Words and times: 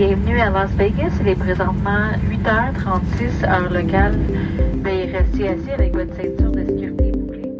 Bienvenue 0.00 0.40
à 0.40 0.48
Las 0.48 0.70
Vegas. 0.78 1.12
Il 1.20 1.28
est 1.28 1.34
présentement 1.34 2.08
8h36 2.26 3.44
heure 3.44 3.70
locale. 3.70 4.18
Veuillez 4.82 5.12
rester 5.12 5.48
assis 5.48 5.70
avec 5.72 5.94
votre 5.94 6.16
ceinture 6.16 6.50
de 6.52 6.64
sécurité 6.66 7.12
bouclée. 7.12 7.52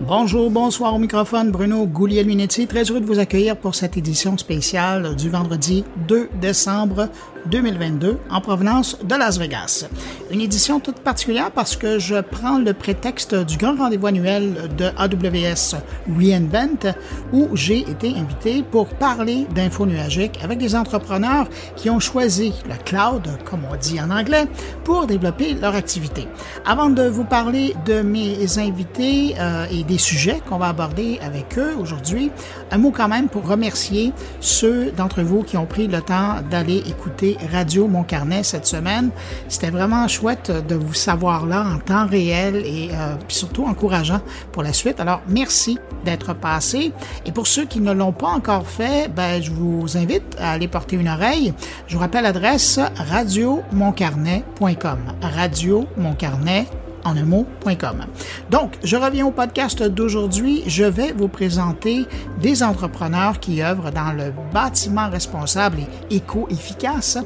Bonjour, 0.00 0.50
bonsoir 0.50 0.94
au 0.94 0.98
microphone, 0.98 1.50
Bruno 1.50 1.84
Gouliel-Minetti. 1.84 2.66
Très 2.66 2.84
heureux 2.84 3.02
de 3.02 3.04
vous 3.04 3.18
accueillir 3.18 3.58
pour 3.58 3.74
cette 3.74 3.98
édition 3.98 4.38
spéciale 4.38 5.14
du 5.14 5.28
vendredi 5.28 5.84
2 6.08 6.30
décembre 6.40 7.10
2022 7.46 8.18
en 8.30 8.40
provenance 8.40 8.98
de 9.02 9.14
Las 9.14 9.38
Vegas. 9.38 9.86
Une 10.30 10.40
édition 10.40 10.80
toute 10.80 11.00
particulière 11.00 11.50
parce 11.50 11.76
que 11.76 11.98
je 11.98 12.20
prends 12.20 12.58
le 12.58 12.72
prétexte 12.72 13.34
du 13.34 13.56
grand 13.56 13.76
rendez-vous 13.76 14.06
annuel 14.06 14.54
de 14.76 14.86
AWS 14.96 15.76
Reinvent 16.08 16.94
où 17.32 17.48
j'ai 17.54 17.80
été 17.80 18.14
invité 18.16 18.62
pour 18.62 18.86
parler 18.86 19.46
d'info 19.54 19.86
nuagique 19.86 20.38
avec 20.42 20.58
des 20.58 20.74
entrepreneurs 20.74 21.48
qui 21.76 21.90
ont 21.90 22.00
choisi 22.00 22.52
le 22.68 22.76
cloud, 22.84 23.28
comme 23.44 23.60
on 23.70 23.76
dit 23.76 24.00
en 24.00 24.10
anglais, 24.10 24.46
pour 24.84 25.06
développer 25.06 25.54
leur 25.54 25.74
activité. 25.74 26.28
Avant 26.64 26.90
de 26.90 27.02
vous 27.02 27.24
parler 27.24 27.74
de 27.86 28.02
mes 28.02 28.58
invités 28.58 29.34
euh, 29.38 29.66
et 29.70 29.84
des 29.84 29.98
sujets 29.98 30.40
qu'on 30.48 30.58
va 30.58 30.68
aborder 30.68 31.18
avec 31.22 31.58
eux 31.58 31.74
aujourd'hui, 31.78 32.30
un 32.70 32.78
mot 32.78 32.90
quand 32.90 33.08
même 33.08 33.28
pour 33.28 33.46
remercier 33.46 34.12
ceux 34.40 34.90
d'entre 34.92 35.22
vous 35.22 35.42
qui 35.42 35.56
ont 35.56 35.66
pris 35.66 35.88
le 35.88 36.00
temps 36.00 36.36
d'aller 36.50 36.82
écouter 36.86 37.31
Radio 37.52 37.88
Mon 37.88 38.02
Carnet 38.02 38.42
cette 38.42 38.66
semaine. 38.66 39.10
C'était 39.48 39.70
vraiment 39.70 40.06
chouette 40.08 40.52
de 40.68 40.74
vous 40.74 40.94
savoir 40.94 41.46
là 41.46 41.64
en 41.64 41.78
temps 41.78 42.06
réel 42.06 42.56
et 42.56 42.90
euh, 42.92 43.14
surtout 43.28 43.64
encourageant 43.64 44.20
pour 44.52 44.62
la 44.62 44.72
suite. 44.72 45.00
Alors, 45.00 45.20
merci 45.28 45.78
d'être 46.04 46.34
passé. 46.34 46.92
Et 47.26 47.32
pour 47.32 47.46
ceux 47.46 47.64
qui 47.64 47.80
ne 47.80 47.92
l'ont 47.92 48.12
pas 48.12 48.28
encore 48.28 48.66
fait, 48.66 49.10
ben, 49.14 49.42
je 49.42 49.50
vous 49.50 49.96
invite 49.96 50.36
à 50.38 50.52
aller 50.52 50.68
porter 50.68 50.96
une 50.96 51.08
oreille. 51.08 51.54
Je 51.86 51.94
vous 51.94 52.00
rappelle 52.00 52.24
l'adresse 52.24 52.78
radiomoncarnet.com. 52.96 54.98
Radio 55.22 55.86
Carnet 56.18 56.66
en 57.04 57.16
un 57.16 57.24
mot.com. 57.24 58.06
Donc, 58.50 58.78
je 58.82 58.96
reviens 58.96 59.26
au 59.26 59.30
podcast 59.30 59.82
d'aujourd'hui. 59.82 60.62
Je 60.66 60.84
vais 60.84 61.12
vous 61.12 61.28
présenter 61.28 62.06
des 62.40 62.62
entrepreneurs 62.62 63.40
qui 63.40 63.62
œuvrent 63.62 63.90
dans 63.90 64.12
le 64.12 64.32
bâtiment 64.52 65.08
responsable 65.10 65.78
et 66.10 66.16
éco-efficace, 66.16 67.18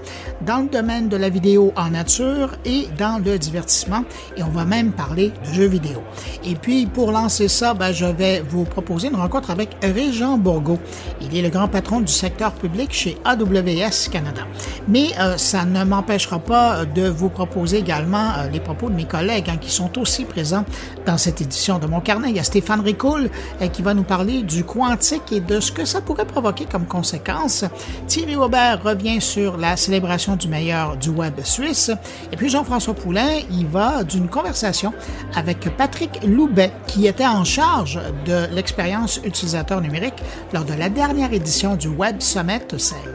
dans 0.46 0.58
le 0.58 0.68
domaine 0.68 1.08
de 1.08 1.16
la 1.16 1.28
vidéo 1.28 1.72
en 1.76 1.90
nature 1.90 2.50
et 2.64 2.88
dans 2.98 3.22
le 3.22 3.38
divertissement. 3.38 4.04
Et 4.36 4.42
on 4.42 4.48
va 4.48 4.64
même 4.64 4.92
parler 4.92 5.32
de 5.46 5.52
jeux 5.52 5.66
vidéo. 5.66 6.02
Et 6.44 6.54
puis, 6.54 6.86
pour 6.86 7.12
lancer 7.12 7.48
ça, 7.48 7.74
ben, 7.74 7.92
je 7.92 8.06
vais 8.06 8.40
vous 8.40 8.64
proposer 8.64 9.08
une 9.08 9.16
rencontre 9.16 9.50
avec 9.50 9.76
Régent 9.82 10.38
Bourgo. 10.38 10.78
Il 11.20 11.36
est 11.36 11.42
le 11.42 11.50
grand 11.50 11.68
patron 11.68 12.00
du 12.00 12.12
secteur 12.12 12.52
public 12.52 12.92
chez 12.92 13.16
AWS 13.24 14.10
Canada. 14.10 14.42
Mais 14.88 15.08
euh, 15.18 15.36
ça 15.36 15.64
ne 15.64 15.84
m'empêchera 15.84 16.38
pas 16.38 16.84
de 16.84 17.08
vous 17.08 17.28
proposer 17.28 17.78
également 17.78 18.32
euh, 18.38 18.48
les 18.48 18.60
propos 18.60 18.88
de 18.90 18.94
mes 18.94 19.04
collègues 19.04 19.50
hein, 19.50 19.56
qui 19.60 19.65
sont 19.70 19.98
aussi 19.98 20.24
présents 20.24 20.64
dans 21.04 21.18
cette 21.18 21.40
édition 21.40 21.78
de 21.78 21.86
mon 21.86 22.00
carnet. 22.00 22.30
Il 22.30 22.36
y 22.36 22.40
a 22.40 22.44
Stéphane 22.44 22.80
Ricoul 22.80 23.30
euh, 23.60 23.68
qui 23.68 23.82
va 23.82 23.94
nous 23.94 24.02
parler 24.02 24.42
du 24.42 24.64
quantique 24.64 25.32
et 25.32 25.40
de 25.40 25.60
ce 25.60 25.72
que 25.72 25.84
ça 25.84 26.00
pourrait 26.00 26.26
provoquer 26.26 26.66
comme 26.70 26.86
conséquence. 26.86 27.64
Thierry 28.06 28.36
Aubert 28.36 28.82
revient 28.82 29.20
sur 29.20 29.56
la 29.56 29.76
célébration 29.76 30.36
du 30.36 30.48
meilleur 30.48 30.96
du 30.96 31.10
web 31.10 31.40
suisse. 31.42 31.90
Et 32.32 32.36
puis 32.36 32.48
Jean-François 32.48 32.94
Poulain, 32.94 33.40
il 33.50 33.66
va 33.66 34.04
d'une 34.04 34.28
conversation 34.28 34.92
avec 35.34 35.76
Patrick 35.76 36.20
Loubet 36.24 36.72
qui 36.86 37.06
était 37.06 37.26
en 37.26 37.44
charge 37.44 38.00
de 38.26 38.46
l'expérience 38.54 39.20
utilisateur 39.24 39.80
numérique 39.80 40.14
lors 40.52 40.64
de 40.64 40.74
la 40.74 40.88
dernière 40.88 41.32
édition 41.32 41.76
du 41.76 41.88
Web 41.88 42.20
Summit, 42.20 42.60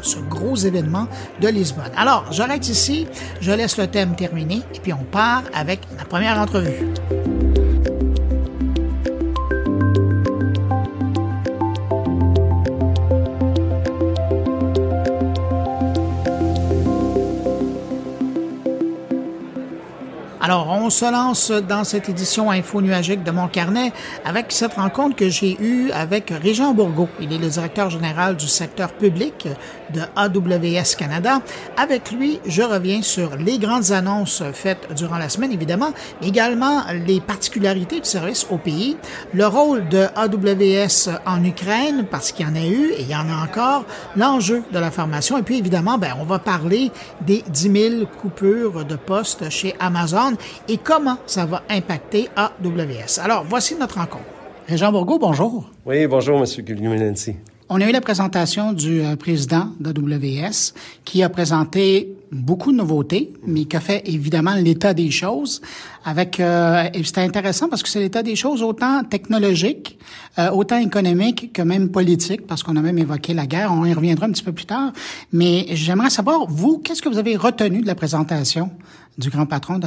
ce 0.01 0.19
gros 0.29 0.55
événement 0.55 1.07
de 1.39 1.47
Lisbonne. 1.47 1.91
Alors, 1.95 2.25
j'arrête 2.31 2.67
ici, 2.69 3.07
je 3.39 3.51
laisse 3.51 3.77
le 3.77 3.87
thème 3.87 4.15
terminer 4.15 4.61
et 4.73 4.79
puis 4.79 4.93
on 4.93 5.03
part 5.03 5.43
avec 5.53 5.81
la 5.97 6.05
première 6.05 6.39
entrevue. 6.41 7.60
Alors, 20.43 20.67
on 20.69 20.89
se 20.89 21.05
lance 21.05 21.51
dans 21.51 21.83
cette 21.83 22.09
édition 22.09 22.49
info 22.49 22.81
nuagique 22.81 23.23
de 23.23 23.29
mon 23.29 23.47
carnet 23.47 23.93
avec 24.25 24.47
cette 24.51 24.73
rencontre 24.73 25.15
que 25.15 25.29
j'ai 25.29 25.55
eue 25.61 25.91
avec 25.91 26.31
Régent 26.31 26.73
Bourgo. 26.73 27.07
Il 27.19 27.31
est 27.31 27.37
le 27.37 27.47
directeur 27.47 27.91
général 27.91 28.37
du 28.37 28.47
secteur 28.47 28.91
public 28.91 29.47
de 29.93 30.01
AWS 30.15 30.95
Canada. 30.97 31.43
Avec 31.77 32.11
lui, 32.11 32.39
je 32.47 32.63
reviens 32.63 33.03
sur 33.03 33.35
les 33.35 33.59
grandes 33.59 33.91
annonces 33.91 34.41
faites 34.51 34.91
durant 34.95 35.19
la 35.19 35.29
semaine, 35.29 35.51
évidemment, 35.51 35.91
mais 36.21 36.29
également 36.29 36.85
les 37.05 37.21
particularités 37.21 37.99
du 37.99 38.09
service 38.09 38.47
au 38.49 38.57
pays, 38.57 38.97
le 39.35 39.45
rôle 39.45 39.89
de 39.89 40.07
AWS 40.15 41.19
en 41.27 41.43
Ukraine, 41.43 42.07
parce 42.09 42.31
qu'il 42.31 42.47
y 42.47 42.49
en 42.49 42.55
a 42.55 42.65
eu 42.65 42.93
et 42.97 43.01
il 43.01 43.07
y 43.07 43.15
en 43.15 43.29
a 43.29 43.43
encore, 43.43 43.85
l'enjeu 44.15 44.63
de 44.71 44.79
la 44.79 44.89
formation, 44.89 45.37
et 45.37 45.43
puis 45.43 45.59
évidemment, 45.59 45.99
ben, 45.99 46.15
on 46.19 46.23
va 46.23 46.39
parler 46.39 46.91
des 47.27 47.43
10 47.47 47.91
000 47.99 48.05
coupures 48.19 48.85
de 48.85 48.95
postes 48.95 49.47
chez 49.51 49.75
Amazon 49.79 50.30
et 50.67 50.77
comment 50.77 51.17
ça 51.25 51.45
va 51.45 51.63
impacter 51.69 52.29
AWS. 52.35 53.19
Alors, 53.23 53.45
voici 53.47 53.75
notre 53.75 53.95
rencontre. 53.95 54.25
Jean 54.69 54.91
Bourgault, 54.91 55.19
bonjour. 55.19 55.69
Oui, 55.85 56.07
bonjour, 56.07 56.37
M. 56.37 56.45
Guglielminetti. 56.63 57.35
On 57.73 57.79
a 57.79 57.87
eu 57.87 57.93
la 57.93 58.01
présentation 58.01 58.73
du 58.73 59.01
euh, 59.01 59.15
président 59.15 59.69
d'AWS 59.79 60.73
qui 61.05 61.23
a 61.23 61.29
présenté 61.29 62.13
beaucoup 62.29 62.73
de 62.73 62.77
nouveautés, 62.77 63.31
mais 63.47 63.63
qui 63.63 63.77
a 63.77 63.79
fait 63.79 64.03
évidemment 64.09 64.55
l'état 64.55 64.93
des 64.93 65.09
choses. 65.09 65.61
Avec 66.03 66.41
euh, 66.41 66.89
et 66.93 67.01
c'était 67.05 67.21
intéressant 67.21 67.69
parce 67.69 67.81
que 67.81 67.87
c'est 67.87 68.01
l'état 68.01 68.23
des 68.23 68.35
choses 68.35 68.61
autant 68.61 69.05
technologique, 69.05 69.97
euh, 70.37 70.51
autant 70.51 70.79
économique 70.79 71.53
que 71.53 71.61
même 71.61 71.91
politique, 71.91 72.45
parce 72.45 72.61
qu'on 72.61 72.75
a 72.75 72.81
même 72.81 72.97
évoqué 72.97 73.33
la 73.33 73.45
guerre. 73.45 73.71
On 73.71 73.85
y 73.85 73.93
reviendra 73.93 74.25
un 74.25 74.31
petit 74.31 74.43
peu 74.43 74.51
plus 74.51 74.65
tard. 74.65 74.91
Mais 75.31 75.67
j'aimerais 75.69 76.09
savoir 76.09 76.47
vous, 76.49 76.77
qu'est-ce 76.77 77.01
que 77.01 77.07
vous 77.07 77.19
avez 77.19 77.37
retenu 77.37 77.81
de 77.81 77.87
la 77.87 77.95
présentation 77.95 78.69
du 79.21 79.29
grand 79.29 79.45
patron? 79.45 79.79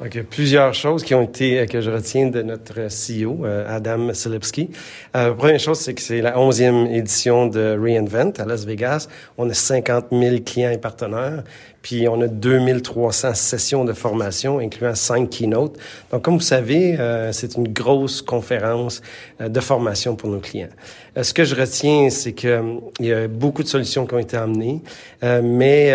Donc, 0.00 0.14
il 0.14 0.18
y 0.18 0.20
a 0.20 0.24
plusieurs 0.24 0.74
choses 0.74 1.04
qui 1.04 1.14
ont 1.14 1.22
été, 1.22 1.60
euh, 1.60 1.66
que 1.66 1.80
je 1.80 1.90
retiens 1.90 2.26
de 2.26 2.42
notre 2.42 2.88
CEO, 2.88 3.44
euh, 3.44 3.64
Adam 3.68 4.12
Silipski. 4.12 4.70
Euh, 5.16 5.32
première 5.32 5.60
chose, 5.60 5.78
c'est 5.78 5.94
que 5.94 6.02
c'est 6.02 6.20
la 6.20 6.38
onzième 6.38 6.86
édition 6.86 7.46
de 7.46 7.78
Reinvent 7.80 8.32
à 8.38 8.44
Las 8.44 8.64
Vegas. 8.66 9.08
On 9.38 9.48
a 9.48 9.54
50 9.54 10.06
000 10.10 10.36
clients 10.44 10.70
et 10.70 10.78
partenaires. 10.78 11.44
Puis 11.84 12.08
on 12.08 12.18
a 12.22 12.28
2300 12.28 13.34
sessions 13.34 13.84
de 13.84 13.92
formation, 13.92 14.58
incluant 14.58 14.94
cinq 14.94 15.28
keynotes. 15.28 15.76
Donc, 16.10 16.22
comme 16.22 16.36
vous 16.36 16.40
savez, 16.40 16.98
euh, 16.98 17.30
c'est 17.30 17.56
une 17.56 17.68
grosse 17.68 18.22
conférence 18.22 19.02
euh, 19.42 19.50
de 19.50 19.60
formation 19.60 20.16
pour 20.16 20.30
nos 20.30 20.40
clients. 20.40 20.70
Euh, 21.18 21.22
ce 21.22 21.34
que 21.34 21.44
je 21.44 21.54
retiens, 21.54 22.08
c'est 22.08 22.32
que 22.32 22.62
il 23.00 23.06
y 23.06 23.12
a 23.12 23.28
beaucoup 23.28 23.62
de 23.62 23.68
solutions 23.68 24.06
qui 24.06 24.14
ont 24.14 24.18
été 24.18 24.34
amenées, 24.34 24.80
mais 25.22 25.92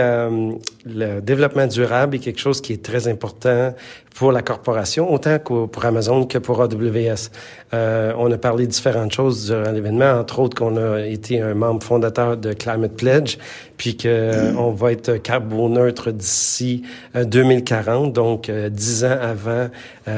le 0.86 1.22
développement 1.22 1.66
durable 1.66 2.18
est 2.18 2.20
quelque 2.20 2.40
chose 2.40 2.62
qui 2.62 2.74
est 2.74 2.84
très 2.84 3.08
important 3.08 3.74
pour 4.16 4.32
la 4.32 4.42
corporation, 4.42 5.12
autant 5.12 5.40
que 5.40 5.66
pour 5.66 5.86
Amazon 5.86 6.26
que 6.26 6.38
pour 6.38 6.62
AWS. 6.62 7.30
Euh, 7.74 8.14
on 8.18 8.32
a 8.32 8.38
parlé 8.38 8.66
de 8.66 8.72
différentes 8.72 9.14
choses 9.14 9.48
durant 9.48 9.72
l'événement, 9.72 10.12
entre 10.20 10.40
autres 10.40 10.58
qu'on 10.58 10.76
a 10.78 11.02
été 11.02 11.42
un 11.42 11.54
membre 11.54 11.84
fondateur 11.84 12.36
de 12.36 12.54
Climate 12.54 12.94
Pledge, 12.98 13.38
puis 13.78 13.96
qu'on 13.96 14.08
euh, 14.08 14.74
va 14.76 14.92
être 14.92 15.18
carboneutre 15.18 16.12
d'ici 16.12 16.84
2040, 17.16 18.10
euh, 18.10 18.12
donc 18.12 18.52
dix 18.72 19.06
ans 19.06 19.18
avant 19.22 19.70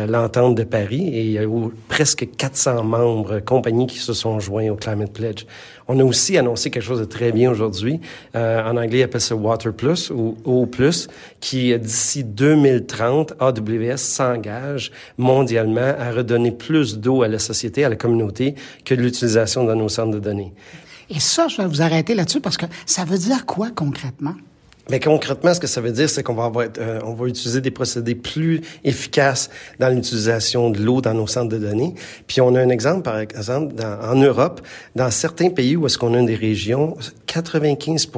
l'entente 0.08 0.56
de 0.56 0.64
Paris, 0.64 1.10
et 1.14 1.22
il 1.22 1.32
y 1.32 1.38
a 1.38 1.44
presque 1.90 2.28
400 2.38 2.84
membres, 2.84 3.40
compagnies 3.40 3.88
qui 3.88 4.00
se 4.00 4.14
sont 4.14 4.40
joints 4.40 4.70
au 4.70 4.76
Climate 4.76 5.12
Pledge. 5.12 5.46
On 5.88 6.00
a 6.00 6.04
aussi 6.04 6.38
annoncé 6.38 6.70
quelque 6.70 6.84
chose 6.84 7.00
de 7.00 7.06
très 7.06 7.32
bien 7.32 7.52
aujourd'hui. 7.52 8.00
Euh, 8.36 8.64
en 8.64 8.78
anglais, 8.78 9.00
ils 9.00 9.04
appellent 9.04 9.22
ça 9.22 9.36
Water 9.36 9.74
Plus 9.74 10.10
ou 10.10 10.38
O 10.46 10.66
Plus, 10.66 11.08
qui 11.40 11.78
d'ici 11.78 12.24
2030, 12.24 13.34
AWS 13.40 13.98
s'engage 13.98 14.92
mondialement 15.18 15.94
à 15.98 16.12
redonner 16.12 16.52
plus 16.52 16.98
d'eau 16.98 17.24
à 17.24 17.28
la 17.28 17.40
société, 17.40 17.84
à 17.84 17.90
la 17.90 17.96
communauté, 17.96 18.56
que 18.86 18.94
l'utilisation 18.94 19.64
dans 19.64 19.76
nos 19.76 19.90
centres 19.90 20.12
de 20.12 20.20
données. 20.20 20.54
Et 21.10 21.20
ça, 21.20 21.48
je 21.48 21.58
vais 21.58 21.68
vous 21.68 21.82
arrêter 21.82 22.16
là-dessus 22.16 22.40
parce 22.40 22.58
que 22.58 22.66
ça 22.86 23.04
veut 23.04 23.18
dire 23.18 23.46
quoi 23.46 23.70
concrètement? 23.76 24.36
Mais 24.92 25.00
concrètement, 25.00 25.54
ce 25.54 25.62
que 25.62 25.68
ça 25.68 25.80
veut 25.80 25.94
dire, 25.94 26.10
c'est 26.10 26.22
qu'on 26.22 26.34
va 26.34 26.44
avoir, 26.44 26.68
euh, 26.78 27.00
on 27.06 27.14
va 27.14 27.28
utiliser 27.28 27.62
des 27.62 27.72
procédés 27.72 28.14
plus 28.14 28.60
efficaces 28.84 29.50
dans 29.80 29.88
l'utilisation 29.88 30.70
de 30.70 30.80
l'eau 30.80 31.00
dans 31.00 31.14
nos 31.14 31.28
centres 31.28 31.48
de 31.48 31.60
données. 31.60 31.96
Puis 32.28 32.42
on 32.42 32.54
a 32.56 32.62
un 32.62 32.68
exemple, 32.68 33.04
par 33.04 33.18
exemple, 33.18 33.74
en 33.82 34.16
Europe, 34.16 34.60
dans 34.98 35.10
certains 35.10 35.50
pays 35.50 35.78
où 35.78 35.86
est-ce 35.86 35.98
qu'on 35.98 36.14
a 36.14 36.22
des 36.24 36.36
régions, 36.36 36.98
95 37.26 38.12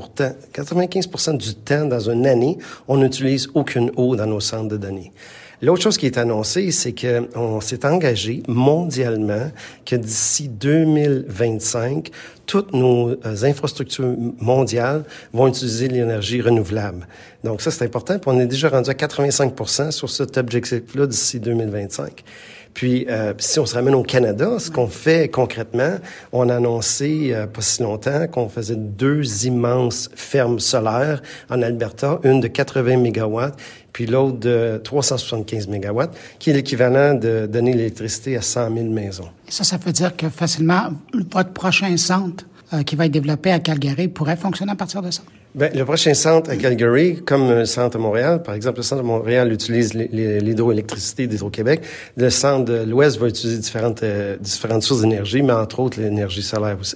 95 0.51 1.07
du 1.37 1.53
temps 1.53 1.85
dans 1.85 2.09
une 2.09 2.25
année, 2.25 2.57
on 2.87 2.97
n'utilise 2.97 3.49
aucune 3.53 3.91
eau 3.95 4.15
dans 4.15 4.25
nos 4.25 4.39
centres 4.39 4.69
de 4.69 4.77
données. 4.77 5.13
L'autre 5.63 5.81
chose 5.81 5.97
qui 5.97 6.07
est 6.07 6.17
annoncée, 6.17 6.71
c'est 6.71 6.93
qu'on 6.93 7.61
s'est 7.61 7.85
engagé 7.85 8.43
mondialement 8.49 9.49
que 9.85 9.95
d'ici 9.95 10.49
2025, 10.49 12.09
toutes 12.45 12.73
nos 12.73 13.11
euh, 13.11 13.43
infrastructures 13.43 14.13
mondiales 14.41 15.05
vont 15.31 15.47
utiliser 15.47 15.87
l'énergie 15.87 16.41
renouvelable. 16.41 17.07
Donc 17.45 17.61
ça, 17.61 17.71
c'est 17.71 17.85
important. 17.85 18.19
On 18.25 18.41
est 18.41 18.45
déjà 18.45 18.67
rendu 18.67 18.89
à 18.89 18.93
85% 18.93 19.91
sur 19.91 20.09
cet 20.09 20.37
objectif-là 20.37 21.07
d'ici 21.07 21.39
2025. 21.39 22.25
Puis, 22.73 23.05
euh, 23.09 23.33
si 23.37 23.59
on 23.59 23.65
se 23.65 23.75
ramène 23.75 23.95
au 23.95 24.03
Canada, 24.03 24.57
ce 24.59 24.71
qu'on 24.71 24.87
fait 24.87 25.29
concrètement, 25.29 25.97
on 26.31 26.49
a 26.49 26.55
annoncé 26.55 27.29
euh, 27.31 27.45
pas 27.45 27.61
si 27.61 27.81
longtemps 27.83 28.27
qu'on 28.27 28.49
faisait 28.49 28.75
deux 28.75 29.45
immenses 29.45 30.09
fermes 30.15 30.59
solaires 30.59 31.21
en 31.49 31.61
Alberta, 31.61 32.19
une 32.23 32.39
de 32.39 32.47
80 32.47 32.97
mégawatts, 32.97 33.57
puis 33.91 34.07
l'autre 34.07 34.39
de 34.39 34.81
375 34.83 35.67
mégawatts, 35.67 36.15
qui 36.39 36.49
est 36.49 36.53
l'équivalent 36.53 37.13
de 37.13 37.45
donner 37.45 37.73
l'électricité 37.73 38.35
à 38.35 38.41
100 38.41 38.73
000 38.75 38.89
maisons. 38.89 39.29
ça, 39.47 39.63
ça 39.63 39.77
veut 39.77 39.91
dire 39.91 40.15
que 40.15 40.29
facilement, 40.29 40.89
votre 41.31 41.51
prochain 41.51 41.95
centre 41.97 42.45
euh, 42.73 42.81
qui 42.81 42.95
va 42.95 43.05
être 43.05 43.11
développé 43.11 43.51
à 43.51 43.59
Calgary 43.59 44.07
pourrait 44.07 44.35
fonctionner 44.35 44.71
à 44.71 44.75
partir 44.75 45.01
de 45.01 45.11
ça? 45.11 45.21
Bien, 45.55 45.69
le 45.75 45.85
prochain 45.85 46.15
centre 46.15 46.49
à 46.49 46.55
Calgary, 46.55 47.21
comme 47.23 47.47
le 47.47 47.65
centre 47.65 47.97
à 47.97 47.99
Montréal, 47.99 48.41
par 48.41 48.55
exemple, 48.55 48.77
le 48.77 48.83
centre 48.83 49.03
de 49.03 49.07
Montréal 49.07 49.53
utilise 49.53 49.93
l'hydroélectricité 49.93 51.27
d'Hydro-Québec. 51.27 51.83
Le 52.17 52.31
centre 52.31 52.65
de 52.65 52.83
l'Ouest 52.83 53.19
va 53.19 53.27
utiliser 53.27 53.59
différentes, 53.59 54.01
euh, 54.01 54.35
différentes 54.37 54.81
sources 54.81 55.01
d'énergie, 55.01 55.43
mais 55.43 55.53
entre 55.53 55.79
autres 55.79 56.01
l'énergie 56.01 56.41
solaire 56.41 56.77
aussi, 56.81 56.95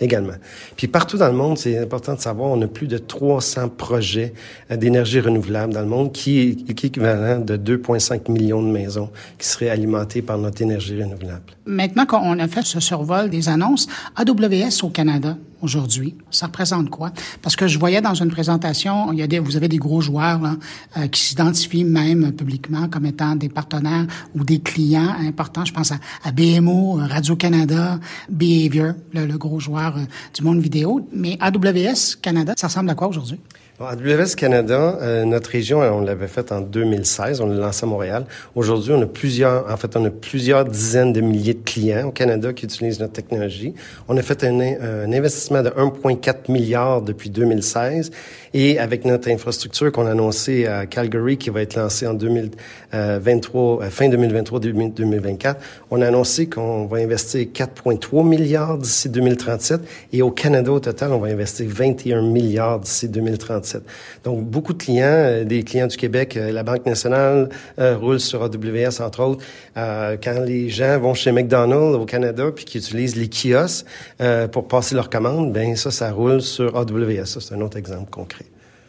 également. 0.00 0.32
Puis 0.76 0.88
partout 0.88 1.18
dans 1.18 1.28
le 1.28 1.34
monde, 1.34 1.56
c'est 1.56 1.78
important 1.78 2.14
de 2.14 2.20
savoir, 2.20 2.50
on 2.50 2.60
a 2.62 2.66
plus 2.66 2.88
de 2.88 2.98
300 2.98 3.68
projets 3.68 4.34
euh, 4.72 4.76
d'énergie 4.76 5.20
renouvelable 5.20 5.72
dans 5.72 5.82
le 5.82 5.86
monde, 5.86 6.10
qui 6.10 6.24
qui 6.24 6.86
est 6.86 6.88
équivalent 6.88 7.38
de 7.38 7.56
2,5 7.56 8.28
millions 8.28 8.62
de 8.62 8.72
maisons 8.72 9.10
qui 9.38 9.46
seraient 9.46 9.68
alimentées 9.68 10.20
par 10.20 10.36
notre 10.38 10.62
énergie 10.62 11.00
renouvelable. 11.00 11.54
Maintenant 11.64 12.06
qu'on 12.06 12.40
a 12.40 12.48
fait 12.48 12.64
ce 12.64 12.80
survol 12.80 13.30
des 13.30 13.48
annonces, 13.48 13.86
AWS 14.16 14.82
au 14.82 14.88
Canada, 14.88 15.36
aujourd'hui, 15.64 16.14
ça 16.30 16.46
représente 16.46 16.90
quoi? 16.90 17.10
Parce 17.42 17.56
que 17.56 17.66
je 17.66 17.78
voyais 17.78 18.00
dans 18.00 18.14
une 18.14 18.30
présentation, 18.30 19.12
il 19.12 19.18
y 19.18 19.22
a 19.22 19.26
des, 19.26 19.38
vous 19.38 19.56
avez 19.56 19.68
des 19.68 19.78
gros 19.78 20.00
joueurs 20.00 20.40
là, 20.40 20.56
euh, 20.96 21.08
qui 21.08 21.20
s'identifient 21.20 21.84
même 21.84 22.32
publiquement 22.32 22.88
comme 22.88 23.06
étant 23.06 23.34
des 23.34 23.48
partenaires 23.48 24.06
ou 24.34 24.44
des 24.44 24.60
clients 24.60 25.14
importants. 25.20 25.64
Je 25.64 25.72
pense 25.72 25.90
à, 25.90 25.96
à 26.22 26.30
BMO, 26.30 26.98
Radio-Canada, 27.00 27.98
Behavior, 28.28 28.92
le, 29.12 29.26
le, 29.26 29.38
gros 29.38 29.58
joueur 29.58 29.96
euh, 29.96 30.02
du 30.34 30.42
monde 30.42 30.60
vidéo. 30.60 31.08
Mais 31.12 31.36
AWS 31.40 32.16
Canada, 32.20 32.54
ça 32.56 32.68
ressemble 32.68 32.90
à 32.90 32.94
quoi 32.94 33.08
aujourd'hui? 33.08 33.40
Bon, 33.76 33.86
AWS 33.86 34.36
Canada, 34.36 35.00
euh, 35.02 35.24
notre 35.24 35.50
région, 35.50 35.80
on 35.80 36.00
l'avait 36.00 36.28
faite 36.28 36.52
en 36.52 36.60
2016, 36.60 37.40
on 37.40 37.46
l'a 37.46 37.56
lancé 37.56 37.82
à 37.82 37.88
Montréal. 37.88 38.24
Aujourd'hui, 38.54 38.92
on 38.92 39.02
a 39.02 39.06
plusieurs, 39.06 39.68
en 39.68 39.76
fait, 39.76 39.96
on 39.96 40.04
a 40.04 40.10
plusieurs 40.10 40.64
dizaines 40.64 41.12
de 41.12 41.20
milliers 41.20 41.54
de 41.54 41.64
clients 41.64 42.06
au 42.06 42.12
Canada 42.12 42.52
qui 42.52 42.66
utilisent 42.66 43.00
notre 43.00 43.14
technologie. 43.14 43.74
On 44.06 44.16
a 44.16 44.22
fait 44.22 44.44
un, 44.44 44.60
un 44.60 45.12
investissement 45.12 45.60
de 45.60 45.70
1,4 45.70 46.52
milliard 46.52 47.02
depuis 47.02 47.30
2016 47.30 48.12
et 48.52 48.78
avec 48.78 49.04
notre 49.04 49.28
infrastructure 49.28 49.90
qu'on 49.90 50.06
a 50.06 50.12
annoncée 50.12 50.68
à 50.68 50.86
Calgary 50.86 51.36
qui 51.36 51.50
va 51.50 51.60
être 51.60 51.74
lancée 51.74 52.06
en 52.06 52.14
2023, 52.14 53.82
euh, 53.82 53.90
fin 53.90 54.08
2023, 54.08 54.60
2024, 54.60 55.60
on 55.90 56.00
a 56.00 56.06
annoncé 56.06 56.46
qu'on 56.46 56.86
va 56.86 56.98
investir 56.98 57.40
4,3 57.52 58.24
milliards 58.24 58.78
d'ici 58.78 59.08
2037 59.08 59.80
et 60.12 60.22
au 60.22 60.30
Canada 60.30 60.70
au 60.70 60.78
total, 60.78 61.10
on 61.10 61.18
va 61.18 61.26
investir 61.26 61.66
21 61.68 62.22
milliards 62.22 62.78
d'ici 62.78 63.08
2037. 63.08 63.63
Donc 64.24 64.44
beaucoup 64.44 64.72
de 64.72 64.82
clients, 64.82 65.04
euh, 65.06 65.44
des 65.44 65.62
clients 65.62 65.86
du 65.86 65.96
Québec, 65.96 66.36
euh, 66.36 66.52
la 66.52 66.62
Banque 66.62 66.86
nationale 66.86 67.48
roule 67.78 68.20
sur 68.20 68.42
AWS 68.42 69.00
entre 69.00 69.22
autres. 69.22 69.44
quand 69.74 70.40
les 70.44 70.68
gens 70.68 70.98
vont 70.98 71.14
chez 71.14 71.32
McDonald's 71.32 71.96
au 71.96 72.04
Canada 72.04 72.50
puis 72.54 72.64
qui 72.64 72.78
utilisent 72.78 73.16
les 73.16 73.28
kiosques 73.28 73.86
pour 74.52 74.68
passer 74.68 74.94
leurs 74.94 75.10
commandes, 75.10 75.52
ben 75.52 75.76
ça, 75.76 75.90
ça 75.90 76.10
roule 76.10 76.40
sur 76.40 76.76
AWS. 76.76 77.26
Ça, 77.26 77.40
c'est 77.40 77.54
un 77.54 77.60
autre 77.60 77.76
exemple 77.76 78.10
concret. 78.10 78.44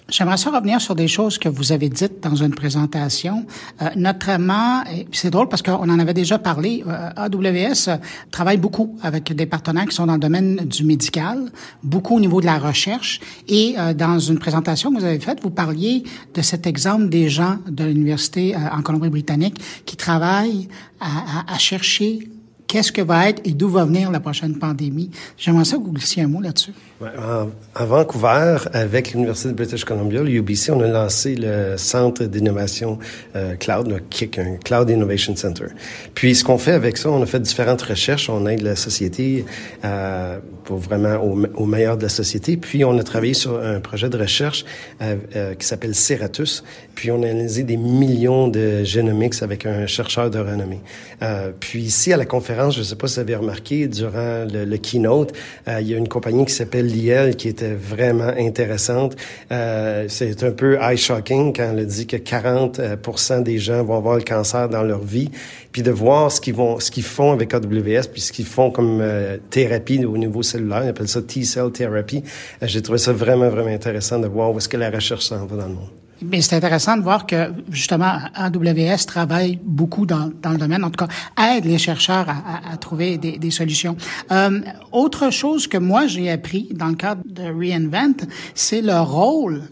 J'aimerais 0.07 0.37
ça 0.37 0.51
revenir 0.51 0.79
sur 0.81 0.93
des 0.93 1.07
choses 1.07 1.39
que 1.39 1.49
vous 1.49 1.71
avez 1.71 1.89
dites 1.89 2.21
dans 2.21 2.35
une 2.35 2.53
présentation, 2.53 3.43
euh, 3.81 3.89
notamment, 3.95 4.83
c'est 5.11 5.31
drôle 5.31 5.49
parce 5.49 5.63
qu'on 5.63 5.89
en 5.89 5.99
avait 5.99 6.13
déjà 6.13 6.37
parlé, 6.37 6.83
euh, 6.87 7.09
AWS 7.15 7.87
euh, 7.87 7.97
travaille 8.29 8.57
beaucoup 8.57 8.95
avec 9.01 9.33
des 9.33 9.47
partenaires 9.47 9.87
qui 9.87 9.95
sont 9.95 10.05
dans 10.05 10.13
le 10.13 10.19
domaine 10.19 10.57
du 10.57 10.83
médical, 10.83 11.51
beaucoup 11.81 12.17
au 12.17 12.19
niveau 12.19 12.39
de 12.39 12.45
la 12.45 12.59
recherche, 12.59 13.19
et 13.47 13.73
euh, 13.79 13.95
dans 13.95 14.19
une 14.19 14.37
présentation 14.37 14.93
que 14.93 14.99
vous 14.99 15.05
avez 15.05 15.19
faite, 15.19 15.39
vous 15.41 15.49
parliez 15.49 16.03
de 16.35 16.41
cet 16.43 16.67
exemple 16.67 17.09
des 17.09 17.27
gens 17.27 17.57
de 17.67 17.85
l'université 17.85 18.55
en 18.55 18.83
Colombie-Britannique 18.83 19.59
qui 19.87 19.97
travaillent 19.97 20.67
à, 20.99 21.49
à, 21.49 21.55
à 21.55 21.57
chercher 21.57 22.29
qu'est-ce 22.67 22.91
que 22.91 23.01
va 23.01 23.29
être 23.29 23.41
et 23.43 23.53
d'où 23.53 23.69
va 23.69 23.85
venir 23.85 24.11
la 24.11 24.19
prochaine 24.19 24.59
pandémie. 24.59 25.09
J'aimerais 25.37 25.65
ça 25.65 25.77
que 25.77 25.83
vous 25.83 25.91
glissiez 25.93 26.23
un 26.23 26.27
mot 26.27 26.41
là-dessus. 26.41 26.73
À 27.01 27.85
Vancouver, 27.85 28.57
avec 28.71 29.11
l'Université 29.11 29.49
de 29.49 29.53
British 29.53 29.83
Columbia, 29.83 30.23
l'UBC, 30.23 30.69
on 30.69 30.79
a 30.79 30.87
lancé 30.87 31.35
le 31.35 31.75
Centre 31.75 32.23
d'innovation 32.23 32.99
euh, 33.35 33.55
cloud, 33.57 33.87
le 33.87 33.99
KIC, 33.99 34.39
un 34.39 34.55
Cloud 34.63 34.89
Innovation 34.89 35.35
Center. 35.35 35.65
Puis, 36.13 36.35
ce 36.35 36.45
qu'on 36.45 36.57
fait 36.57 36.71
avec 36.71 36.95
ça, 36.95 37.09
on 37.09 37.21
a 37.21 37.25
fait 37.25 37.41
différentes 37.41 37.81
recherches. 37.81 38.29
On 38.29 38.47
aide 38.47 38.61
la 38.61 38.77
société 38.77 39.43
euh, 39.83 40.39
pour 40.63 40.77
vraiment 40.77 41.15
au, 41.17 41.37
au, 41.55 41.65
meilleur 41.65 41.97
de 41.97 42.03
la 42.03 42.09
société. 42.09 42.55
Puis, 42.55 42.85
on 42.85 42.97
a 42.97 43.03
travaillé 43.03 43.33
sur 43.33 43.61
un 43.61 43.81
projet 43.81 44.09
de 44.09 44.17
recherche 44.17 44.63
euh, 45.01 45.17
euh 45.35 45.53
qui 45.55 45.67
s'appelle 45.67 45.95
Ceratus. 45.95 46.63
Puis, 46.95 47.11
on 47.11 47.23
a 47.23 47.27
analysé 47.27 47.63
des 47.63 47.77
millions 47.77 48.47
de 48.47 48.85
génomics 48.85 49.43
avec 49.43 49.65
un 49.65 49.85
chercheur 49.85 50.29
de 50.29 50.39
renommée. 50.39 50.79
Euh, 51.21 51.51
puis, 51.59 51.81
ici, 51.81 52.13
à 52.13 52.17
la 52.17 52.25
conférence, 52.25 52.75
je 52.75 52.79
ne 52.79 52.85
sais 52.85 52.95
pas 52.95 53.07
si 53.07 53.15
vous 53.15 53.19
avez 53.19 53.35
remarqué, 53.35 53.89
durant 53.89 54.45
le, 54.49 54.63
le 54.63 54.77
keynote, 54.77 55.33
euh, 55.67 55.81
il 55.81 55.89
y 55.89 55.93
a 55.93 55.97
une 55.97 56.07
compagnie 56.07 56.45
qui 56.45 56.53
s'appelle 56.53 56.84
l'IEL 56.85 57.35
qui 57.35 57.47
était 57.47 57.73
vraiment 57.73 58.31
intéressante. 58.37 59.15
Euh, 59.51 60.05
c'est 60.07 60.43
un 60.43 60.51
peu 60.51 60.77
eye-shocking 60.81 61.53
quand 61.53 61.73
elle 61.75 61.85
dit 61.85 62.07
que 62.07 62.17
40% 62.17 62.79
euh, 62.79 63.41
des 63.41 63.57
gens 63.57 63.83
vont 63.83 63.97
avoir 63.97 64.17
le 64.17 64.23
cancer 64.23 64.69
dans 64.69 64.83
leur 64.83 65.03
vie, 65.03 65.29
puis 65.71 65.81
de 65.81 65.91
voir 65.91 66.31
ce 66.31 66.39
qu'ils 66.39 66.55
vont, 66.55 66.79
ce 66.79 66.91
qu'ils 66.91 67.03
font 67.03 67.31
avec 67.31 67.53
AWS, 67.53 68.07
puis 68.11 68.21
ce 68.21 68.31
qu'ils 68.31 68.45
font 68.45 68.71
comme 68.71 68.99
euh, 69.01 69.37
thérapie 69.49 70.05
au 70.05 70.17
niveau 70.17 70.41
cellulaire, 70.41 70.83
on 70.85 70.89
appelle 70.89 71.07
ça 71.07 71.21
T-cell 71.21 71.71
therapy. 71.71 72.23
Euh, 72.61 72.67
j'ai 72.67 72.81
trouvé 72.81 72.97
ça 72.97 73.11
vraiment, 73.11 73.49
vraiment 73.49 73.73
intéressant 73.73 74.19
de 74.19 74.27
voir 74.27 74.53
où 74.53 74.57
est-ce 74.57 74.69
que 74.69 74.77
la 74.77 74.89
recherche 74.89 75.25
s'en 75.25 75.45
va 75.45 75.55
dans 75.57 75.67
le 75.67 75.73
monde. 75.73 76.04
Mais 76.21 76.41
c'est 76.41 76.55
intéressant 76.55 76.95
de 76.97 77.01
voir 77.01 77.25
que 77.25 77.51
justement 77.69 78.19
AWS 78.35 79.05
travaille 79.05 79.59
beaucoup 79.63 80.05
dans, 80.05 80.31
dans 80.41 80.51
le 80.51 80.57
domaine, 80.57 80.83
en 80.83 80.89
tout 80.89 81.05
cas 81.05 81.55
aide 81.55 81.65
les 81.65 81.77
chercheurs 81.77 82.27
à, 82.29 82.77
trouver 82.77 83.17
des, 83.17 83.37
des 83.37 83.51
solutions. 83.51 83.97
Euh, 84.31 84.61
autre 84.91 85.29
chose 85.29 85.67
que 85.67 85.77
moi 85.77 86.07
j'ai 86.07 86.31
appris 86.31 86.69
dans 86.73 86.87
le 86.87 86.95
cadre 86.95 87.21
de 87.25 87.43
Reinvent, 87.43 88.27
c'est 88.53 88.81
le 88.81 88.99
rôle 88.99 89.63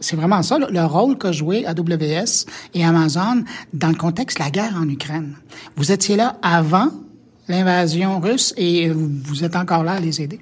c'est 0.00 0.16
vraiment 0.16 0.42
ça, 0.42 0.58
le 0.58 0.84
rôle 0.84 1.18
qu'a 1.18 1.32
joué 1.32 1.66
AWS 1.66 2.46
et 2.74 2.84
Amazon 2.84 3.44
dans 3.72 3.88
le 3.88 3.94
contexte 3.94 4.38
de 4.38 4.44
la 4.44 4.50
guerre 4.50 4.74
en 4.76 4.88
Ukraine. 4.88 5.34
Vous 5.76 5.92
étiez 5.92 6.16
là 6.16 6.36
avant 6.42 6.88
l'invasion 7.48 8.20
russe 8.20 8.54
et 8.56 8.88
vous 8.88 9.44
êtes 9.44 9.56
encore 9.56 9.84
là 9.84 9.92
à 9.92 10.00
les 10.00 10.20
aider. 10.22 10.40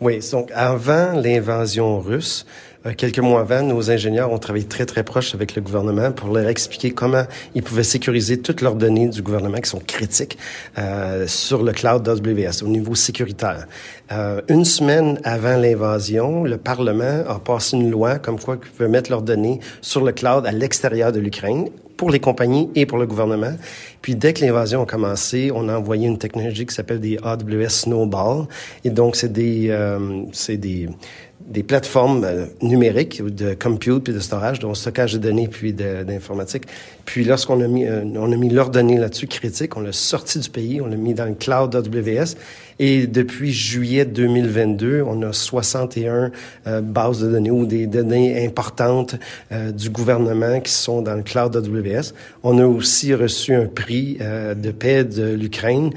Oui, 0.00 0.20
donc 0.30 0.50
avant 0.54 1.12
l'invasion 1.12 2.00
russe, 2.00 2.46
quelques 2.94 3.18
mois 3.18 3.40
avant, 3.40 3.62
nos 3.62 3.90
ingénieurs 3.90 4.32
ont 4.32 4.38
travaillé 4.38 4.66
très, 4.66 4.86
très 4.86 5.02
proche 5.02 5.34
avec 5.34 5.54
le 5.54 5.62
gouvernement 5.62 6.12
pour 6.12 6.32
leur 6.32 6.48
expliquer 6.48 6.90
comment 6.90 7.24
ils 7.54 7.62
pouvaient 7.62 7.82
sécuriser 7.82 8.40
toutes 8.40 8.60
leurs 8.60 8.74
données 8.74 9.08
du 9.08 9.22
gouvernement 9.22 9.58
qui 9.58 9.70
sont 9.70 9.82
critiques 9.84 10.38
euh, 10.78 11.26
sur 11.26 11.62
le 11.62 11.72
cloud 11.72 12.02
d'AWS 12.02 12.62
au 12.62 12.68
niveau 12.68 12.94
sécuritaire. 12.94 13.66
Euh, 14.12 14.40
une 14.48 14.64
semaine 14.64 15.18
avant 15.24 15.56
l'invasion, 15.56 16.44
le 16.44 16.58
Parlement 16.58 17.24
a 17.26 17.38
passé 17.38 17.76
une 17.76 17.90
loi 17.90 18.18
comme 18.18 18.38
quoi 18.38 18.56
ils 18.62 18.70
pouvaient 18.70 18.88
mettre 18.88 19.10
leurs 19.10 19.22
données 19.22 19.60
sur 19.80 20.04
le 20.04 20.12
cloud 20.12 20.46
à 20.46 20.52
l'extérieur 20.52 21.12
de 21.12 21.20
l'Ukraine 21.20 21.68
pour 21.96 22.10
les 22.10 22.20
compagnies 22.20 22.70
et 22.74 22.86
pour 22.86 22.98
le 22.98 23.06
gouvernement. 23.06 23.54
Puis 24.02 24.14
dès 24.14 24.32
que 24.32 24.44
l'invasion 24.44 24.82
a 24.82 24.86
commencé, 24.86 25.50
on 25.54 25.68
a 25.68 25.76
envoyé 25.76 26.06
une 26.06 26.18
technologie 26.18 26.66
qui 26.66 26.74
s'appelle 26.74 27.00
des 27.00 27.18
AWS 27.22 27.70
Snowball. 27.70 28.46
Et 28.84 28.90
donc, 28.90 29.16
c'est 29.16 29.32
des, 29.32 29.68
euh, 29.70 30.22
c'est 30.32 30.58
des, 30.58 30.88
des 31.46 31.62
plateformes 31.62 32.24
euh, 32.24 32.46
numériques 32.62 33.22
de 33.24 33.54
compute 33.54 34.04
puis 34.04 34.12
de 34.12 34.20
storage, 34.20 34.58
donc 34.58 34.76
stockage 34.76 35.14
de 35.14 35.18
données 35.18 35.48
puis 35.48 35.72
d'informatique. 35.72 36.64
Puis 37.06 37.24
lorsqu'on 37.24 37.60
a 37.62 37.66
mis, 37.66 37.86
euh, 37.86 38.04
on 38.16 38.30
a 38.30 38.36
mis 38.36 38.50
leurs 38.50 38.68
données 38.68 38.98
là-dessus 38.98 39.26
critiques, 39.26 39.76
on 39.76 39.80
l'a 39.80 39.92
sorti 39.92 40.38
du 40.38 40.50
pays, 40.50 40.80
on 40.82 40.86
l'a 40.86 40.96
mis 40.96 41.14
dans 41.14 41.24
le 41.24 41.34
cloud 41.34 41.74
AWS. 41.74 42.34
Et 42.78 43.06
depuis 43.06 43.52
juillet 43.52 44.04
2022, 44.04 45.02
on 45.06 45.22
a 45.22 45.32
61 45.32 46.30
euh, 46.66 46.80
bases 46.82 47.20
de 47.20 47.30
données 47.30 47.50
ou 47.50 47.64
des 47.64 47.86
données 47.86 48.44
importantes 48.44 49.16
euh, 49.50 49.72
du 49.72 49.88
gouvernement 49.88 50.60
qui 50.60 50.72
sont 50.72 51.00
dans 51.00 51.14
le 51.14 51.22
cloud 51.22 51.56
AWS. 51.56 52.12
On 52.42 52.58
a 52.58 52.66
aussi 52.66 53.14
reçu 53.14 53.54
un 53.54 53.66
prix 53.66 54.18
euh, 54.20 54.54
de 54.54 54.70
paix 54.72 55.04
de 55.04 55.32
l'Ukraine. 55.32 55.90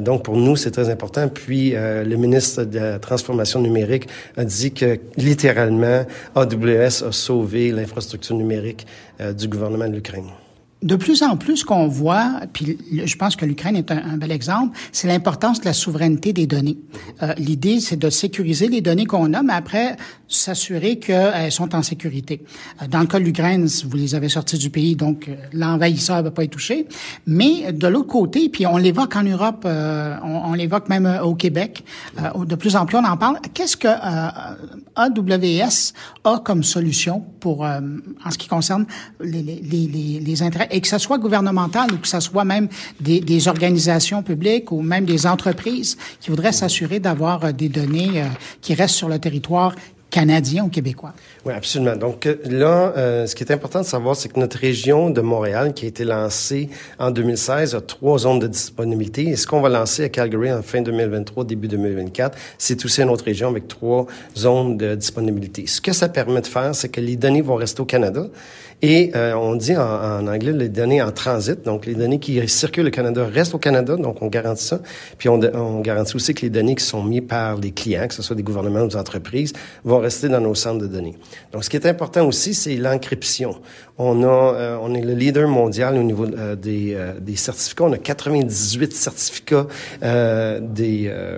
donc 0.00 0.24
pour 0.24 0.36
nous, 0.36 0.56
c'est 0.56 0.70
très 0.70 0.88
important. 0.88 1.28
Puis 1.28 1.72
le 1.72 2.16
ministre 2.16 2.64
de 2.64 2.78
la 2.78 2.98
Transformation 2.98 3.60
numérique 3.60 4.08
a 4.36 4.44
dit 4.44 4.72
que 4.72 4.98
littéralement, 5.16 6.04
AWS 6.34 7.04
a 7.06 7.12
sauvé 7.12 7.72
l'infrastructure 7.72 8.36
numérique 8.36 8.86
du 9.36 9.48
gouvernement 9.48 9.88
de 9.88 9.94
l'Ukraine. 9.94 10.30
De 10.82 10.96
plus 10.96 11.22
en 11.22 11.36
plus, 11.36 11.64
qu'on 11.64 11.88
voit, 11.88 12.40
puis 12.52 12.78
je 13.04 13.16
pense 13.16 13.36
que 13.36 13.44
l'Ukraine 13.44 13.76
est 13.76 13.90
un, 13.90 14.16
bel 14.16 14.32
exemple, 14.32 14.76
c'est 14.92 15.08
l'importance 15.08 15.60
de 15.60 15.66
la 15.66 15.72
souveraineté 15.72 16.32
des 16.32 16.46
données. 16.46 16.78
Euh, 17.22 17.34
L'idée, 17.36 17.80
c'est 17.80 17.98
de 17.98 18.08
sécuriser 18.08 18.68
les 18.68 18.80
données 18.80 19.04
qu'on 19.04 19.34
a, 19.34 19.42
mais 19.42 19.52
après, 19.52 19.96
s'assurer 20.30 20.98
qu'elles 20.98 21.52
sont 21.52 21.74
en 21.74 21.82
sécurité. 21.82 22.42
Euh, 22.80 22.86
dans 22.86 23.00
le 23.00 23.06
cas 23.06 23.18
de 23.18 23.24
l'Ukraine, 23.24 23.66
vous 23.66 23.96
les 23.96 24.14
avez 24.14 24.28
sortis 24.28 24.56
du 24.56 24.70
pays, 24.70 24.96
donc 24.96 25.28
euh, 25.28 25.34
l'envahisseur 25.52 26.22
va 26.22 26.30
pas 26.30 26.44
être 26.44 26.52
touché. 26.52 26.86
Mais 27.26 27.72
de 27.72 27.86
l'autre 27.88 28.06
côté, 28.06 28.48
puis 28.48 28.66
on 28.66 28.76
l'évoque 28.76 29.16
en 29.16 29.24
Europe, 29.24 29.64
euh, 29.66 30.16
on, 30.22 30.50
on 30.50 30.52
l'évoque 30.54 30.88
même 30.88 31.20
au 31.22 31.34
Québec, 31.34 31.84
de 32.16 32.54
plus 32.54 32.76
en 32.76 32.86
plus 32.86 32.96
on 32.96 33.04
en 33.04 33.16
parle. 33.16 33.40
Qu'est-ce 33.52 33.76
que 33.76 33.88
AWS 34.96 35.92
a 36.24 36.38
comme 36.38 36.62
solution 36.62 37.24
pour, 37.40 37.62
en 37.62 38.30
ce 38.30 38.38
qui 38.38 38.46
concerne 38.46 38.86
les, 39.20 39.42
les, 39.42 39.60
les, 39.62 40.20
les 40.20 40.42
intérêts? 40.42 40.68
Et 40.70 40.80
que 40.80 40.88
ce 40.88 40.98
soit 40.98 41.18
gouvernemental 41.18 41.92
ou 41.92 41.98
que 41.98 42.08
ce 42.08 42.20
soit 42.20 42.44
même 42.44 42.68
des, 43.00 43.20
des 43.20 43.48
organisations 43.48 44.22
publiques 44.22 44.72
ou 44.72 44.82
même 44.82 45.04
des 45.04 45.26
entreprises 45.26 45.96
qui 46.20 46.30
voudraient 46.30 46.52
s'assurer 46.52 47.00
d'avoir 47.00 47.44
euh, 47.44 47.52
des 47.52 47.68
données 47.68 48.22
euh, 48.22 48.26
qui 48.60 48.74
restent 48.74 48.96
sur 48.96 49.08
le 49.08 49.18
territoire 49.18 49.74
canadien 50.10 50.64
ou 50.64 50.68
québécois. 50.68 51.14
Oui, 51.46 51.54
absolument. 51.54 51.96
Donc 51.96 52.26
euh, 52.26 52.36
là, 52.44 52.92
euh, 52.96 53.26
ce 53.26 53.34
qui 53.34 53.44
est 53.44 53.52
important 53.52 53.80
de 53.80 53.86
savoir, 53.86 54.16
c'est 54.16 54.28
que 54.28 54.38
notre 54.38 54.58
région 54.58 55.08
de 55.08 55.20
Montréal, 55.20 55.72
qui 55.72 55.86
a 55.86 55.88
été 55.88 56.04
lancée 56.04 56.68
en 56.98 57.10
2016, 57.10 57.74
a 57.74 57.80
trois 57.80 58.18
zones 58.18 58.40
de 58.40 58.48
disponibilité. 58.48 59.28
Et 59.28 59.36
ce 59.36 59.46
qu'on 59.46 59.60
va 59.60 59.68
lancer 59.68 60.04
à 60.04 60.08
Calgary 60.08 60.52
en 60.52 60.62
fin 60.62 60.82
2023, 60.82 61.44
début 61.44 61.68
2024, 61.68 62.36
c'est 62.58 62.84
aussi 62.84 63.00
une 63.00 63.08
autre 63.08 63.24
région 63.24 63.48
avec 63.48 63.68
trois 63.68 64.06
zones 64.36 64.76
de 64.76 64.94
disponibilité. 64.94 65.66
Ce 65.66 65.80
que 65.80 65.92
ça 65.92 66.08
permet 66.08 66.40
de 66.40 66.46
faire, 66.46 66.74
c'est 66.74 66.88
que 66.88 67.00
les 67.00 67.16
données 67.16 67.42
vont 67.42 67.54
rester 67.54 67.80
au 67.80 67.86
Canada. 67.86 68.26
Et 68.82 69.12
euh, 69.14 69.34
on 69.34 69.56
dit 69.56 69.76
en, 69.76 69.82
en, 69.82 70.26
anglais 70.26 70.52
les 70.52 70.70
données 70.70 71.02
en 71.02 71.12
transit, 71.12 71.62
donc 71.62 71.84
les 71.84 71.94
données 71.94 72.18
qui 72.18 72.46
circulent 72.48 72.86
au 72.86 72.90
Canada 72.90 73.26
restent 73.26 73.54
au 73.54 73.58
Canada, 73.58 73.96
donc 73.96 74.22
on 74.22 74.28
garantit 74.28 74.64
ça. 74.64 74.80
Puis 75.18 75.28
on, 75.28 75.38
on 75.54 75.80
garantit 75.80 76.16
aussi 76.16 76.32
que 76.32 76.42
les 76.42 76.50
données 76.50 76.74
qui 76.74 76.84
sont 76.84 77.02
mises 77.02 77.22
par 77.28 77.58
les 77.58 77.72
clients, 77.72 78.08
que 78.08 78.14
ce 78.14 78.22
soit 78.22 78.36
des 78.36 78.42
gouvernements 78.42 78.80
ou 78.80 78.88
des 78.88 78.96
entreprises, 78.96 79.52
vont 79.84 79.98
rester 79.98 80.28
dans 80.28 80.40
nos 80.40 80.54
centres 80.54 80.78
de 80.78 80.86
données. 80.86 81.16
Donc, 81.52 81.64
ce 81.64 81.70
qui 81.70 81.76
est 81.76 81.86
important 81.86 82.26
aussi, 82.26 82.54
c'est 82.54 82.76
l'encryption. 82.76 83.60
Euh, 84.00 84.78
on 84.80 84.94
est 84.94 85.02
le 85.02 85.14
leader 85.14 85.48
mondial 85.48 85.96
au 85.96 86.02
niveau 86.02 86.24
euh, 86.24 86.56
des, 86.56 86.94
euh, 86.94 87.18
des, 87.20 87.36
certificats. 87.36 87.84
On 87.84 87.92
a 87.92 87.98
98 87.98 88.92
certificats 88.92 89.66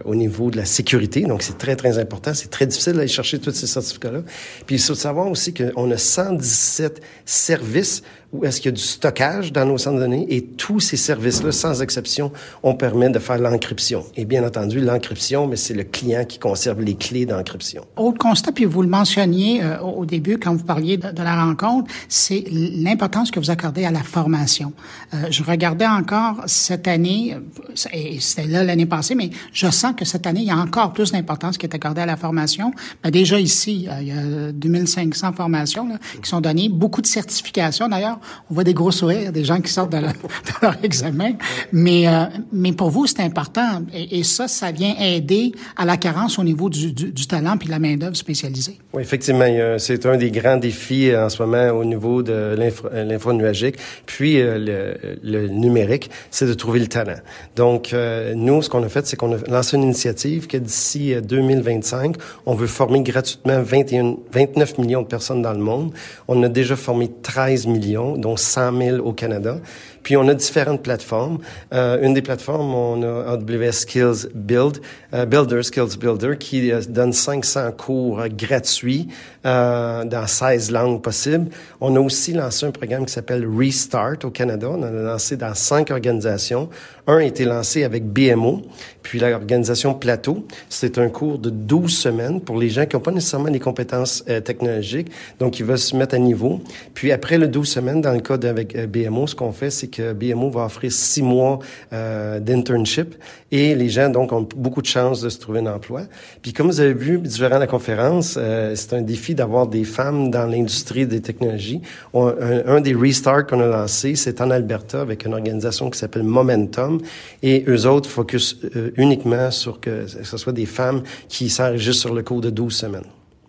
au 0.04 0.14
niveau 0.14 0.50
de 0.50 0.56
la 0.56 0.64
sécurité. 0.64 1.22
Donc, 1.22 1.42
c'est 1.42 1.58
très, 1.58 1.76
très 1.76 1.98
important. 1.98 2.34
C'est 2.34 2.50
très 2.50 2.66
difficile 2.66 2.94
d'aller 2.94 3.08
chercher 3.08 3.38
tous 3.38 3.52
ces 3.52 3.66
certificats-là. 3.66 4.20
Puis, 4.66 4.76
il 4.76 4.78
faut 4.78 4.94
savoir 4.94 5.28
aussi 5.28 5.52
qu'on 5.54 5.90
a 5.90 5.96
117 5.96 7.02
services 7.24 8.02
où 8.32 8.44
est-ce 8.44 8.60
qu'il 8.60 8.70
y 8.70 8.74
a 8.74 8.76
du 8.76 8.82
stockage 8.82 9.52
dans 9.52 9.66
nos 9.66 9.76
centres 9.76 9.96
de 9.96 10.02
données? 10.02 10.26
Et 10.30 10.42
tous 10.42 10.80
ces 10.80 10.96
services-là, 10.96 11.52
sans 11.52 11.82
exception, 11.82 12.32
on 12.62 12.74
permet 12.74 13.10
de 13.10 13.18
faire 13.18 13.38
l'encryption. 13.38 14.04
Et 14.16 14.24
bien 14.24 14.44
entendu, 14.44 14.80
l'encryption, 14.80 15.46
mais 15.46 15.56
c'est 15.56 15.74
le 15.74 15.84
client 15.84 16.24
qui 16.24 16.38
conserve 16.38 16.80
les 16.80 16.94
clés 16.94 17.26
d'encryption. 17.26 17.84
Autre 17.96 18.18
constat, 18.18 18.52
puis 18.52 18.64
vous 18.64 18.80
le 18.80 18.88
mentionniez 18.88 19.62
euh, 19.62 19.80
au 19.80 20.06
début 20.06 20.38
quand 20.38 20.54
vous 20.54 20.64
parliez 20.64 20.96
de, 20.96 21.10
de 21.10 21.22
la 21.22 21.44
rencontre, 21.44 21.92
c'est 22.08 22.44
l'importance 22.50 23.30
que 23.30 23.38
vous 23.38 23.50
accordez 23.50 23.84
à 23.84 23.90
la 23.90 24.02
formation. 24.02 24.72
Euh, 25.12 25.26
je 25.30 25.42
regardais 25.42 25.86
encore 25.86 26.42
cette 26.46 26.88
année, 26.88 27.34
euh, 27.34 27.88
et 27.92 28.18
c'était 28.20 28.48
là 28.48 28.64
l'année 28.64 28.86
passée, 28.86 29.14
mais 29.14 29.30
je 29.52 29.70
sens 29.70 29.94
que 29.94 30.06
cette 30.06 30.26
année, 30.26 30.40
il 30.40 30.46
y 30.46 30.50
a 30.50 30.56
encore 30.56 30.94
plus 30.94 31.12
d'importance 31.12 31.58
qui 31.58 31.66
est 31.66 31.74
accordée 31.74 32.00
à 32.00 32.06
la 32.06 32.16
formation. 32.16 32.72
Ben, 33.02 33.10
déjà 33.10 33.38
ici, 33.38 33.88
euh, 33.90 34.00
il 34.00 34.08
y 34.08 34.12
a 34.12 34.52
2500 34.52 35.32
formations 35.34 35.86
là, 35.86 35.98
qui 36.22 36.28
sont 36.28 36.40
données, 36.40 36.70
beaucoup 36.70 37.02
de 37.02 37.06
certifications 37.06 37.88
d'ailleurs 37.88 38.18
on 38.50 38.54
voit 38.54 38.64
des 38.64 38.74
gros 38.74 38.90
sourires, 38.90 39.32
des 39.32 39.44
gens 39.44 39.60
qui 39.60 39.70
sortent 39.70 39.92
de, 39.92 39.98
leur 40.62 40.76
examen. 40.82 41.32
Mais, 41.72 42.08
euh, 42.08 42.24
mais 42.52 42.72
pour 42.72 42.90
vous, 42.90 43.06
c'est 43.06 43.20
important. 43.20 43.82
Et, 43.94 44.22
ça, 44.22 44.48
ça 44.48 44.70
vient 44.70 44.94
aider 44.98 45.52
à 45.76 45.84
la 45.84 45.96
carence 45.96 46.38
au 46.38 46.44
niveau 46.44 46.70
du, 46.70 46.92
du, 46.92 47.26
talent 47.26 47.56
puis 47.56 47.66
de 47.66 47.72
la 47.72 47.78
main-d'œuvre 47.78 48.16
spécialisée. 48.16 48.78
Oui, 48.92 49.02
effectivement. 49.02 49.46
C'est 49.78 50.06
un 50.06 50.16
des 50.16 50.30
grands 50.30 50.56
défis 50.56 51.10
euh, 51.10 51.26
en 51.26 51.28
ce 51.28 51.42
moment 51.42 51.70
au 51.76 51.84
niveau 51.84 52.22
de 52.22 52.32
euh, 52.32 53.04
l'info 53.04 53.32
nuagique. 53.32 53.76
Puis 54.06 54.40
le, 54.40 55.48
numérique, 55.48 56.10
c'est 56.30 56.46
de 56.46 56.54
trouver 56.54 56.80
le 56.80 56.86
talent. 56.86 57.18
Donc, 57.56 57.94
nous, 58.34 58.62
ce 58.62 58.68
qu'on 58.68 58.82
a 58.82 58.88
fait, 58.88 59.06
c'est 59.06 59.16
qu'on 59.16 59.34
a 59.34 59.38
lancé 59.48 59.76
une 59.76 59.82
initiative 59.84 60.46
que 60.46 60.56
d'ici 60.56 61.14
2025, 61.22 62.16
on 62.46 62.54
veut 62.54 62.66
former 62.66 63.02
gratuitement 63.02 63.62
21, 63.62 64.16
29 64.32 64.78
millions 64.78 65.02
de 65.02 65.06
personnes 65.06 65.42
dans 65.42 65.52
le 65.52 65.58
monde. 65.58 65.92
On 66.28 66.42
a 66.42 66.48
déjà 66.48 66.76
formé 66.76 67.10
13 67.22 67.66
millions 67.66 68.11
dont 68.16 68.36
100 68.36 68.72
000 68.78 69.06
au 69.06 69.12
Canada. 69.12 69.58
Puis 70.02 70.16
on 70.16 70.26
a 70.28 70.34
différentes 70.34 70.82
plateformes. 70.82 71.38
Euh, 71.72 72.02
une 72.02 72.14
des 72.14 72.22
plateformes, 72.22 72.74
on 72.74 73.02
a 73.02 73.32
AWS 73.32 73.72
Skills 73.72 74.28
Build, 74.34 74.80
euh, 75.14 75.24
Builder, 75.26 75.62
Skills 75.62 75.96
Builder, 75.98 76.36
qui 76.38 76.70
euh, 76.72 76.80
donne 76.88 77.12
500 77.12 77.72
cours 77.72 78.22
gratuits 78.28 79.08
dans 79.44 80.24
16 80.26 80.70
langues 80.70 81.02
possibles. 81.02 81.48
On 81.80 81.96
a 81.96 82.00
aussi 82.00 82.32
lancé 82.32 82.64
un 82.64 82.70
programme 82.70 83.06
qui 83.06 83.12
s'appelle 83.12 83.44
Restart 83.46 84.18
au 84.24 84.30
Canada. 84.30 84.68
On 84.70 84.80
en 84.80 84.84
a 84.84 84.90
lancé 84.90 85.36
dans 85.36 85.54
cinq 85.54 85.90
organisations. 85.90 86.68
Un 87.08 87.16
a 87.16 87.24
été 87.24 87.44
lancé 87.44 87.82
avec 87.82 88.04
BMO, 88.04 88.62
puis 89.02 89.18
l'organisation 89.18 89.94
Plateau. 89.94 90.46
C'est 90.68 90.98
un 90.98 91.08
cours 91.08 91.38
de 91.38 91.50
12 91.50 91.90
semaines 91.92 92.40
pour 92.40 92.56
les 92.56 92.68
gens 92.68 92.86
qui 92.86 92.94
n'ont 92.94 93.02
pas 93.02 93.10
nécessairement 93.10 93.48
les 93.48 93.58
compétences 93.58 94.24
technologiques, 94.44 95.10
donc 95.40 95.58
ils 95.58 95.64
veulent 95.64 95.78
se 95.78 95.96
mettre 95.96 96.14
à 96.14 96.18
niveau. 96.18 96.60
Puis 96.94 97.10
après 97.10 97.38
le 97.38 97.48
12 97.48 97.68
semaines, 97.68 98.00
dans 98.00 98.12
le 98.12 98.20
cas 98.20 98.38
avec 98.44 98.76
BMO, 98.88 99.26
ce 99.26 99.34
qu'on 99.34 99.50
fait, 99.50 99.70
c'est 99.70 99.88
BMO 100.00 100.50
va 100.50 100.64
offrir 100.64 100.92
six 100.92 101.22
mois 101.22 101.58
euh, 101.92 102.40
d'internship 102.40 103.14
et 103.50 103.74
les 103.74 103.88
gens 103.88 104.08
donc 104.08 104.32
ont 104.32 104.48
beaucoup 104.56 104.80
de 104.80 104.86
chances 104.86 105.20
de 105.20 105.28
se 105.28 105.38
trouver 105.38 105.60
un 105.60 105.66
emploi. 105.66 106.02
Puis 106.40 106.52
comme 106.52 106.68
vous 106.68 106.80
avez 106.80 106.94
vu 106.94 107.18
durant 107.18 107.58
la 107.58 107.66
conférence, 107.66 108.36
euh, 108.38 108.74
c'est 108.74 108.94
un 108.94 109.02
défi 109.02 109.34
d'avoir 109.34 109.66
des 109.66 109.84
femmes 109.84 110.30
dans 110.30 110.46
l'industrie 110.46 111.06
des 111.06 111.20
technologies. 111.20 111.82
un, 112.14 112.80
des 112.80 112.94
restarts 112.94 113.46
qu'on 113.46 113.60
a 113.60 113.66
lancé, 113.66 114.14
c'est 114.14 114.40
en 114.40 114.50
Alberta 114.50 115.00
avec 115.00 115.26
une 115.26 115.34
organisation 115.34 115.90
qui 115.90 115.98
s'appelle 115.98 116.22
Momentum 116.22 117.00
et 117.42 117.64
eux 117.68 117.86
autres 117.86 118.08
focus 118.08 118.58
euh, 118.76 118.90
uniquement 118.96 119.50
sur 119.50 119.80
que 119.80 120.06
ce 120.06 120.36
soit 120.36 120.52
des 120.52 120.66
femmes 120.66 121.02
qui 121.28 121.50
s'enregistrent 121.50 122.00
sur 122.02 122.14
le 122.14 122.22
cours 122.22 122.40
de 122.40 122.50
12 122.50 122.74
semaines. 122.74 123.04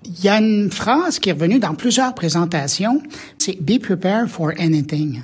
Il 0.05 0.23
y 0.23 0.29
a 0.29 0.37
une 0.37 0.69
phrase 0.69 1.19
qui 1.19 1.29
est 1.29 1.33
revenue 1.33 1.59
dans 1.59 1.75
plusieurs 1.75 2.13
présentations, 2.13 3.01
c'est 3.37 3.61
Be 3.61 3.79
prepared 3.79 4.27
for 4.27 4.51
anything. 4.57 5.21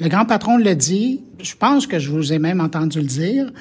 Le 0.00 0.08
grand 0.08 0.24
patron 0.24 0.56
l'a 0.56 0.74
dit, 0.74 1.20
je 1.42 1.54
pense 1.54 1.86
que 1.86 1.98
je 1.98 2.10
vous 2.10 2.32
ai 2.32 2.38
même 2.38 2.62
entendu 2.62 3.00
le 3.00 3.06
dire. 3.06 3.52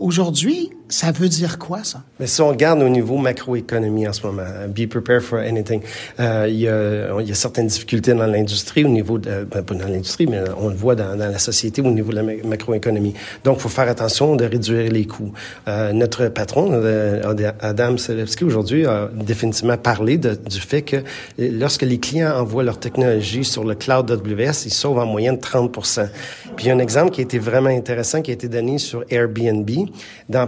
Aujourd'hui, 0.00 0.70
ça 0.88 1.12
veut 1.12 1.28
dire 1.28 1.58
quoi, 1.58 1.84
ça? 1.84 2.02
Mais 2.18 2.26
si 2.26 2.40
on 2.40 2.48
regarde 2.48 2.82
au 2.82 2.88
niveau 2.88 3.16
macroéconomie 3.16 4.08
en 4.08 4.12
ce 4.12 4.26
moment, 4.26 4.42
be 4.68 4.86
prepared 4.86 5.20
for 5.20 5.38
anything, 5.38 5.82
euh, 6.18 6.46
il, 6.48 6.60
y 6.60 6.68
a, 6.68 7.20
y 7.20 7.30
a 7.30 7.34
certaines 7.34 7.66
difficultés 7.66 8.14
dans 8.14 8.26
l'industrie 8.26 8.84
au 8.84 8.88
niveau 8.88 9.18
de, 9.18 9.44
ben, 9.44 9.62
pas 9.62 9.74
dans 9.74 9.86
l'industrie, 9.86 10.26
mais 10.26 10.40
on 10.58 10.68
le 10.68 10.74
voit 10.74 10.94
dans, 10.94 11.16
dans, 11.16 11.30
la 11.30 11.38
société 11.38 11.82
au 11.82 11.90
niveau 11.90 12.10
de 12.10 12.16
la 12.16 12.22
macroéconomie. 12.22 13.14
Donc, 13.44 13.58
il 13.58 13.62
faut 13.62 13.68
faire 13.68 13.88
attention 13.88 14.36
de 14.36 14.44
réduire 14.44 14.90
les 14.90 15.04
coûts. 15.04 15.32
Euh, 15.66 15.92
notre 15.92 16.28
patron, 16.28 16.70
euh, 16.72 17.22
Adam 17.60 17.96
Selewski, 17.96 18.44
aujourd'hui, 18.44 18.86
a 18.86 19.10
définitivement 19.12 19.76
parlé 19.76 20.16
du 20.16 20.60
fait 20.60 20.82
que 20.82 20.96
lorsque 21.38 21.82
les 21.82 21.98
clients 21.98 22.34
envoient 22.36 22.64
leur 22.64 22.78
technologie 22.78 23.44
sur 23.44 23.64
le 23.64 23.74
cloud 23.74 24.10
AWS, 24.10 24.64
ils 24.66 24.72
sauvent 24.72 24.98
en 24.98 25.06
moyenne 25.06 25.36
30% 25.36 26.08
Puis, 26.56 26.66
il 26.66 26.68
y 26.68 26.70
a 26.70 26.74
un 26.74 26.78
exemple 26.78 27.10
qui 27.10 27.20
a 27.20 27.24
été 27.24 27.38
vraiment 27.38 27.70
intéressant 27.70 28.22
qui 28.22 28.30
a 28.30 28.34
été 28.34 28.48
donné 28.48 28.78
sur 28.78 29.04
Airbnb. 29.10 29.68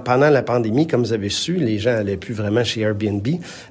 Pendant 0.05 0.31
la 0.31 0.43
pandémie, 0.43 0.87
comme 0.87 1.03
vous 1.03 1.13
avez 1.13 1.29
su, 1.29 1.57
les 1.57 1.79
gens 1.79 1.91
allaient 1.91 2.17
plus 2.17 2.35
vraiment 2.35 2.65
chez 2.65 2.81
Airbnb. 2.83 3.27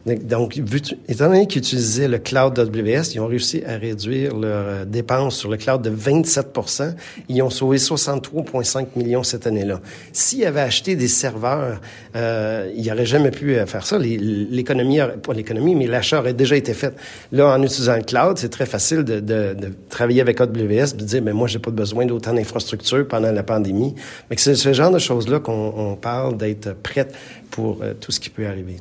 Donc, 0.05 0.59
étant 1.07 1.27
donné 1.27 1.47
qu'ils 1.47 1.59
utilisaient 1.59 2.07
le 2.07 2.17
cloud 2.17 2.57
AWS, 2.57 3.13
ils 3.13 3.19
ont 3.19 3.27
réussi 3.27 3.63
à 3.65 3.77
réduire 3.77 4.35
leurs 4.35 4.67
euh, 4.67 4.85
dépenses 4.85 5.37
sur 5.37 5.49
le 5.49 5.57
cloud 5.57 5.81
de 5.81 5.89
27% 5.89 6.93
Ils 7.27 7.41
ont 7.41 7.49
sauvé 7.49 7.77
63,5 7.77 8.87
millions 8.95 9.23
cette 9.23 9.47
année-là. 9.47 9.79
S'ils 10.13 10.45
avaient 10.45 10.61
acheté 10.61 10.95
des 10.95 11.07
serveurs, 11.07 11.79
euh, 12.15 12.71
ils 12.75 12.87
n'auraient 12.87 13.05
jamais 13.05 13.31
pu 13.31 13.55
euh, 13.55 13.65
faire 13.65 13.85
ça. 13.85 13.97
L'économie, 13.99 14.99
pas 15.23 15.33
l'économie, 15.33 15.75
mais 15.75 15.87
l'achat 15.87 16.19
aurait 16.19 16.33
déjà 16.33 16.55
été 16.55 16.73
fait. 16.73 16.93
Là, 17.31 17.55
en 17.55 17.61
utilisant 17.61 17.95
le 17.95 18.03
cloud, 18.03 18.37
c'est 18.37 18.49
très 18.49 18.65
facile 18.65 19.03
de, 19.03 19.55
travailler 19.89 20.21
avec 20.21 20.41
AWS, 20.41 20.95
de 20.95 21.03
dire, 21.03 21.21
mais 21.21 21.33
moi, 21.33 21.47
j'ai 21.47 21.59
pas 21.59 21.71
besoin 21.71 22.05
d'autant 22.05 22.33
d'infrastructures 22.33 23.07
pendant 23.07 23.31
la 23.31 23.43
pandémie. 23.43 23.95
Mais 24.29 24.37
c'est 24.37 24.55
ce 24.55 24.73
genre 24.73 24.91
de 24.91 24.99
choses-là 24.99 25.39
qu'on 25.39 25.58
parle 26.01 26.37
d'être 26.37 26.73
prête 26.73 27.15
pour 27.51 27.81
euh, 27.81 27.93
tout 27.99 28.11
ce 28.11 28.19
qui 28.19 28.29
peut 28.29 28.47
arriver. 28.47 28.77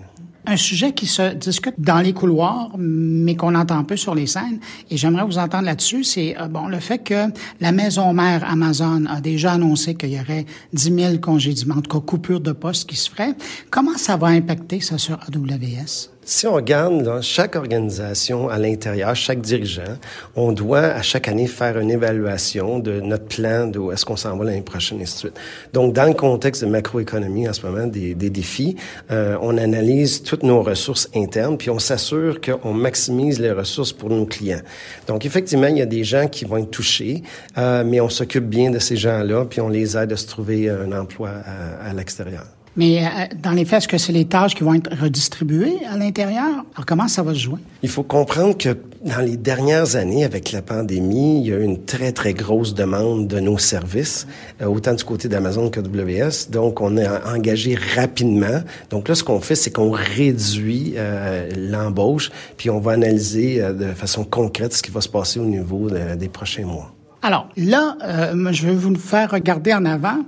Un 0.47 0.57
sujet 0.57 0.93
qui 0.93 1.07
se 1.07 1.35
discute 1.35 1.75
dans 1.77 2.01
les 2.01 2.15
couloirs, 2.15 2.71
mais 2.79 3.37
qu'on 3.37 3.55
entend 3.55 3.85
peu 3.85 3.97
sur 3.99 4.15
les 4.15 4.27
scènes, 4.27 4.61
et 4.91 4.97
j'aimerais 4.97 5.25
vous 5.25 5.37
entendre 5.37 5.65
là-dessus, 5.65 6.05
c'est 6.05 6.41
euh, 6.41 6.47
bon 6.47 6.69
le 6.69 6.81
fait 6.81 6.99
que 6.99 7.27
la 7.61 7.71
maison 7.71 8.15
mère 8.15 8.49
Amazon 8.49 9.05
a 9.07 9.21
déjà 9.21 9.53
annoncé 9.53 9.95
qu'il 9.95 10.11
y 10.11 10.21
aurait 10.21 10.47
10 10.73 10.95
000 10.95 11.19
congédiements, 11.19 11.77
en 11.77 11.83
tout 11.83 12.01
cas 12.01 12.05
coupures 12.05 12.41
de 12.41 12.53
postes 12.53 12.89
qui 12.89 12.97
se 12.97 13.11
feraient. 13.11 13.35
Comment 13.71 13.99
ça 13.99 14.17
va 14.17 14.29
impacter 14.29 14.81
ça 14.81 14.97
sur 14.97 15.19
AWS? 15.21 16.18
Si 16.31 16.47
on 16.47 16.53
regarde 16.53 17.07
là, 17.07 17.23
chaque 17.23 17.57
organisation 17.57 18.51
à 18.51 18.59
l'intérieur, 18.59 19.17
chaque 19.17 19.41
dirigeant, 19.41 19.97
on 20.37 20.53
doit 20.53 20.81
à 20.81 21.01
chaque 21.01 21.27
année 21.27 21.47
faire 21.47 21.79
une 21.79 21.91
évaluation 21.91 22.81
de 22.81 23.01
notre 23.01 23.25
plan, 23.25 23.67
d'où 23.67 23.93
est-ce 23.93 24.05
qu'on 24.05 24.19
s'en 24.19 24.37
va 24.37 24.45
l'année 24.45 24.61
prochaine, 24.61 25.01
et 25.01 25.05
ainsi 25.05 25.25
de. 25.25 25.33
Donc, 25.73 25.95
dans 25.95 26.05
le 26.05 26.13
contexte 26.13 26.63
de 26.63 26.69
macroéconomie 26.69 27.49
en 27.49 27.55
ce 27.55 27.65
moment, 27.65 27.87
des, 27.87 28.15
des 28.15 28.29
défis, 28.29 28.77
euh, 29.11 29.39
on 29.41 29.57
analyse 29.57 30.23
toutes 30.23 30.43
nos 30.43 30.61
ressources 30.61 31.09
internes, 31.15 31.57
puis 31.57 31.71
on 31.71 31.79
s'assure 31.79 32.43
qu'on 32.43 32.75
maximise 32.75 33.41
les 33.41 33.53
ressources 33.53 33.95
pour 33.95 34.11
nos 34.11 34.27
clients. 34.27 34.61
Donc, 35.07 35.25
effectivement, 35.25 35.69
il 35.69 35.79
y 35.79 35.83
a 35.83 35.87
des 35.87 36.05
gens 36.05 36.29
qui 36.29 36.45
vont 36.45 36.59
être 36.59 36.71
touchés, 36.71 37.23
euh, 37.57 37.85
mais 37.87 38.03
on 38.03 38.11
s'occupe 38.11 38.45
bien 38.45 38.71
de 38.71 38.79
ces 38.79 38.97
gens-là, 38.97 39.47
puis 39.47 39.63
on 39.63 39.71
les 39.71 39.97
aide 39.97 40.13
à 40.13 40.17
se 40.19 40.27
trouver 40.27 40.69
un 40.69 40.93
emploi 40.93 41.31
à, 41.31 41.89
à 41.89 41.95
l'extérieur. 41.95 42.45
Mais 42.79 43.05
euh, 43.05 43.09
dans 43.43 43.51
les 43.51 43.65
faits, 43.65 43.79
est-ce 43.79 43.89
que 43.89 43.99
c'est 43.99 44.13
les 44.13 44.25
tâches 44.25 44.55
qui 44.55 44.63
vont 44.63 44.73
être 44.73 44.91
redistribuées 44.99 45.85
à 45.93 45.99
l'intérieur? 45.99 46.65
Alors, 46.75 46.87
comment 46.87 47.09
ça 47.09 47.23
va 47.23 47.35
se 47.35 47.41
jouer? 47.41 47.59
Il 47.83 47.89
faut 47.89 48.05
comprendre 48.05 48.57
que 48.57 48.77
dans 49.05 49.21
les 49.21 49.37
dernières 49.37 49.97
années, 49.97 50.25
avec 50.25 50.53
la 50.53 50.63
pandémie, 50.63 51.41
il 51.41 51.49
y 51.49 51.53
a 51.53 51.57
eu 51.57 51.65
une 51.65 51.85
très, 51.85 52.13
très 52.13 52.35
grosse 52.35 52.75
demande 52.75 53.29
de 53.29 53.41
nos 53.41 53.59
services, 53.59 54.27
euh, 54.61 54.67
autant 54.67 54.95
du 54.95 55.05
côté 55.05 55.29
d'Amazon 55.29 55.71
que 55.71 55.81
WS. 55.81 56.51
Donc, 56.51 56.81
on 56.81 56.97
est 56.97 57.09
engagé 57.27 57.77
rapidement. 57.97 58.63
Donc 58.91 59.09
là, 59.09 59.15
ce 59.15 59.25
qu'on 59.25 59.41
fait, 59.41 59.55
c'est 59.55 59.71
qu'on 59.71 59.91
réduit 59.91 60.95
euh, 60.97 61.49
l'embauche, 61.57 62.31
puis 62.57 62.71
on 62.71 62.79
va 62.79 62.93
analyser 62.93 63.61
euh, 63.61 63.73
de 63.73 63.93
façon 63.93 64.25
concrète 64.25 64.73
ce 64.73 64.83
qui 64.83 64.93
va 64.93 65.01
se 65.01 65.09
passer 65.09 65.41
au 65.41 65.47
niveau 65.47 65.91
de, 65.91 66.15
des 66.15 66.29
prochains 66.29 66.67
mois. 66.67 66.95
Alors 67.21 67.49
là, 67.57 67.97
euh, 68.03 68.53
je 68.53 68.67
vais 68.67 68.75
vous 68.75 68.95
faire 68.95 69.33
regarder 69.33 69.75
en 69.75 69.85
avant. 69.85 70.19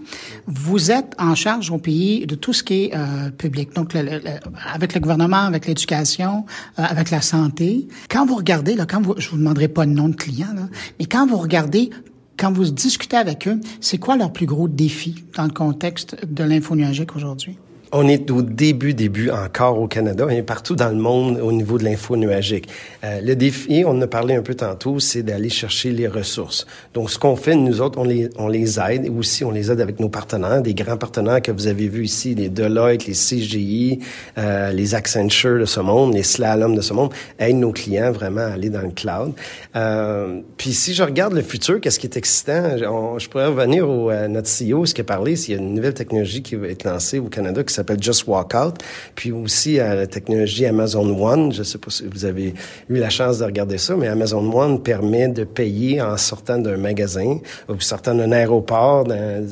Vous 0.47 0.91
êtes 0.91 1.15
en 1.19 1.35
charge 1.35 1.71
au 1.71 1.79
pays 1.79 2.27
de 2.27 2.35
tout 2.35 2.53
ce 2.53 2.65
qui 2.65 2.85
est 2.85 2.95
euh, 2.95 3.31
public, 3.31 3.75
donc 3.75 3.95
le, 3.95 4.03
le, 4.03 4.21
avec 4.73 4.95
le 4.95 5.01
gouvernement, 5.01 5.45
avec 5.45 5.67
l'éducation, 5.67 6.45
euh, 6.79 6.83
avec 6.83 7.11
la 7.11 7.21
santé. 7.21 7.87
Quand 8.09 8.27
vous 8.27 8.35
regardez, 8.35 8.75
là, 8.75 8.87
quand 8.87 9.01
vous, 9.01 9.15
je 9.19 9.31
vous 9.31 9.37
demanderai 9.37 9.69
pas 9.69 9.85
le 9.85 9.93
nom 9.93 10.09
de 10.09 10.17
client, 10.17 10.53
là, 10.55 10.69
mais 10.99 11.07
quand 11.07 11.27
vous 11.27 11.39
regardez 11.39 11.91
quand 12.39 12.53
vous 12.53 12.71
discutez 12.71 13.19
avec 13.19 13.47
eux, 13.47 13.61
c'est 13.83 13.99
quoi 13.99 14.17
leur 14.17 14.33
plus 14.33 14.47
gros 14.47 14.67
défi 14.67 15.27
dans 15.37 15.45
le 15.45 15.51
contexte 15.51 16.17
de 16.25 16.43
l'info 16.43 16.75
nuagique 16.75 17.15
aujourd'hui? 17.15 17.59
On 17.93 18.07
est 18.07 18.31
au 18.31 18.43
début, 18.43 18.95
début 18.95 19.31
encore 19.31 19.81
au 19.81 19.89
Canada 19.89 20.25
et 20.31 20.43
partout 20.43 20.77
dans 20.77 20.91
le 20.91 20.95
monde 20.95 21.41
au 21.41 21.51
niveau 21.51 21.77
de 21.77 21.83
l'info 21.83 22.17
nuagique. 22.17 22.69
Euh, 23.03 23.21
le 23.21 23.35
défi, 23.35 23.83
on 23.85 23.91
en 23.91 24.03
a 24.03 24.07
parlé 24.07 24.37
un 24.37 24.43
peu 24.43 24.55
tantôt, 24.55 25.01
c'est 25.01 25.25
d'aller 25.25 25.49
chercher 25.49 25.91
les 25.91 26.07
ressources. 26.07 26.69
Donc, 26.95 27.11
ce 27.11 27.19
qu'on 27.19 27.35
fait, 27.35 27.57
nous 27.57 27.81
autres, 27.81 27.99
on 27.99 28.05
les, 28.05 28.31
on 28.39 28.47
les 28.47 28.79
aide 28.79 29.07
et 29.07 29.11
aussi 29.11 29.43
on 29.45 29.51
les 29.51 29.73
aide 29.73 29.81
avec 29.81 29.99
nos 29.99 30.09
partenaires, 30.09 30.63
des 30.63 30.73
grands 30.73 30.99
partenaires 30.99 31.43
que 31.43 31.51
vous 31.51 31.67
avez 31.67 31.89
vus 31.89 32.05
ici, 32.05 32.37
les 32.37 32.49
Deloitte, 32.49 33.07
les 33.07 33.13
CGI, 33.13 33.99
euh, 34.39 34.71
les 34.71 34.95
Accenture 34.95 35.59
de 35.59 35.65
ce 35.65 35.81
monde, 35.81 36.15
les 36.15 36.23
Slalom 36.23 36.77
de 36.77 36.83
ce 36.83 36.93
monde, 36.93 37.13
aident 37.41 37.59
nos 37.59 37.73
clients 37.73 38.13
vraiment 38.13 38.43
à 38.43 38.53
aller 38.53 38.71
dans 38.71 38.83
le 38.83 38.93
cloud. 38.93 39.33
Euh, 39.75 40.41
puis, 40.57 40.75
si 40.75 40.95
je 40.95 41.03
regarde 41.03 41.33
le 41.33 41.43
futur, 41.43 41.81
qu'est-ce 41.81 41.99
qui 41.99 42.07
est 42.07 42.17
excitant? 42.17 42.77
On, 42.89 43.19
je 43.19 43.29
pourrais 43.29 43.47
revenir 43.47 43.89
au 43.89 44.11
à 44.11 44.29
notre 44.29 44.49
CEO, 44.49 44.87
ce 44.87 44.95
qu'il 44.95 45.03
a 45.03 45.05
parlé, 45.05 45.35
s'il 45.35 45.55
y 45.55 45.59
a 45.59 45.61
une 45.61 45.75
nouvelle 45.75 45.95
technologie 45.95 46.43
qui 46.43 46.55
va 46.55 46.69
être 46.69 46.85
lancée 46.85 47.19
au 47.19 47.29
Canada 47.29 47.65
qui 47.65 47.80
s'appelle 47.81 48.03
Just 48.03 48.27
Walk 48.27 48.55
Out, 48.55 48.75
puis 49.15 49.33
aussi 49.33 49.81
à 49.81 49.95
la 49.95 50.07
technologie 50.07 50.67
Amazon 50.67 51.09
One. 51.19 51.53
Je 51.53 51.63
sais 51.63 51.79
pas 51.79 51.91
si 51.91 52.05
vous 52.11 52.25
avez 52.25 52.55
eu 52.89 52.97
la 52.97 53.11
chance 53.11 53.39
de 53.39 53.45
regarder 53.45 53.79
ça, 53.79 53.97
mais 53.97 54.09
Amazon 54.09 54.51
One 54.53 54.83
permet 54.83 55.29
de 55.29 55.45
payer 55.45 56.01
en 56.03 56.17
sortant 56.17 56.59
d'un 56.59 56.77
magasin 56.77 57.39
ou 57.69 57.81
sortant 57.81 58.15
d'un 58.15 58.33
aéroport, 58.33 59.05
dans, 59.05 59.47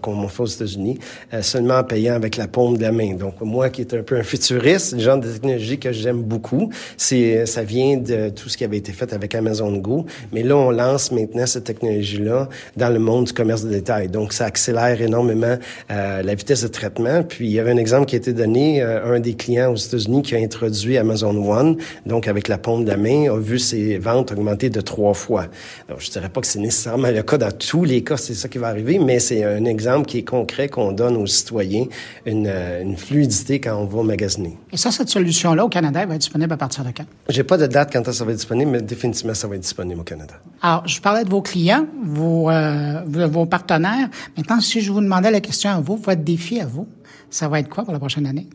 comme 0.00 0.24
on 0.24 0.28
fait 0.28 0.42
aux 0.42 0.46
États-Unis, 0.46 0.98
euh, 1.32 1.42
seulement 1.42 1.78
en 1.78 1.84
payant 1.84 2.14
avec 2.14 2.36
la 2.36 2.48
paume 2.48 2.76
de 2.76 2.82
la 2.82 2.92
main. 2.92 3.14
Donc 3.14 3.40
moi, 3.40 3.68
qui 3.70 3.82
est 3.82 3.94
un 3.94 4.02
peu 4.02 4.16
un 4.16 4.22
futuriste, 4.22 4.92
le 4.94 5.00
genre 5.00 5.18
de 5.18 5.30
technologie 5.30 5.78
que 5.78 5.92
j'aime 5.92 6.22
beaucoup, 6.22 6.70
c'est 6.96 7.46
ça 7.46 7.62
vient 7.62 7.96
de 7.96 8.30
tout 8.30 8.48
ce 8.48 8.56
qui 8.56 8.64
avait 8.64 8.78
été 8.78 8.92
fait 8.92 9.12
avec 9.12 9.34
Amazon 9.34 9.76
Go, 9.76 10.06
mais 10.32 10.42
là 10.42 10.56
on 10.56 10.70
lance 10.70 11.12
maintenant 11.12 11.46
cette 11.46 11.64
technologie-là 11.64 12.48
dans 12.76 12.88
le 12.88 12.98
monde 12.98 13.24
du 13.24 13.32
commerce 13.32 13.64
de 13.64 13.70
détail. 13.70 14.08
Donc 14.08 14.32
ça 14.32 14.46
accélère 14.46 15.00
énormément 15.00 15.58
euh, 15.90 16.22
la 16.22 16.34
vitesse 16.34 16.62
de 16.62 16.68
traitement. 16.68 17.22
Puis 17.22 17.46
il 17.46 17.52
y 17.52 17.58
avait 17.58 17.73
un 17.74 17.76
exemple 17.76 18.06
qui 18.06 18.14
a 18.14 18.18
été 18.18 18.32
donné, 18.32 18.82
euh, 18.82 19.14
un 19.14 19.20
des 19.20 19.34
clients 19.34 19.72
aux 19.72 19.76
États-Unis 19.76 20.22
qui 20.22 20.36
a 20.36 20.38
introduit 20.38 20.96
Amazon 20.96 21.36
One, 21.36 21.76
donc 22.06 22.28
avec 22.28 22.46
la 22.48 22.56
paume 22.56 22.84
de 22.84 22.90
la 22.90 22.96
main, 22.96 23.32
a 23.32 23.36
vu 23.36 23.58
ses 23.58 23.98
ventes 23.98 24.30
augmenter 24.30 24.70
de 24.70 24.80
trois 24.80 25.14
fois. 25.14 25.46
Alors, 25.88 26.00
je 26.00 26.10
dirais 26.10 26.28
pas 26.28 26.40
que 26.40 26.46
c'est 26.46 26.60
nécessairement 26.60 27.10
le 27.10 27.22
cas 27.22 27.36
dans 27.36 27.50
tous 27.50 27.84
les 27.84 28.04
cas, 28.04 28.16
c'est 28.16 28.34
ça 28.34 28.48
qui 28.48 28.58
va 28.58 28.68
arriver, 28.68 28.98
mais 28.98 29.18
c'est 29.18 29.42
un 29.42 29.64
exemple 29.64 30.06
qui 30.06 30.18
est 30.18 30.22
concret 30.22 30.68
qu'on 30.68 30.92
donne 30.92 31.16
aux 31.16 31.26
citoyens, 31.26 31.86
une, 32.26 32.46
euh, 32.46 32.82
une, 32.82 32.96
fluidité 32.96 33.60
quand 33.60 33.76
on 33.76 33.86
va 33.86 34.02
magasiner. 34.04 34.56
Et 34.72 34.76
ça, 34.76 34.92
cette 34.92 35.08
solution-là 35.08 35.64
au 35.64 35.68
Canada, 35.68 36.02
elle 36.02 36.08
va 36.08 36.14
être 36.14 36.20
disponible 36.20 36.52
à 36.52 36.56
partir 36.56 36.84
de 36.84 36.90
quand? 36.90 37.06
J'ai 37.28 37.44
pas 37.44 37.58
de 37.58 37.66
date 37.66 37.90
quand 37.92 38.10
ça 38.12 38.24
va 38.24 38.30
être 38.30 38.38
disponible, 38.38 38.70
mais 38.70 38.82
définitivement, 38.82 39.34
ça 39.34 39.48
va 39.48 39.56
être 39.56 39.62
disponible 39.62 40.00
au 40.00 40.04
Canada. 40.04 40.34
Alors, 40.62 40.86
je 40.86 41.00
parlais 41.00 41.24
de 41.24 41.28
vos 41.28 41.42
clients, 41.42 41.86
vos, 42.04 42.50
euh, 42.50 43.00
vos 43.06 43.46
partenaires. 43.46 44.08
Maintenant, 44.36 44.60
si 44.60 44.80
je 44.80 44.92
vous 44.92 45.00
demandais 45.00 45.32
la 45.32 45.40
question 45.40 45.70
à 45.70 45.80
vous, 45.80 45.96
votre 45.96 46.22
défi 46.22 46.60
à 46.60 46.66
vous, 46.66 46.86
ça 47.30 47.48
va 47.48 47.60
être 47.60 47.68
quoi 47.68 47.84
pour 47.84 47.92
la 47.92 47.98
prochaine 47.98 48.26
année? 48.26 48.48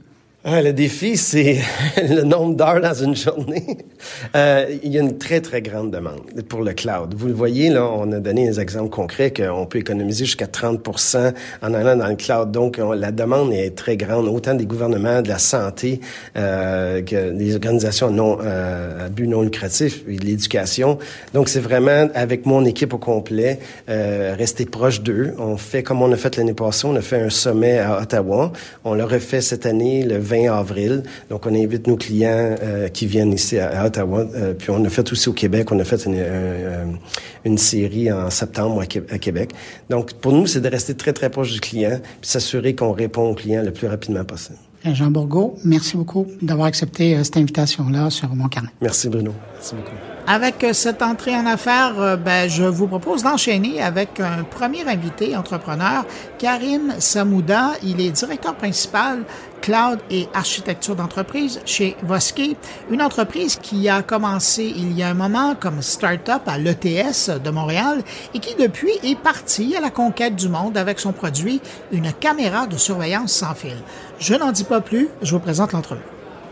Ah, 0.45 0.62
le 0.62 0.71
défi, 0.71 1.17
c'est 1.17 1.58
le 1.97 2.21
nombre 2.21 2.56
d'heures 2.56 2.80
dans 2.80 2.93
une 2.93 3.13
journée. 3.13 3.78
Euh, 4.38 4.73
il 4.84 4.93
y 4.93 4.97
a 4.97 5.02
une 5.02 5.17
très, 5.17 5.41
très 5.41 5.62
grande 5.62 5.91
demande 5.91 6.21
pour 6.47 6.62
le 6.62 6.71
cloud. 6.71 7.13
Vous 7.13 7.28
le 7.28 7.34
voyez, 7.34 7.69
là, 7.69 7.84
on 7.84 8.10
a 8.13 8.19
donné 8.19 8.47
des 8.47 8.58
exemples 8.62 8.89
concrets 8.89 9.34
qu'on 9.34 9.65
peut 9.65 9.80
économiser 9.80 10.23
jusqu'à 10.23 10.47
30 10.47 10.80
en 11.62 11.73
allant 11.73 11.97
dans 11.97 12.08
le 12.08 12.15
cloud. 12.15 12.52
Donc, 12.52 12.80
on, 12.82 12.93
la 12.93 13.12
demande 13.12 13.52
est 13.52 13.75
très 13.75 13.97
grande, 13.97 14.30
autant 14.30 14.54
des 14.54 14.65
gouvernements, 14.65 15.21
de 15.21 15.28
la 15.28 15.39
santé, 15.39 15.99
euh, 16.38 17.02
que 17.02 17.32
des 17.32 17.56
organisations 17.56 18.10
non, 18.10 18.38
euh, 18.41 19.08
à 19.08 19.10
but 19.10 19.28
non 19.28 19.41
lucratif, 19.41 20.04
et 20.08 20.15
de 20.15 20.25
l'éducation. 20.25 20.99
Donc, 21.34 21.49
c'est 21.49 21.60
vraiment, 21.60 22.08
avec 22.15 22.45
mon 22.45 22.63
équipe 22.63 22.93
au 22.93 22.97
complet, 22.97 23.60
euh, 23.89 24.36
rester 24.38 24.65
proche 24.65 25.02
d'eux. 25.02 25.34
On 25.38 25.58
fait 25.58 25.84
comme 25.84 26.02
on 26.02 26.13
a 26.13 26.15
fait 26.15 26.38
l'année 26.38 26.54
passée, 26.54 26.88
on 26.88 26.95
a 26.95 27.02
fait 27.02 27.19
un 27.19 27.30
sommet 27.30 27.80
à 27.80 27.99
Ottawa. 28.02 28.54
On 28.86 28.93
l'a 28.93 29.06
refait 29.06 29.41
cette 29.41 29.65
année, 29.65 30.04
le 30.04 30.29
20 30.30 30.54
avril. 30.54 31.04
Donc, 31.30 31.46
on 31.46 31.56
invite 31.56 31.88
nos 31.88 31.98
clients 31.98 32.56
euh, 32.62 32.88
qui 32.89 33.08
viennent 33.08 33.34
ici 33.34 33.58
à, 33.58 33.82
à 33.82 33.88
Ottawa. 33.88 34.26
Euh, 34.36 34.54
puis, 34.54 34.70
on 34.70 34.84
a 34.86 34.89
fait 34.89 35.12
aussi 35.12 35.30
au 35.30 35.34
Québec. 35.34 35.72
On 35.72 35.80
a 35.80 35.84
fait 35.84 36.06
une, 36.06 36.15
euh, 36.18 36.86
une 37.46 37.58
série 37.58 38.12
en 38.12 38.30
septembre 38.30 38.82
à, 38.82 38.86
Québec. 39.18 39.52
Donc, 39.89 40.13
pour 40.13 40.34
nous, 40.34 40.46
c'est 40.48 40.62
de 40.62 40.70
rester 40.70 40.96
très, 40.96 41.13
très 41.13 41.30
proche 41.30 41.52
du 41.52 41.60
client 41.60 42.00
puis 42.22 42.30
s'assurer 42.30 42.76
qu'on 42.76 42.92
répond 42.92 43.30
au 43.30 43.34
client 43.34 43.63
le 43.63 43.72
plus 43.72 43.88
rapidement 43.88 44.24
possible. 44.24 44.58
Jean 44.86 45.12
Bourgault, 45.12 45.58
merci 45.65 45.98
beaucoup 45.98 46.26
d'avoir 46.42 46.68
accepté 46.68 47.22
cette 47.26 47.36
invitation-là 47.36 48.10
sur 48.10 48.34
mon 48.34 48.48
carnet. 48.48 48.70
Merci, 48.82 49.10
Bruno. 49.10 49.34
Merci 49.54 49.76
beaucoup. 49.76 49.92
Avec 50.26 50.65
cette 50.74 51.02
entrée 51.02 51.36
en 51.36 51.46
affaires, 51.46 52.18
ben, 52.24 52.48
je 52.50 52.63
vous 52.63 52.88
propose 52.88 53.24
d'enchaîner 53.24 53.82
avec 53.82 54.22
un 54.22 54.44
premier 54.44 54.88
invité 54.88 55.36
entrepreneur, 55.36 56.06
Karim 56.38 56.94
Samouda. 57.00 57.72
Il 57.84 58.00
est 58.00 58.12
directeur 58.12 58.56
principal 58.56 59.24
cloud 59.62 60.00
et 60.10 60.28
architecture 60.34 60.95
d'entreprise 60.95 61.62
chez 61.65 61.95
Voski, 62.04 62.58
une 62.89 63.02
entreprise 63.02 63.58
qui 63.62 63.89
a 63.89 64.02
commencé 64.02 64.63
il 64.76 64.93
y 64.93 65.04
a 65.04 65.10
un 65.10 65.13
moment 65.13 65.56
comme 65.56 65.82
start-up 65.82 66.41
à 66.48 66.58
l'ETS 66.58 67.30
de 67.43 67.50
Montréal 67.50 68.04
et 68.34 68.39
qui 68.39 68.56
depuis 68.56 68.93
est 69.04 69.19
partie 69.19 69.76
à 69.76 69.82
la 69.82 69.89
conquête 69.89 70.36
du 70.36 70.50
monde 70.50 70.78
avec 70.78 71.00
son 71.00 71.12
produit, 71.12 71.62
une 71.91 72.12
caméra 72.13 72.67
de 72.67 72.78
surveillance 72.78 73.34
sans 73.34 73.54
fil. 73.54 73.78
Je 74.19 74.34
n'en 74.34 74.52
dis 74.52 74.63
pas 74.63 74.82
plus, 74.82 75.10
je 75.22 75.32
vous 75.32 75.39
présente 75.39 75.74
l'entreprise. 75.74 76.06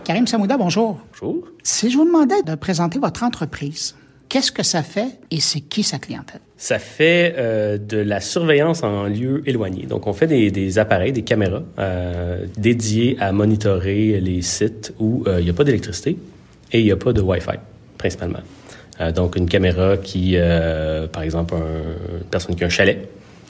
Karim 0.04 0.26
Samouda, 0.26 0.58
bonjour. 0.58 1.00
Bonjour. 1.12 1.44
Si 1.64 1.90
je 1.90 1.98
vous 1.98 2.06
demandais 2.06 2.42
de 2.44 2.56
présenter 2.56 2.98
votre 2.98 3.24
entreprise, 3.24 3.94
qu'est-ce 4.30 4.52
que 4.52 4.64
ça 4.64 4.84
fait 4.84 5.08
et 5.32 5.40
c'est 5.40 5.62
qui 5.62 5.84
sa 5.84 6.00
clientèle? 6.00 6.42
Ça 6.58 6.80
fait 6.80 7.36
euh, 7.38 7.78
de 7.78 7.98
la 7.98 8.20
surveillance 8.20 8.84
en 8.84 9.04
lieu 9.04 9.44
éloigné. 9.46 9.86
Donc, 9.86 10.08
on 10.08 10.14
fait 10.14 10.28
des, 10.28 10.80
appareils, 10.80 11.12
des 11.12 11.22
caméras 11.22 11.62
euh, 11.78 12.46
dédiés 12.58 13.16
à 13.20 13.32
monitorer 13.32 14.20
les 14.20 14.42
sites 14.42 14.94
où 15.00 15.24
euh, 15.28 15.40
il 15.40 15.44
n'y 15.44 15.50
a 15.50 15.54
pas 15.54 15.64
d'électricité 15.64 16.18
et 16.72 16.80
il 16.80 16.86
n'y 16.86 16.92
a 16.92 16.98
pas 16.98 17.14
de 17.14 17.22
Wi-Fi, 17.22 17.58
principalement. 17.98 18.40
Donc, 19.16 19.36
une 19.36 19.48
caméra 19.48 19.96
qui, 19.96 20.36
par 21.14 21.22
exemple, 21.22 21.54
un, 21.54 22.18
une 22.18 22.26
personne 22.32 22.56
qui 22.56 22.64
a 22.64 22.66
un 22.66 22.70
chalet, 22.72 23.08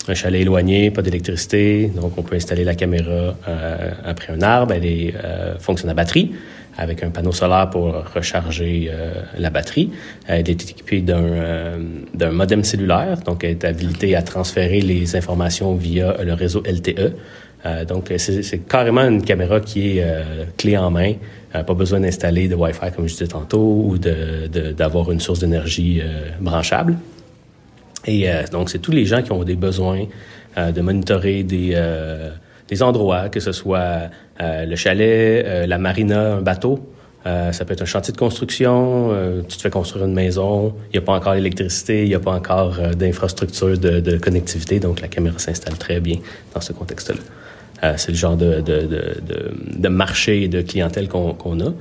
un 0.10 0.14
chalet 0.14 0.42
éloigné, 0.42 0.92
pas 0.92 1.02
d'électricité, 1.02 1.88
donc 1.88 2.18
on 2.18 2.22
peut 2.22 2.36
installer 2.36 2.66
la 2.66 2.76
caméra 2.76 3.34
après 4.04 4.34
un 4.34 4.42
arbre, 4.42 4.74
elle 4.74 4.86
est, 4.86 5.14
fonctionne 5.60 5.90
à 5.90 5.94
batterie 5.94 6.34
avec 6.78 7.04
un 7.04 7.10
panneau 7.10 7.32
solaire 7.32 7.70
pour 7.70 7.92
recharger 8.14 8.90
euh, 8.90 9.14
la 9.38 9.50
batterie. 9.50 9.90
Elle 10.28 10.50
est 10.50 10.70
équipée 10.70 11.02
d'un 11.02 11.24
euh, 11.24 12.32
modem 12.32 12.64
cellulaire, 12.64 13.18
donc 13.26 13.44
elle 13.44 13.52
est 13.52 13.66
habilitée 13.66 14.16
à 14.16 14.22
transférer 14.22 14.82
les 14.82 15.16
informations 15.16 15.74
via 15.76 16.16
le 16.24 16.34
réseau 16.34 16.62
LTE. 16.62 17.14
Euh, 17.66 17.86
donc 17.86 18.14
c'est 18.18 18.68
carrément 18.70 19.02
une 19.02 19.24
caméra 19.24 19.60
qui 19.60 19.98
est 19.98 20.06
clé 20.58 20.78
en 20.78 20.92
main. 20.92 21.14
pas 21.52 21.74
besoin 21.74 22.00
d'installer 22.00 22.48
de 22.48 22.56
Wi-Fi 22.56 22.92
comme 22.96 23.08
je 23.08 23.14
disais 23.14 23.28
tantôt 23.28 23.84
ou 23.86 23.98
d'avoir 23.98 25.12
une 25.12 25.20
source 25.20 25.40
d'énergie 25.40 26.02
branchable. 26.40 26.96
Et 28.06 28.28
donc 28.52 28.70
c'est 28.70 28.80
tous 28.80 28.92
les 28.92 29.06
gens 29.06 29.24
qui 29.24 29.32
ont 29.32 29.44
des 29.44 29.56
besoins 29.56 30.06
de 30.56 30.82
monitorer 30.82 31.44
des 31.44 31.76
des 32.68 32.84
endroits, 32.84 33.30
que 33.30 33.40
ce 33.40 33.52
soit 33.52 34.10
euh, 34.42 34.66
le 34.66 34.76
chalet, 34.76 35.46
euh, 35.46 35.68
la 35.68 35.78
marina, 35.78 36.34
un 36.36 36.42
bateau, 36.42 36.80
Euh, 37.28 37.52
ça 37.52 37.66
peut 37.66 37.74
être 37.74 37.82
un 37.82 37.86
chantier 37.86 38.14
de 38.14 38.18
construction, 38.18 39.10
euh, 39.12 39.42
tu 39.48 39.58
te 39.58 39.62
fais 39.62 39.70
construire 39.70 40.06
une 40.06 40.14
maison, 40.14 40.74
il 40.90 40.98
n'y 40.98 41.04
a 41.04 41.06
pas 41.06 41.14
encore 41.14 41.34
l'électricité, 41.34 42.04
il 42.04 42.10
n'y 42.10 42.16
a 42.16 42.20
pas 42.20 42.32
encore 42.32 42.78
euh, 42.80 42.94
d'infrastructure 42.94 43.78
de, 43.78 44.00
de, 44.00 44.18
connectivité, 44.18 44.80
donc 44.80 45.02
la 45.02 45.10
caméra 45.10 45.38
s'installe 45.38 45.78
très 45.78 46.00
bien 46.00 46.18
dans 46.54 46.62
ce 46.62 46.72
contexte-là. 46.74 47.22
C'est 47.98 48.12
le 48.12 48.18
genre 48.18 48.38
de, 48.38 48.62
de, 48.62 48.88
de, 49.78 49.88
marché 49.88 50.44
et 50.44 50.48
de 50.48 50.62
clientèle 50.62 51.08
qu'on 51.08 51.60
a. 51.60 51.74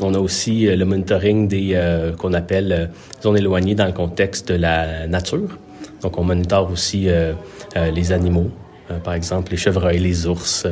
On 0.00 0.14
a 0.14 0.18
aussi 0.18 0.64
le 0.64 0.84
monitoring 0.86 1.48
des 1.48 1.78
qu'on 2.16 2.32
appelle 2.32 2.88
zones 3.22 3.36
éloignées 3.36 3.74
dans 3.74 3.84
le 3.84 3.92
contexte 3.92 4.50
de 4.50 4.54
la 4.54 5.06
nature. 5.06 5.58
Donc 6.00 6.16
on 6.16 6.24
monitore 6.24 6.72
aussi 6.72 7.08
les 7.76 8.12
animaux, 8.12 8.50
par 9.04 9.14
exemple 9.14 9.50
les 9.50 9.56
chevreuils, 9.56 9.98
les 9.98 10.26
ours, 10.26 10.66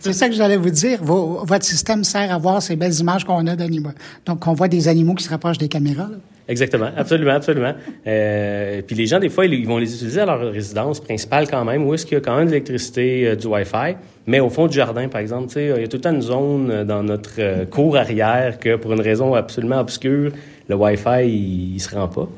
c'est 0.00 0.12
ça 0.12 0.28
que 0.28 0.34
j'allais 0.34 0.56
vous 0.56 0.70
dire. 0.70 1.02
votre 1.02 1.64
système 1.64 2.04
sert 2.04 2.32
à 2.32 2.38
voir 2.38 2.62
ces 2.62 2.76
belles 2.76 2.98
images 2.98 3.24
qu'on 3.24 3.46
a 3.46 3.56
d'animaux. 3.56 3.92
Donc, 4.26 4.46
on 4.46 4.52
voit 4.52 4.68
des 4.68 4.88
animaux 4.88 5.14
qui 5.14 5.24
se 5.24 5.30
rapprochent 5.30 5.58
des 5.58 5.68
caméras. 5.68 6.08
Exactement, 6.48 6.90
absolument, 6.96 7.30
absolument. 7.32 7.74
Euh, 8.08 8.82
puis 8.84 8.96
les 8.96 9.06
gens, 9.06 9.20
des 9.20 9.28
fois, 9.28 9.46
ils 9.46 9.66
vont 9.66 9.78
les 9.78 9.94
utiliser 9.94 10.20
à 10.20 10.26
leur 10.26 10.40
résidence 10.52 10.98
principale 10.98 11.48
quand 11.48 11.64
même, 11.64 11.86
où 11.86 11.94
est-ce 11.94 12.04
qu'il 12.04 12.14
y 12.14 12.20
a 12.20 12.20
quand 12.20 12.36
même 12.36 12.46
de 12.46 12.50
l'électricité, 12.50 13.28
euh, 13.28 13.36
du 13.36 13.46
Wi-Fi. 13.46 13.94
Mais 14.26 14.40
au 14.40 14.50
fond 14.50 14.66
du 14.66 14.74
jardin, 14.74 15.06
par 15.06 15.20
exemple, 15.20 15.46
il 15.56 15.68
y 15.68 15.84
a 15.84 15.86
tout 15.86 15.98
le 15.98 16.00
temps 16.00 16.12
une 16.12 16.22
zone 16.22 16.70
euh, 16.70 16.84
dans 16.84 17.04
notre 17.04 17.30
euh, 17.38 17.66
cour 17.66 17.96
arrière 17.96 18.58
que, 18.58 18.74
pour 18.74 18.92
une 18.92 19.00
raison 19.00 19.34
absolument 19.34 19.78
obscure, 19.78 20.32
le 20.68 20.74
Wi-Fi, 20.74 21.24
il, 21.24 21.74
il 21.76 21.80
se 21.80 21.94
rend 21.94 22.08
pas. 22.08 22.28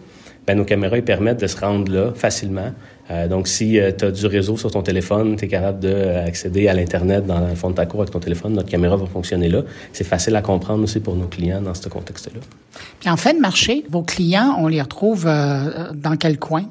Ben, 0.47 0.59
nos 0.59 0.65
caméras, 0.65 0.99
ils 0.99 1.05
permettent 1.05 1.41
de 1.41 1.47
se 1.47 1.59
rendre 1.59 1.91
là 1.91 2.13
facilement 2.15 2.73
euh, 3.13 3.29
donc, 3.29 3.47
si 3.47 3.79
euh, 3.79 3.93
tu 3.97 4.07
as 4.07 4.11
du 4.11 4.27
réseau 4.27 4.57
sur 4.57 4.71
ton 4.71 4.83
téléphone, 4.83 5.37
tu 5.37 5.45
es 5.45 5.49
capable 5.49 5.81
d'accéder 5.81 6.69
à 6.69 6.75
l'Internet 6.75 7.27
dans 7.27 7.47
le 7.47 7.55
fond 7.55 7.71
de 7.71 7.75
ta 7.75 7.85
cour 7.85 8.01
avec 8.01 8.13
ton 8.13 8.21
téléphone, 8.21 8.55
notre 8.55 8.71
caméra 8.71 8.97
va 8.97 9.07
fonctionner 9.07 9.49
là. 9.49 9.63
C'est 9.93 10.05
facile 10.05 10.35
à 10.37 10.43
comprendre 10.43 10.83
aussi 10.85 11.01
pour 11.01 11.15
nos 11.15 11.27
clients 11.27 11.61
dans 11.61 11.75
ce 11.75 11.89
contexte-là. 11.89 12.41
Puis 13.01 13.11
en 13.11 13.17
fin 13.17 13.35
de 13.35 13.41
marché, 13.41 13.85
vos 13.91 14.03
clients, 14.03 14.57
on 14.59 14.67
les 14.67 14.81
retrouve 14.81 15.27
euh, 15.27 15.93
dans 15.93 16.17
quel 16.17 16.39
coin? 16.39 16.65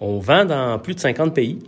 On 0.00 0.18
vend 0.18 0.44
dans 0.44 0.78
plus 0.78 0.94
de 0.94 1.00
50 1.00 1.34
pays. 1.34 1.58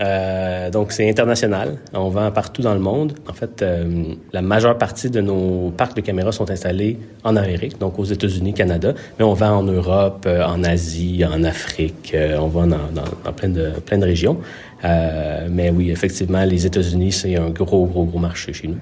Euh, 0.00 0.70
donc, 0.70 0.92
c'est 0.92 1.08
international. 1.08 1.78
On 1.92 2.08
vend 2.08 2.30
partout 2.30 2.62
dans 2.62 2.74
le 2.74 2.80
monde. 2.80 3.14
En 3.28 3.32
fait, 3.32 3.62
euh, 3.62 4.14
la 4.32 4.42
majeure 4.42 4.76
partie 4.78 5.10
de 5.10 5.20
nos 5.20 5.70
parcs 5.76 5.96
de 5.96 6.00
caméras 6.00 6.32
sont 6.32 6.50
installés 6.50 6.98
en 7.24 7.36
Amérique, 7.36 7.78
donc 7.78 7.98
aux 7.98 8.04
États-Unis, 8.04 8.54
Canada. 8.54 8.94
Mais 9.18 9.24
on 9.24 9.34
vend 9.34 9.58
en 9.58 9.62
Europe, 9.62 10.24
euh, 10.26 10.44
en 10.44 10.64
Asie, 10.64 11.24
en 11.24 11.44
Afrique. 11.44 12.12
Euh, 12.14 12.38
on 12.38 12.48
vend 12.48 12.66
dans, 12.66 12.90
dans, 12.94 13.04
dans, 13.24 13.32
plein, 13.32 13.48
de, 13.48 13.70
plein 13.84 13.98
de 13.98 14.04
régions. 14.04 14.38
mais 14.82 15.70
oui, 15.70 15.90
effectivement, 15.90 16.44
les 16.44 16.66
États-Unis, 16.66 17.12
c'est 17.12 17.36
un 17.36 17.50
gros, 17.50 17.86
gros, 17.86 18.04
gros 18.04 18.18
marché 18.18 18.52
chez 18.52 18.68
nous. 18.68 18.78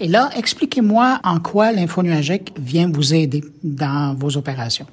Et 0.00 0.08
là, 0.08 0.30
expliquez-moi 0.36 1.20
en 1.22 1.38
quoi 1.38 1.70
l'info 1.70 2.02
nuagique 2.02 2.52
vient 2.58 2.90
vous 2.90 3.14
aider 3.14 3.44
dans 3.62 4.16
vos 4.18 4.36
opérations. 4.36 4.86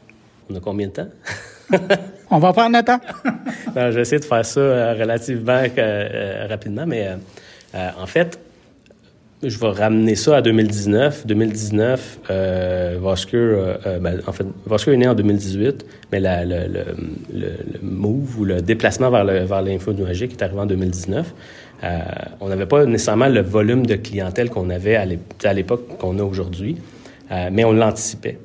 On 0.49 0.55
a 0.55 0.59
combien 0.59 0.87
de 0.87 0.91
temps? 0.91 1.07
On 2.31 2.37
va 2.39 2.53
prendre 2.53 2.77
le 2.77 2.83
temps. 2.83 2.99
je 3.75 3.89
vais 3.89 4.01
essayer 4.01 4.19
de 4.19 4.25
faire 4.25 4.45
ça 4.45 4.59
euh, 4.59 4.93
relativement 4.99 5.61
euh, 5.77 6.47
rapidement, 6.47 6.85
mais 6.85 7.07
euh, 7.75 7.89
en 7.99 8.05
fait, 8.05 8.39
je 9.41 9.57
vais 9.57 9.69
ramener 9.69 10.15
ça 10.15 10.37
à 10.37 10.41
2019. 10.41 11.25
2019, 11.25 12.19
euh, 12.29 12.99
ben, 13.99 14.19
en 14.27 14.31
fait, 14.31 14.45
Vosker 14.65 14.93
est 14.93 14.97
né 14.97 15.07
en 15.07 15.15
2018, 15.15 15.85
mais 16.11 16.19
le, 16.19 16.67
le, 17.33 17.51
move 17.81 18.39
ou 18.39 18.45
le 18.45 18.61
déplacement 18.61 19.09
vers, 19.09 19.23
le, 19.23 19.45
vers 19.45 19.61
l'info 19.61 19.93
nuagique 19.93 20.33
est 20.33 20.43
arrivé 20.43 20.59
en 20.59 20.65
2019. 20.65 21.33
Euh, 21.81 21.99
on 22.41 22.49
n'avait 22.49 22.65
pas 22.65 22.85
nécessairement 22.85 23.29
le 23.29 23.41
volume 23.41 23.85
de 23.85 23.95
clientèle 23.95 24.49
qu'on 24.49 24.69
avait 24.69 24.95
à 24.95 25.53
l'époque 25.53 25.97
qu'on 25.97 26.19
a 26.19 26.23
aujourd'hui, 26.23 26.77
mais 27.51 27.63
on 27.63 27.71
l'anticipait. 27.71 28.39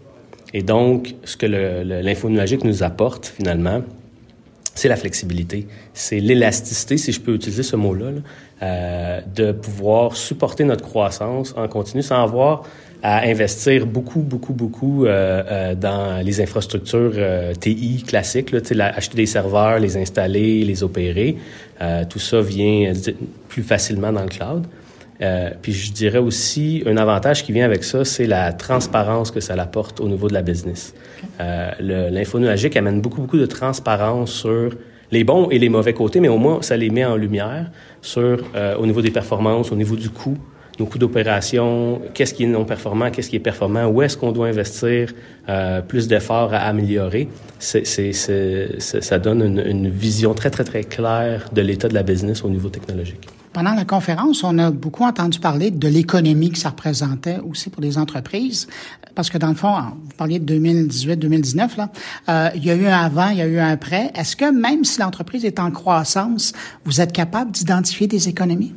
Et 0.55 0.63
donc, 0.63 1.17
ce 1.25 1.37
que 1.37 1.47
l'info 1.47 2.31
nuagique 2.31 2.65
nous 2.65 2.85
apporte 2.85 3.27
finalement, 3.27 3.83
c'est 4.75 4.89
la 4.89 4.97
flexibilité, 4.97 5.67
c'est 5.93 6.21
l'élasticité, 6.21 6.97
si 6.97 7.13
je 7.13 7.21
peux 7.21 7.35
utiliser 7.35 7.63
ce 7.63 7.77
mot-là, 7.77 8.11
euh, 8.63 9.21
de 9.35 9.53
pouvoir 9.53 10.17
supporter 10.17 10.65
notre 10.65 10.85
croissance 10.85 11.55
en 11.57 11.69
continu 11.69 12.03
sans 12.03 12.23
avoir 12.23 12.63
à 13.03 13.27
investir 13.27 13.87
beaucoup, 13.87 14.21
beaucoup, 14.21 14.53
beaucoup 14.53 15.05
euh, 15.05 15.43
euh, 15.51 15.75
dans 15.75 16.25
les 16.25 16.41
infrastructures 16.41 17.15
TI 17.61 18.05
classiques, 18.07 18.51
là, 18.53 18.61
la, 18.71 18.87
acheter 18.97 19.17
des 19.17 19.27
serveurs, 19.27 19.79
les 19.79 19.97
installer, 19.97 20.65
les 20.65 20.83
opérer. 20.83 21.37
Tout 22.09 22.21
ça 22.21 22.41
vient 22.41 22.93
plus 23.49 23.63
facilement 23.63 24.13
dans 24.13 24.23
le 24.23 24.29
cloud. 24.29 24.67
Euh, 25.21 25.51
puis 25.63 25.73
je 25.73 25.93
dirais 25.93 26.19
aussi, 26.19 26.83
un 26.87 26.97
avantage 26.97 27.45
qui 27.45 27.53
vient 27.53 27.65
avec 27.65 27.85
ça, 27.85 28.05
c'est 28.05 28.27
la 28.27 28.53
transparence 28.53 29.31
que 29.31 29.41
ça 29.41 29.55
apporte 29.55 30.01
au 30.01 30.09
niveau 30.09 30.29
de 30.29 30.35
la 30.35 30.43
business. 30.43 30.95
Euh, 31.41 31.71
L'info 32.11 32.39
nuagique 32.39 32.77
amène 32.77 33.01
beaucoup, 33.01 33.21
beaucoup 33.21 33.39
de 33.39 33.47
transparence 33.47 34.33
sur 34.33 34.71
les 35.11 35.25
bons 35.25 35.49
et 35.51 35.59
les 35.59 35.69
mauvais 35.69 35.93
côtés, 35.93 36.21
mais 36.21 36.29
au 36.29 36.39
moins, 36.39 36.63
ça 36.63 36.77
les 36.77 36.91
met 36.91 37.05
en 37.05 37.17
lumière 37.17 37.71
sur, 38.03 38.39
euh, 38.57 38.77
au 38.77 38.87
niveau 38.87 39.03
des 39.03 39.11
performances, 39.13 39.71
au 39.71 39.77
niveau 39.77 39.97
du 39.97 40.11
coût, 40.11 40.37
nos 40.81 40.87
coûts 40.87 40.99
d'opération, 40.99 42.01
qu'est-ce 42.15 42.35
qui 42.35 42.45
est 42.45 42.49
non 42.49 42.65
performant, 42.65 43.11
qu'est-ce 43.11 43.31
qui 43.31 43.37
est 43.37 43.41
performant, 43.41 43.87
où 43.87 44.03
est-ce 44.03 44.17
qu'on 44.17 44.33
doit 44.33 44.49
investir 44.49 45.13
euh, 45.49 45.81
plus 45.83 46.09
d'efforts 46.09 46.53
à 46.53 46.59
améliorer. 46.59 47.29
C'est, 47.61 47.85
ça 47.85 49.19
donne 49.21 49.43
une, 49.43 49.63
une 49.65 49.89
vision 49.89 50.35
très, 50.35 50.51
très, 50.51 50.65
très 50.65 50.83
claire 50.83 51.49
de 51.53 51.63
l'état 51.63 51.89
de 51.89 51.95
la 51.95 52.03
business 52.03 52.43
au 52.43 52.51
niveau 52.51 52.71
technologique. 52.71 53.29
Pendant 53.55 53.75
la 53.75 53.85
conférence, 53.85 54.43
on 54.43 54.59
a 54.59 54.73
beaucoup 54.73 55.05
entendu 55.05 55.39
parler 55.39 55.71
de 55.71 55.87
l'économie 55.87 56.51
que 56.51 56.59
ça 56.59 56.71
représentait 56.71 57.39
aussi 57.39 57.71
pour 57.71 57.83
les 57.83 57.99
entreprises, 57.99 58.67
parce 59.15 59.31
que 59.31 59.39
dans 59.39 59.49
le 59.49 59.55
fond, 59.55 59.73
vous 59.79 60.17
parliez 60.19 60.41
de 60.41 60.55
2018-2019, 60.55 61.77
là, 61.77 61.89
euh, 62.29 62.51
il 62.57 62.65
y 62.65 62.71
a 62.73 62.75
eu 62.75 62.87
un 62.87 62.99
avant, 62.99 63.29
il 63.29 63.39
y 63.39 63.43
a 63.43 63.47
eu 63.47 63.61
un 63.61 63.69
après. 63.69 64.11
Est-ce 64.17 64.35
que 64.35 64.51
même 64.51 64.85
si 64.85 64.99
l'entreprise 65.01 65.45
est 65.45 65.61
en 65.61 65.71
croissance, 65.71 66.53
vous 66.85 67.01
êtes 67.01 67.13
capable 67.13 67.53
d'identifier 67.53 68.09
des 68.09 68.29
économies? 68.29 68.75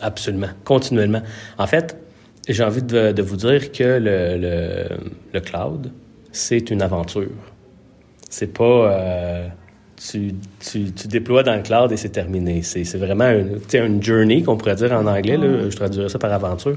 Absolument, 0.00 0.50
continuellement. 0.64 1.22
En 1.58 1.66
fait, 1.66 1.96
j'ai 2.48 2.62
envie 2.62 2.82
de, 2.82 3.20
vous 3.22 3.36
dire 3.36 3.72
que 3.72 3.82
le, 3.82 4.36
le, 4.38 4.96
le 5.34 5.40
cloud, 5.40 5.90
c'est 6.30 6.70
une 6.70 6.82
aventure. 6.82 7.32
C'est 8.28 8.52
pas... 8.52 8.92
Euh 8.92 9.48
tu, 10.08 10.34
tu, 10.60 10.92
tu, 10.92 11.08
déploies 11.08 11.42
dans 11.42 11.54
le 11.54 11.62
cloud 11.62 11.92
et 11.92 11.96
c'est 11.96 12.08
terminé. 12.08 12.62
C'est, 12.62 12.84
c'est 12.84 12.98
vraiment 12.98 13.30
une, 13.30 13.60
une 13.72 14.02
journey 14.02 14.42
qu'on 14.42 14.56
pourrait 14.56 14.76
dire 14.76 14.92
en 14.92 15.06
anglais. 15.06 15.36
Là, 15.36 15.68
je 15.68 15.76
traduirais 15.76 16.08
ça 16.08 16.18
par 16.18 16.32
aventure. 16.32 16.76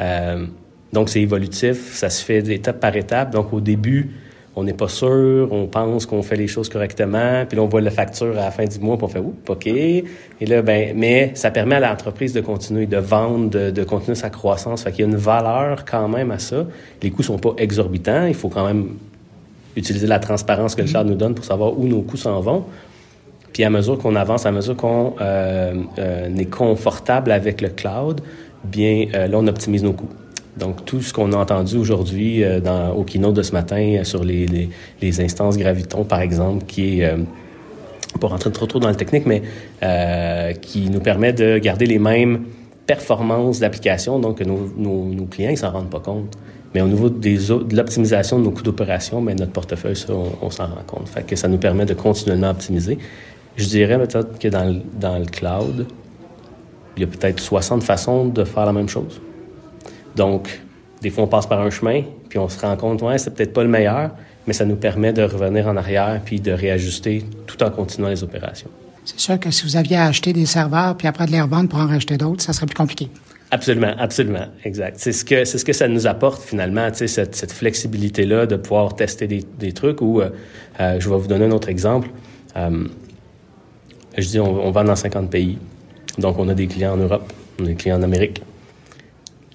Euh, 0.00 0.44
donc, 0.92 1.08
c'est 1.08 1.20
évolutif, 1.20 1.94
ça 1.94 2.10
se 2.10 2.24
fait 2.24 2.42
d'étape 2.42 2.80
par 2.80 2.96
étape. 2.96 3.32
Donc, 3.32 3.52
au 3.52 3.60
début, 3.60 4.10
on 4.56 4.62
n'est 4.64 4.74
pas 4.74 4.88
sûr, 4.88 5.48
on 5.50 5.66
pense 5.66 6.06
qu'on 6.06 6.22
fait 6.22 6.36
les 6.36 6.46
choses 6.46 6.68
correctement, 6.68 7.44
puis 7.48 7.56
là, 7.56 7.62
on 7.64 7.66
voit 7.66 7.80
la 7.80 7.90
facture 7.90 8.32
à 8.38 8.44
la 8.44 8.50
fin 8.52 8.64
du 8.64 8.78
mois, 8.78 8.96
puis 8.96 9.04
on 9.04 9.08
fait 9.08 9.18
«Oups, 9.20 9.50
OK». 9.50 9.66
Et 9.66 10.04
là, 10.46 10.62
ben, 10.62 10.94
mais 10.96 11.32
ça 11.34 11.50
permet 11.50 11.74
à 11.76 11.80
l'entreprise 11.80 12.32
de 12.32 12.40
continuer, 12.40 12.86
de 12.86 12.98
vendre, 12.98 13.50
de, 13.50 13.70
de 13.70 13.84
continuer 13.84 14.14
sa 14.14 14.30
croissance. 14.30 14.84
Fait 14.84 14.92
qu'il 14.92 15.04
y 15.04 15.08
a 15.08 15.10
une 15.10 15.16
valeur 15.16 15.84
quand 15.84 16.08
même 16.08 16.30
à 16.30 16.38
ça. 16.38 16.66
Les 17.02 17.10
coûts 17.10 17.24
sont 17.24 17.38
pas 17.38 17.54
exorbitants, 17.58 18.26
il 18.26 18.34
faut 18.34 18.48
quand 18.48 18.66
même 18.66 18.90
utiliser 19.76 20.06
la 20.06 20.18
transparence 20.18 20.74
que 20.74 20.82
le 20.82 20.88
cloud 20.88 21.06
nous 21.06 21.14
donne 21.14 21.34
pour 21.34 21.44
savoir 21.44 21.78
où 21.78 21.86
nos 21.86 22.02
coûts 22.02 22.16
s'en 22.16 22.40
vont. 22.40 22.64
Puis 23.54 23.62
à 23.62 23.70
mesure 23.70 23.98
qu'on 23.98 24.16
avance, 24.16 24.46
à 24.46 24.52
mesure 24.52 24.76
qu'on 24.76 25.14
euh, 25.20 25.74
euh, 25.98 26.36
est 26.36 26.50
confortable 26.50 27.30
avec 27.30 27.60
le 27.60 27.68
cloud, 27.68 28.20
bien 28.64 29.06
euh, 29.14 29.28
là, 29.28 29.38
on 29.38 29.46
optimise 29.46 29.84
nos 29.84 29.92
coûts. 29.92 30.10
Donc, 30.56 30.84
tout 30.84 31.00
ce 31.00 31.12
qu'on 31.12 31.32
a 31.32 31.36
entendu 31.36 31.76
aujourd'hui 31.76 32.44
euh, 32.44 32.60
au 32.96 33.04
keynote 33.04 33.34
de 33.34 33.42
ce 33.42 33.52
matin 33.52 34.00
sur 34.04 34.22
les, 34.22 34.68
les, 35.00 35.20
instances 35.20 35.56
Graviton, 35.56 36.04
par 36.04 36.20
exemple, 36.20 36.64
qui 36.64 37.00
est, 37.00 37.12
pour 38.20 38.30
rentrer 38.30 38.52
trop 38.52 38.66
trop 38.66 38.78
dans 38.78 38.88
le 38.88 38.94
technique, 38.94 39.26
mais 39.26 39.42
qui 40.60 40.90
nous 40.90 41.00
permet 41.00 41.32
de 41.32 41.58
garder 41.58 41.86
les 41.86 41.98
mêmes 41.98 42.44
performances 42.86 43.58
d'application, 43.60 44.20
donc 44.20 44.38
que 44.38 44.44
nos, 44.44 44.70
nos, 44.76 45.06
nos 45.06 45.24
clients 45.24 45.50
ne 45.50 45.56
s'en 45.56 45.70
rendent 45.70 45.90
pas 45.90 46.00
compte. 46.00 46.36
Mais 46.74 46.80
au 46.80 46.88
niveau 46.88 47.08
de 47.08 47.74
l'optimisation 47.74 48.38
de 48.38 48.44
nos 48.44 48.50
coûts 48.50 48.62
d'opération, 48.62 49.20
mais 49.20 49.34
notre 49.34 49.52
portefeuille, 49.52 49.94
on, 50.08 50.50
s'en 50.50 50.66
rend 50.66 50.82
compte. 50.86 51.08
Ça 51.34 51.48
nous 51.48 51.58
permet 51.58 51.86
de 51.86 51.94
continuellement 51.94 52.50
optimiser. 52.50 52.98
Je 53.56 53.66
dirais 53.66 53.96
peut-être 53.98 54.38
que 54.38 54.48
dans 54.48 54.64
le, 54.64 54.80
dans 54.98 55.18
le 55.18 55.26
cloud, 55.26 55.86
il 56.96 57.02
y 57.02 57.04
a 57.04 57.06
peut-être 57.06 57.40
60 57.40 57.82
façons 57.84 58.26
de 58.26 58.44
faire 58.44 58.66
la 58.66 58.72
même 58.72 58.88
chose. 58.88 59.20
Donc, 60.16 60.60
des 61.00 61.10
fois, 61.10 61.24
on 61.24 61.28
passe 61.28 61.46
par 61.46 61.60
un 61.60 61.70
chemin, 61.70 62.02
puis 62.28 62.38
on 62.38 62.48
se 62.48 62.58
rend 62.58 62.76
compte, 62.76 63.02
ouais, 63.02 63.18
c'est 63.18 63.34
peut-être 63.34 63.52
pas 63.52 63.62
le 63.62 63.68
meilleur, 63.68 64.10
mais 64.46 64.52
ça 64.52 64.64
nous 64.64 64.76
permet 64.76 65.12
de 65.12 65.22
revenir 65.22 65.68
en 65.68 65.76
arrière 65.76 66.20
puis 66.24 66.40
de 66.40 66.50
réajuster 66.50 67.24
tout 67.46 67.62
en 67.62 67.70
continuant 67.70 68.08
les 68.08 68.22
opérations. 68.24 68.70
C'est 69.04 69.20
sûr 69.20 69.38
que 69.38 69.50
si 69.50 69.64
vous 69.64 69.76
aviez 69.76 69.98
acheté 69.98 70.32
des 70.32 70.46
serveurs 70.46 70.96
puis 70.96 71.06
après 71.06 71.26
de 71.26 71.32
les 71.32 71.40
revendre 71.40 71.68
pour 71.68 71.78
en 71.78 71.86
racheter 71.86 72.16
d'autres, 72.16 72.42
ça 72.42 72.52
serait 72.52 72.66
plus 72.66 72.74
compliqué. 72.74 73.10
Absolument, 73.50 73.94
absolument, 73.98 74.46
exact. 74.64 74.96
C'est 74.98 75.12
ce 75.12 75.24
que 75.24 75.44
c'est 75.44 75.58
ce 75.58 75.64
que 75.64 75.72
ça 75.72 75.86
nous 75.86 76.06
apporte 76.06 76.42
finalement, 76.42 76.88
cette, 76.92 77.34
cette 77.34 77.52
flexibilité 77.52 78.26
là 78.26 78.46
de 78.46 78.56
pouvoir 78.56 78.96
tester 78.96 79.26
des, 79.26 79.44
des 79.58 79.72
trucs. 79.72 80.00
Ou 80.00 80.20
euh, 80.20 80.30
euh, 80.80 80.98
je 80.98 81.08
vais 81.08 81.16
vous 81.16 81.28
donner 81.28 81.44
un 81.44 81.52
autre 81.52 81.68
exemple. 81.68 82.08
Euh, 82.56 82.88
je 84.18 84.26
dis 84.26 84.40
on, 84.40 84.66
on 84.66 84.70
vend 84.70 84.84
dans 84.84 84.96
50 84.96 85.30
pays, 85.30 85.58
donc 86.18 86.38
on 86.38 86.48
a 86.48 86.54
des 86.54 86.66
clients 86.66 86.94
en 86.94 86.96
Europe, 86.96 87.32
on 87.60 87.64
a 87.64 87.66
des 87.68 87.74
clients 87.74 87.98
en 87.98 88.02
Amérique. 88.02 88.42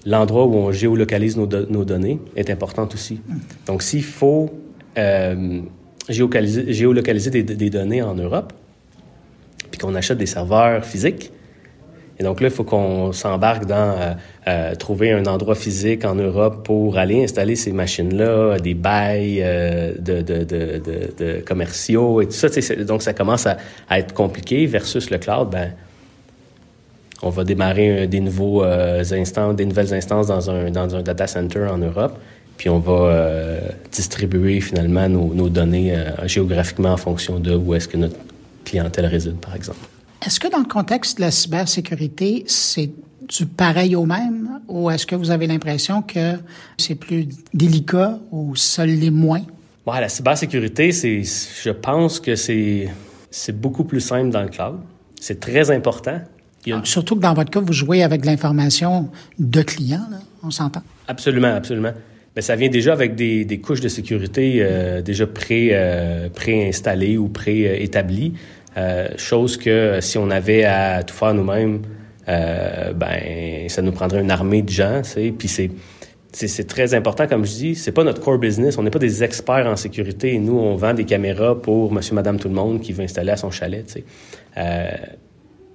l'endroit 0.06 0.46
où 0.46 0.54
on 0.54 0.72
géolocalise 0.72 1.36
nos, 1.36 1.46
données 1.46 2.18
est 2.36 2.50
important 2.50 2.88
aussi. 2.92 3.20
Donc, 3.66 3.82
s'il 3.82 4.04
faut 4.04 4.50
euh, 4.98 5.60
géolocaliser, 6.08 7.30
des, 7.42 7.70
données 7.70 8.02
en 8.02 8.14
Europe, 8.14 8.52
puis 9.70 9.78
qu'on 9.78 9.94
achète 9.94 10.18
des 10.18 10.26
serveurs 10.26 10.84
physiques, 10.84 11.32
et 12.20 12.22
donc 12.22 12.40
là, 12.40 12.48
il 12.48 12.54
faut 12.54 12.64
qu'on 12.64 13.12
s'embarque 13.12 13.64
dans 13.64 13.74
euh, 13.76 14.12
euh, 14.46 14.74
trouver 14.76 15.10
un 15.10 15.24
endroit 15.24 15.56
physique 15.56 16.04
en 16.04 16.14
Europe 16.14 16.64
pour 16.64 16.98
aller 16.98 17.24
installer 17.24 17.56
ces 17.56 17.72
machines-là, 17.72 18.58
des 18.58 18.74
bails 18.74 19.42
de, 19.98 20.20
de, 20.22 21.40
commerciaux 21.40 22.20
et 22.20 22.26
tout 22.26 22.32
ça. 22.32 22.48
Donc, 22.84 23.02
ça 23.02 23.14
commence 23.14 23.46
à, 23.46 23.56
être 23.90 24.12
compliqué 24.12 24.66
versus 24.66 25.10
le 25.10 25.18
cloud. 25.18 25.48
Ben, 25.50 25.72
on 27.22 27.30
va 27.30 27.44
démarrer 27.44 28.06
des 28.06 28.20
nouveaux 28.20 28.64
euh, 28.64 29.02
instances, 29.12 29.56
des 29.56 29.66
nouvelles 29.66 29.92
instances 29.92 30.26
dans 30.26 30.50
un, 30.50 30.70
data 31.02 31.26
center 31.26 31.66
en 31.70 31.78
Europe, 31.78 32.18
puis 32.56 32.68
on 32.68 32.78
va 32.78 32.92
euh, 32.92 33.60
distribuer 33.92 34.60
finalement 34.60 35.08
nos, 35.08 35.48
données 35.48 35.94
euh, 35.94 36.26
géographiquement 36.26 36.92
en 36.92 36.96
fonction 36.96 37.38
de 37.38 37.54
où 37.54 37.74
est-ce 37.74 37.88
que 37.88 37.96
notre 37.96 38.16
clientèle 38.64 39.06
réside, 39.06 39.36
par 39.36 39.54
exemple. 39.54 39.80
Est-ce 40.24 40.38
que 40.38 40.48
dans 40.48 40.58
le 40.58 40.64
contexte 40.64 41.16
de 41.18 41.22
la 41.22 41.30
cybersécurité, 41.30 42.44
c'est 42.46 42.90
du 43.28 43.46
pareil 43.46 43.96
au 43.96 44.04
même, 44.06 44.60
ou 44.68 44.90
est-ce 44.90 45.06
que 45.06 45.14
vous 45.14 45.30
avez 45.30 45.46
l'impression 45.46 46.02
que 46.02 46.34
c'est 46.78 46.94
plus 46.94 47.28
délicat 47.54 48.18
ou 48.32 48.54
l'est 48.78 49.10
moins? 49.10 49.42
Ouais, 49.86 50.00
la 50.00 50.08
cybersécurité, 50.08 50.92
c'est, 50.92 51.22
je 51.22 51.70
pense 51.70 52.20
que 52.20 52.34
c'est, 52.34 52.88
c'est 53.30 53.58
beaucoup 53.58 53.84
plus 53.84 54.00
simple 54.00 54.30
dans 54.30 54.42
le 54.42 54.48
cloud. 54.48 54.78
C'est 55.20 55.40
très 55.40 55.70
important, 55.70 56.20
ah, 56.70 56.80
surtout 56.84 57.16
que 57.16 57.20
dans 57.20 57.34
votre 57.34 57.50
cas, 57.50 57.60
vous 57.60 57.72
jouez 57.72 58.02
avec 58.02 58.22
de 58.22 58.26
l'information 58.26 59.08
de 59.38 59.62
clients, 59.62 60.06
on 60.42 60.50
s'entend. 60.50 60.82
Absolument, 61.08 61.54
absolument. 61.54 61.92
Mais 62.36 62.42
ça 62.42 62.54
vient 62.54 62.68
déjà 62.68 62.92
avec 62.92 63.16
des, 63.16 63.60
couches 63.62 63.80
de 63.80 63.88
sécurité 63.88 64.58
euh, 64.60 65.02
déjà 65.02 65.26
pré, 65.26 65.70
euh, 65.72 66.28
préinstallées 66.28 67.16
ou 67.16 67.28
préétablies. 67.28 68.34
Euh, 68.80 69.08
chose 69.16 69.56
que 69.56 69.98
si 70.00 70.18
on 70.18 70.30
avait 70.30 70.64
à 70.64 71.02
tout 71.02 71.14
faire 71.14 71.34
nous-mêmes, 71.34 71.82
ben 72.26 73.68
ça 73.68 73.82
nous 73.82 73.92
prendrait 73.92 74.20
une 74.20 74.30
armée 74.30 74.62
de 74.62 74.70
gens. 74.70 75.02
Puis 75.38 75.48
c'est 75.48 75.70
c'est 76.32 76.66
très 76.66 76.94
important, 76.94 77.26
comme 77.26 77.44
je 77.44 77.52
dis, 77.52 77.74
c'est 77.74 77.92
pas 77.92 78.04
notre 78.04 78.20
core 78.20 78.38
business. 78.38 78.78
On 78.78 78.82
n'est 78.82 78.90
pas 78.90 78.98
des 78.98 79.24
experts 79.24 79.66
en 79.66 79.76
sécurité. 79.76 80.38
Nous, 80.38 80.56
on 80.56 80.76
vend 80.76 80.94
des 80.94 81.04
caméras 81.04 81.60
pour 81.60 81.92
monsieur, 81.92 82.14
madame, 82.14 82.38
tout 82.38 82.48
le 82.48 82.54
monde 82.54 82.80
qui 82.80 82.92
veut 82.92 83.02
installer 83.02 83.32
à 83.32 83.36
son 83.36 83.50
chalet. 83.50 83.98
Euh, 84.56 84.90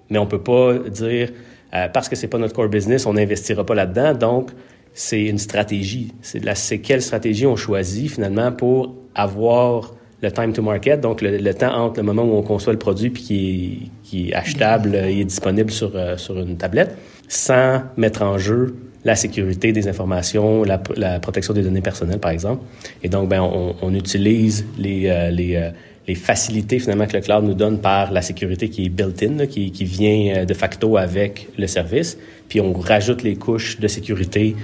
mais 0.10 0.18
on 0.18 0.26
peut 0.28 0.42
pas 0.42 0.78
dire 0.90 1.32
euh, 1.74 1.90
parce 1.90 2.08
que 2.08 2.16
c'est 2.16 2.28
pas 2.28 2.38
notre 2.38 2.54
core 2.54 2.70
business, 2.70 3.06
on 3.06 3.14
n'investira 3.14 3.66
pas 3.66 3.76
là-dedans. 3.76 4.14
Donc, 4.14 4.52
c'est 4.94 5.24
une 5.26 5.40
stratégie. 5.40 6.14
C'est 6.22 6.80
quelle 6.80 7.02
stratégie 7.02 7.46
on 7.46 7.58
choisit 7.58 8.12
finalement 8.12 8.52
pour 8.52 8.96
avoir 9.14 9.94
le 10.22 10.32
time 10.32 10.54
to 10.54 10.62
market, 10.62 11.02
donc 11.02 11.22
le, 11.22 11.54
temps 11.54 11.76
entre 11.76 12.00
le 12.00 12.04
moment 12.04 12.24
où 12.24 12.36
on 12.36 12.42
conçoit 12.42 12.74
le 12.74 12.80
produit 12.80 13.10
puis 13.10 13.24
qui 13.24 13.36
est, 13.44 14.08
qui 14.08 14.30
est 14.30 14.34
achetable 14.34 14.96
et 14.96 15.22
est 15.22 15.26
disponible 15.26 15.72
sur, 15.72 15.92
euh, 15.96 16.18
sur 16.18 16.40
une 16.40 16.58
tablette, 16.58 16.98
sans 17.28 17.82
mettre 17.98 18.22
en 18.22 18.38
jeu 18.38 18.76
la 19.04 19.16
sécurité 19.16 19.72
des 19.72 19.88
informations, 19.88 20.64
la, 20.64 20.82
la 20.96 21.20
protection 21.20 21.54
des 21.54 21.62
données 21.62 21.82
personnelles, 21.82 22.20
par 22.20 22.32
exemple. 22.32 22.64
Et 23.04 23.10
donc, 23.10 23.30
ben, 23.30 23.40
on, 23.42 23.94
utilise 23.94 24.66
les, 24.80 25.08
euh, 25.10 25.30
les, 25.30 25.72
les 26.08 26.16
facilités 26.16 26.80
finalement 26.80 27.08
que 27.08 27.14
le 27.14 27.22
cloud 27.22 27.44
nous 27.44 27.54
donne 27.54 27.80
par 27.80 28.12
la 28.12 28.22
sécurité 28.22 28.70
qui 28.70 28.86
est 28.86 28.90
built-in, 28.90 29.46
qui, 29.48 29.72
qui, 29.72 29.86
vient 29.86 30.36
euh, 30.38 30.46
de 30.46 30.54
facto 30.54 30.98
avec 30.98 31.50
le 31.58 31.68
service. 31.68 32.18
Puis 32.48 32.62
on 32.62 32.74
rajoute 32.74 33.24
les 33.24 33.36
couches 33.36 33.80
de 33.80 33.88
sécurité 33.88 34.56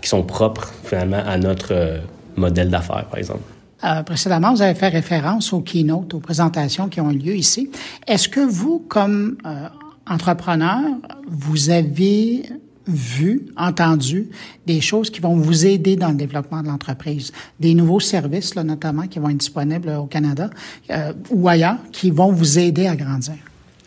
qui 0.00 0.08
sont 0.08 0.22
propres 0.22 0.72
finalement 0.84 1.22
à 1.26 1.38
notre 1.38 1.72
euh, 1.72 1.98
modèle 2.36 2.68
d'affaires, 2.68 3.06
par 3.08 3.18
exemple. 3.18 3.42
Euh, 3.84 4.02
précédemment, 4.02 4.54
vous 4.54 4.62
avez 4.62 4.74
fait 4.74 4.88
référence 4.88 5.52
aux 5.52 5.60
keynotes, 5.60 6.14
aux 6.14 6.20
présentations 6.20 6.88
qui 6.88 7.00
ont 7.00 7.10
eu 7.10 7.18
lieu 7.18 7.34
ici. 7.34 7.70
Est-ce 8.06 8.28
que 8.28 8.40
vous, 8.40 8.78
comme 8.88 9.36
euh, 9.44 9.68
entrepreneur, 10.06 10.80
vous 11.28 11.70
avez 11.70 12.44
vu, 12.86 13.46
entendu 13.56 14.28
des 14.66 14.80
choses 14.80 15.10
qui 15.10 15.20
vont 15.20 15.36
vous 15.36 15.66
aider 15.66 15.96
dans 15.96 16.08
le 16.08 16.16
développement 16.16 16.62
de 16.62 16.68
l'entreprise, 16.68 17.32
des 17.60 17.74
nouveaux 17.74 18.00
services 18.00 18.54
là, 18.54 18.64
notamment 18.64 19.06
qui 19.06 19.20
vont 19.20 19.28
être 19.28 19.36
disponibles 19.36 19.90
au 19.90 20.06
Canada 20.06 20.50
euh, 20.90 21.12
ou 21.30 21.48
ailleurs, 21.48 21.78
qui 21.92 22.10
vont 22.10 22.32
vous 22.32 22.58
aider 22.58 22.86
à 22.86 22.96
grandir? 22.96 23.34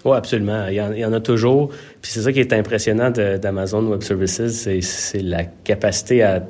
Oui, 0.05 0.15
absolument. 0.15 0.67
Il 0.67 0.75
y, 0.75 1.05
en, 1.05 1.13
a 1.13 1.19
toujours. 1.19 1.69
Puis 2.01 2.11
c'est 2.11 2.21
ça 2.21 2.31
qui 2.31 2.39
est 2.39 2.53
impressionnant 2.53 3.09
d'Amazon 3.09 3.83
Web 3.87 4.03
Services, 4.03 4.41
c'est 4.81 5.21
la 5.21 5.45
capacité 5.45 6.21
à 6.21 6.43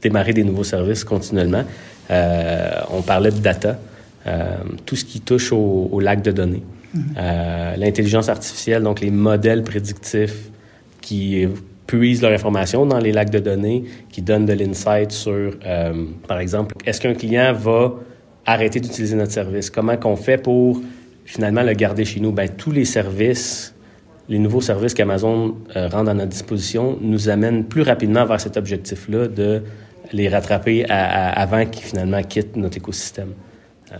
démarrer 0.00 0.32
des 0.32 0.44
nouveaux 0.44 0.64
services 0.64 1.04
continuellement. 1.04 1.64
Euh, 2.10 2.80
on 2.90 3.02
parlait 3.02 3.30
de 3.30 3.38
data, 3.38 3.78
euh, 4.26 4.56
tout 4.86 4.96
ce 4.96 5.04
qui 5.04 5.20
touche 5.20 5.52
au, 5.52 5.88
au 5.92 6.00
lac 6.00 6.22
de 6.22 6.32
données. 6.32 6.62
Mm-hmm. 6.96 7.78
L'intelligence 7.78 8.28
artificielle, 8.28 8.82
donc 8.82 9.00
les 9.00 9.12
modèles 9.12 9.62
prédictifs 9.62 10.50
qui 11.00 11.46
puisent 11.90 12.22
leur 12.22 12.32
information 12.32 12.86
dans 12.86 12.98
les 12.98 13.10
lacs 13.10 13.30
de 13.30 13.40
données, 13.40 13.82
qui 14.12 14.22
donnent 14.22 14.46
de 14.46 14.52
l'insight 14.52 15.10
sur, 15.10 15.32
euh, 15.66 16.04
par 16.28 16.38
exemple, 16.38 16.76
est-ce 16.86 17.00
qu'un 17.00 17.14
client 17.14 17.52
va 17.52 17.94
arrêter 18.46 18.78
d'utiliser 18.78 19.16
notre 19.16 19.32
service? 19.32 19.70
Comment 19.70 19.96
qu'on 19.96 20.14
fait 20.14 20.38
pour 20.38 20.80
finalement 21.24 21.64
le 21.64 21.72
garder 21.72 22.04
chez 22.04 22.20
nous? 22.20 22.30
Ben, 22.30 22.48
tous 22.48 22.70
les 22.70 22.84
services, 22.84 23.74
les 24.28 24.38
nouveaux 24.38 24.60
services 24.60 24.94
qu'Amazon 24.94 25.56
euh, 25.74 25.88
rend 25.88 26.06
à 26.06 26.14
notre 26.14 26.28
disposition 26.28 26.96
nous 27.00 27.28
amènent 27.28 27.64
plus 27.64 27.82
rapidement 27.82 28.24
vers 28.24 28.40
cet 28.40 28.56
objectif-là 28.56 29.26
de 29.26 29.62
les 30.12 30.28
rattraper 30.28 30.84
avant 30.88 31.64
qu'ils 31.66 31.84
finalement 31.84 32.22
quittent 32.22 32.56
notre 32.56 32.76
écosystème. 32.76 33.32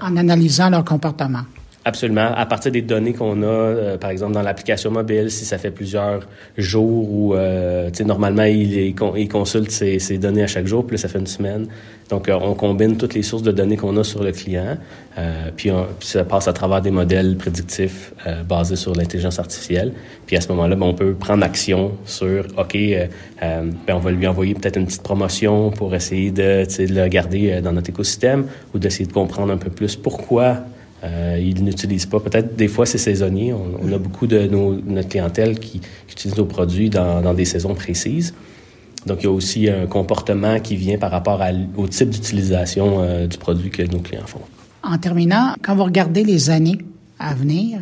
En 0.00 0.16
analysant 0.16 0.70
leur 0.70 0.84
comportement. 0.84 1.42
Absolument. 1.82 2.34
À 2.34 2.44
partir 2.44 2.70
des 2.70 2.82
données 2.82 3.14
qu'on 3.14 3.42
a, 3.42 3.46
euh, 3.46 3.96
par 3.96 4.10
exemple 4.10 4.34
dans 4.34 4.42
l'application 4.42 4.90
mobile, 4.90 5.30
si 5.30 5.46
ça 5.46 5.56
fait 5.56 5.70
plusieurs 5.70 6.26
jours 6.58 7.10
ou, 7.10 7.34
euh, 7.34 7.88
normalement, 8.04 8.42
il, 8.42 8.94
il 9.16 9.28
consulte 9.28 9.70
ses, 9.70 9.98
ses, 9.98 10.18
données 10.18 10.42
à 10.42 10.46
chaque 10.46 10.66
jour, 10.66 10.86
puis 10.86 10.96
là, 10.96 11.00
ça 11.00 11.08
fait 11.08 11.18
une 11.18 11.26
semaine. 11.26 11.68
Donc, 12.10 12.28
euh, 12.28 12.38
on 12.38 12.52
combine 12.52 12.98
toutes 12.98 13.14
les 13.14 13.22
sources 13.22 13.42
de 13.42 13.52
données 13.52 13.78
qu'on 13.78 13.96
a 13.96 14.04
sur 14.04 14.22
le 14.22 14.32
client, 14.32 14.76
euh, 15.16 15.50
puis, 15.56 15.70
ça 16.00 16.24
passe 16.24 16.48
à 16.48 16.52
travers 16.52 16.82
des 16.82 16.90
modèles 16.90 17.36
prédictifs 17.36 18.12
basés 18.46 18.76
sur 18.76 18.94
l'intelligence 18.94 19.38
artificielle. 19.38 19.92
Puis 20.26 20.36
à 20.36 20.42
ce 20.42 20.48
moment-là, 20.48 20.76
ben, 20.76 20.86
on 20.86 20.94
peut 20.94 21.14
prendre 21.14 21.42
action 21.44 21.92
sur, 22.04 22.44
OK, 22.58 22.76
ben, 23.40 23.72
on 23.88 23.98
va 23.98 24.10
lui 24.10 24.26
envoyer 24.26 24.52
peut-être 24.52 24.76
une 24.76 24.86
petite 24.86 25.02
promotion 25.02 25.70
pour 25.70 25.94
essayer 25.94 26.30
de, 26.30 26.64
de 26.64 26.94
le 26.94 27.08
garder 27.08 27.60
dans 27.62 27.72
notre 27.72 27.88
écosystème 27.88 28.46
ou 28.74 28.78
d'essayer 28.78 29.06
de 29.06 29.12
comprendre 29.12 29.52
un 29.52 29.56
peu 29.56 29.70
plus 29.70 29.96
pourquoi 29.96 30.58
euh, 31.02 31.38
ils 31.40 31.62
n'utilisent 31.64 32.06
pas. 32.06 32.20
Peut-être 32.20 32.56
des 32.56 32.68
fois 32.68 32.86
c'est 32.86 32.98
saisonnier. 32.98 33.52
On, 33.52 33.92
a 33.92 33.98
beaucoup 33.98 34.26
de 34.26 34.46
nos, 34.46 34.74
notre 34.74 35.08
clientèle 35.08 35.58
qui, 35.58 35.80
qui 35.80 36.12
utilise 36.12 36.36
nos 36.36 36.44
produits 36.44 36.90
dans, 36.90 37.22
dans, 37.22 37.34
des 37.34 37.44
saisons 37.44 37.74
précises. 37.74 38.34
Donc 39.06 39.18
il 39.22 39.24
y 39.24 39.28
a 39.28 39.32
aussi 39.32 39.68
un 39.68 39.86
comportement 39.86 40.60
qui 40.60 40.76
vient 40.76 40.98
par 40.98 41.10
rapport 41.10 41.40
à, 41.40 41.50
au 41.76 41.88
type 41.88 42.10
d'utilisation 42.10 43.02
euh, 43.02 43.26
du 43.26 43.38
produit 43.38 43.70
que 43.70 43.82
nos 43.82 44.00
clients 44.00 44.26
font. 44.26 44.42
En 44.82 44.98
terminant, 44.98 45.54
quand 45.62 45.74
vous 45.74 45.84
regardez 45.84 46.24
les 46.24 46.50
années 46.50 46.78
à 47.18 47.34
venir, 47.34 47.80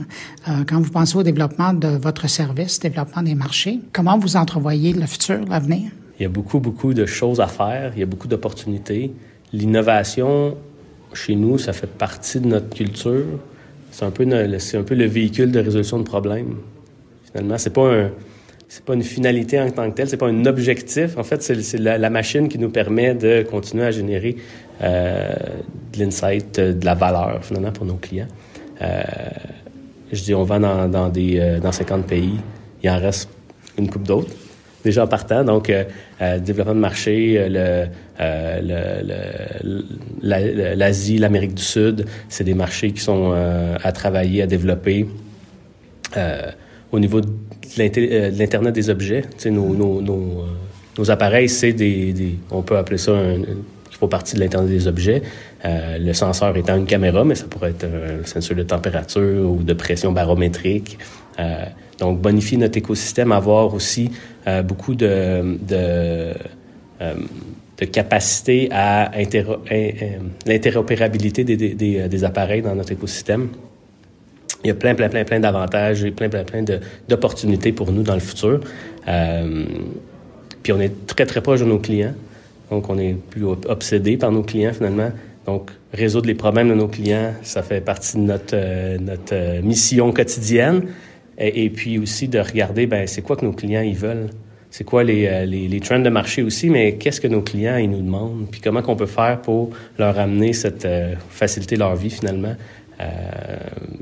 euh, 0.48 0.64
quand 0.68 0.80
vous 0.80 0.90
pensez 0.90 1.16
au 1.16 1.22
développement 1.22 1.72
de 1.72 1.88
votre 1.88 2.28
service, 2.28 2.80
développement 2.80 3.22
des 3.22 3.34
marchés, 3.34 3.80
comment 3.92 4.18
vous 4.18 4.36
entrevoyez 4.36 4.92
le 4.92 5.06
futur, 5.06 5.44
l'avenir? 5.48 5.90
Il 6.18 6.24
y 6.24 6.26
a 6.26 6.28
beaucoup, 6.28 6.58
beaucoup 6.58 6.94
de 6.94 7.06
choses 7.06 7.40
à 7.40 7.46
faire. 7.46 7.92
Il 7.94 8.00
y 8.00 8.02
a 8.02 8.06
beaucoup 8.06 8.26
d'opportunités. 8.26 9.12
L'innovation 9.52 10.56
chez 11.14 11.34
nous, 11.34 11.58
ça 11.58 11.72
fait 11.72 11.86
partie 11.86 12.40
de 12.40 12.46
notre 12.46 12.70
culture. 12.70 13.24
C'est 13.90 14.04
un 14.04 14.10
peu, 14.10 14.26
c'est 14.58 14.76
un 14.76 14.84
le 14.88 15.06
véhicule 15.06 15.50
de 15.50 15.60
résolution 15.60 15.98
de 15.98 16.04
problèmes. 16.04 16.56
Finalement, 17.30 17.58
c'est 17.58 17.72
pas 17.72 17.92
un, 17.92 18.10
c'est 18.68 18.84
pas 18.84 18.94
une 18.94 19.02
finalité 19.02 19.58
en 19.60 19.70
tant 19.70 19.90
que 19.90 19.96
telle, 19.96 20.08
c'est 20.08 20.16
pas 20.16 20.28
un 20.28 20.44
objectif. 20.44 21.16
En 21.16 21.24
fait, 21.24 21.42
c'est, 21.42 21.78
la, 21.78 22.10
machine 22.10 22.48
qui 22.48 22.58
nous 22.58 22.70
permet 22.70 23.14
de 23.14 23.42
continuer 23.42 23.84
à 23.84 23.90
générer 23.90 24.36
euh, 24.82 25.34
de 25.92 25.98
l'insight, 25.98 26.60
de 26.60 26.84
la 26.84 26.94
valeur 26.94 27.42
finalement 27.42 27.72
pour 27.72 27.86
nos 27.86 27.94
clients. 27.94 28.28
Euh, 28.82 29.02
je 30.12 30.22
dis, 30.22 30.34
on 30.34 30.44
vend 30.44 30.60
dans, 30.60 31.08
des 31.08 31.38
euh, 31.38 31.60
dans 31.60 31.72
50 31.72 32.06
pays. 32.06 32.38
Il 32.82 32.90
en 32.90 32.98
reste 32.98 33.28
une 33.78 33.88
coupe 33.88 34.04
d'autres 34.04 34.34
déjà 34.84 35.04
en 35.04 35.06
partant. 35.06 35.44
Donc, 35.44 35.70
euh, 35.70 35.84
euh 36.22 36.38
développement 36.38 36.74
de 36.74 36.80
marché, 36.80 37.36
euh, 37.38 37.86
le, 38.62 39.84
l'Asie, 40.74 41.18
l'Amérique 41.18 41.54
du 41.54 41.62
Sud, 41.62 42.06
c'est 42.28 42.44
des 42.44 42.54
marchés 42.54 42.92
qui 42.92 43.00
sont 43.00 43.32
euh, 43.34 43.76
à 43.82 43.92
travailler, 43.92 44.42
à 44.42 44.46
développer. 44.46 45.06
au 46.90 46.98
niveau 46.98 47.20
de 47.20 47.28
l'Internet 47.76 48.74
des 48.74 48.90
objets, 48.90 49.22
nos, 49.46 49.74
nos, 49.74 50.00
nos, 50.00 50.44
nos, 50.96 51.10
appareils, 51.10 51.48
c'est 51.48 51.72
des, 51.72 52.12
des, 52.12 52.38
On 52.50 52.62
peut 52.62 52.76
appeler 52.76 52.98
ça 52.98 53.12
un, 53.12 53.42
qui 53.90 53.96
font 53.98 54.08
partie 54.08 54.34
de 54.34 54.40
l'Internet 54.40 54.70
des 54.70 54.86
objets. 54.86 55.22
Euh, 55.64 55.98
le 55.98 56.12
senseur 56.12 56.56
étant 56.56 56.76
une 56.76 56.86
caméra, 56.86 57.24
mais 57.24 57.34
ça 57.34 57.46
pourrait 57.46 57.70
être 57.70 57.84
un 57.84 58.24
sensor 58.26 58.56
de 58.56 58.62
température 58.62 59.50
ou 59.50 59.62
de 59.62 59.72
pression 59.72 60.12
barométrique. 60.12 60.98
Euh, 61.38 61.64
donc, 61.98 62.20
bonifier 62.20 62.58
notre 62.58 62.78
écosystème, 62.78 63.32
avoir 63.32 63.74
aussi 63.74 64.10
euh, 64.48 64.62
beaucoup 64.62 64.94
de, 64.94 65.58
de, 65.68 66.32
euh, 67.02 67.14
capacité 67.92 68.68
à 68.72 69.12
l'interopérabilité 70.46 71.44
des, 71.44 71.56
des, 71.56 72.08
des, 72.08 72.24
appareils 72.24 72.62
dans 72.62 72.74
notre 72.74 72.90
écosystème. 72.90 73.50
Il 74.64 74.68
y 74.68 74.70
a 74.70 74.74
plein, 74.74 74.94
plein, 74.94 75.08
plein, 75.08 75.24
plein 75.24 75.38
d'avantages 75.38 76.02
et 76.02 76.10
plein, 76.10 76.28
plein, 76.28 76.42
plein 76.42 76.64
d'opportunités 77.08 77.72
pour 77.72 77.92
nous 77.92 78.02
dans 78.02 78.14
le 78.14 78.20
futur. 78.20 78.60
Euh, 79.06 79.64
puis 80.62 80.72
on 80.72 80.80
est 80.80 81.06
très, 81.06 81.26
très 81.26 81.40
proche 81.40 81.60
de 81.60 81.66
nos 81.66 81.78
clients. 81.78 82.14
Donc, 82.70 82.88
on 82.90 82.98
est 82.98 83.14
plus 83.14 83.44
obsédé 83.44 84.16
par 84.16 84.32
nos 84.32 84.42
clients, 84.42 84.72
finalement. 84.72 85.10
Donc, 85.46 85.70
résoudre 85.92 86.26
les 86.26 86.34
problèmes 86.34 86.68
de 86.68 86.74
nos 86.74 86.88
clients, 86.88 87.32
ça 87.42 87.62
fait 87.62 87.80
partie 87.80 88.16
de 88.16 88.22
notre, 88.22 88.54
euh, 88.54 88.98
notre 88.98 89.32
euh, 89.34 89.62
mission 89.62 90.12
quotidienne. 90.12 90.82
Et, 91.40 91.70
puis 91.70 91.98
aussi 91.98 92.26
de 92.26 92.40
regarder, 92.40 92.86
ben 92.86 93.06
c'est 93.06 93.22
quoi 93.22 93.36
que 93.36 93.44
nos 93.44 93.52
clients 93.52 93.82
ils 93.82 93.96
veulent? 93.96 94.28
C'est 94.70 94.84
quoi 94.84 95.04
les, 95.04 95.26
euh, 95.26 95.44
les, 95.44 95.68
les, 95.68 95.80
trends 95.80 96.00
de 96.00 96.10
marché 96.10 96.42
aussi, 96.42 96.68
mais 96.68 96.94
qu'est-ce 96.96 97.20
que 97.20 97.28
nos 97.28 97.42
clients 97.42 97.76
ils 97.76 97.88
nous 97.88 98.02
demandent, 98.02 98.48
puis 98.50 98.60
comment 98.60 98.82
qu'on 98.82 98.96
peut 98.96 99.06
faire 99.06 99.40
pour 99.40 99.70
leur 99.98 100.18
amener 100.18 100.52
cette 100.52 100.86
faciliter 101.30 101.76
leur 101.76 101.94
vie 101.94 102.10
finalement? 102.10 102.54
Euh, 103.00 103.06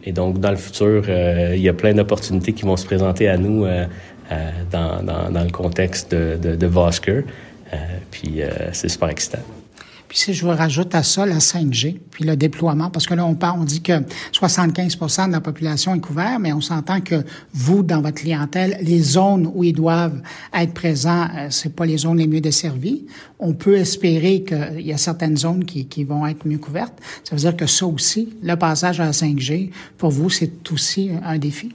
et 0.05 0.13
donc 0.13 0.41
dans 0.41 0.51
le 0.51 0.57
futur, 0.57 1.05
il 1.09 1.61
y 1.61 1.69
a 1.69 1.75
plein 1.75 1.93
d'opportunités 1.93 2.53
qui 2.55 2.63
vont 2.63 2.77
se 2.77 2.87
présenter 2.87 3.29
à 3.29 3.37
nous 3.37 3.67
dans, 4.73 5.03
dans, 5.03 5.31
dans, 5.31 5.45
le 5.45 5.51
contexte 5.51 6.13
de, 6.13 6.39
de, 6.43 6.57
de 6.57 6.67
Vosker. 6.67 7.25
puis 8.11 8.41
c'est 8.73 8.89
super 8.89 9.11
excitant. 9.11 9.56
Puis 10.09 10.19
si 10.19 10.35
je 10.35 10.45
vous 10.45 10.53
rajoute 10.53 10.95
à 10.95 11.03
ça 11.03 11.27
la 11.27 11.39
5G, 11.39 11.99
puis 12.11 12.25
le 12.25 12.37
déploiement, 12.37 12.91
parce 12.91 13.07
que 13.07 13.15
là, 13.15 13.25
on 13.25 13.35
parle, 13.35 13.61
on 13.61 13.65
dit 13.65 13.83
que 13.83 13.93
75% 14.33 15.29
de 15.29 15.33
la 15.33 15.41
population 15.41 15.95
est 15.95 16.01
couverte, 16.01 16.41
mais 16.41 16.53
on 16.53 16.61
s'entend 16.61 17.01
que 17.01 17.25
vous, 17.53 17.83
dans 17.83 18.01
votre 18.01 18.17
clientèle, 18.17 18.79
les 18.83 19.01
zones 19.01 19.51
où 19.55 19.65
ils 19.65 19.73
doivent 19.73 20.21
être 20.55 20.75
présents, 20.75 21.29
euh, 21.37 21.49
c'est 21.51 21.75
pas 21.75 21.87
les 21.87 21.99
zones 21.99 22.19
les 22.19 22.27
mieux 22.27 22.41
desservies. 22.41 23.07
On 23.39 23.53
peut 23.53 23.77
espérer 23.77 24.43
qu'il 24.43 24.87
y 24.87 24.93
a 24.93 24.99
certaines 24.99 25.37
zones 25.37 25.65
qui, 25.65 25.87
qui 25.87 26.05
vont 26.05 26.27
être 26.27 26.47
mieux 26.47 26.59
couvertes. 26.59 26.99
Ça 27.25 27.35
veut 27.35 27.41
dire 27.41 27.57
que 27.57 27.67
ça 27.67 27.87
aussi, 27.87 28.37
le 28.43 28.57
passage 28.57 29.01
à 29.01 29.07
la 29.07 29.13
5G, 29.13 29.71
pour 29.99 30.11
vous, 30.11 30.31
c'est 30.31 30.71
aussi 30.73 31.11
un 31.25 31.39
défi. 31.39 31.75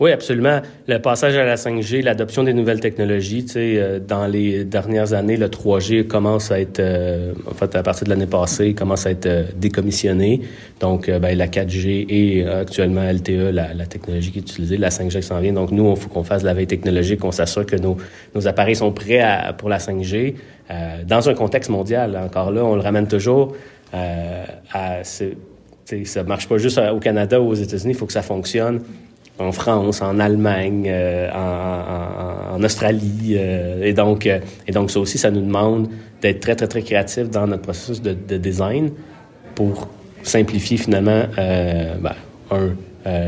Oui, 0.00 0.12
absolument. 0.12 0.62
Le 0.88 0.98
passage 0.98 1.36
à 1.36 1.44
la 1.44 1.56
5G, 1.56 2.02
l'adoption 2.02 2.42
des 2.42 2.54
nouvelles 2.54 2.80
technologies, 2.80 3.44
tu 3.44 3.52
sais, 3.52 3.74
euh, 3.76 3.98
dans 3.98 4.26
les 4.26 4.64
dernières 4.64 5.12
années, 5.12 5.36
le 5.36 5.48
3G 5.48 6.06
commence 6.06 6.50
à 6.50 6.58
être, 6.58 6.80
euh, 6.80 7.34
en 7.46 7.52
fait, 7.52 7.76
à 7.76 7.82
partir 7.82 8.04
de 8.04 8.08
l'année 8.08 8.26
passée, 8.26 8.72
commence 8.72 9.04
à 9.04 9.10
être 9.10 9.26
euh, 9.26 9.44
décommissionné. 9.56 10.40
Donc, 10.80 11.10
ben, 11.10 11.36
la 11.36 11.48
4G 11.48 12.06
et 12.08 12.46
actuellement 12.46 13.02
LTE, 13.02 13.52
la, 13.52 13.74
la, 13.74 13.84
technologie 13.84 14.32
qui 14.32 14.38
est 14.38 14.42
utilisée, 14.42 14.78
la 14.78 14.88
5G 14.88 15.20
qui 15.20 15.22
s'en 15.22 15.38
vient. 15.38 15.52
Donc, 15.52 15.70
nous, 15.70 15.90
il 15.90 15.96
faut 15.98 16.08
qu'on 16.08 16.24
fasse 16.24 16.44
la 16.44 16.54
veille 16.54 16.66
technologique, 16.66 17.20
qu'on 17.20 17.30
s'assure 17.30 17.66
que 17.66 17.76
nos, 17.76 17.98
nos 18.34 18.48
appareils 18.48 18.76
sont 18.76 18.92
prêts 18.92 19.20
à, 19.20 19.52
pour 19.52 19.68
la 19.68 19.76
5G 19.76 20.34
dans 21.06 21.28
un 21.28 21.34
contexte 21.34 21.68
mondial. 21.68 22.16
Encore 22.16 22.52
là, 22.52 22.64
on 22.64 22.74
le 22.74 22.80
ramène 22.80 23.06
toujours 23.06 23.54
à... 23.92 25.02
Ça 25.02 26.22
marche 26.22 26.48
pas 26.48 26.56
juste 26.56 26.78
au 26.78 27.00
Canada 27.00 27.40
ou 27.40 27.48
aux 27.48 27.54
États-Unis, 27.54 27.92
il 27.92 27.96
faut 27.96 28.06
que 28.06 28.12
ça 28.12 28.22
fonctionne 28.22 28.80
en 29.38 29.52
France, 29.52 30.02
en 30.02 30.18
Allemagne, 30.18 30.86
euh, 30.88 31.30
en, 31.32 32.56
en, 32.56 32.62
Australie. 32.62 33.34
Euh, 33.36 33.82
et, 33.82 33.92
donc, 33.92 34.26
euh, 34.26 34.40
et 34.66 34.72
donc, 34.72 34.90
ça 34.90 35.00
aussi, 35.00 35.18
ça 35.18 35.30
nous 35.30 35.40
demande 35.40 35.88
d'être 36.20 36.40
très, 36.40 36.54
très, 36.54 36.68
très 36.68 36.82
créatif 36.82 37.30
dans 37.30 37.46
notre 37.46 37.62
processus 37.62 38.02
de, 38.02 38.12
de 38.12 38.36
design 38.36 38.90
pour 39.54 39.88
simplifier 40.22 40.76
finalement, 40.76 41.22
ben, 41.36 42.14
un, 42.50 42.74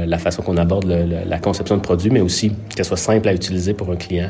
la 0.06 0.18
façon 0.18 0.42
qu'on 0.42 0.58
aborde 0.58 0.84
le, 0.86 1.24
la 1.26 1.38
conception 1.38 1.76
de 1.76 1.82
produits, 1.82 2.10
mais 2.10 2.20
aussi 2.20 2.52
qu'elle 2.74 2.84
soit 2.84 2.98
simple 2.98 3.28
à 3.28 3.32
utiliser 3.32 3.72
pour 3.72 3.90
un 3.90 3.96
client. 3.96 4.28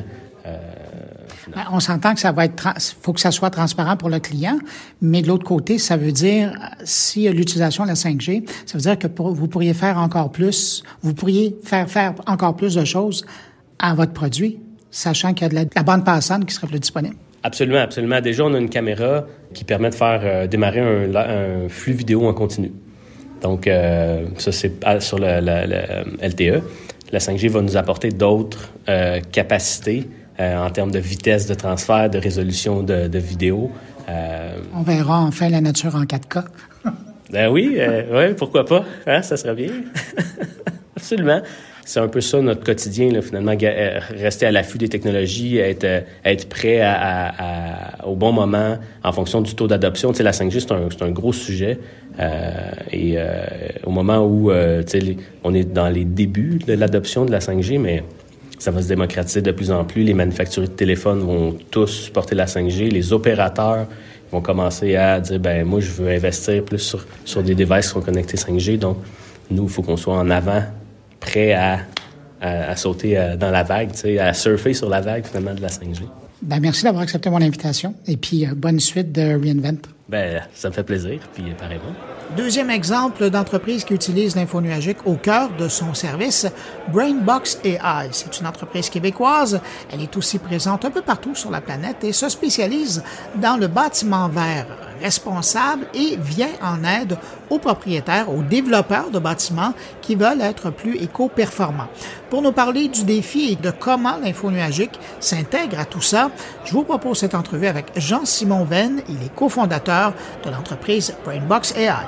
Ben, 1.48 1.64
on 1.72 1.80
s'entend 1.80 2.14
que 2.14 2.20
ça 2.20 2.32
va 2.32 2.44
être, 2.44 2.68
faut 3.00 3.12
que 3.12 3.20
ça 3.20 3.30
soit 3.30 3.50
transparent 3.50 3.96
pour 3.96 4.08
le 4.08 4.20
client, 4.20 4.58
mais 5.00 5.22
de 5.22 5.28
l'autre 5.28 5.44
côté, 5.44 5.78
ça 5.78 5.96
veut 5.96 6.12
dire, 6.12 6.52
si 6.84 7.28
l'utilisation 7.28 7.84
de 7.84 7.88
la 7.88 7.94
5G, 7.94 8.48
ça 8.66 8.78
veut 8.78 8.82
dire 8.82 8.98
que 8.98 9.06
vous 9.20 9.48
pourriez 9.48 9.74
faire 9.74 9.98
encore 9.98 10.30
plus, 10.30 10.82
vous 11.02 11.14
pourriez 11.14 11.56
faire 11.64 11.88
faire 11.88 12.14
encore 12.26 12.56
plus 12.56 12.74
de 12.74 12.84
choses 12.84 13.24
à 13.78 13.94
votre 13.94 14.12
produit, 14.12 14.60
sachant 14.90 15.34
qu'il 15.34 15.42
y 15.42 15.58
a 15.58 15.64
de 15.64 15.70
la, 15.74 15.82
bande 15.82 16.04
passante 16.04 16.46
qui 16.46 16.54
serait 16.54 16.68
plus 16.68 16.80
disponible. 16.80 17.16
Absolument, 17.42 17.80
absolument. 17.80 18.20
Déjà, 18.20 18.44
on 18.44 18.54
a 18.54 18.58
une 18.58 18.70
caméra 18.70 19.24
qui 19.52 19.64
permet 19.64 19.90
de 19.90 19.96
faire 19.96 20.20
euh, 20.22 20.46
démarrer 20.46 20.80
un, 20.80 21.68
flux 21.68 21.92
vidéo 21.92 22.28
en 22.28 22.34
continu. 22.34 22.70
Donc, 23.40 23.66
euh, 23.66 24.26
ça, 24.38 24.52
c'est 24.52 24.72
sur 25.00 25.18
le, 25.18 25.40
LTE. 26.22 26.62
La 27.10 27.18
5G 27.18 27.48
va 27.48 27.60
nous 27.60 27.76
apporter 27.76 28.10
d'autres 28.10 28.70
euh, 28.88 29.20
capacités 29.32 30.06
euh, 30.06 30.21
en 30.42 30.70
termes 30.70 30.90
de 30.90 30.98
vitesse 30.98 31.46
de 31.46 31.54
transfert, 31.54 32.10
de 32.10 32.18
résolution 32.18 32.82
de, 32.82 33.08
de 33.08 33.18
vidéo. 33.18 33.70
Euh, 34.08 34.58
On 34.74 34.82
verra 34.82 35.20
enfin 35.20 35.48
la 35.48 35.60
nature 35.60 35.94
en 35.94 36.04
4K. 36.04 36.44
ben 37.30 37.50
oui, 37.50 37.76
euh, 37.78 38.12
ouais, 38.12 38.34
pourquoi 38.34 38.64
pas? 38.64 38.84
Hein, 39.06 39.22
ça 39.22 39.36
serait 39.36 39.54
bien. 39.54 39.72
Absolument. 40.96 41.40
C'est 41.84 41.98
un 41.98 42.06
peu 42.06 42.20
ça 42.20 42.40
notre 42.40 42.62
quotidien, 42.62 43.10
là, 43.10 43.22
finalement, 43.22 43.56
euh, 43.60 44.00
rester 44.10 44.46
à 44.46 44.52
l'affût 44.52 44.78
des 44.78 44.88
technologies, 44.88 45.58
être, 45.58 46.04
être 46.24 46.48
prêt 46.48 46.80
à, 46.80 47.32
à, 48.02 48.06
au 48.06 48.14
bon 48.14 48.32
moment 48.32 48.78
en 49.02 49.12
fonction 49.12 49.40
du 49.40 49.56
taux 49.56 49.66
d'adoption. 49.66 50.12
Tu 50.12 50.18
sais, 50.18 50.22
la 50.22 50.30
5G, 50.30 50.60
c'est 50.60 50.72
un, 50.72 51.06
un, 51.06 51.10
gros 51.10 51.32
sujet. 51.32 51.80
Euh, 52.20 52.70
et 52.92 53.16
au 53.84 53.90
moment 53.90 54.24
où 54.24 54.52
tu 54.52 55.00
sais, 55.00 55.16
on 55.42 55.54
est 55.54 55.64
dans 55.64 55.88
les 55.88 56.04
débuts 56.04 56.60
de 56.64 56.74
l'adoption 56.74 57.24
de 57.24 57.32
la 57.32 57.40
5G, 57.40 57.80
mais 57.80 58.04
ça 58.62 58.70
va 58.70 58.80
se 58.80 58.86
démocratiser 58.86 59.42
de 59.42 59.50
plus 59.50 59.72
en 59.72 59.84
plus. 59.84 60.04
Les 60.04 60.14
manufacturiers 60.14 60.68
de 60.68 60.74
téléphones 60.74 61.18
vont 61.18 61.58
tous 61.72 61.88
supporter 61.88 62.36
la 62.36 62.46
5G. 62.46 62.92
Les 62.92 63.12
opérateurs 63.12 63.88
vont 64.30 64.40
commencer 64.40 64.94
à 64.94 65.18
dire, 65.18 65.40
ben 65.40 65.66
moi, 65.66 65.80
je 65.80 65.90
veux 65.90 66.08
investir 66.08 66.64
plus 66.64 66.78
sur, 66.78 67.04
sur 67.24 67.42
des 67.42 67.56
devices 67.56 67.86
qui 67.86 67.92
sont 67.92 68.00
connectés 68.00 68.36
5G. 68.36 68.78
Donc, 68.78 68.98
nous, 69.50 69.64
il 69.64 69.68
faut 69.68 69.82
qu'on 69.82 69.96
soit 69.96 70.14
en 70.14 70.30
avant, 70.30 70.62
prêt 71.18 71.54
à, 71.54 71.80
à, 72.40 72.76
sauter 72.76 73.18
euh, 73.18 73.36
dans 73.36 73.50
la 73.50 73.64
vague, 73.64 73.90
à 74.20 74.32
surfer 74.32 74.74
sur 74.74 74.88
la 74.88 75.00
vague, 75.00 75.26
finalement, 75.26 75.54
de 75.54 75.60
la 75.60 75.68
5G. 75.68 76.02
Ben, 76.40 76.60
merci 76.60 76.84
d'avoir 76.84 77.02
accepté 77.02 77.30
mon 77.30 77.42
invitation. 77.42 77.96
Et 78.06 78.16
puis, 78.16 78.46
euh, 78.46 78.54
bonne 78.54 78.78
suite 78.78 79.10
de 79.10 79.22
Reinvent. 79.22 79.88
Ben, 80.08 80.40
ça 80.54 80.68
me 80.68 80.72
fait 80.72 80.84
plaisir, 80.84 81.18
puis 81.34 81.42
pareillement. 81.58 81.94
Deuxième 82.36 82.70
exemple 82.70 83.28
d'entreprise 83.28 83.84
qui 83.84 83.92
utilise 83.92 84.36
l'info 84.36 84.62
nuagique 84.62 85.04
au 85.04 85.16
cœur 85.16 85.50
de 85.58 85.68
son 85.68 85.92
service, 85.92 86.46
Brainbox 86.88 87.58
AI. 87.62 88.08
C'est 88.10 88.40
une 88.40 88.46
entreprise 88.46 88.88
québécoise. 88.88 89.60
Elle 89.92 90.00
est 90.00 90.16
aussi 90.16 90.38
présente 90.38 90.86
un 90.86 90.90
peu 90.90 91.02
partout 91.02 91.34
sur 91.34 91.50
la 91.50 91.60
planète 91.60 92.02
et 92.04 92.12
se 92.12 92.30
spécialise 92.30 93.02
dans 93.36 93.58
le 93.58 93.66
bâtiment 93.66 94.28
vert 94.28 94.66
responsable 95.02 95.86
et 95.94 96.16
vient 96.16 96.52
en 96.62 96.84
aide 96.84 97.18
aux 97.50 97.58
propriétaires, 97.58 98.30
aux 98.30 98.42
développeurs 98.42 99.10
de 99.10 99.18
bâtiments 99.18 99.74
qui 100.00 100.14
veulent 100.14 100.40
être 100.40 100.70
plus 100.70 100.96
éco-performants. 101.02 101.88
Pour 102.30 102.40
nous 102.40 102.52
parler 102.52 102.88
du 102.88 103.04
défi 103.04 103.52
et 103.52 103.56
de 103.56 103.70
comment 103.70 104.16
l'info 104.22 104.50
nuagique 104.50 104.98
s'intègre 105.20 105.78
à 105.80 105.84
tout 105.84 106.00
ça, 106.00 106.30
je 106.64 106.72
vous 106.72 106.84
propose 106.84 107.18
cette 107.18 107.34
entrevue 107.34 107.66
avec 107.66 107.86
Jean-Simon 107.96 108.64
Venn. 108.64 109.02
Il 109.08 109.22
est 109.22 109.34
cofondateur 109.34 110.14
de 110.44 110.50
l'entreprise 110.50 111.14
Brainbox 111.24 111.74
AI. 111.76 112.06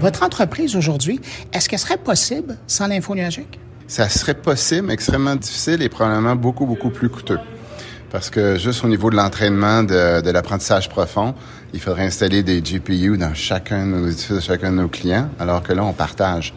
Votre 0.00 0.22
entreprise 0.22 0.76
aujourd'hui, 0.76 1.20
est-ce 1.52 1.68
qu'elle 1.68 1.78
serait 1.78 1.96
possible 1.96 2.56
sans 2.66 2.86
l'info 2.86 3.14
nuagique? 3.14 3.58
Ça 3.86 4.08
serait 4.08 4.34
possible, 4.34 4.90
extrêmement 4.90 5.36
difficile 5.36 5.82
et 5.82 5.88
probablement 5.88 6.36
beaucoup, 6.36 6.66
beaucoup 6.66 6.90
plus 6.90 7.08
coûteux. 7.08 7.38
Parce 8.10 8.30
que 8.30 8.56
juste 8.56 8.84
au 8.84 8.88
niveau 8.88 9.10
de 9.10 9.16
l'entraînement 9.16 9.82
de, 9.82 10.20
de 10.20 10.30
l'apprentissage 10.30 10.88
profond, 10.88 11.34
il 11.72 11.80
faudrait 11.80 12.04
installer 12.04 12.42
des 12.42 12.62
GPU 12.62 13.18
dans 13.18 13.34
chacun 13.34 13.86
de 13.86 13.90
nos 13.90 14.40
chacun 14.40 14.70
de 14.70 14.76
nos 14.76 14.88
clients, 14.88 15.28
alors 15.40 15.62
que 15.62 15.72
là, 15.72 15.84
on 15.84 15.92
partage. 15.92 16.54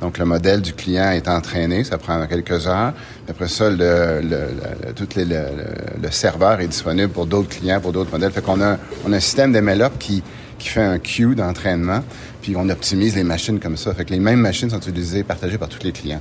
Donc, 0.00 0.18
le 0.18 0.26
modèle 0.26 0.60
du 0.60 0.74
client 0.74 1.10
est 1.12 1.26
entraîné, 1.28 1.84
ça 1.84 1.96
prend 1.96 2.26
quelques 2.26 2.66
heures. 2.66 2.92
Après 3.28 3.48
ça, 3.48 3.70
le, 3.70 4.20
tout 4.94 5.08
les, 5.16 5.24
le, 5.24 6.10
serveur 6.10 6.60
est 6.60 6.68
disponible 6.68 7.08
pour 7.08 7.26
d'autres 7.26 7.48
clients, 7.48 7.80
pour 7.80 7.92
d'autres 7.92 8.10
modèles. 8.10 8.32
Fait 8.32 8.42
qu'on 8.42 8.60
a, 8.60 8.76
on 9.06 9.12
a 9.12 9.16
un 9.16 9.20
système 9.20 9.52
d'MLOps 9.52 9.96
qui, 9.98 10.22
qui 10.58 10.68
fait 10.68 10.82
un 10.82 10.98
queue 10.98 11.34
d'entraînement, 11.34 12.02
puis 12.46 12.54
on 12.56 12.68
optimise 12.68 13.16
les 13.16 13.24
machines 13.24 13.58
comme 13.58 13.76
ça. 13.76 13.92
Fait 13.92 14.04
que 14.04 14.12
les 14.12 14.20
mêmes 14.20 14.38
machines 14.38 14.70
sont 14.70 14.78
utilisées, 14.78 15.24
partagées 15.24 15.58
par 15.58 15.68
tous 15.68 15.82
les 15.82 15.90
clients. 15.90 16.20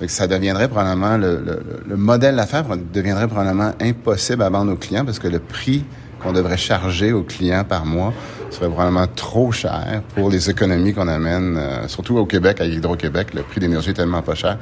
Fait 0.00 0.06
que 0.06 0.12
ça 0.12 0.26
deviendrait 0.26 0.68
probablement, 0.68 1.18
le, 1.18 1.36
le, 1.36 1.60
le 1.86 1.96
modèle 1.96 2.36
d'affaires 2.36 2.64
deviendrait 2.94 3.28
probablement 3.28 3.72
impossible 3.82 4.42
à 4.42 4.48
vendre 4.48 4.72
aux 4.72 4.76
clients 4.76 5.04
parce 5.04 5.18
que 5.18 5.28
le 5.28 5.38
prix 5.38 5.84
qu'on 6.22 6.32
devrait 6.32 6.56
charger 6.56 7.12
aux 7.12 7.24
clients 7.24 7.62
par 7.62 7.84
mois 7.84 8.14
serait 8.50 8.70
probablement 8.70 9.06
trop 9.06 9.52
cher 9.52 10.00
pour 10.14 10.30
les 10.30 10.48
économies 10.48 10.94
qu'on 10.94 11.08
amène, 11.08 11.58
euh, 11.58 11.88
surtout 11.88 12.16
au 12.16 12.24
Québec, 12.24 12.58
à 12.62 12.64
Hydro-Québec, 12.64 13.34
le 13.34 13.42
prix 13.42 13.60
d'énergie 13.60 13.90
est 13.90 13.94
tellement 13.94 14.22
pas 14.22 14.34
cher 14.34 14.56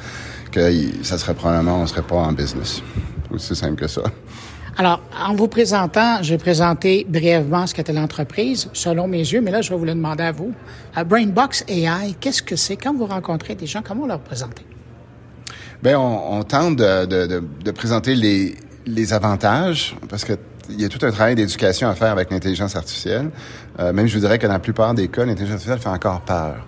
que 0.51 0.69
ça 1.05 1.17
serait 1.17 1.35
probablement, 1.35 1.81
on 1.81 1.87
serait 1.87 2.03
pas 2.03 2.17
en 2.17 2.33
business. 2.33 2.83
Aussi 3.31 3.55
simple 3.55 3.77
que 3.77 3.87
ça. 3.87 4.03
Alors, 4.77 5.01
en 5.25 5.35
vous 5.35 5.47
présentant, 5.47 6.21
j'ai 6.23 6.37
présenté 6.37 7.07
brièvement 7.09 7.67
ce 7.67 7.75
qu'était 7.75 7.93
l'entreprise, 7.93 8.69
selon 8.73 9.07
mes 9.07 9.19
yeux, 9.19 9.41
mais 9.41 9.53
là, 9.53 9.61
je 9.61 9.71
vais 9.71 9.77
vous 9.77 9.85
le 9.85 9.95
demander 9.95 10.25
à 10.25 10.33
vous. 10.33 10.53
Brainbox 11.07 11.65
AI, 11.69 12.15
qu'est-ce 12.21 12.43
que 12.43 12.57
c'est? 12.57 12.77
Quand 12.77 12.93
vous 12.93 13.07
rencontrez 13.07 13.55
des 13.55 13.67
gens, 13.67 13.83
comment 13.87 14.07
leur 14.07 14.19
présenter? 14.19 14.65
Bien, 15.81 16.01
on, 16.01 16.39
on 16.39 16.43
tente 16.43 16.77
de, 16.77 17.07
de, 17.07 17.43
de, 17.65 17.71
présenter 17.71 18.17
les, 18.17 18.57
les 18.87 19.13
avantages, 19.13 19.97
parce 20.09 20.25
que 20.25 20.33
il 20.71 20.81
y 20.81 20.85
a 20.85 20.89
tout 20.89 21.05
un 21.05 21.11
travail 21.11 21.35
d'éducation 21.35 21.89
à 21.89 21.95
faire 21.95 22.11
avec 22.11 22.31
l'intelligence 22.31 22.75
artificielle. 22.75 23.31
Euh, 23.79 23.93
même 23.93 24.07
je 24.07 24.15
vous 24.15 24.21
dirais 24.21 24.39
que 24.39 24.47
dans 24.47 24.55
la 24.55 24.59
plupart 24.59 24.95
des 24.95 25.09
cas, 25.09 25.25
l'intelligence 25.25 25.57
artificielle 25.57 25.79
fait 25.79 25.89
encore 25.89 26.23
peur. 26.23 26.67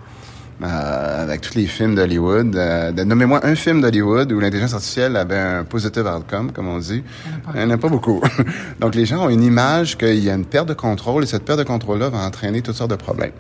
Euh, 0.63 1.23
avec 1.23 1.43
tous 1.43 1.55
les 1.55 1.67
films 1.67 1.95
d'Hollywood. 1.95 2.57
Euh, 2.57 2.91
Nommez-moi 2.91 3.41
un 3.45 3.55
film 3.55 3.83
d'Hollywood 3.83 4.33
où 4.33 4.41
l'intelligence 4.41 4.73
artificielle 4.73 5.15
avait 5.17 5.37
un 5.37 5.65
positive 5.65 6.07
outcome, 6.07 6.51
comme 6.51 6.69
on 6.69 6.79
dit. 6.79 7.05
Il 7.53 7.61
n'y 7.61 7.67
en 7.67 7.71
a 7.73 7.77
pas 7.77 7.91
beaucoup. 7.91 8.23
Donc, 8.81 8.95
les 8.95 9.05
gens 9.05 9.27
ont 9.27 9.29
une 9.29 9.43
image 9.43 9.99
qu'il 9.99 10.19
y 10.19 10.31
a 10.31 10.35
une 10.35 10.47
perte 10.47 10.67
de 10.67 10.73
contrôle 10.73 11.25
et 11.25 11.27
cette 11.27 11.45
perte 11.45 11.59
de 11.59 11.65
contrôle-là 11.65 12.09
va 12.09 12.25
entraîner 12.25 12.63
toutes 12.63 12.77
sortes 12.77 12.91
de 12.91 12.97
problèmes. 12.97 13.33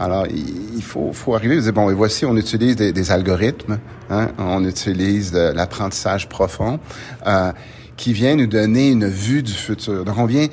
Alors, 0.00 0.26
il 0.26 0.82
faut, 0.82 1.12
faut 1.12 1.34
arriver 1.34 1.58
à 1.58 1.60
dire, 1.60 1.74
bon, 1.74 1.90
et 1.90 1.94
voici, 1.94 2.24
on 2.24 2.38
utilise 2.38 2.74
des, 2.76 2.94
des 2.94 3.10
algorithmes, 3.10 3.78
hein, 4.08 4.28
on 4.38 4.64
utilise 4.64 5.30
de 5.30 5.52
l'apprentissage 5.52 6.30
profond 6.30 6.80
euh, 7.26 7.52
qui 7.98 8.14
vient 8.14 8.34
nous 8.34 8.46
donner 8.46 8.92
une 8.92 9.08
vue 9.08 9.42
du 9.42 9.52
futur. 9.52 10.06
Donc, 10.06 10.16
on 10.16 10.24
vient 10.24 10.46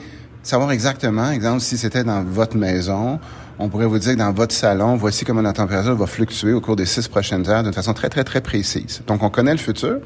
savoir 0.43 0.71
exactement, 0.71 1.31
exemple, 1.31 1.61
si 1.61 1.77
c'était 1.77 2.03
dans 2.03 2.23
votre 2.23 2.57
maison, 2.57 3.19
on 3.59 3.67
pourrait 3.67 3.85
vous 3.85 3.99
dire 3.99 4.13
que 4.13 4.19
dans 4.19 4.31
votre 4.31 4.55
salon, 4.55 4.95
voici 4.95 5.25
comment 5.25 5.41
la 5.41 5.51
température 5.51 5.95
va 5.95 6.07
fluctuer 6.07 6.53
au 6.53 6.61
cours 6.61 6.77
des 6.77 6.85
six 6.85 7.09
prochaines 7.09 7.47
heures 7.49 7.61
d'une 7.61 7.73
façon 7.73 7.93
très, 7.93 8.07
très, 8.07 8.23
très 8.23 8.39
précise. 8.39 9.01
Donc, 9.05 9.21
on 9.21 9.29
connaît 9.29 9.51
le 9.51 9.57
futur. 9.57 9.97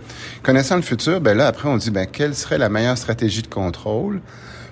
Connaissant 0.41 0.76
le 0.76 0.82
futur, 0.82 1.22
ben 1.22 1.38
là, 1.38 1.47
après, 1.47 1.70
on 1.70 1.78
dit, 1.78 1.91
ben, 1.91 2.08
quelle 2.12 2.36
serait 2.36 2.58
la 2.58 2.70
meilleure 2.70 2.97
stratégie 2.97 3.43
de 3.43 3.47
contrôle 3.47 4.22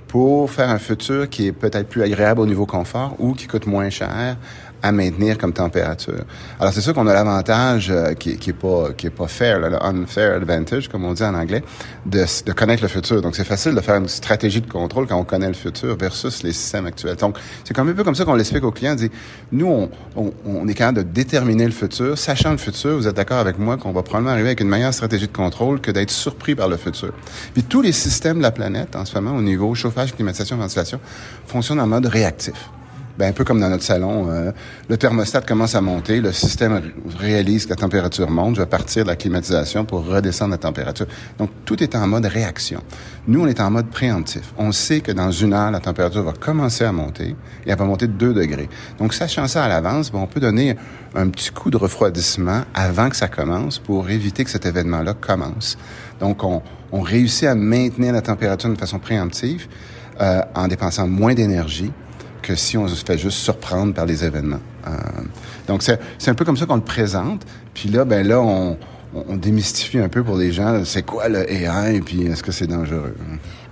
pour 0.07 0.49
faire 0.49 0.69
un 0.69 0.79
futur 0.79 1.29
qui 1.29 1.47
est 1.47 1.51
peut-être 1.51 1.87
plus 1.87 2.01
agréable 2.01 2.41
au 2.41 2.47
niveau 2.47 2.65
confort 2.65 3.15
ou 3.19 3.33
qui 3.33 3.45
coûte 3.45 3.67
moins 3.67 3.89
cher 3.89 4.35
à 4.83 4.91
maintenir 4.91 5.37
comme 5.37 5.53
température. 5.53 6.23
Alors 6.59 6.73
c'est 6.73 6.81
sûr 6.81 6.93
qu'on 6.93 7.07
a 7.07 7.13
l'avantage 7.13 7.89
euh, 7.89 8.13
qui, 8.13 8.37
qui 8.37 8.53
pas 8.53 8.91
qui 8.97 9.07
est 9.07 9.11
pas 9.11 9.27
fair, 9.27 9.59
là, 9.59 9.69
le 9.69 9.83
unfair 9.83 10.35
advantage 10.35 10.87
comme 10.87 11.05
on 11.05 11.13
dit 11.13 11.23
en 11.23 11.35
anglais, 11.35 11.63
de, 12.05 12.25
de 12.45 12.51
connaître 12.51 12.81
le 12.81 12.87
futur. 12.87 13.21
Donc 13.21 13.35
c'est 13.35 13.43
facile 13.43 13.75
de 13.75 13.81
faire 13.81 13.95
une 13.95 14.07
stratégie 14.07 14.61
de 14.61 14.69
contrôle 14.69 15.07
quand 15.07 15.17
on 15.17 15.23
connaît 15.23 15.47
le 15.47 15.53
futur 15.53 15.95
versus 15.97 16.43
les 16.43 16.53
systèmes 16.53 16.85
actuels. 16.85 17.15
Donc 17.15 17.37
c'est 17.63 17.73
comme 17.73 17.89
un 17.89 17.93
peu 17.93 18.03
comme 18.03 18.15
ça 18.15 18.25
qu'on 18.25 18.35
l'explique 18.35 18.63
aux 18.63 18.71
clients. 18.71 18.93
On 18.93 18.95
dit 18.95 19.11
nous 19.51 19.67
on, 19.67 19.89
on, 20.15 20.33
on, 20.45 20.67
est 20.67 20.73
capable 20.73 20.99
de 20.99 21.03
déterminer 21.03 21.65
le 21.65 21.71
futur, 21.71 22.17
sachant 22.17 22.51
le 22.51 22.57
futur. 22.57 22.95
Vous 22.95 23.07
êtes 23.07 23.15
d'accord 23.15 23.39
avec 23.39 23.57
moi 23.57 23.77
qu'on 23.77 23.91
va 23.91 24.03
probablement 24.03 24.31
arriver 24.31 24.49
avec 24.49 24.61
une 24.61 24.69
meilleure 24.69 24.93
stratégie 24.93 25.27
de 25.27 25.33
contrôle 25.33 25.79
que 25.81 25.91
d'être 25.91 26.11
surpris 26.11 26.55
par 26.55 26.67
le 26.67 26.77
futur. 26.77 27.13
Puis 27.53 27.63
tous 27.63 27.81
les 27.81 27.91
systèmes 27.91 28.37
de 28.37 28.43
la 28.43 28.51
planète 28.51 28.95
en 28.95 29.05
ce 29.05 29.15
moment 29.15 29.37
au 29.37 29.41
niveau 29.41 29.73
chauffage, 29.75 30.13
climatisation, 30.15 30.57
ventilation 30.57 30.99
fonctionnent 31.45 31.79
en 31.79 31.87
mode 31.87 32.05
réactif 32.05 32.69
ben, 33.21 33.29
un 33.29 33.33
peu 33.33 33.43
comme 33.43 33.59
dans 33.59 33.69
notre 33.69 33.83
salon, 33.83 34.31
euh, 34.31 34.51
le 34.89 34.97
thermostat 34.97 35.41
commence 35.41 35.75
à 35.75 35.81
monter, 35.81 36.21
le 36.21 36.31
système 36.31 36.81
réalise 37.19 37.65
que 37.65 37.69
la 37.69 37.75
température 37.75 38.31
monte, 38.31 38.55
je 38.55 38.61
vais 38.61 38.67
partir 38.67 39.03
de 39.03 39.09
la 39.09 39.15
climatisation 39.15 39.85
pour 39.85 40.07
redescendre 40.07 40.49
la 40.49 40.57
température. 40.57 41.05
Donc, 41.37 41.51
tout 41.63 41.83
est 41.83 41.93
en 41.93 42.07
mode 42.07 42.25
réaction. 42.25 42.81
Nous, 43.27 43.39
on 43.39 43.45
est 43.45 43.59
en 43.59 43.69
mode 43.69 43.91
préemptif. 43.91 44.55
On 44.57 44.71
sait 44.71 45.01
que 45.01 45.11
dans 45.11 45.29
une 45.29 45.53
heure, 45.53 45.69
la 45.69 45.79
température 45.79 46.23
va 46.23 46.33
commencer 46.33 46.83
à 46.83 46.91
monter 46.91 47.35
et 47.63 47.69
elle 47.69 47.77
va 47.77 47.85
monter 47.85 48.07
de 48.07 48.13
2 48.13 48.33
degrés. 48.33 48.67
Donc, 48.97 49.13
sachant 49.13 49.47
ça 49.47 49.65
à 49.65 49.67
l'avance, 49.67 50.11
ben, 50.11 50.17
on 50.17 50.25
peut 50.25 50.39
donner 50.39 50.75
un 51.13 51.29
petit 51.29 51.51
coup 51.51 51.69
de 51.69 51.77
refroidissement 51.77 52.63
avant 52.73 53.07
que 53.09 53.15
ça 53.15 53.27
commence 53.27 53.77
pour 53.77 54.09
éviter 54.09 54.43
que 54.43 54.49
cet 54.49 54.65
événement-là 54.65 55.13
commence. 55.13 55.77
Donc, 56.19 56.43
on, 56.43 56.63
on 56.91 57.01
réussit 57.01 57.47
à 57.47 57.53
maintenir 57.53 58.13
la 58.13 58.23
température 58.23 58.71
de 58.71 58.79
façon 58.79 58.97
préemptive 58.97 59.67
euh, 60.19 60.41
en 60.55 60.67
dépensant 60.67 61.05
moins 61.05 61.35
d'énergie 61.35 61.91
que 62.41 62.55
si 62.55 62.77
on 62.77 62.87
se 62.87 63.05
fait 63.05 63.17
juste 63.17 63.37
surprendre 63.37 63.93
par 63.93 64.05
les 64.05 64.23
événements. 64.23 64.59
Euh, 64.87 64.91
donc, 65.67 65.83
c'est 65.83 66.29
un 66.29 66.33
peu 66.33 66.45
comme 66.45 66.57
ça 66.57 66.65
qu'on 66.65 66.75
le 66.75 66.81
présente. 66.81 67.45
Puis 67.73 67.89
là, 67.89 68.03
ben 68.03 68.27
là, 68.27 68.41
on, 68.41 68.77
on 69.13 69.35
démystifie 69.35 69.99
un 69.99 70.09
peu 70.09 70.23
pour 70.23 70.37
les 70.37 70.51
gens, 70.51 70.83
c'est 70.85 71.03
quoi 71.03 71.27
le 71.27 71.49
AI, 71.51 71.95
et 71.97 72.01
puis 72.01 72.23
est-ce 72.23 72.43
que 72.43 72.51
c'est 72.51 72.67
dangereux? 72.67 73.15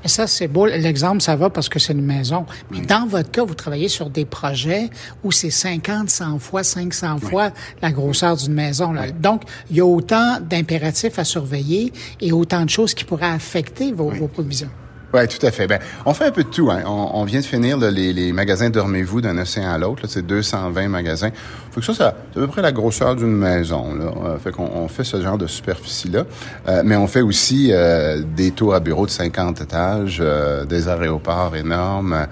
Mais 0.03 0.09
ça, 0.09 0.27
c'est 0.27 0.47
beau. 0.47 0.65
L'exemple, 0.65 1.21
ça 1.21 1.35
va 1.35 1.49
parce 1.49 1.69
que 1.69 1.79
c'est 1.79 1.93
une 1.93 2.05
maison. 2.05 2.45
Mais 2.71 2.81
dans 2.81 3.05
votre 3.05 3.31
cas, 3.31 3.43
vous 3.43 3.53
travaillez 3.53 3.89
sur 3.89 4.09
des 4.09 4.25
projets 4.25 4.89
où 5.23 5.31
c'est 5.31 5.49
50, 5.49 6.09
100 6.09 6.39
fois, 6.39 6.63
500 6.63 7.19
fois 7.19 7.51
la 7.81 7.91
grosseur 7.91 8.37
d'une 8.37 8.53
maison. 8.53 8.93
Là. 8.93 9.11
Donc, 9.11 9.43
il 9.69 9.77
y 9.77 9.81
a 9.81 9.85
autant 9.85 10.39
d'impératifs 10.41 11.19
à 11.19 11.23
surveiller 11.23 11.91
et 12.21 12.31
autant 12.31 12.63
de 12.63 12.69
choses 12.69 12.93
qui 12.93 13.03
pourraient 13.03 13.25
affecter 13.25 13.91
vos, 13.91 14.09
vos 14.09 14.27
provisions. 14.27 14.69
Oui, 15.13 15.27
tout 15.27 15.43
à 15.45 15.51
fait. 15.51 15.65
Ben, 15.67 15.79
on 16.05 16.13
fait 16.13 16.25
un 16.25 16.31
peu 16.31 16.43
de 16.43 16.49
tout. 16.49 16.69
Hein. 16.69 16.83
On, 16.85 17.11
on, 17.13 17.23
vient 17.23 17.39
de 17.39 17.45
finir 17.45 17.77
les, 17.77 18.13
les, 18.13 18.31
magasins 18.31 18.69
Dormez-vous 18.69 19.21
d'un 19.21 19.37
océan 19.39 19.71
à 19.71 19.77
l'autre. 19.77 20.03
C'est 20.07 20.25
220 20.25 20.87
magasins. 20.87 21.31
Faut 21.71 21.79
que 21.79 21.85
ça, 21.85 21.93
c'est 21.93 22.03
à 22.03 22.13
peu 22.33 22.47
près 22.47 22.61
la 22.61 22.71
grosseur 22.71 23.15
d'une 23.15 23.35
maison. 23.35 23.95
Là. 23.95 24.11
Euh, 24.25 24.37
fait 24.37 24.51
qu'on 24.51 24.69
on 24.71 24.87
fait 24.87 25.03
ce 25.03 25.21
genre 25.21 25.37
de 25.37 25.47
superficie-là. 25.47 26.25
Euh, 26.67 26.81
mais 26.85 26.95
on 26.95 27.07
fait 27.07 27.21
aussi 27.21 27.69
euh, 27.71 28.21
des 28.35 28.51
tours 28.51 28.73
à 28.73 28.79
bureaux 28.79 29.05
de 29.05 29.11
50 29.11 29.61
étages, 29.61 30.19
euh, 30.21 30.65
des 30.65 30.87
aéroports 30.87 31.55
énormes, 31.55 32.27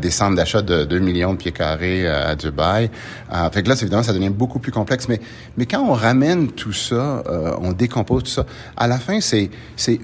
des 0.00 0.10
centres 0.10 0.36
d'achat 0.36 0.62
de 0.62 0.84
2 0.84 0.98
millions 0.98 1.32
de 1.32 1.38
pieds 1.38 1.52
carrés 1.52 2.06
à 2.06 2.34
Dubaï. 2.34 2.90
fait 3.52 3.62
que 3.62 3.68
là, 3.68 3.74
évidemment, 3.80 4.02
ça 4.02 4.12
devient 4.12 4.30
beaucoup 4.30 4.58
plus 4.58 4.72
complexe. 4.72 5.08
Mais, 5.08 5.20
mais 5.56 5.66
quand 5.66 5.80
on 5.80 5.92
ramène 5.92 6.48
tout 6.48 6.72
ça, 6.72 7.22
on 7.60 7.72
décompose 7.72 8.24
tout 8.24 8.30
ça, 8.30 8.46
à 8.76 8.86
la 8.86 8.98
fin, 8.98 9.20
c'est, 9.20 9.50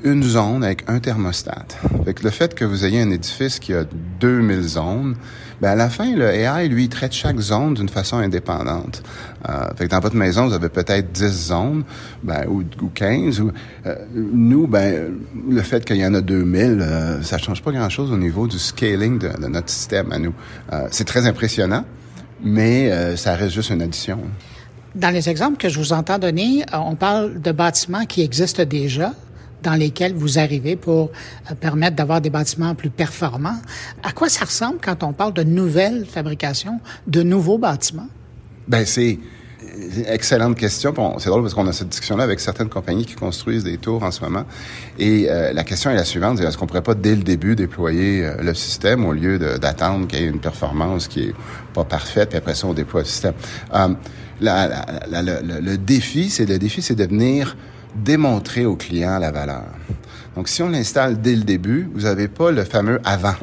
une 0.05 0.23
zone 0.23 0.65
avec 0.65 0.85
un 0.89 0.99
thermostat. 0.99 1.65
Fait 2.05 2.15
le 2.23 2.31
fait 2.31 2.55
que 2.55 2.65
vous 2.65 2.85
ayez 2.85 3.01
un 3.01 3.11
édifice 3.11 3.59
qui 3.59 3.73
a 3.75 3.85
2000 4.21 4.63
zones, 4.63 5.17
ben 5.61 5.71
à 5.71 5.75
la 5.75 5.89
fin, 5.91 6.15
le 6.15 6.25
AI, 6.25 6.69
lui, 6.69 6.89
traite 6.89 7.13
chaque 7.13 7.39
zone 7.41 7.75
d'une 7.75 7.89
façon 7.89 8.19
indépendante. 8.19 9.03
Euh, 9.49 9.69
fait 9.77 9.87
que 9.87 9.91
dans 9.91 10.01
votre 10.01 10.15
maison, 10.15 10.47
vous 10.47 10.55
avez 10.55 10.69
peut-être 10.69 11.11
10 11.11 11.49
zones, 11.49 11.85
ben, 12.23 12.47
ou, 12.49 12.63
ou 12.81 12.89
15. 12.95 13.41
Ou, 13.41 13.51
euh, 13.87 13.95
nous, 14.15 14.69
ben, 14.69 15.15
le 15.51 15.63
fait 15.63 15.85
qu'il 15.85 15.97
y 15.97 16.07
en 16.07 16.15
a 16.15 16.21
2000, 16.21 16.79
euh, 16.81 17.23
ça 17.23 17.39
change 17.39 17.63
pas 17.63 17.73
grand-chose 17.73 18.13
au 18.13 18.17
niveau 18.17 18.47
du 18.47 18.59
scaling 18.59 19.19
de, 19.19 19.29
de 19.29 19.47
notre 19.49 19.71
système 19.71 20.13
à 20.13 20.19
nous. 20.19 20.35
Euh, 20.73 20.87
c'est 20.93 21.07
très 21.07 21.27
impressionnant, 21.27 21.85
mais 22.43 22.93
euh, 22.93 23.17
ça 23.17 23.35
reste 23.35 23.55
juste 23.55 23.71
une 23.71 23.83
addition. 23.83 24.21
Dans 24.95 25.11
les 25.11 25.29
exemples 25.29 25.59
que 25.59 25.69
je 25.69 25.79
vous 25.79 25.93
entends 25.93 26.19
donner, 26.19 26.65
on 26.73 26.95
parle 26.95 27.41
de 27.41 27.53
bâtiments 27.53 28.05
qui 28.05 28.23
existent 28.23 28.65
déjà, 28.65 29.13
dans 29.63 29.75
lesquels 29.75 30.15
vous 30.15 30.39
arrivez 30.39 30.77
pour 30.77 31.11
euh, 31.51 31.55
permettre 31.55 31.97
d'avoir 31.97 32.21
des 32.21 32.31
bâtiments 32.31 32.75
plus 32.75 32.91
performants. 32.91 33.61
À 34.03 34.13
quoi 34.13 34.29
ça 34.29 34.45
ressemble 34.45 34.79
quand 34.83 35.03
on 35.03 35.13
parle 35.13 35.33
de 35.33 35.43
nouvelles 35.43 36.07
fabrications, 36.07 36.81
de 37.07 37.23
nouveaux 37.23 37.59
bâtiments? 37.59 38.09
Ben 38.67 38.85
c'est 38.85 39.19
excellente 40.07 40.57
question. 40.57 40.95
c'est 41.19 41.29
drôle 41.29 41.43
parce 41.43 41.55
qu'on 41.55 41.67
a 41.67 41.73
cette 41.73 41.89
discussion-là 41.89 42.25
avec 42.25 42.41
certaines 42.41 42.69
compagnies 42.69 43.05
qui 43.05 43.15
construisent 43.15 43.65
des 43.65 43.79
tours 43.79 44.03
en 44.03 44.11
ce 44.11 44.23
moment. 44.23 44.45
Et 44.99 45.27
euh, 45.29 45.53
la 45.53 45.65
question 45.65 45.91
est 45.91 45.97
la 45.97 46.05
suivante 46.05 46.41
est-ce 46.41 46.57
qu'on 46.57 46.67
pourrait 46.67 46.83
pas 46.83 46.95
dès 46.95 47.15
le 47.15 47.23
début 47.23 47.57
déployer 47.57 48.25
euh, 48.25 48.43
le 48.43 48.55
système 48.55 49.05
au 49.05 49.13
lieu 49.13 49.39
d'attendre 49.39 50.07
qu'il 50.07 50.21
y 50.21 50.25
ait 50.25 50.29
une 50.29 50.41
performance 50.41 51.09
qui 51.09 51.25
est 51.25 51.35
pas 51.75 51.85
parfaite, 51.85 52.31
puis 52.31 52.39
après 52.39 52.55
ça 52.55 52.67
on 52.67 52.75
déploie 52.75 53.01
le 53.01 53.07
système? 53.07 53.35
Le, 54.41 55.77
défi, 55.77 56.31
c'est 56.31 56.47
le 56.47 56.59
défi, 56.59 56.81
c'est 56.81 56.95
de 56.95 57.05
venir 57.05 57.57
démontrer 57.95 58.67
au 58.67 58.77
client 58.77 59.19
la 59.19 59.31
valeur. 59.31 59.65
Donc, 60.37 60.49
si 60.49 60.63
on 60.63 60.69
l'installe 60.69 61.21
dès 61.21 61.35
le 61.35 61.43
début, 61.43 61.89
vous 61.95 62.03
n'avez 62.03 62.29
pas 62.29 62.51
le 62.51 62.65
fameux 62.65 63.01
avant. 63.05 63.35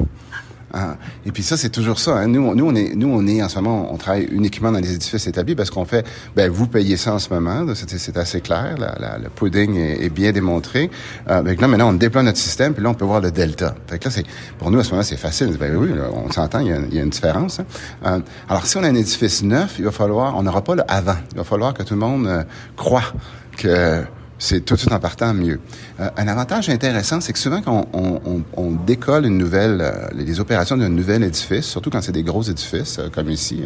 Ah. 0.78 0.96
Et 1.24 1.32
puis 1.32 1.42
ça, 1.42 1.56
c'est 1.56 1.70
toujours 1.70 1.98
ça. 1.98 2.18
Hein. 2.18 2.26
Nous, 2.26 2.54
nous, 2.54 2.70
est, 2.76 2.94
nous, 2.94 3.08
on 3.08 3.26
est 3.26 3.42
en 3.42 3.48
ce 3.48 3.56
moment, 3.56 3.88
on 3.92 3.96
travaille 3.96 4.28
uniquement 4.30 4.72
dans 4.72 4.78
les 4.78 4.92
édifices 4.92 5.26
établis 5.26 5.54
parce 5.54 5.70
qu'on 5.70 5.86
fait, 5.86 6.06
ben, 6.34 6.50
vous 6.50 6.66
payez 6.66 6.96
ça 6.96 7.14
en 7.14 7.18
ce 7.18 7.32
moment. 7.32 7.64
C'est 7.74 8.16
assez 8.18 8.40
clair. 8.40 8.74
La, 8.78 9.18
le 9.18 9.30
pudding 9.30 9.76
est, 9.76 10.10
bien 10.10 10.32
démontré. 10.32 10.90
Euh, 11.30 11.42
là, 11.42 11.68
maintenant, 11.68 11.90
on 11.90 11.92
déploie 11.94 12.22
notre 12.22 12.38
système, 12.38 12.74
puis 12.74 12.82
là, 12.82 12.90
on 12.90 12.94
peut 12.94 13.04
voir 13.04 13.20
le 13.20 13.30
delta. 13.30 13.74
Fait 13.86 14.04
là, 14.04 14.10
c'est, 14.10 14.24
pour 14.58 14.70
nous, 14.70 14.78
à 14.78 14.84
ce 14.84 14.90
moment, 14.90 15.02
c'est 15.02 15.16
facile. 15.16 15.56
Ben 15.58 15.74
oui, 15.76 15.90
on 16.12 16.30
s'entend, 16.30 16.60
il, 16.60 16.88
il, 16.90 16.96
y 16.96 17.00
a 17.00 17.02
une 17.02 17.10
différence. 17.10 17.60
Hein. 17.60 17.66
Euh, 18.04 18.18
alors, 18.48 18.66
si 18.66 18.76
on 18.76 18.82
a 18.82 18.88
un 18.88 18.94
édifice 18.94 19.42
neuf, 19.42 19.76
il 19.78 19.84
va 19.84 19.92
falloir, 19.92 20.36
on 20.36 20.42
n'aura 20.42 20.62
pas 20.62 20.74
le 20.74 20.82
avant. 20.88 21.16
Il 21.32 21.38
va 21.38 21.44
falloir 21.44 21.72
que 21.74 21.84
tout 21.84 21.94
le 21.94 22.00
monde 22.00 22.26
euh, 22.26 22.42
croit 22.76 23.14
que 23.56 24.02
c'est 24.38 24.64
tout 24.64 24.74
de 24.74 24.80
suite 24.80 24.92
en 24.92 25.00
partant 25.00 25.32
mieux. 25.32 25.60
Euh, 26.00 26.10
un 26.16 26.28
avantage 26.28 26.68
intéressant, 26.68 27.20
c'est 27.20 27.32
que 27.32 27.38
souvent 27.38 27.62
quand 27.62 27.88
on, 27.92 28.20
on, 28.24 28.42
on 28.56 28.70
décolle 28.72 29.26
une 29.26 29.38
nouvelle, 29.38 29.80
euh, 29.80 30.08
les 30.14 30.40
opérations 30.40 30.76
d'un 30.76 30.88
nouvel 30.88 31.22
édifice, 31.22 31.66
surtout 31.66 31.90
quand 31.90 32.02
c'est 32.02 32.12
des 32.12 32.22
gros 32.22 32.42
édifices 32.42 32.98
euh, 32.98 33.08
comme 33.08 33.30
ici, 33.30 33.62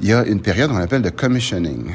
il 0.00 0.08
y 0.08 0.12
a 0.12 0.24
une 0.24 0.40
période 0.40 0.70
qu'on 0.70 0.76
appelle 0.76 1.02
de 1.02 1.10
commissioning. 1.10 1.90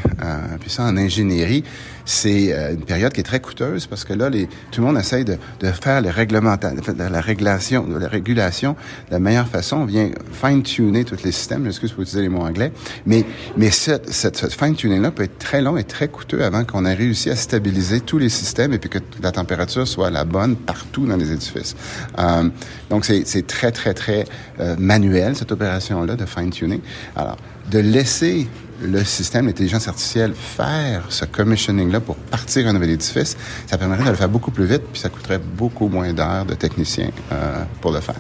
puis 0.60 0.70
ça, 0.70 0.84
en 0.84 0.98
ingénierie, 0.98 1.64
c'est 2.06 2.54
une 2.72 2.86
période 2.86 3.14
qui 3.14 3.22
est 3.22 3.24
très 3.24 3.40
coûteuse 3.40 3.88
parce 3.88 4.04
que 4.04 4.14
là, 4.14 4.30
les, 4.30 4.48
tout 4.72 4.82
le 4.82 4.88
monde 4.88 4.98
essaye 4.98 5.26
de, 5.26 5.38
de 5.60 5.72
faire 5.72 6.02
les 6.02 6.10
réglementations, 6.10 6.96
la 6.98 7.22
régulation, 7.22 7.84
de 7.84 7.98
la 7.98 8.08
régulation 8.08 8.76
de 9.08 9.14
la 9.14 9.20
meilleure 9.20 9.48
façon. 9.48 9.78
On 9.78 9.86
vient 9.86 10.10
fine-tuner 10.32 11.06
tous 11.06 11.24
les 11.24 11.32
systèmes. 11.32 11.66
J'excuse 11.66 11.92
pour 11.92 12.04
utiliser 12.04 12.24
les 12.24 12.30
mots 12.30 12.42
anglais, 12.42 12.72
mais 13.06 13.26
mais 13.58 13.70
cette, 13.70 14.12
cette, 14.12 14.38
cette 14.38 14.54
fine-tuning-là 14.54 15.12
peut 15.12 15.24
être 15.24 15.38
très 15.38 15.62
long 15.62 15.78
et 15.78 15.84
très 15.84 16.08
coûteux 16.08 16.44
avant 16.44 16.64
qu'on 16.64 16.86
ait 16.86 16.94
réussi 16.94 17.30
à 17.30 17.36
stabiliser 17.36 18.02
tous 18.02 18.18
les 18.18 18.30
systèmes 18.30 18.74
et 18.74 18.80
puis 18.80 18.90
que 18.90 19.00
la 19.22 19.32
température 19.32 19.88
soit 19.88 20.10
la 20.10 20.26
bonne 20.26 20.56
partout 20.56 21.06
dans 21.06 21.18
les 21.18 21.32
édifices. 21.32 21.76
Euh, 22.20 22.50
donc, 22.90 23.06
c'est 23.06 23.48
très, 23.48 23.72
très, 23.72 23.94
très 23.94 24.26
euh, 24.60 24.76
manuel, 24.78 25.36
cette 25.36 25.52
opération-là 25.52 26.16
de 26.16 26.26
fine-tuning. 26.26 26.82
Alors, 27.16 27.38
de 27.72 27.80
laisser 27.80 28.48
le 28.82 29.04
système 29.04 29.46
d'intelligence 29.48 29.88
artificielle 29.88 30.34
faire 30.34 31.06
ce 31.10 31.26
commissioning-là 31.26 32.00
pour 32.00 32.16
partir 32.16 32.68
un 32.68 32.74
nouvel 32.74 32.92
édifice, 32.92 33.38
ça 33.68 33.78
permettrait 33.78 34.06
de 34.06 34.12
le 34.12 34.16
faire 34.16 34.30
beaucoup 34.30 34.52
plus 34.52 34.66
vite, 34.66 34.84
puis 34.92 35.02
ça 35.02 35.10
coûterait 35.10 35.40
beaucoup 35.40 35.88
moins 35.88 36.12
d'heures 36.14 36.46
de 36.46 36.54
techniciens 36.54 37.12
euh, 37.32 37.64
pour 37.82 37.92
le 37.92 38.02
faire. 38.02 38.16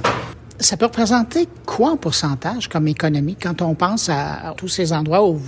Ça 0.59 0.77
peut 0.77 0.85
représenter 0.85 1.49
quoi 1.65 1.91
en 1.91 1.97
pourcentage 1.97 2.69
comme 2.69 2.87
économie? 2.87 3.35
Quand 3.35 3.61
on 3.61 3.73
pense 3.73 4.07
à, 4.07 4.53
tous 4.55 4.69
ces 4.69 4.93
endroits 4.93 5.27
où, 5.27 5.41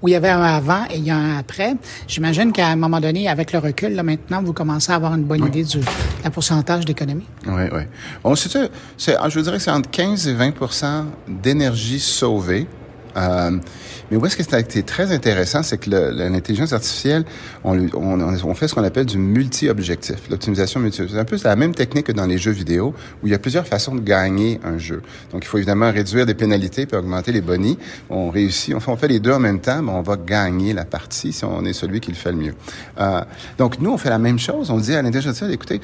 où 0.00 0.08
il 0.08 0.12
y 0.12 0.14
avait 0.14 0.30
un 0.30 0.42
avant 0.42 0.84
et 0.88 0.96
il 0.96 1.04
y 1.04 1.10
a 1.10 1.16
un 1.16 1.36
après? 1.36 1.74
J'imagine 2.06 2.52
qu'à 2.52 2.68
un 2.68 2.76
moment 2.76 3.00
donné, 3.00 3.28
avec 3.28 3.52
le 3.52 3.58
recul, 3.58 3.94
là, 3.94 4.02
maintenant, 4.02 4.42
vous 4.42 4.54
commencez 4.54 4.90
à 4.92 4.94
avoir 4.94 5.14
une 5.14 5.24
bonne 5.24 5.44
idée 5.44 5.64
du 5.64 5.80
la 6.24 6.30
pourcentage 6.30 6.86
d'économie. 6.86 7.26
Oui, 7.46 7.64
oui. 7.72 7.82
Bon, 8.22 8.34
c'est, 8.34 8.70
c'est, 8.96 9.16
je 9.28 9.38
vous 9.38 9.44
dirais 9.44 9.58
que 9.58 9.62
c'est 9.62 9.70
entre 9.70 9.90
15 9.90 10.28
et 10.28 10.34
20% 10.34 11.04
d'énergie 11.28 12.00
sauvée 12.00 12.66
euh, 13.16 13.58
mais 14.12 14.18
où 14.18 14.26
est-ce 14.26 14.36
que 14.36 14.42
ça 14.42 14.56
a 14.56 14.60
été 14.60 14.82
très 14.82 15.10
intéressant, 15.10 15.62
c'est 15.62 15.78
que 15.78 15.88
l'intelligence 15.88 16.74
artificielle, 16.74 17.24
on, 17.64 18.54
fait 18.54 18.68
ce 18.68 18.74
qu'on 18.74 18.84
appelle 18.84 19.06
du 19.06 19.16
multi-objectif, 19.16 20.28
l'optimisation 20.28 20.80
multi 20.80 21.00
C'est 21.08 21.18
un 21.18 21.24
peu 21.24 21.38
la 21.42 21.56
même 21.56 21.74
technique 21.74 22.08
que 22.08 22.12
dans 22.12 22.26
les 22.26 22.36
jeux 22.36 22.50
vidéo, 22.50 22.94
où 23.22 23.26
il 23.26 23.30
y 23.30 23.34
a 23.34 23.38
plusieurs 23.38 23.66
façons 23.66 23.94
de 23.94 24.02
gagner 24.02 24.60
un 24.64 24.76
jeu. 24.76 25.00
Donc, 25.32 25.44
il 25.44 25.46
faut 25.46 25.56
évidemment 25.56 25.90
réduire 25.90 26.26
des 26.26 26.34
pénalités 26.34 26.84
puis 26.84 26.94
augmenter 26.94 27.32
les 27.32 27.40
bonnies. 27.40 27.78
On 28.10 28.28
réussit, 28.28 28.74
on 28.74 28.80
fait, 28.80 28.90
on 28.90 28.96
fait 28.98 29.08
les 29.08 29.18
deux 29.18 29.32
en 29.32 29.40
même 29.40 29.60
temps, 29.60 29.80
mais 29.80 29.92
on 29.92 30.02
va 30.02 30.18
gagner 30.18 30.74
la 30.74 30.84
partie 30.84 31.32
si 31.32 31.46
on 31.46 31.64
est 31.64 31.72
celui 31.72 32.00
qui 32.00 32.10
le 32.10 32.16
fait 32.18 32.32
le 32.32 32.36
mieux. 32.36 32.54
Euh, 33.00 33.22
donc, 33.56 33.80
nous, 33.80 33.92
on 33.92 33.96
fait 33.96 34.10
la 34.10 34.18
même 34.18 34.38
chose. 34.38 34.70
On 34.70 34.76
dit 34.76 34.94
à 34.94 35.00
l'intelligence 35.00 35.42
artificielle, 35.42 35.54
écoutez, 35.54 35.80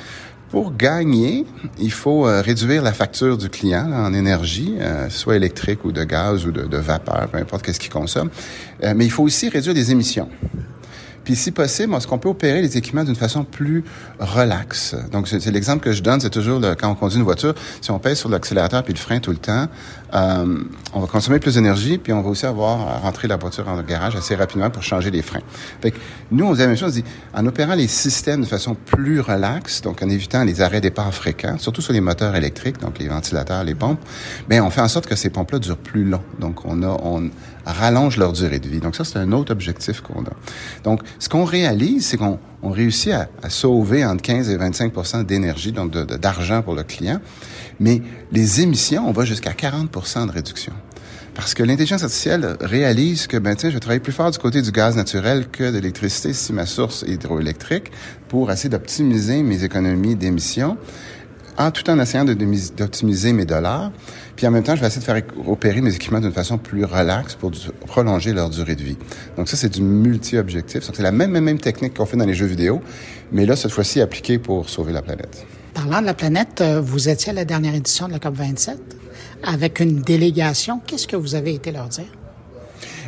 pour 0.50 0.74
gagner, 0.74 1.44
il 1.78 1.92
faut 1.92 2.26
euh, 2.26 2.40
réduire 2.40 2.82
la 2.82 2.92
facture 2.92 3.36
du 3.36 3.50
client 3.50 3.92
en 3.92 4.14
énergie, 4.14 4.74
euh, 4.80 5.10
soit 5.10 5.36
électrique 5.36 5.84
ou 5.84 5.92
de 5.92 6.04
gaz 6.04 6.46
ou 6.46 6.52
de, 6.52 6.76
vapeur, 6.76 7.28
peu 7.30 7.38
importe 7.38 7.64
qu'est-ce 7.64 7.80
qu'il 7.80 7.92
consomme. 7.92 8.30
Euh, 8.82 8.94
mais 8.96 9.04
il 9.04 9.10
faut 9.10 9.24
aussi 9.24 9.48
réduire 9.48 9.74
les 9.74 9.92
émissions. 9.92 10.28
Puis 11.28 11.36
si 11.36 11.50
possible, 11.50 11.92
est-ce 11.92 12.06
qu'on 12.06 12.16
peut 12.16 12.30
opérer 12.30 12.62
les 12.62 12.78
équipements 12.78 13.04
d'une 13.04 13.14
façon 13.14 13.44
plus 13.44 13.84
relaxe? 14.18 14.96
Donc, 15.12 15.28
c'est 15.28 15.50
l'exemple 15.50 15.84
que 15.84 15.92
je 15.92 16.02
donne, 16.02 16.20
c'est 16.20 16.30
toujours 16.30 16.58
quand 16.80 16.90
on 16.90 16.94
conduit 16.94 17.18
une 17.18 17.24
voiture, 17.24 17.54
si 17.82 17.90
on 17.90 17.98
pèse 17.98 18.16
sur 18.16 18.30
l'accélérateur 18.30 18.82
puis 18.82 18.94
le 18.94 18.98
frein 18.98 19.18
tout 19.18 19.32
le 19.32 19.36
temps, 19.36 19.66
euh, 20.14 20.56
on 20.94 21.00
va 21.00 21.06
consommer 21.06 21.38
plus 21.38 21.56
d'énergie, 21.56 21.98
puis 21.98 22.14
on 22.14 22.22
va 22.22 22.30
aussi 22.30 22.46
avoir 22.46 22.80
à 22.80 22.96
rentrer 23.00 23.28
la 23.28 23.36
voiture 23.36 23.68
en 23.68 23.82
garage 23.82 24.16
assez 24.16 24.34
rapidement 24.36 24.70
pour 24.70 24.82
changer 24.82 25.10
les 25.10 25.20
freins. 25.20 25.42
Fait 25.82 25.90
que 25.90 25.98
nous, 26.30 26.46
on 26.46 26.54
dit 26.54 26.60
la 26.60 26.66
même 26.66 26.78
chose, 26.78 26.92
on 26.92 26.94
dit, 26.94 27.04
en 27.34 27.44
opérant 27.44 27.74
les 27.74 27.88
systèmes 27.88 28.40
de 28.40 28.46
façon 28.46 28.74
plus 28.74 29.20
relaxe, 29.20 29.82
donc 29.82 30.02
en 30.02 30.08
évitant 30.08 30.44
les 30.44 30.62
arrêts 30.62 30.80
départ 30.80 31.12
fréquents, 31.12 31.58
surtout 31.58 31.82
sur 31.82 31.92
les 31.92 32.00
moteurs 32.00 32.36
électriques, 32.36 32.80
donc 32.80 32.98
les 32.98 33.08
ventilateurs, 33.08 33.64
les 33.64 33.74
pompes, 33.74 34.00
bien, 34.48 34.64
on 34.64 34.70
fait 34.70 34.80
en 34.80 34.88
sorte 34.88 35.06
que 35.06 35.14
ces 35.14 35.28
pompes-là 35.28 35.58
durent 35.58 35.76
plus 35.76 36.04
long. 36.04 36.22
Donc, 36.40 36.64
on 36.64 36.82
a, 36.82 36.96
on 37.02 37.28
rallonge 37.72 38.16
leur 38.16 38.32
durée 38.32 38.58
de 38.58 38.68
vie. 38.68 38.80
Donc 38.80 38.96
ça, 38.96 39.04
c'est 39.04 39.18
un 39.18 39.32
autre 39.32 39.52
objectif 39.52 40.00
qu'on 40.00 40.22
a. 40.22 40.32
Donc, 40.84 41.02
ce 41.18 41.28
qu'on 41.28 41.44
réalise, 41.44 42.06
c'est 42.06 42.16
qu'on 42.16 42.38
on 42.62 42.70
réussit 42.70 43.12
à, 43.12 43.28
à, 43.42 43.50
sauver 43.50 44.04
entre 44.04 44.22
15 44.22 44.50
et 44.50 44.56
25% 44.56 45.24
d'énergie, 45.24 45.72
donc 45.72 45.92
d'argent 45.92 46.62
pour 46.62 46.74
le 46.74 46.82
client. 46.82 47.20
Mais 47.80 48.02
les 48.32 48.60
émissions, 48.60 49.08
on 49.08 49.12
va 49.12 49.24
jusqu'à 49.24 49.52
40 49.52 49.90
de 50.26 50.32
réduction. 50.32 50.72
Parce 51.34 51.54
que 51.54 51.62
l'intelligence 51.62 52.02
artificielle 52.02 52.56
réalise 52.60 53.28
que, 53.28 53.36
ben, 53.36 53.54
tiens, 53.54 53.70
je 53.70 53.74
vais 53.74 53.80
travailler 53.80 54.00
plus 54.00 54.12
fort 54.12 54.32
du 54.32 54.38
côté 54.38 54.60
du 54.60 54.72
gaz 54.72 54.96
naturel 54.96 55.46
que 55.46 55.70
de 55.70 55.76
l'électricité 55.76 56.32
si 56.32 56.52
ma 56.52 56.66
source 56.66 57.04
est 57.04 57.12
hydroélectrique 57.12 57.92
pour 58.26 58.50
essayer 58.50 58.68
d'optimiser 58.68 59.44
mes 59.44 59.62
économies 59.62 60.16
d'émissions 60.16 60.76
en 61.58 61.70
tout 61.70 61.88
en 61.90 61.98
essayant 61.98 62.24
d'optimiser 62.24 63.32
mes 63.32 63.44
dollars. 63.44 63.90
Puis 64.38 64.46
en 64.46 64.52
même 64.52 64.62
temps, 64.62 64.76
je 64.76 64.80
vais 64.80 64.86
essayer 64.86 65.00
de 65.00 65.04
faire 65.04 65.20
opérer 65.48 65.80
mes 65.80 65.92
équipements 65.92 66.20
d'une 66.20 66.30
façon 66.30 66.58
plus 66.58 66.84
relaxe 66.84 67.34
pour 67.34 67.50
prolonger 67.88 68.32
leur 68.32 68.50
durée 68.50 68.76
de 68.76 68.84
vie. 68.84 68.96
Donc 69.36 69.48
ça, 69.48 69.56
c'est 69.56 69.68
du 69.68 69.82
multi-objectif. 69.82 70.84
C'est 70.84 71.02
la 71.02 71.10
même, 71.10 71.32
même, 71.32 71.42
même 71.42 71.58
technique 71.58 71.94
qu'on 71.94 72.06
fait 72.06 72.16
dans 72.16 72.24
les 72.24 72.34
jeux 72.34 72.46
vidéo, 72.46 72.80
mais 73.32 73.46
là, 73.46 73.56
cette 73.56 73.72
fois-ci, 73.72 74.00
appliquée 74.00 74.38
pour 74.38 74.70
sauver 74.70 74.92
la 74.92 75.02
planète. 75.02 75.44
Parlant 75.74 76.00
de 76.00 76.06
la 76.06 76.14
planète, 76.14 76.60
euh, 76.60 76.80
vous 76.80 77.08
étiez 77.08 77.30
à 77.30 77.32
la 77.32 77.44
dernière 77.44 77.74
édition 77.74 78.06
de 78.06 78.12
la 78.12 78.20
COP 78.20 78.36
27 78.36 78.78
avec 79.42 79.80
une 79.80 80.02
délégation. 80.02 80.80
Qu'est-ce 80.86 81.08
que 81.08 81.16
vous 81.16 81.34
avez 81.34 81.54
été 81.54 81.72
leur 81.72 81.88
dire? 81.88 82.06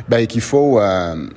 Ben, 0.09 0.27
qu'il 0.27 0.41
faut, 0.41 0.81
euh, 0.81 1.29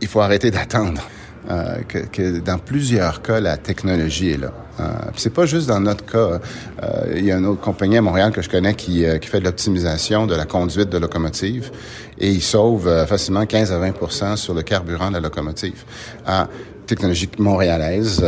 il 0.00 0.06
faut 0.06 0.20
arrêter 0.20 0.52
d'attendre. 0.52 1.02
Euh, 1.50 1.78
que, 1.88 1.98
que, 1.98 2.38
dans 2.38 2.58
plusieurs 2.58 3.20
cas, 3.20 3.40
la 3.40 3.56
technologie 3.56 4.30
est 4.30 4.36
là. 4.36 4.52
Euh, 4.80 5.10
c'est 5.16 5.32
pas 5.32 5.46
juste 5.46 5.68
dans 5.68 5.80
notre 5.80 6.04
cas. 6.04 6.40
Euh, 6.82 7.14
il 7.16 7.24
y 7.24 7.32
a 7.32 7.36
une 7.36 7.46
autre 7.46 7.60
compagnie 7.60 7.96
à 7.96 8.02
Montréal 8.02 8.32
que 8.32 8.42
je 8.42 8.48
connais 8.48 8.74
qui, 8.74 9.04
euh, 9.04 9.18
qui 9.18 9.28
fait 9.28 9.40
de 9.40 9.44
l'optimisation 9.44 10.26
de 10.26 10.34
la 10.34 10.46
conduite 10.46 10.88
de 10.88 10.98
locomotive 10.98 11.70
et 12.18 12.30
il 12.30 12.42
sauve 12.42 12.88
euh, 12.88 13.06
facilement 13.06 13.44
15 13.46 13.72
à 13.72 13.78
20% 13.78 14.36
sur 14.36 14.54
le 14.54 14.62
carburant 14.62 15.08
de 15.08 15.14
la 15.14 15.20
locomotive. 15.20 15.84
Ah, 16.26 16.48
technologie 16.86 17.28
montréalaise 17.38 18.24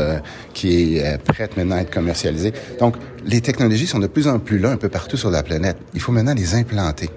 qui 0.55 0.97
est 0.97 1.19
prête 1.25 1.57
maintenant 1.57 1.75
à 1.75 1.81
être 1.81 1.93
commercialisée. 1.93 2.53
Donc, 2.79 2.95
les 3.27 3.41
technologies 3.41 3.89
sont 3.89 3.99
de 3.99 4.07
plus 4.07 4.29
en 4.29 4.39
plus 4.39 4.61
là 4.61 4.71
un 4.71 4.77
peu 4.77 4.89
partout 4.89 5.17
sur 5.17 5.33
la 5.33 5.43
planète. 5.43 5.79
Il 5.95 6.01
faut 6.01 6.13
maintenant 6.13 6.35
les 6.35 6.55
implanter. 6.55 7.11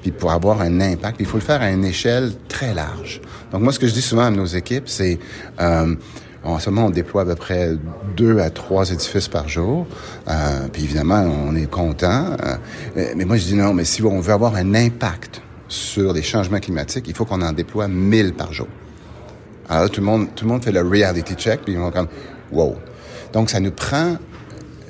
puis 0.00 0.10
pour 0.10 0.32
avoir 0.32 0.62
un 0.62 0.80
impact, 0.80 1.16
il 1.20 1.26
faut 1.26 1.36
le 1.36 1.42
faire 1.42 1.60
à 1.60 1.70
une 1.70 1.84
échelle 1.84 2.32
très 2.48 2.72
large. 2.72 3.20
Donc 3.52 3.60
moi, 3.60 3.74
ce 3.74 3.78
que 3.78 3.86
je 3.86 3.92
dis 3.92 4.00
souvent 4.00 4.24
à 4.24 4.30
nos 4.30 4.46
équipes, 4.46 4.88
c'est 4.88 5.18
en 6.44 6.58
ce 6.58 6.70
moment, 6.70 6.86
on 6.86 6.90
déploie 6.90 7.22
à 7.22 7.24
peu 7.24 7.34
près 7.34 7.72
deux 8.16 8.38
à 8.38 8.50
trois 8.50 8.90
édifices 8.90 9.28
par 9.28 9.48
jour. 9.48 9.86
Euh, 10.28 10.68
puis 10.72 10.84
évidemment, 10.84 11.20
on 11.20 11.54
est 11.56 11.68
content. 11.68 12.36
Euh, 12.96 13.12
mais 13.16 13.24
moi, 13.24 13.36
je 13.36 13.44
dis 13.44 13.54
non, 13.54 13.74
mais 13.74 13.84
si 13.84 14.02
on 14.02 14.20
veut 14.20 14.32
avoir 14.32 14.54
un 14.54 14.74
impact 14.74 15.42
sur 15.68 16.12
les 16.12 16.22
changements 16.22 16.60
climatiques, 16.60 17.06
il 17.08 17.14
faut 17.14 17.24
qu'on 17.24 17.42
en 17.42 17.52
déploie 17.52 17.88
mille 17.88 18.32
par 18.34 18.52
jour. 18.52 18.68
Alors 19.68 19.84
là, 19.84 19.88
tout 19.88 20.00
le 20.00 20.06
monde, 20.06 20.28
tout 20.34 20.44
le 20.44 20.50
monde 20.50 20.64
fait 20.64 20.72
le 20.72 20.82
reality 20.82 21.34
check, 21.34 21.62
puis 21.62 21.74
ils 21.74 21.78
vont 21.78 21.90
comme, 21.90 22.08
wow. 22.52 22.76
Donc, 23.32 23.50
ça 23.50 23.60
nous 23.60 23.72
prend 23.72 24.16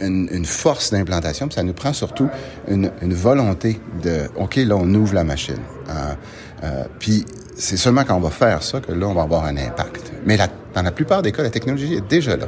une, 0.01 0.28
une 0.30 0.44
force 0.44 0.92
d'implantation, 0.92 1.49
puis 1.49 1.57
ça 1.57 1.64
nous 1.64 1.72
prend 1.72 1.92
surtout 1.92 2.28
une, 2.68 2.92
une, 3.03 3.14
volonté 3.14 3.80
de, 4.03 4.28
OK, 4.36 4.57
là, 4.57 4.76
on 4.76 4.94
ouvre 4.94 5.14
la 5.14 5.24
machine. 5.24 5.59
Euh, 5.88 6.14
euh 6.62 6.84
puis 7.01 7.24
c'est 7.57 7.76
seulement 7.76 8.05
quand 8.05 8.14
on 8.14 8.20
va 8.20 8.30
faire 8.30 8.62
ça 8.62 8.80
que 8.80 8.92
là, 8.92 9.09
on 9.09 9.14
va 9.14 9.22
avoir 9.22 9.44
un 9.44 9.57
impact. 9.57 10.12
Mais 10.24 10.36
la, 10.36 10.46
dans 10.79 10.85
la 10.85 10.93
plupart 10.93 11.22
des 11.22 11.33
cas, 11.33 11.43
la 11.43 11.51
technologie 11.51 11.95
est 11.95 12.09
déjà 12.09 12.37
là. 12.37 12.47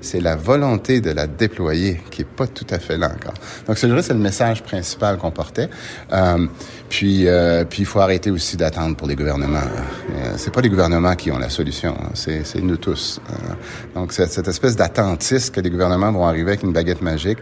C'est 0.00 0.20
la 0.20 0.36
volonté 0.36 1.00
de 1.00 1.10
la 1.10 1.26
déployer 1.26 2.00
qui 2.10 2.22
est 2.22 2.26
pas 2.26 2.46
tout 2.46 2.66
à 2.70 2.78
fait 2.78 2.98
là 2.98 3.06
encore. 3.06 3.34
Donc, 3.66 3.78
c'est 3.78 3.88
le 3.88 4.18
message 4.18 4.62
principal 4.62 5.16
qu'on 5.16 5.30
portait. 5.30 5.68
Euh, 6.12 6.46
puis, 6.88 7.26
euh, 7.26 7.64
puis, 7.64 7.82
il 7.82 7.86
faut 7.86 8.00
arrêter 8.00 8.30
aussi 8.30 8.56
d'attendre 8.56 8.96
pour 8.96 9.08
les 9.08 9.16
gouvernements. 9.16 9.58
Euh, 9.58 10.34
c'est 10.36 10.52
pas 10.52 10.60
les 10.60 10.68
gouvernements 10.68 11.16
qui 11.16 11.32
ont 11.32 11.38
la 11.38 11.48
solution, 11.48 11.96
hein. 11.98 12.10
c'est, 12.14 12.60
nous 12.60 12.76
tous. 12.76 13.20
Euh, 13.30 13.54
donc, 13.94 14.12
cette, 14.12 14.46
espèce 14.46 14.76
d'attentisme 14.76 15.52
que 15.52 15.60
les 15.60 15.70
gouvernements 15.70 16.12
vont 16.12 16.26
arriver 16.26 16.50
avec 16.50 16.62
une 16.62 16.72
baguette 16.72 17.02
magique, 17.02 17.38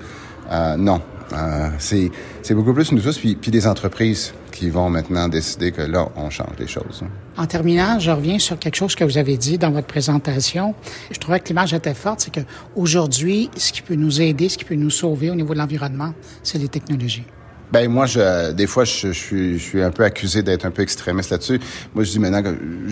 euh, 0.51 0.77
non, 0.77 1.03
euh, 1.33 1.69
c'est, 1.79 2.11
beaucoup 2.55 2.73
plus 2.73 2.93
nous 2.93 3.01
tous, 3.01 3.19
puis, 3.19 3.37
puis 3.37 3.51
des 3.51 3.67
entreprises 3.67 4.33
qui 4.51 4.71
vont 4.71 4.91
maintenant 4.91 5.29
décider 5.29 5.73
que 5.73 5.83
là, 5.83 6.09
on 6.17 6.31
change 6.31 6.55
les 6.59 6.67
choses. 6.67 7.03
En 7.37 7.47
terminant, 7.47 7.99
je 7.99 8.11
reviens 8.11 8.39
sur 8.39 8.59
quelque 8.59 8.77
chose 8.77 8.95
que 8.95 9.05
vous 9.05 9.19
avez 9.19 9.37
dit 9.37 9.59
dans 9.59 9.71
votre 9.71 9.87
présentation. 9.87 10.75
Je 11.11 11.19
trouvais 11.19 11.41
que 11.41 11.49
l'image 11.49 11.73
était 11.73 11.95
forte, 11.95 12.21
c'est 12.21 12.33
que 12.33 12.41
aujourd'hui, 12.77 13.51
ce 13.57 13.73
qui 13.73 13.83
peut 13.83 13.95
nous 13.95 14.21
aider, 14.21 14.49
ce 14.49 14.59
qui 14.59 14.65
peut 14.65 14.75
nous 14.75 14.91
sauver 14.91 15.31
au 15.31 15.35
niveau 15.35 15.55
de 15.55 15.59
l'environnement, 15.59 16.13
c'est 16.43 16.59
les 16.59 16.69
technologies. 16.69 17.25
Ben 17.73 17.91
moi, 17.91 18.05
je, 18.05 18.53
des 18.53 18.67
fois, 18.67 18.85
je, 18.85 19.13
suis, 19.13 19.59
je 19.59 19.63
suis 19.63 19.83
un 19.83 19.91
peu 19.91 20.05
accusé 20.05 20.43
d'être 20.43 20.67
un 20.67 20.71
peu 20.71 20.83
extrémiste 20.83 21.31
là-dessus. 21.31 21.59
Moi, 21.95 22.05
je 22.05 22.11
dis 22.11 22.19
maintenant, 22.19 22.43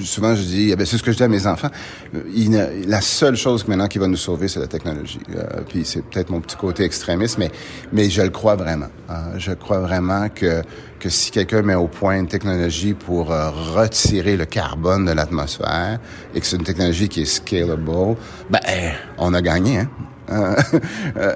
souvent, 0.02 0.34
je 0.34 0.40
dis, 0.42 0.70
eh 0.70 0.76
ben, 0.76 0.86
c'est 0.86 0.96
ce 0.96 1.02
que 1.02 1.12
je 1.12 1.18
dis 1.18 1.22
à 1.22 1.28
mes 1.28 1.46
enfants. 1.46 1.68
Il, 2.34 2.52
la 2.86 3.02
seule 3.02 3.36
chose 3.36 3.68
maintenant 3.68 3.88
qui 3.88 3.98
va 3.98 4.06
nous 4.06 4.16
sauver, 4.16 4.48
c'est 4.48 4.58
la 4.58 4.68
technologie. 4.68 5.20
Euh, 5.36 5.60
puis 5.68 5.84
c'est 5.84 6.02
peut-être 6.02 6.30
mon 6.30 6.40
petit 6.40 6.56
côté 6.56 6.84
extrémiste, 6.84 7.36
mais, 7.36 7.50
mais 7.92 8.08
je 8.08 8.22
le 8.22 8.30
crois 8.30 8.56
vraiment. 8.56 8.88
Euh, 9.10 9.14
je 9.36 9.52
crois 9.52 9.80
vraiment 9.80 10.28
que 10.30 10.62
que 11.00 11.08
si 11.08 11.30
quelqu'un 11.30 11.62
met 11.62 11.74
au 11.74 11.88
point 11.88 12.18
une 12.18 12.28
technologie 12.28 12.92
pour 12.92 13.32
euh, 13.32 13.50
retirer 13.50 14.36
le 14.36 14.44
carbone 14.44 15.06
de 15.06 15.12
l'atmosphère 15.12 15.98
et 16.34 16.40
que 16.40 16.46
c'est 16.46 16.56
une 16.56 16.62
technologie 16.62 17.08
qui 17.08 17.22
est 17.22 17.24
scalable, 17.24 18.16
ben 18.50 18.60
on 19.16 19.32
a 19.32 19.40
gagné. 19.40 19.78
Hein? 19.78 19.88
Euh, 20.30 20.54
euh, 21.16 21.34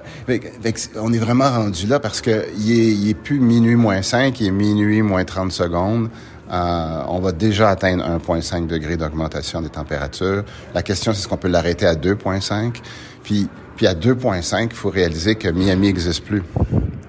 on 0.97 1.13
est 1.13 1.19
vraiment 1.19 1.51
rendu 1.51 1.87
là 1.87 2.01
parce 2.01 2.21
que 2.21 2.47
il 2.57 2.71
est, 2.73 2.93
il 2.93 3.09
est 3.11 3.15
plus 3.15 3.41
minuit 3.41 3.77
moins 3.77 4.03
5, 4.03 4.41
il 4.41 4.47
est 4.49 4.51
minuit 4.51 5.03
moins 5.03 5.25
30 5.25 5.53
secondes. 5.53 6.09
Euh, 6.53 7.03
on 7.09 7.21
va 7.21 7.33
déjà 7.33 7.71
atteindre 7.71 8.05
1,5 8.05 8.67
degré 8.67 8.97
d'augmentation 8.97 9.63
des 9.63 9.71
températures. 9.71 10.45
La 10.75 10.83
question, 10.83 11.13
c'est 11.13 11.21
est-ce 11.21 11.29
qu'on 11.29 11.39
peut 11.39 11.49
l'arrêter 11.49 11.87
à 11.87 11.95
2,5? 11.95 12.75
Puis, 13.23 13.49
puis 13.77 13.87
à 13.87 13.95
2,5, 13.95 14.69
il 14.71 14.75
faut 14.75 14.91
réaliser 14.91 15.37
que 15.37 15.49
Miami 15.49 15.87
n'existe 15.89 16.25
plus. 16.25 16.43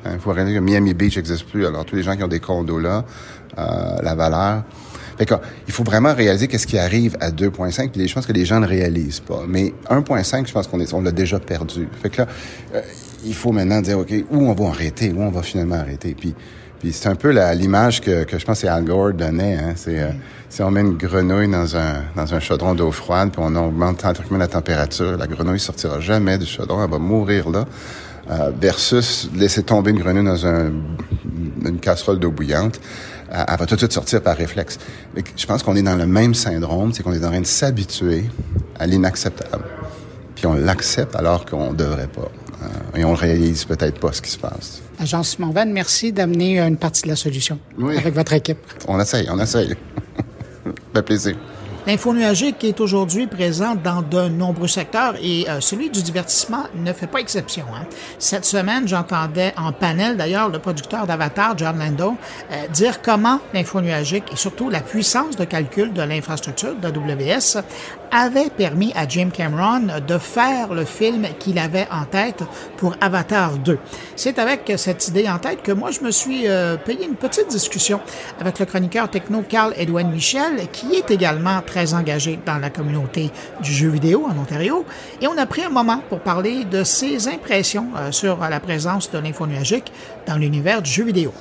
Hein, 0.05 0.11
il 0.13 0.19
faut 0.19 0.31
réaliser 0.31 0.55
que 0.55 0.61
Miami 0.61 0.93
Beach 0.93 1.17
n'existe 1.17 1.47
plus. 1.47 1.65
Alors, 1.65 1.83
tous 1.85 1.97
les 1.97 2.03
gens 2.03 2.15
qui 2.15 2.23
ont 2.23 2.29
des 2.29 2.39
condos 2.39 2.79
là, 2.79 3.03
la 3.57 4.15
valeur, 4.15 4.63
fait 5.17 5.29
il 5.67 5.73
faut 5.73 5.83
vraiment 5.83 6.13
réaliser 6.13 6.47
qu'est-ce 6.47 6.67
qui 6.67 6.77
arrive 6.77 7.17
à 7.19 7.31
2.5, 7.31 7.89
puis 7.89 8.07
je 8.07 8.13
pense 8.13 8.25
que 8.25 8.33
les 8.33 8.45
gens 8.45 8.59
ne 8.59 8.67
réalisent 8.67 9.21
pas. 9.21 9.43
Mais 9.47 9.73
1.5, 9.89 10.47
je 10.47 10.51
pense 10.51 10.67
qu'on 10.67 10.79
est, 10.79 10.93
on 10.93 11.01
l'a 11.01 11.11
déjà 11.11 11.39
perdu. 11.39 11.87
Fait 12.01 12.09
que 12.09 12.21
là, 12.21 12.27
euh, 12.73 12.81
il 13.25 13.33
faut 13.33 13.51
maintenant 13.51 13.81
dire, 13.81 13.99
OK, 13.99 14.13
où 14.31 14.49
on 14.49 14.53
va 14.53 14.69
arrêter, 14.69 15.11
où 15.11 15.21
on 15.21 15.31
va 15.31 15.41
finalement 15.41 15.75
arrêter? 15.75 16.15
Puis, 16.19 16.35
Puis 16.79 16.93
c'est 16.93 17.09
un 17.09 17.15
peu 17.15 17.31
l'image 17.53 18.01
que, 18.01 18.23
que 18.23 18.37
je 18.37 18.45
pense 18.45 18.61
que 18.61 18.67
Al 18.67 18.83
Gore 18.83 19.13
donnait. 19.13 19.55
Hein. 19.55 19.73
C'est 19.75 19.99
euh, 19.99 20.09
si 20.49 20.61
on 20.61 20.71
met 20.71 20.81
une 20.81 20.97
grenouille 20.97 21.49
dans 21.49 21.75
un 21.75 22.03
dans 22.15 22.33
un 22.33 22.39
chaudron 22.39 22.75
d'eau 22.75 22.91
froide, 22.91 23.31
puis 23.31 23.41
on 23.43 23.55
augmente 23.55 24.03
la 24.31 24.47
température, 24.47 25.17
la 25.17 25.27
grenouille 25.27 25.59
sortira 25.59 25.99
jamais 25.99 26.37
du 26.37 26.45
chaudron, 26.45 26.83
elle 26.83 26.91
va 26.91 26.99
mourir 26.99 27.49
là. 27.49 27.65
Euh, 28.27 28.51
versus 28.59 29.29
laisser 29.35 29.61
tomber 29.61 29.91
une 29.91 29.99
grenouille 29.99 30.25
dans 30.25 30.47
un, 30.47 30.71
une 31.63 31.79
casserole 31.79 32.17
d'eau 32.17 32.31
bouillante, 32.31 32.81
elle 33.47 33.57
va 33.57 33.65
tout 33.65 33.75
de 33.75 33.79
suite 33.79 33.91
sortir 33.91 34.21
par 34.21 34.37
réflexe. 34.37 34.77
je 35.35 35.45
pense 35.45 35.63
qu'on 35.63 35.75
est 35.75 35.81
dans 35.81 35.95
le 35.95 36.05
même 36.07 36.33
syndrome, 36.33 36.93
c'est 36.93 37.03
qu'on 37.03 37.13
est 37.13 37.23
en 37.23 37.29
train 37.29 37.41
de 37.41 37.45
s'habituer 37.45 38.25
à 38.79 38.87
l'inacceptable. 38.87 39.65
Puis 40.35 40.45
on 40.45 40.53
l'accepte 40.53 41.15
alors 41.15 41.45
qu'on 41.45 41.71
ne 41.71 41.77
devrait 41.77 42.07
pas. 42.07 42.29
Euh, 42.61 42.99
et 42.99 43.05
on 43.05 43.13
réalise 43.13 43.65
peut-être 43.65 43.99
pas 43.99 44.11
ce 44.11 44.21
qui 44.21 44.31
se 44.31 44.37
passe. 44.37 44.81
Agence 44.99 45.35
Simon 45.35 45.53
merci 45.67 46.11
d'amener 46.11 46.59
une 46.59 46.77
partie 46.77 47.03
de 47.03 47.09
la 47.09 47.15
solution 47.15 47.59
avec 47.97 48.13
votre 48.13 48.33
équipe. 48.33 48.59
On 48.87 48.99
essaye, 48.99 49.27
on 49.29 49.39
essaye. 49.39 49.75
fait 50.93 51.01
plaisir. 51.01 51.35
L'info 51.87 52.13
nuagique 52.13 52.63
est 52.63 52.79
aujourd'hui 52.79 53.27
présente 53.27 53.83
dans 53.83 54.01
de 54.01 54.27
nombreux 54.27 54.67
secteurs 54.67 55.13
et 55.21 55.47
euh, 55.47 55.61
celui 55.61 55.91
du 55.91 56.01
divertissement 56.01 56.63
ne 56.73 56.91
fait 56.93 57.05
pas 57.05 57.19
exception. 57.19 57.65
Hein. 57.75 57.85
Cette 58.17 58.43
semaine, 58.45 58.87
j'entendais 58.87 59.53
en 59.55 59.71
panel 59.71 60.17
d'ailleurs 60.17 60.49
le 60.49 60.57
producteur 60.57 61.05
d'Avatar, 61.05 61.55
John 61.55 61.77
Lando, 61.77 62.15
euh, 62.51 62.67
dire 62.69 63.03
comment 63.03 63.39
l'info 63.53 63.81
nuagique 63.81 64.23
et 64.33 64.35
surtout 64.35 64.71
la 64.71 64.81
puissance 64.81 65.35
de 65.35 65.45
calcul 65.45 65.93
de 65.93 66.01
l'infrastructure 66.01 66.73
d'AWS 66.73 67.61
avait 68.11 68.49
permis 68.49 68.91
à 68.95 69.07
Jim 69.07 69.29
Cameron 69.33 69.87
de 70.05 70.17
faire 70.17 70.73
le 70.73 70.85
film 70.85 71.25
qu'il 71.39 71.59
avait 71.59 71.87
en 71.91 72.05
tête 72.05 72.43
pour 72.77 72.95
Avatar 73.01 73.57
2. 73.57 73.77
C'est 74.15 74.39
avec 74.39 74.71
cette 74.77 75.07
idée 75.07 75.27
en 75.29 75.37
tête 75.37 75.61
que 75.61 75.71
moi, 75.71 75.91
je 75.91 76.01
me 76.01 76.11
suis 76.11 76.47
euh, 76.47 76.77
payé 76.77 77.05
une 77.05 77.15
petite 77.15 77.47
discussion 77.47 77.99
avec 78.39 78.59
le 78.59 78.65
chroniqueur 78.65 79.09
techno 79.09 79.43
Carl 79.47 79.73
Edwin 79.77 80.09
Michel, 80.09 80.67
qui 80.71 80.95
est 80.95 81.11
également 81.11 81.61
très 81.61 81.93
engagé 81.93 82.39
dans 82.45 82.57
la 82.57 82.69
communauté 82.69 83.31
du 83.61 83.71
jeu 83.71 83.89
vidéo 83.89 84.25
en 84.25 84.39
Ontario. 84.39 84.85
Et 85.21 85.27
on 85.27 85.37
a 85.37 85.45
pris 85.45 85.63
un 85.63 85.69
moment 85.69 86.01
pour 86.09 86.19
parler 86.19 86.63
de 86.65 86.83
ses 86.83 87.27
impressions 87.27 87.87
euh, 87.97 88.11
sur 88.11 88.37
la 88.39 88.59
présence 88.59 89.11
de 89.11 89.19
l'info 89.19 89.45
nuagique 89.47 89.91
dans 90.27 90.37
l'univers 90.37 90.81
du 90.81 90.89
jeu 90.89 91.03
vidéo. 91.03 91.33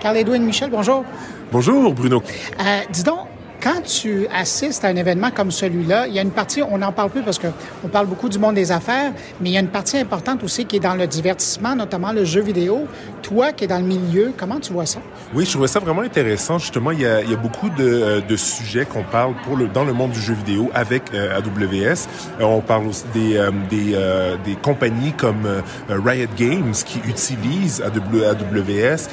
Carl 0.00 0.16
Edwin 0.16 0.44
Michel, 0.44 0.70
bonjour. 0.70 1.04
Bonjour, 1.50 1.94
Bruno. 1.94 2.22
Euh, 2.60 2.80
dis 2.90 3.04
donc, 3.04 3.26
quand 3.64 3.80
tu 3.80 4.26
assistes 4.28 4.84
à 4.84 4.88
un 4.88 4.96
événement 4.96 5.30
comme 5.30 5.50
celui-là, 5.50 6.06
il 6.06 6.12
y 6.12 6.18
a 6.18 6.22
une 6.22 6.32
partie, 6.32 6.62
on 6.62 6.76
n'en 6.76 6.92
parle 6.92 7.08
plus 7.08 7.22
parce 7.22 7.38
qu'on 7.38 7.88
parle 7.88 8.06
beaucoup 8.06 8.28
du 8.28 8.38
monde 8.38 8.56
des 8.56 8.70
affaires, 8.70 9.12
mais 9.40 9.48
il 9.48 9.52
y 9.54 9.56
a 9.56 9.60
une 9.60 9.68
partie 9.68 9.96
importante 9.96 10.44
aussi 10.44 10.66
qui 10.66 10.76
est 10.76 10.80
dans 10.80 10.94
le 10.94 11.06
divertissement, 11.06 11.74
notamment 11.74 12.12
le 12.12 12.26
jeu 12.26 12.42
vidéo. 12.42 12.86
Toi 13.22 13.52
qui 13.52 13.64
es 13.64 13.66
dans 13.66 13.78
le 13.78 13.86
milieu, 13.86 14.34
comment 14.36 14.60
tu 14.60 14.74
vois 14.74 14.84
ça? 14.84 14.98
Oui, 15.34 15.46
je 15.46 15.50
trouvais 15.52 15.66
ça 15.66 15.80
vraiment 15.80 16.02
intéressant. 16.02 16.58
Justement, 16.58 16.90
il 16.90 17.00
y 17.00 17.06
a, 17.06 17.22
beaucoup 17.36 17.70
de, 17.70 17.74
euh, 17.80 18.20
de 18.20 18.36
sujets 18.36 18.84
qu'on 18.84 19.02
parle 19.02 19.32
dans 19.72 19.84
le 19.84 19.94
monde 19.94 20.10
du 20.10 20.20
jeu 20.20 20.34
vidéo 20.34 20.70
avec 20.74 21.14
euh, 21.14 21.38
AWS. 21.38 22.06
Euh, 22.40 22.44
on 22.44 22.60
parle 22.60 22.88
aussi 22.88 23.04
des 23.14 24.56
compagnies 24.62 25.14
comme 25.14 25.46
Riot 25.88 26.28
Games 26.36 26.74
qui 26.84 26.98
utilisent 26.98 27.82
AWS, 27.82 29.08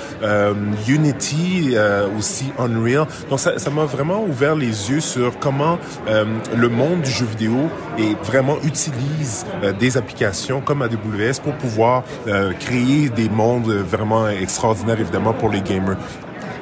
Unity, 0.89 1.75
aussi 2.17 2.51
Unreal. 2.59 3.07
Donc, 3.29 3.39
ça 3.39 3.69
m'a 3.69 3.85
vraiment 3.85 4.23
ouvert 4.23 4.40
les 4.41 4.89
yeux 4.89 4.99
sur 4.99 5.37
comment 5.39 5.77
euh, 6.07 6.25
le 6.55 6.69
monde 6.69 7.01
du 7.01 7.11
jeu 7.11 7.25
vidéo 7.25 7.69
est 7.99 8.15
vraiment 8.25 8.57
utilise 8.63 9.45
euh, 9.63 9.71
des 9.71 9.97
applications 9.97 10.61
comme 10.61 10.81
AWS 10.81 11.41
pour 11.43 11.53
pouvoir 11.53 12.03
euh, 12.27 12.51
créer 12.53 13.09
des 13.09 13.29
mondes 13.29 13.71
vraiment 13.71 14.27
extraordinaires, 14.27 14.99
évidemment, 14.99 15.33
pour 15.33 15.49
les 15.49 15.61
gamers. 15.61 15.97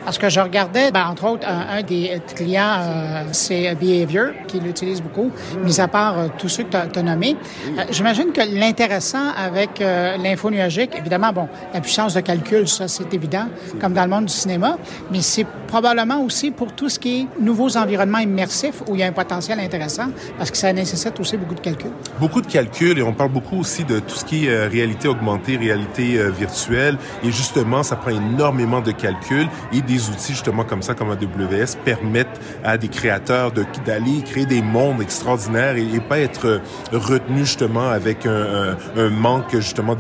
Parce 0.10 0.18
que 0.18 0.30
je 0.30 0.40
regardais, 0.40 0.90
ben, 0.90 1.06
entre 1.06 1.28
autres, 1.28 1.48
un, 1.48 1.84
des 1.84 2.20
clients, 2.36 2.78
euh, 2.80 3.24
c'est 3.32 3.76
Behavior, 3.76 4.30
qui 4.48 4.60
l'utilise 4.60 5.04
beaucoup, 5.04 5.30
mis 5.64 5.80
à 5.80 5.88
part 5.88 6.18
euh, 6.18 6.28
tous 6.36 6.50
ceux 6.50 6.64
que 6.64 6.72
tu 6.72 6.98
as, 6.98 7.04
nommés. 7.04 7.38
Euh, 7.78 7.84
j'imagine 7.92 8.32
que 8.32 8.42
l'intéressant 8.42 9.30
avec 9.38 9.78
l'info 9.78 10.50
nuagique, 10.50 10.96
évidemment, 10.98 11.32
bon, 11.32 11.48
la 11.76 11.80
puissance 11.80 12.16
de 12.16 12.22
calcul, 12.22 12.68
ça, 12.68 12.88
c'est 12.88 13.14
évident, 13.14 13.50
comme 13.80 13.94
dans 13.94 14.02
le 14.02 14.10
monde 14.10 14.26
du 14.26 14.34
cinéma, 14.34 14.80
mais 15.12 15.22
c'est 15.22 15.46
probablement 15.68 16.24
aussi 16.24 16.50
pour 16.50 16.74
tout 16.74 16.90
ce 16.90 16.98
qui 16.98 17.20
est 17.20 17.28
nouveaux 17.40 17.78
environnements 17.78 18.18
immersifs 18.18 18.82
où 18.88 18.96
il 18.96 19.02
y 19.02 19.04
a 19.04 19.08
un 19.08 19.12
potentiel 19.12 19.60
intéressant, 19.60 20.08
parce 20.40 20.50
que 20.50 20.58
ça 20.58 20.74
nécessite 20.74 21.20
aussi 21.20 21.38
beaucoup 21.38 21.54
de 21.54 21.60
calcul. 21.60 21.92
Beaucoup 22.20 22.42
de 22.42 22.48
calcul, 22.48 22.98
et 22.98 23.04
on 23.04 23.14
parle 23.14 23.30
beaucoup 23.30 23.60
aussi 23.60 23.84
de 23.84 24.00
tout 24.00 24.16
ce 24.16 24.26
qui 24.26 24.48
est 24.48 24.66
réalité 24.66 25.08
augmentée, 25.08 25.56
réalité 25.56 26.18
virtuelle, 26.32 26.98
et 27.24 27.32
justement, 27.32 27.84
ça 27.84 27.96
prend 27.96 28.10
énormément 28.10 28.82
de 28.82 28.92
calcul 28.92 29.48
et 29.72 29.82
des 29.82 29.99
outils 30.10 30.34
justement 30.34 30.64
comme 30.64 30.82
ça, 30.82 30.94
comme 30.94 31.12
AWS, 31.12 31.78
permettent 31.84 32.40
à 32.64 32.78
des 32.78 32.88
créateurs 32.88 33.52
de 33.52 33.66
d'aller 33.86 34.22
créer 34.24 34.46
des 34.46 34.62
mondes 34.62 35.02
extraordinaires 35.02 35.76
et, 35.76 36.00
pas 36.00 36.20
être 36.20 36.62
retenus 36.92 37.46
justement 37.46 37.90
avec 37.90 38.26
un, 38.26 38.76
manque 39.10 39.52
justement 39.56 39.96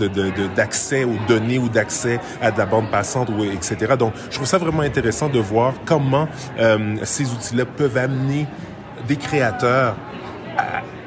d'accès 0.56 1.04
aux 1.04 1.18
données 1.28 1.60
ou 1.60 1.70
d'accès 1.70 2.20
à 2.42 2.52
de 2.52 2.58
la 2.58 2.66
bande 2.66 2.90
passante 2.90 3.30
ou 3.30 3.44
etc. 3.44 3.96
Donc, 3.98 4.14
je 4.30 4.36
trouve 4.36 4.48
ça 4.48 4.58
vraiment 4.58 4.82
intéressant 4.82 5.30
de 5.30 5.40
voir 5.40 5.74
comment 5.86 6.28
euh, 6.60 6.96
ces 7.04 7.32
outils-là 7.32 7.66
peuvent 7.66 7.98
amener 7.98 8.48
des 9.08 9.16
créateurs 9.16 9.96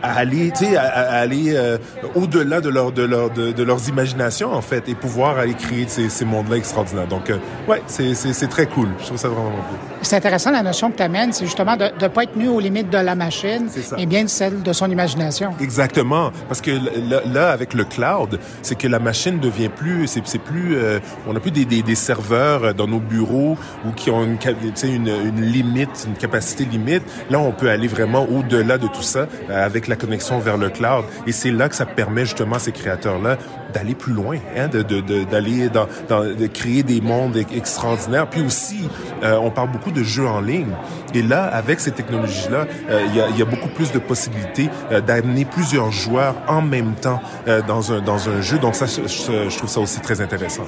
à 0.02 0.14
aller, 0.14 0.50
tu 0.50 0.66
sais, 0.66 0.76
à, 0.76 0.84
aller 0.84 1.54
euh, 1.54 1.78
au-delà 2.14 2.60
de 2.60 2.68
leur 2.68 2.92
de 2.92 3.02
leur 3.02 3.30
de, 3.30 3.52
de, 3.52 3.62
leurs 3.62 3.88
imaginations 3.88 4.52
en 4.52 4.62
fait 4.62 4.88
et 4.88 4.94
pouvoir 4.94 5.38
aller 5.38 5.54
créer 5.54 5.86
ces, 5.88 6.08
ces 6.08 6.24
mondes-là 6.24 6.56
extraordinaires. 6.56 7.08
Donc 7.08 7.30
euh, 7.30 7.38
ouais, 7.68 7.82
c'est 7.86 8.14
c'est 8.14 8.48
très 8.48 8.66
cool. 8.66 8.88
Je 9.00 9.06
trouve 9.06 9.18
ça 9.18 9.28
vraiment 9.28 9.50
cool. 9.50 9.91
C'est 10.02 10.16
intéressant 10.16 10.50
la 10.50 10.62
notion 10.62 10.90
que 10.90 10.96
tu 10.96 11.02
amènes, 11.02 11.32
c'est 11.32 11.44
justement 11.44 11.76
de 11.76 11.84
ne 12.00 12.08
pas 12.08 12.24
être 12.24 12.36
nu 12.36 12.48
aux 12.48 12.60
limites 12.60 12.90
de 12.90 12.98
la 12.98 13.14
machine, 13.14 13.68
mais 13.96 14.06
bien 14.06 14.26
celle 14.26 14.62
de 14.62 14.72
son 14.72 14.90
imagination. 14.90 15.54
Exactement, 15.60 16.32
parce 16.48 16.60
que 16.60 16.72
là, 17.32 17.50
avec 17.50 17.74
le 17.74 17.84
cloud, 17.84 18.38
c'est 18.62 18.76
que 18.76 18.88
la 18.88 18.98
machine 18.98 19.38
devient 19.38 19.68
plus, 19.68 20.06
c'est 20.06 20.38
plus, 20.38 20.76
euh, 20.76 20.98
on 21.26 21.32
n'a 21.32 21.40
plus 21.40 21.50
des, 21.50 21.64
des, 21.64 21.82
des, 21.82 21.94
serveurs 21.94 22.74
dans 22.74 22.88
nos 22.88 22.98
bureaux 22.98 23.56
ou 23.86 23.92
qui 23.92 24.10
ont 24.10 24.24
une, 24.24 24.38
une, 24.82 25.08
une 25.08 25.40
limite, 25.40 26.06
une 26.06 26.16
capacité 26.16 26.64
limite. 26.64 27.02
Là, 27.30 27.38
on 27.38 27.52
peut 27.52 27.70
aller 27.70 27.88
vraiment 27.88 28.26
au-delà 28.28 28.78
de 28.78 28.88
tout 28.88 29.02
ça 29.02 29.26
avec 29.50 29.88
la 29.88 29.96
connexion 29.96 30.38
vers 30.38 30.56
le 30.56 30.70
cloud. 30.70 31.04
Et 31.26 31.32
c'est 31.32 31.50
là 31.50 31.68
que 31.68 31.74
ça 31.74 31.86
permet 31.86 32.24
justement 32.24 32.56
à 32.56 32.58
ces 32.58 32.72
créateurs-là 32.72 33.38
d'aller 33.72 33.94
plus 33.94 34.12
loin, 34.12 34.36
hein, 34.56 34.68
de 34.68 34.82
d'aller 35.24 35.68
dans, 35.68 35.86
dans, 36.08 36.24
de 36.24 36.46
créer 36.46 36.82
des 36.82 37.00
mondes 37.00 37.36
extraordinaires. 37.36 38.28
Puis 38.28 38.42
aussi, 38.42 38.88
euh, 39.22 39.38
on 39.40 39.50
parle 39.50 39.70
beaucoup 39.70 39.91
de 39.92 40.02
jeux 40.02 40.26
en 40.26 40.40
ligne. 40.40 40.74
Et 41.14 41.22
là, 41.22 41.44
avec 41.44 41.80
ces 41.80 41.92
technologies-là, 41.92 42.66
euh, 42.90 43.06
il 43.08 43.38
y, 43.38 43.42
a, 43.42 43.44
beaucoup 43.44 43.68
plus 43.68 43.92
de 43.92 43.98
possibilités 43.98 44.70
euh, 44.90 45.00
d'amener 45.00 45.44
plusieurs 45.44 45.90
joueurs 45.90 46.34
en 46.48 46.62
même 46.62 46.94
temps 46.94 47.20
dans 47.66 47.92
un 47.92 48.00
dans 48.00 48.28
un 48.28 48.40
jeu. 48.40 48.58
Donc 48.58 48.74
ça, 48.74 48.86
je 48.86 49.56
trouve 49.56 49.68
ça 49.68 49.80
aussi 49.80 50.00
très 50.00 50.20
intéressant. 50.20 50.64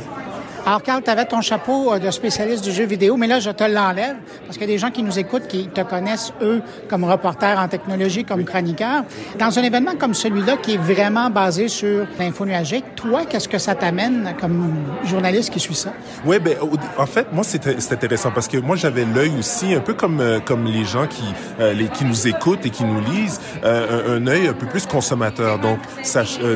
Alors, 0.66 0.82
Carl, 0.82 1.02
tu 1.02 1.10
avais 1.10 1.26
ton 1.26 1.42
chapeau 1.42 1.92
euh, 1.92 1.98
de 1.98 2.10
spécialiste 2.10 2.64
du 2.64 2.72
jeu 2.72 2.86
vidéo, 2.86 3.18
mais 3.18 3.26
là, 3.26 3.38
je 3.38 3.50
te 3.50 3.64
l'enlève 3.64 4.16
parce 4.46 4.56
qu'il 4.56 4.62
y 4.62 4.70
a 4.70 4.74
des 4.74 4.78
gens 4.78 4.90
qui 4.90 5.02
nous 5.02 5.18
écoutent 5.18 5.46
qui 5.46 5.68
te 5.68 5.82
connaissent, 5.82 6.32
eux, 6.40 6.62
comme 6.88 7.04
reporter 7.04 7.58
en 7.58 7.68
technologie, 7.68 8.24
comme 8.24 8.44
chroniqueur. 8.44 9.04
Dans 9.38 9.58
un 9.58 9.62
événement 9.62 9.92
comme 9.98 10.14
celui-là, 10.14 10.56
qui 10.56 10.74
est 10.74 10.78
vraiment 10.78 11.28
basé 11.28 11.68
sur 11.68 12.06
l'info 12.18 12.46
nuagique, 12.46 12.86
toi, 12.96 13.26
qu'est-ce 13.28 13.46
que 13.46 13.58
ça 13.58 13.74
t'amène 13.74 14.34
comme 14.40 14.72
journaliste 15.04 15.52
qui 15.52 15.60
suit 15.60 15.74
ça? 15.74 15.92
Oui, 16.24 16.38
ben, 16.38 16.56
en 16.96 17.06
fait, 17.06 17.30
moi, 17.30 17.44
c'est 17.44 17.92
intéressant 17.92 18.30
parce 18.30 18.48
que 18.48 18.56
moi, 18.56 18.76
j'avais 18.76 19.04
l'œil 19.04 19.32
aussi, 19.38 19.74
un 19.74 19.80
peu 19.80 19.92
comme, 19.92 20.20
euh, 20.20 20.40
comme 20.40 20.64
les 20.64 20.86
gens 20.86 21.06
qui, 21.06 21.24
euh, 21.60 21.74
les, 21.74 21.88
qui 21.88 22.06
nous 22.06 22.26
écoutent 22.26 22.64
et 22.64 22.70
qui 22.70 22.84
nous 22.84 23.02
lisent, 23.02 23.38
un, 23.62 24.14
un, 24.14 24.26
œil 24.28 24.48
un 24.48 24.54
peu 24.54 24.66
plus 24.66 24.86
consommateur. 24.86 25.58
Donc, 25.58 25.78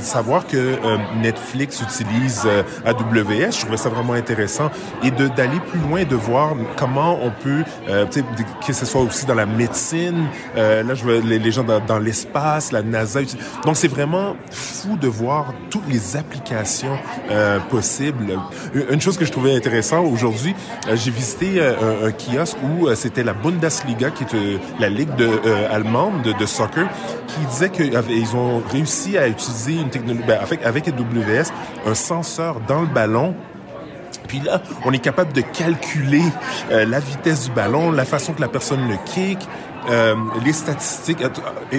savoir 0.01 0.47
que 0.47 0.77
Netflix 1.21 1.83
utilise 1.83 2.49
AWS, 2.87 3.53
je 3.53 3.61
trouvais 3.61 3.77
ça 3.77 3.91
vraiment 3.91 3.98
intéressant 4.15 4.71
et 5.03 5.11
de 5.11 5.29
d'aller 5.29 5.61
plus 5.61 5.81
loin, 5.81 6.05
de 6.05 6.17
voir 6.17 6.55
comment 6.77 7.19
on 7.23 7.31
peut, 7.31 7.65
euh, 7.89 8.07
que 8.67 8.73
ce 8.73 8.87
soit 8.87 9.01
aussi 9.01 9.27
dans 9.27 9.35
la 9.35 9.47
médecine, 9.47 10.27
euh, 10.57 10.83
là 10.83 10.95
je 10.95 11.03
vois 11.03 11.21
les, 11.21 11.51
gens 11.51 11.65
dans, 11.65 11.99
l'espace, 11.99 12.73
la 12.73 12.83
NASA. 12.83 13.21
Donc 13.65 13.77
c'est 13.77 13.89
vraiment 13.89 14.37
fou 14.51 14.97
de 14.97 15.09
voir 15.09 15.53
toutes 15.71 15.89
les 15.89 16.17
applications 16.17 16.97
euh, 17.31 17.59
possibles. 17.71 18.39
Une 18.91 19.01
chose 19.01 19.17
que 19.17 19.25
je 19.25 19.33
trouvais 19.33 19.55
intéressant 19.55 20.05
aujourd'hui, 20.05 20.55
euh, 20.89 20.97
j'ai 20.97 21.11
visité 21.11 21.61
un, 21.61 22.11
kiosque 22.13 22.57
où 22.63 22.93
c'était 22.95 23.23
la 23.23 23.33
Bundesliga, 23.33 24.11
qui 24.11 24.25
est 24.25 24.59
la 24.81 24.89
ligue 24.89 25.15
de, 25.17 25.29
allemande 25.71 26.23
de, 26.23 26.33
de, 26.33 26.47
soccer, 26.47 26.89
qui 27.27 27.41
disait 27.47 27.71
qu'ils 27.71 28.37
ont 28.37 28.63
réussi 28.71 29.19
à 29.19 29.29
utiliser 29.29 29.75
une 29.75 29.91
technologie, 29.91 30.25
ben, 30.27 30.39
avec, 30.41 30.65
avec 30.65 30.89
AWS, 30.89 31.53
un 31.87 31.95
senseur 31.95 32.61
dans 32.67 32.81
le 32.81 32.87
ballon 32.87 33.35
puis 34.29 34.41
là, 34.41 34.61
on 34.85 34.93
est 34.93 34.99
capable 34.99 35.33
de 35.33 35.41
calculer 35.41 36.23
euh, 36.71 36.85
la 36.85 37.01
vitesse 37.01 37.47
du 37.47 37.51
ballon, 37.51 37.91
la 37.91 38.05
façon 38.05 38.35
que 38.35 38.41
la 38.41 38.49
personne 38.49 38.87
le 38.87 38.97
kick, 39.07 39.39
euh, 39.89 40.15
les 40.45 40.53
statistiques, 40.53 41.23
euh, 41.23 41.29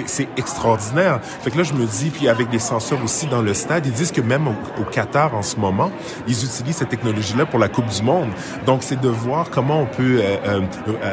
c'est 0.06 0.28
extraordinaire. 0.36 1.20
Fait 1.42 1.50
que 1.50 1.58
là, 1.58 1.62
je 1.62 1.72
me 1.72 1.86
dis, 1.86 2.10
puis 2.10 2.28
avec 2.28 2.50
des 2.50 2.58
senseurs 2.58 3.02
aussi 3.02 3.26
dans 3.26 3.42
le 3.42 3.54
stade, 3.54 3.86
ils 3.86 3.92
disent 3.92 4.12
que 4.12 4.20
même 4.20 4.48
au, 4.48 4.84
Qatar 4.90 5.34
en 5.34 5.42
ce 5.42 5.56
moment, 5.56 5.90
ils 6.26 6.44
utilisent 6.44 6.76
cette 6.76 6.88
technologie-là 6.88 7.46
pour 7.46 7.58
la 7.58 7.68
Coupe 7.68 7.86
du 7.86 8.02
Monde. 8.02 8.30
Donc, 8.66 8.82
c'est 8.82 9.00
de 9.00 9.08
voir 9.08 9.50
comment 9.50 9.80
on 9.80 9.86
peut 9.86 10.20
euh, 10.20 10.60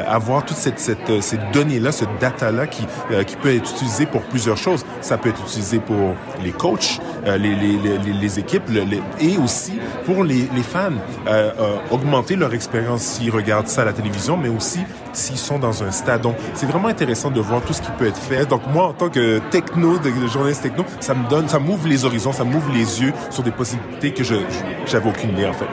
avoir 0.06 0.44
toute 0.44 0.56
cette, 0.56 0.80
cette 0.80 1.22
ces 1.22 1.38
données-là, 1.52 1.92
ce 1.92 2.04
data-là 2.20 2.66
qui, 2.66 2.86
qui 3.26 3.36
peut 3.36 3.54
être 3.54 3.70
utilisé 3.70 4.06
pour 4.06 4.22
plusieurs 4.22 4.56
choses. 4.56 4.84
Ça 5.00 5.16
peut 5.16 5.28
être 5.28 5.40
utilisé 5.42 5.78
pour 5.78 6.14
les 6.42 6.52
coachs, 6.52 7.00
les, 7.24 7.38
les, 7.38 7.78
les, 7.78 7.98
les, 7.98 8.38
équipes, 8.38 8.64
et 9.20 9.36
aussi 9.38 9.78
pour 10.04 10.24
les, 10.24 10.48
les 10.54 10.62
fans, 10.62 10.92
augmenter 11.90 12.36
leur 12.36 12.52
expérience 12.54 13.02
s'ils 13.02 13.30
regardent 13.30 13.68
ça 13.68 13.82
à 13.82 13.84
la 13.86 13.92
télévision, 13.92 14.36
mais 14.36 14.48
aussi 14.48 14.80
s'ils 15.18 15.38
sont 15.38 15.58
dans 15.58 15.82
un 15.82 15.90
stade. 15.90 16.22
Donc, 16.22 16.36
c'est 16.54 16.66
vraiment 16.66 16.88
intéressant 16.88 17.30
de 17.30 17.40
voir 17.40 17.62
tout 17.62 17.72
ce 17.72 17.82
qui 17.82 17.90
peut 17.98 18.06
être 18.06 18.18
fait. 18.18 18.46
Donc, 18.46 18.62
moi, 18.72 18.88
en 18.88 18.92
tant 18.92 19.08
que 19.08 19.40
techno, 19.50 19.98
de 19.98 20.10
journaliste 20.26 20.62
techno, 20.62 20.84
ça 21.00 21.14
me 21.14 21.28
donne, 21.28 21.48
ça 21.48 21.58
m'ouvre 21.58 21.88
les 21.88 22.04
horizons, 22.04 22.32
ça 22.32 22.44
m'ouvre 22.44 22.72
les 22.72 23.02
yeux 23.02 23.12
sur 23.30 23.42
des 23.42 23.50
possibilités 23.50 24.12
que 24.12 24.24
je 24.24 24.36
j'avais 24.86 25.08
aucune 25.08 25.30
idée, 25.30 25.46
en 25.46 25.52
fait. 25.52 25.66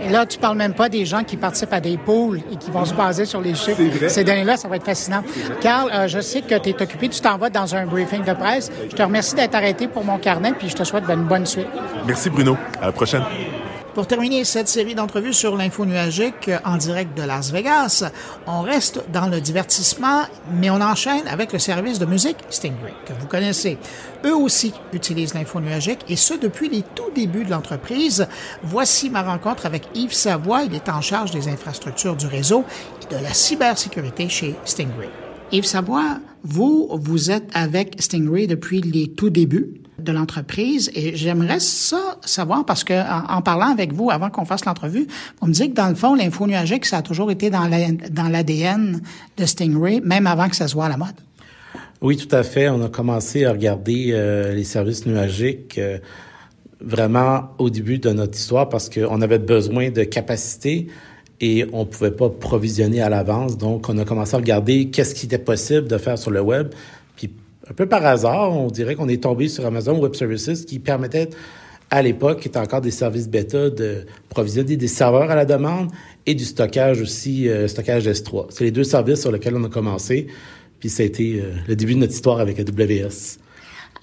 Et 0.00 0.10
là, 0.10 0.26
tu 0.26 0.38
parles 0.38 0.56
même 0.56 0.74
pas 0.74 0.88
des 0.88 1.04
gens 1.04 1.24
qui 1.24 1.36
participent 1.36 1.72
à 1.72 1.80
des 1.80 1.98
pools 1.98 2.40
et 2.52 2.56
qui 2.56 2.70
vont 2.70 2.84
se 2.84 2.94
baser 2.94 3.24
sur 3.24 3.40
les 3.40 3.54
chiffres. 3.54 3.80
Ces 4.08 4.24
données-là, 4.24 4.56
ça 4.56 4.68
va 4.68 4.76
être 4.76 4.84
fascinant. 4.84 5.22
Carl, 5.60 5.90
euh, 5.92 6.06
je 6.06 6.20
sais 6.20 6.40
que 6.40 6.56
tu 6.58 6.70
es 6.70 6.82
occupé, 6.82 7.08
tu 7.08 7.20
t'en 7.20 7.36
vas 7.36 7.50
dans 7.50 7.74
un 7.74 7.86
briefing 7.86 8.24
de 8.24 8.32
presse. 8.32 8.70
Je 8.90 8.94
te 8.94 9.02
remercie 9.02 9.34
d'être 9.34 9.54
arrêté 9.54 9.88
pour 9.88 10.04
mon 10.04 10.18
carnet, 10.18 10.52
puis 10.58 10.68
je 10.68 10.76
te 10.76 10.84
souhaite 10.84 11.04
une 11.08 11.24
bonne 11.24 11.46
suite. 11.46 11.66
Merci 12.06 12.30
Bruno. 12.30 12.56
À 12.80 12.86
la 12.86 12.92
prochaine. 12.92 13.22
Pour 13.98 14.06
terminer 14.06 14.44
cette 14.44 14.68
série 14.68 14.94
d'entrevues 14.94 15.32
sur 15.32 15.56
l'info 15.56 15.84
nuagique 15.84 16.48
en 16.64 16.76
direct 16.76 17.18
de 17.18 17.24
Las 17.24 17.50
Vegas, 17.50 18.04
on 18.46 18.60
reste 18.60 19.02
dans 19.12 19.26
le 19.26 19.40
divertissement, 19.40 20.22
mais 20.52 20.70
on 20.70 20.80
enchaîne 20.80 21.26
avec 21.26 21.52
le 21.52 21.58
service 21.58 21.98
de 21.98 22.06
musique 22.06 22.36
Stingray, 22.48 22.94
que 23.06 23.12
vous 23.18 23.26
connaissez. 23.26 23.76
Eux 24.24 24.36
aussi 24.36 24.72
utilisent 24.92 25.34
l'info 25.34 25.58
nuagique, 25.60 26.04
et 26.08 26.14
ce 26.14 26.34
depuis 26.34 26.68
les 26.68 26.84
tout 26.94 27.10
débuts 27.12 27.44
de 27.44 27.50
l'entreprise. 27.50 28.28
Voici 28.62 29.10
ma 29.10 29.24
rencontre 29.24 29.66
avec 29.66 29.88
Yves 29.96 30.14
Savoie. 30.14 30.62
Il 30.62 30.76
est 30.76 30.88
en 30.88 31.00
charge 31.00 31.32
des 31.32 31.48
infrastructures 31.48 32.14
du 32.14 32.28
réseau 32.28 32.62
et 33.02 33.12
de 33.12 33.20
la 33.20 33.34
cybersécurité 33.34 34.28
chez 34.28 34.54
Stingray. 34.64 35.08
Yves 35.50 35.66
Savoie, 35.66 36.18
vous, 36.44 36.88
vous 36.92 37.32
êtes 37.32 37.50
avec 37.52 38.00
Stingray 38.00 38.46
depuis 38.46 38.80
les 38.80 39.08
tout 39.08 39.30
débuts? 39.30 39.87
De 40.08 40.12
l'entreprise. 40.12 40.90
Et 40.94 41.14
j'aimerais 41.16 41.60
ça 41.60 42.16
savoir 42.24 42.64
parce 42.64 42.82
que 42.82 42.94
en, 42.94 43.42
parlant 43.42 43.70
avec 43.70 43.92
vous 43.92 44.10
avant 44.10 44.30
qu'on 44.30 44.44
fasse 44.44 44.64
l'entrevue, 44.64 45.06
vous 45.40 45.48
me 45.48 45.52
dites 45.52 45.70
que 45.70 45.76
dans 45.76 45.88
le 45.88 45.94
fond, 45.94 46.14
l'info 46.14 46.46
nuagique, 46.46 46.86
ça 46.86 46.98
a 46.98 47.02
toujours 47.02 47.30
été 47.30 47.50
dans 47.50 47.68
l'ADN 47.68 49.00
de 49.36 49.44
Stingray, 49.44 50.00
même 50.00 50.26
avant 50.26 50.48
que 50.48 50.56
ça 50.56 50.66
soit 50.66 50.86
à 50.86 50.88
la 50.88 50.96
mode. 50.96 51.14
Oui, 52.00 52.16
tout 52.16 52.34
à 52.34 52.42
fait. 52.42 52.68
On 52.68 52.82
a 52.84 52.88
commencé 52.88 53.44
à 53.44 53.52
regarder 53.52 54.10
euh, 54.12 54.54
les 54.54 54.64
services 54.64 55.04
nuagiques 55.04 55.78
euh, 55.78 55.98
vraiment 56.80 57.50
au 57.58 57.70
début 57.70 57.98
de 57.98 58.10
notre 58.10 58.38
histoire 58.38 58.68
parce 58.68 58.88
qu'on 58.88 59.20
avait 59.20 59.40
besoin 59.40 59.90
de 59.90 60.04
capacité 60.04 60.86
et 61.40 61.66
on 61.72 61.84
pouvait 61.86 62.12
pas 62.12 62.30
provisionner 62.30 63.00
à 63.00 63.08
l'avance. 63.08 63.58
Donc, 63.58 63.88
on 63.88 63.98
a 63.98 64.04
commencé 64.04 64.34
à 64.34 64.38
regarder 64.38 64.90
qu'est-ce 64.90 65.14
qui 65.14 65.26
était 65.26 65.38
possible 65.38 65.88
de 65.88 65.98
faire 65.98 66.18
sur 66.18 66.30
le 66.30 66.40
web 66.40 66.68
un 67.70 67.74
peu 67.74 67.86
par 67.86 68.04
hasard, 68.04 68.52
on 68.52 68.68
dirait 68.68 68.94
qu'on 68.94 69.08
est 69.08 69.22
tombé 69.22 69.48
sur 69.48 69.66
Amazon 69.66 70.00
Web 70.00 70.14
Services 70.14 70.64
qui 70.64 70.78
permettait 70.78 71.28
à 71.90 72.02
l'époque, 72.02 72.40
qui 72.40 72.48
était 72.48 72.58
encore 72.58 72.80
des 72.80 72.90
services 72.90 73.28
bêta, 73.28 73.70
de 73.70 74.06
provisionner 74.28 74.76
des 74.76 74.88
serveurs 74.88 75.30
à 75.30 75.34
la 75.34 75.44
demande 75.44 75.90
et 76.26 76.34
du 76.34 76.44
stockage 76.44 77.00
aussi, 77.00 77.48
euh, 77.48 77.66
stockage 77.68 78.06
S3. 78.06 78.46
C'est 78.50 78.64
les 78.64 78.70
deux 78.70 78.84
services 78.84 79.20
sur 79.20 79.32
lesquels 79.32 79.56
on 79.56 79.64
a 79.64 79.68
commencé, 79.68 80.26
puis 80.80 80.88
ça 80.88 81.02
a 81.02 81.06
été 81.06 81.40
euh, 81.40 81.54
le 81.66 81.76
début 81.76 81.94
de 81.94 82.00
notre 82.00 82.12
histoire 82.12 82.40
avec 82.40 82.58
AWS. 82.58 83.38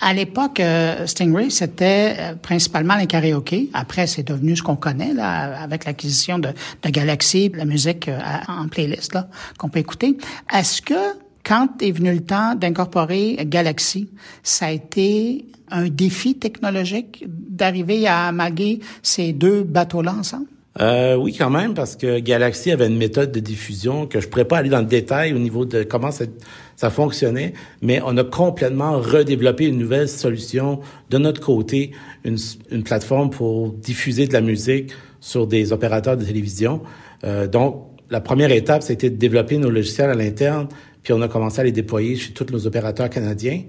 À 0.02 0.14
l'époque, 0.14 0.60
euh, 0.60 1.06
Stingray, 1.06 1.50
c'était 1.50 2.36
principalement 2.42 2.96
les 2.98 3.08
karaokés. 3.08 3.70
Après, 3.74 4.08
c'est 4.08 4.24
devenu 4.24 4.56
ce 4.58 4.62
qu'on 4.62 4.76
connaît 4.76 5.14
là, 5.14 5.62
avec 5.62 5.86
l'acquisition 5.86 6.38
de, 6.38 6.50
de 6.84 6.90
Galaxy, 6.90 7.50
la 7.56 7.66
musique 7.66 8.10
en 8.50 8.68
playlist 8.68 9.14
là 9.14 9.30
qu'on 9.58 9.70
peut 9.70 9.80
écouter. 9.80 10.18
Est-ce 10.54 10.82
que 10.82 11.25
quand 11.46 11.82
est 11.82 11.92
venu 11.92 12.14
le 12.14 12.22
temps 12.22 12.56
d'incorporer 12.56 13.38
Galaxy, 13.46 14.10
ça 14.44 14.68
a 14.68 14.72
été 14.72 15.46
un 15.70 15.88
défi 15.88 16.36
technologique 16.36 17.26
d'arriver 17.28 18.08
à 18.08 18.28
amalguer 18.28 18.80
ces 19.02 19.34
deux 19.34 19.64
bateaux-là 19.64 20.16
ensemble? 20.20 20.48
Euh, 20.82 21.16
oui, 21.16 21.34
quand 21.38 21.50
même, 21.50 21.74
parce 21.74 21.96
que 21.96 22.20
Galaxy 22.20 22.70
avait 22.70 22.88
une 22.88 22.98
méthode 22.98 23.32
de 23.32 23.40
diffusion 23.40 24.08
que 24.08 24.20
je 24.20 24.28
pourrais 24.28 24.46
pas 24.46 24.58
aller 24.58 24.70
dans 24.70 24.80
le 24.80 24.86
détail 24.86 25.34
au 25.34 25.40
niveau 25.40 25.64
de 25.64 25.84
comment 25.84 26.10
ça, 26.12 26.90
fonctionnait, 26.90 27.54
mais 27.82 28.02
on 28.06 28.18
a 28.18 28.26
complètement 28.26 29.00
redéveloppé 29.00 29.68
une 29.68 29.78
nouvelle 29.78 30.10
solution 30.10 30.82
de 31.10 31.18
notre 31.18 31.40
côté, 31.40 31.92
une, 32.26 32.38
une 32.72 32.84
plateforme 32.84 33.30
pour 33.30 33.72
diffuser 33.72 34.28
de 34.28 34.34
la 34.34 34.42
musique 34.42 34.92
sur 35.22 35.48
des 35.48 35.72
opérateurs 35.72 36.18
de 36.18 36.26
télévision. 36.26 36.82
Euh, 37.24 37.48
donc, 37.48 37.86
la 38.10 38.20
première 38.20 38.52
étape, 38.52 38.84
c'était 38.84 39.10
de 39.10 39.16
développer 39.16 39.58
nos 39.58 39.70
logiciels 39.70 40.10
à 40.10 40.14
l'interne, 40.14 40.68
puis 41.06 41.14
on 41.14 41.22
a 41.22 41.28
commencé 41.28 41.62
à 41.62 41.64
les 41.64 41.72
déployer 41.72 42.16
chez 42.16 42.34
tous 42.34 42.52
nos 42.52 42.66
opérateurs 42.66 43.10
canadiens. 43.12 43.62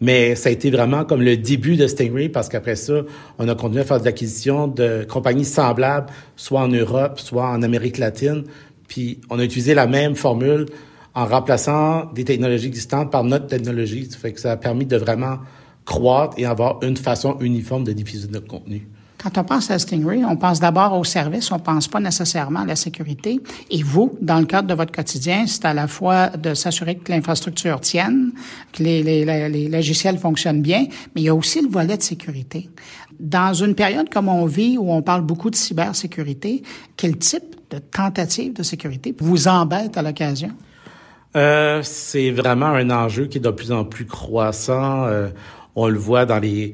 Mais 0.00 0.36
ça 0.36 0.50
a 0.50 0.52
été 0.52 0.70
vraiment 0.70 1.04
comme 1.04 1.20
le 1.20 1.36
début 1.36 1.76
de 1.76 1.86
Stingray 1.86 2.28
parce 2.28 2.48
qu'après 2.48 2.76
ça, 2.76 3.02
on 3.38 3.48
a 3.48 3.54
continué 3.56 3.80
à 3.80 3.84
faire 3.84 3.98
de 3.98 4.04
l'acquisition 4.04 4.68
de 4.68 5.04
compagnies 5.08 5.44
semblables, 5.44 6.06
soit 6.36 6.60
en 6.60 6.68
Europe, 6.68 7.18
soit 7.18 7.48
en 7.48 7.62
Amérique 7.62 7.98
latine. 7.98 8.44
Puis 8.86 9.20
on 9.30 9.38
a 9.40 9.44
utilisé 9.44 9.74
la 9.74 9.88
même 9.88 10.14
formule 10.14 10.66
en 11.14 11.26
remplaçant 11.26 12.04
des 12.14 12.24
technologies 12.24 12.68
existantes 12.68 13.10
par 13.10 13.24
notre 13.24 13.48
technologie. 13.48 14.06
Ça 14.08 14.18
fait 14.18 14.32
que 14.32 14.40
ça 14.40 14.52
a 14.52 14.56
permis 14.56 14.86
de 14.86 14.96
vraiment 14.96 15.38
croître 15.86 16.38
et 16.38 16.44
avoir 16.44 16.78
une 16.84 16.96
façon 16.96 17.36
uniforme 17.40 17.82
de 17.82 17.92
diffuser 17.92 18.28
notre 18.28 18.46
contenu. 18.46 18.86
Quand 19.22 19.38
on 19.38 19.44
pense 19.44 19.70
à 19.70 19.78
Stingray, 19.78 20.24
on 20.24 20.36
pense 20.36 20.60
d'abord 20.60 20.98
au 20.98 21.04
service, 21.04 21.50
on 21.50 21.58
pense 21.58 21.88
pas 21.88 22.00
nécessairement 22.00 22.60
à 22.60 22.66
la 22.66 22.76
sécurité. 22.76 23.40
Et 23.70 23.82
vous, 23.82 24.16
dans 24.20 24.38
le 24.38 24.44
cadre 24.44 24.68
de 24.68 24.74
votre 24.74 24.92
quotidien, 24.92 25.46
c'est 25.46 25.64
à 25.64 25.74
la 25.74 25.88
fois 25.88 26.28
de 26.28 26.54
s'assurer 26.54 26.96
que 26.96 27.10
l'infrastructure 27.10 27.80
tienne, 27.80 28.32
que 28.72 28.82
les, 28.82 29.02
les, 29.02 29.48
les, 29.48 29.68
logiciels 29.68 30.18
fonctionnent 30.18 30.62
bien, 30.62 30.86
mais 31.14 31.22
il 31.22 31.24
y 31.24 31.28
a 31.28 31.34
aussi 31.34 31.62
le 31.62 31.68
volet 31.68 31.96
de 31.96 32.02
sécurité. 32.02 32.68
Dans 33.18 33.54
une 33.54 33.74
période 33.74 34.10
comme 34.10 34.28
on 34.28 34.44
vit, 34.44 34.76
où 34.76 34.92
on 34.92 35.00
parle 35.00 35.22
beaucoup 35.22 35.50
de 35.50 35.56
cybersécurité, 35.56 36.62
quel 36.96 37.16
type 37.16 37.56
de 37.70 37.78
tentative 37.78 38.52
de 38.52 38.62
sécurité 38.62 39.14
vous 39.18 39.48
embête 39.48 39.96
à 39.96 40.02
l'occasion? 40.02 40.50
Euh, 41.36 41.80
c'est 41.82 42.30
vraiment 42.30 42.66
un 42.66 42.90
enjeu 42.90 43.26
qui 43.26 43.38
est 43.38 43.40
de 43.40 43.50
plus 43.50 43.72
en 43.72 43.84
plus 43.84 44.06
croissant. 44.06 45.04
Euh, 45.04 45.28
on 45.74 45.88
le 45.88 45.98
voit 45.98 46.24
dans 46.24 46.38
les 46.38 46.72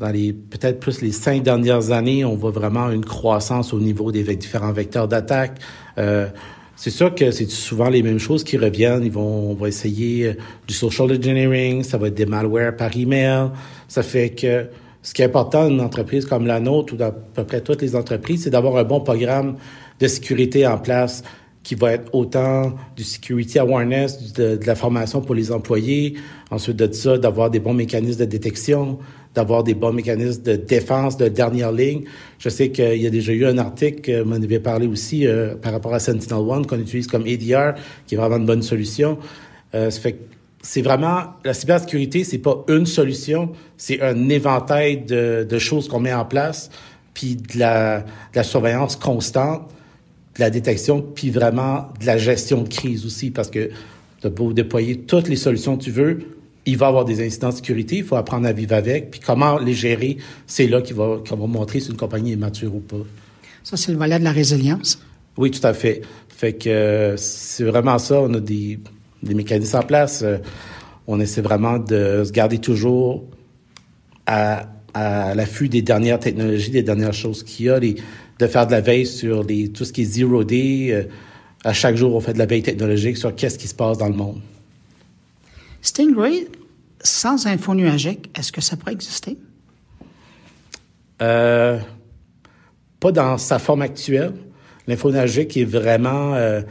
dans 0.00 0.10
les 0.10 0.32
peut-être 0.32 0.80
plus 0.80 1.02
les 1.02 1.12
cinq 1.12 1.42
dernières 1.42 1.92
années, 1.92 2.24
on 2.24 2.34
voit 2.34 2.50
vraiment 2.50 2.90
une 2.90 3.04
croissance 3.04 3.74
au 3.74 3.78
niveau 3.78 4.10
des 4.10 4.24
différents 4.34 4.72
vecteurs 4.72 5.06
d'attaque. 5.06 5.60
Euh, 5.98 6.26
c'est 6.74 6.90
sûr 6.90 7.14
que 7.14 7.30
c'est 7.30 7.50
souvent 7.50 7.90
les 7.90 8.02
mêmes 8.02 8.18
choses 8.18 8.42
qui 8.42 8.56
reviennent. 8.56 9.04
Ils 9.04 9.12
vont, 9.12 9.50
on 9.50 9.54
va 9.54 9.68
essayer 9.68 10.28
euh, 10.28 10.32
du 10.66 10.72
social 10.72 11.12
engineering, 11.12 11.82
ça 11.82 11.98
va 11.98 12.08
être 12.08 12.14
des 12.14 12.24
malwares 12.24 12.74
par 12.74 12.96
email. 12.96 13.50
Ça 13.88 14.02
fait 14.02 14.30
que 14.30 14.68
ce 15.02 15.12
qui 15.12 15.20
est 15.20 15.26
important 15.26 15.64
dans 15.64 15.74
une 15.74 15.80
entreprise 15.82 16.24
comme 16.24 16.46
la 16.46 16.60
nôtre 16.60 16.94
ou 16.94 16.96
dans 16.96 17.08
à 17.08 17.12
peu 17.12 17.44
près 17.44 17.60
toutes 17.60 17.82
les 17.82 17.94
entreprises, 17.94 18.44
c'est 18.44 18.50
d'avoir 18.50 18.78
un 18.78 18.84
bon 18.84 19.00
programme 19.00 19.56
de 20.00 20.08
sécurité 20.08 20.66
en 20.66 20.78
place 20.78 21.22
qui 21.62 21.74
va 21.74 21.92
être 21.92 22.14
autant 22.14 22.72
du 22.96 23.04
security 23.04 23.58
awareness, 23.58 24.32
de, 24.32 24.56
de 24.56 24.66
la 24.66 24.74
formation 24.74 25.20
pour 25.20 25.34
les 25.34 25.52
employés, 25.52 26.14
ensuite 26.50 26.76
de 26.76 26.90
ça, 26.90 27.18
d'avoir 27.18 27.50
des 27.50 27.60
bons 27.60 27.74
mécanismes 27.74 28.20
de 28.20 28.24
détection, 28.24 28.98
d'avoir 29.34 29.62
des 29.62 29.74
bons 29.74 29.92
mécanismes 29.92 30.42
de 30.42 30.56
défense 30.56 31.16
de 31.16 31.28
dernière 31.28 31.72
ligne. 31.72 32.04
Je 32.38 32.48
sais 32.48 32.70
qu'il 32.70 33.00
y 33.00 33.06
a 33.06 33.10
déjà 33.10 33.32
eu 33.32 33.46
un 33.46 33.58
article, 33.58 34.00
que 34.00 34.22
m'en 34.22 34.36
avait 34.36 34.58
parlé 34.58 34.86
aussi 34.86 35.26
euh, 35.26 35.54
par 35.54 35.72
rapport 35.72 35.94
à 35.94 35.98
Sentinel-1 35.98 36.66
qu'on 36.66 36.78
utilise 36.78 37.06
comme 37.06 37.22
ADR, 37.22 37.74
qui 38.06 38.14
est 38.14 38.18
vraiment 38.18 38.36
une 38.36 38.46
bonne 38.46 38.62
solution. 38.62 39.18
Euh, 39.74 39.90
ça 39.90 40.00
fait 40.00 40.18
c'est 40.62 40.82
vraiment 40.82 41.34
la 41.44 41.54
cybersécurité, 41.54 42.24
c'est 42.24 42.38
pas 42.38 42.64
une 42.68 42.86
solution, 42.86 43.52
c'est 43.76 44.02
un 44.02 44.28
éventail 44.28 45.04
de, 45.04 45.58
choses 45.58 45.88
qu'on 45.88 46.00
met 46.00 46.12
en 46.12 46.24
place, 46.24 46.70
puis 47.14 47.36
de 47.36 47.58
la, 47.58 48.04
surveillance 48.42 48.96
constante, 48.96 49.70
de 50.36 50.40
la 50.40 50.50
détection, 50.50 51.02
puis 51.02 51.30
vraiment 51.30 51.88
de 52.00 52.06
la 52.06 52.18
gestion 52.18 52.62
de 52.62 52.68
crise 52.68 53.06
aussi, 53.06 53.30
parce 53.30 53.50
que 53.50 53.70
tu 54.20 54.28
beau 54.28 54.52
déployer 54.52 54.98
toutes 54.98 55.28
les 55.28 55.36
solutions 55.36 55.78
que 55.78 55.84
tu 55.84 55.90
veux, 55.90 56.18
il 56.66 56.76
va 56.76 56.86
y 56.86 56.88
avoir 56.88 57.04
des 57.04 57.24
incidents 57.24 57.50
de 57.50 57.54
sécurité, 57.54 57.98
il 57.98 58.04
faut 58.04 58.16
apprendre 58.16 58.46
à 58.46 58.52
vivre 58.52 58.74
avec, 58.74 59.10
puis 59.10 59.20
comment 59.20 59.58
les 59.58 59.74
gérer, 59.74 60.18
c'est 60.46 60.66
là 60.66 60.80
va, 60.80 61.18
qu'on 61.26 61.36
va 61.36 61.46
montrer 61.46 61.80
si 61.80 61.90
une 61.90 61.96
compagnie 61.96 62.32
est 62.32 62.36
mature 62.36 62.74
ou 62.74 62.80
pas. 62.80 63.04
Ça, 63.62 63.76
c'est 63.76 63.92
le 63.92 63.98
volet 63.98 64.18
de 64.18 64.24
la 64.24 64.32
résilience. 64.32 65.02
Oui, 65.36 65.50
tout 65.50 65.66
à 65.66 65.74
fait. 65.74 66.02
Fait 66.28 66.54
que 66.54 66.68
euh, 66.68 67.16
c'est 67.16 67.64
vraiment 67.64 67.98
ça, 67.98 68.20
on 68.20 68.32
a 68.34 68.40
des, 68.40 68.78
des 69.22 69.34
mécanismes 69.34 69.78
en 69.78 69.82
place. 69.82 70.22
Euh, 70.22 70.38
on 71.06 71.20
essaie 71.20 71.42
vraiment 71.42 71.78
de 71.78 72.22
se 72.24 72.32
garder 72.32 72.58
toujours 72.58 73.24
à, 74.26 74.68
à 74.94 75.34
l'affût 75.34 75.68
des 75.68 75.82
dernières 75.82 76.20
technologies, 76.20 76.70
des 76.70 76.82
dernières 76.82 77.12
choses 77.12 77.42
qu'il 77.42 77.66
y 77.66 77.68
a, 77.68 77.80
de 77.80 78.46
faire 78.46 78.66
de 78.66 78.72
la 78.72 78.80
veille 78.80 79.06
sur 79.06 79.42
les, 79.42 79.68
tout 79.70 79.84
ce 79.84 79.92
qui 79.92 80.02
est 80.02 80.04
zero 80.04 80.44
day. 80.44 80.88
Euh, 80.92 81.04
à 81.64 81.72
chaque 81.72 81.96
jour, 81.96 82.14
on 82.14 82.20
fait 82.20 82.32
de 82.32 82.38
la 82.38 82.46
veille 82.46 82.62
technologique 82.62 83.18
sur 83.18 83.34
qu'est-ce 83.34 83.58
qui 83.58 83.68
se 83.68 83.74
passe 83.74 83.98
dans 83.98 84.08
le 84.08 84.14
monde. 84.14 84.40
Stingray, 85.82 86.48
sans 87.02 87.46
info 87.46 87.74
nuagique, 87.74 88.30
est-ce 88.38 88.52
que 88.52 88.60
ça 88.60 88.76
pourrait 88.76 88.92
exister? 88.92 89.38
Euh, 91.22 91.78
pas 92.98 93.12
dans 93.12 93.38
sa 93.38 93.58
forme 93.58 93.82
actuelle. 93.82 94.34
L'info 94.86 95.10
nuagique 95.10 95.56
est 95.56 95.64
vraiment 95.64 96.34
euh, 96.34 96.62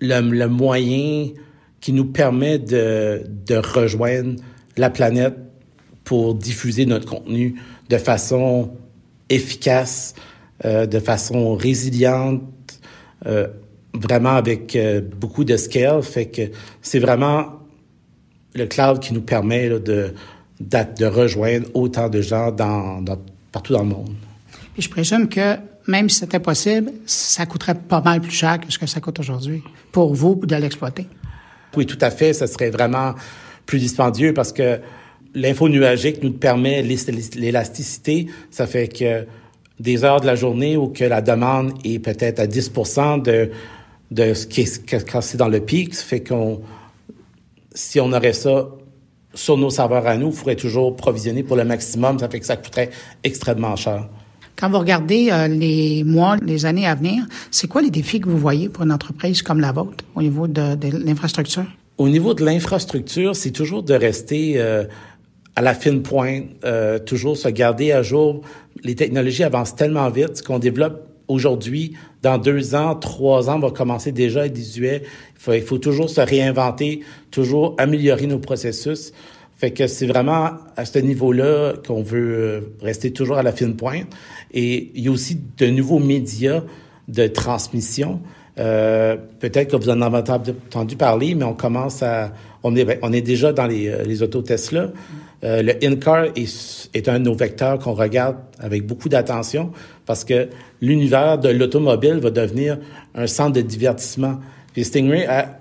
le, 0.00 0.46
moyen 0.46 1.28
qui 1.80 1.92
nous 1.92 2.06
permet 2.06 2.58
de, 2.58 3.22
de 3.26 3.56
rejoindre 3.56 4.40
la 4.76 4.90
planète 4.90 5.36
pour 6.04 6.34
diffuser 6.34 6.86
notre 6.86 7.06
contenu 7.06 7.60
de 7.88 7.96
façon 7.96 8.72
efficace, 9.28 10.14
euh, 10.64 10.86
de 10.86 10.98
façon 10.98 11.54
résiliente, 11.54 12.42
vraiment 13.92 14.30
avec 14.30 14.78
beaucoup 15.18 15.44
de 15.44 15.58
scale. 15.58 16.02
Fait 16.02 16.26
que 16.26 16.42
c'est 16.80 17.00
vraiment 17.00 17.59
le 18.54 18.66
cloud 18.66 19.00
qui 19.00 19.14
nous 19.14 19.20
permet 19.20 19.68
là, 19.68 19.78
de, 19.78 20.12
de, 20.60 21.06
rejoindre 21.06 21.66
autant 21.74 22.08
de 22.08 22.20
gens 22.20 22.50
dans, 22.50 23.00
dans, 23.00 23.18
partout 23.52 23.72
dans 23.72 23.82
le 23.82 23.88
monde. 23.88 24.14
Puis 24.74 24.82
je 24.82 24.90
présume 24.90 25.28
que 25.28 25.56
même 25.86 26.08
si 26.08 26.20
c'était 26.20 26.40
possible, 26.40 26.92
ça 27.06 27.46
coûterait 27.46 27.74
pas 27.74 28.00
mal 28.00 28.20
plus 28.20 28.32
cher 28.32 28.60
que 28.60 28.70
ce 28.70 28.78
que 28.78 28.86
ça 28.86 29.00
coûte 29.00 29.18
aujourd'hui 29.18 29.62
pour 29.92 30.14
vous 30.14 30.40
de 30.44 30.56
l'exploiter. 30.56 31.06
Oui, 31.76 31.86
tout 31.86 31.98
à 32.00 32.10
fait. 32.10 32.32
Ça 32.32 32.46
serait 32.46 32.70
vraiment 32.70 33.14
plus 33.66 33.78
dispendieux 33.78 34.34
parce 34.34 34.52
que 34.52 34.80
l'info 35.34 35.68
nuagique 35.68 36.22
nous 36.22 36.32
permet 36.32 36.82
l'élasticité. 36.82 38.26
Ça 38.50 38.66
fait 38.66 38.88
que 38.88 39.26
des 39.78 40.04
heures 40.04 40.20
de 40.20 40.26
la 40.26 40.34
journée 40.34 40.76
où 40.76 40.88
que 40.88 41.04
la 41.04 41.22
demande 41.22 41.72
est 41.84 41.98
peut-être 41.98 42.40
à 42.40 42.46
10 42.46 42.72
de, 43.24 43.50
de 44.10 44.34
ce 44.34 44.46
qui 44.46 44.62
est 44.62 45.04
quand 45.10 45.20
c'est 45.20 45.38
dans 45.38 45.48
le 45.48 45.60
pic, 45.60 45.94
ça 45.94 46.04
fait 46.04 46.22
qu'on 46.22 46.60
si 47.74 48.00
on 48.00 48.12
aurait 48.12 48.32
ça 48.32 48.68
sur 49.34 49.56
nos 49.56 49.70
serveurs 49.70 50.06
à 50.06 50.16
nous, 50.16 50.28
il 50.28 50.34
faudrait 50.34 50.56
toujours 50.56 50.96
provisionner 50.96 51.42
pour 51.42 51.56
le 51.56 51.64
maximum. 51.64 52.18
Ça 52.18 52.28
fait 52.28 52.40
que 52.40 52.46
ça 52.46 52.56
coûterait 52.56 52.90
extrêmement 53.22 53.76
cher. 53.76 54.08
Quand 54.56 54.68
vous 54.68 54.78
regardez 54.78 55.30
euh, 55.30 55.48
les 55.48 56.04
mois, 56.04 56.36
les 56.42 56.66
années 56.66 56.86
à 56.86 56.94
venir, 56.94 57.24
c'est 57.50 57.66
quoi 57.66 57.80
les 57.80 57.90
défis 57.90 58.20
que 58.20 58.28
vous 58.28 58.36
voyez 58.36 58.68
pour 58.68 58.84
une 58.84 58.92
entreprise 58.92 59.40
comme 59.40 59.60
la 59.60 59.72
vôtre 59.72 60.04
au 60.14 60.22
niveau 60.22 60.48
de, 60.48 60.74
de 60.74 60.88
l'infrastructure? 60.98 61.64
Au 61.96 62.08
niveau 62.08 62.34
de 62.34 62.44
l'infrastructure, 62.44 63.36
c'est 63.36 63.52
toujours 63.52 63.82
de 63.82 63.94
rester 63.94 64.54
euh, 64.56 64.84
à 65.56 65.62
la 65.62 65.74
fine 65.74 66.02
pointe, 66.02 66.44
euh, 66.64 66.98
toujours 66.98 67.36
se 67.36 67.48
garder 67.48 67.92
à 67.92 68.02
jour. 68.02 68.42
Les 68.82 68.94
technologies 68.94 69.44
avancent 69.44 69.76
tellement 69.76 70.10
vite 70.10 70.42
qu'on 70.42 70.58
développe 70.58 71.08
aujourd'hui, 71.28 71.96
dans 72.22 72.38
deux 72.38 72.74
ans, 72.74 72.94
trois 72.94 73.48
ans, 73.48 73.58
va 73.58 73.70
commencer 73.70 74.12
déjà 74.12 74.42
à 74.42 74.46
être 74.46 74.52
désuet. 74.52 75.02
Il 75.04 75.40
faut, 75.40 75.52
il 75.52 75.62
faut 75.62 75.78
toujours 75.78 76.10
se 76.10 76.20
réinventer, 76.20 77.00
toujours 77.30 77.74
améliorer 77.78 78.26
nos 78.26 78.38
processus. 78.38 79.12
Fait 79.56 79.72
que 79.72 79.86
c'est 79.86 80.06
vraiment 80.06 80.50
à 80.76 80.84
ce 80.84 80.98
niveau-là 80.98 81.74
qu'on 81.86 82.02
veut 82.02 82.34
euh, 82.34 82.60
rester 82.80 83.12
toujours 83.12 83.36
à 83.36 83.42
la 83.42 83.52
fine 83.52 83.76
pointe. 83.76 84.06
Et 84.52 84.90
il 84.94 85.04
y 85.04 85.08
a 85.08 85.10
aussi 85.10 85.38
de 85.58 85.66
nouveaux 85.66 85.98
médias 85.98 86.62
de 87.08 87.26
transmission. 87.26 88.20
Euh, 88.58 89.16
peut-être 89.38 89.70
que 89.70 89.76
vous 89.76 89.90
en 89.90 90.00
avez 90.02 90.18
entendu 90.18 90.96
parler, 90.96 91.34
mais 91.34 91.44
on 91.44 91.54
commence 91.54 92.02
à, 92.02 92.32
on 92.62 92.76
est, 92.76 92.98
on 93.02 93.12
est 93.12 93.22
déjà 93.22 93.52
dans 93.52 93.66
les, 93.66 93.88
euh, 93.88 94.02
les 94.04 94.22
autos 94.22 94.42
Tesla. 94.42 94.90
Euh, 95.42 95.62
le 95.62 95.72
in-car 95.82 96.24
est, 96.36 96.90
est, 96.92 97.08
un 97.08 97.18
de 97.18 97.24
nos 97.24 97.34
vecteurs 97.34 97.78
qu'on 97.78 97.94
regarde 97.94 98.36
avec 98.58 98.86
beaucoup 98.86 99.08
d'attention 99.08 99.72
parce 100.10 100.24
que 100.24 100.48
l'univers 100.80 101.38
de 101.38 101.50
l'automobile 101.50 102.14
va 102.14 102.30
devenir 102.30 102.78
un 103.14 103.28
centre 103.28 103.52
de 103.52 103.60
divertissement. 103.60 104.40
Puis 104.72 104.82
Stingray 104.82 105.24
a 105.26 105.60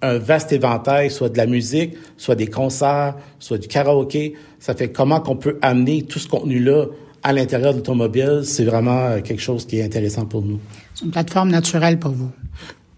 un 0.00 0.18
vaste 0.18 0.52
éventail, 0.52 1.10
soit 1.10 1.28
de 1.28 1.36
la 1.36 1.46
musique, 1.46 1.94
soit 2.16 2.36
des 2.36 2.46
concerts, 2.46 3.16
soit 3.40 3.58
du 3.58 3.66
karaoké. 3.66 4.34
Ça 4.60 4.76
fait 4.76 4.92
comment 4.92 5.18
qu'on 5.18 5.34
peut 5.34 5.58
amener 5.60 6.02
tout 6.02 6.20
ce 6.20 6.28
contenu-là 6.28 6.86
à 7.24 7.32
l'intérieur 7.32 7.72
de 7.72 7.78
l'automobile, 7.78 8.42
c'est 8.44 8.64
vraiment 8.64 9.06
euh, 9.06 9.20
quelque 9.22 9.42
chose 9.42 9.66
qui 9.66 9.80
est 9.80 9.82
intéressant 9.82 10.24
pour 10.24 10.42
nous. 10.42 10.60
C'est 10.94 11.06
une 11.06 11.10
plateforme 11.10 11.50
naturelle 11.50 11.98
pour 11.98 12.12
vous. 12.12 12.30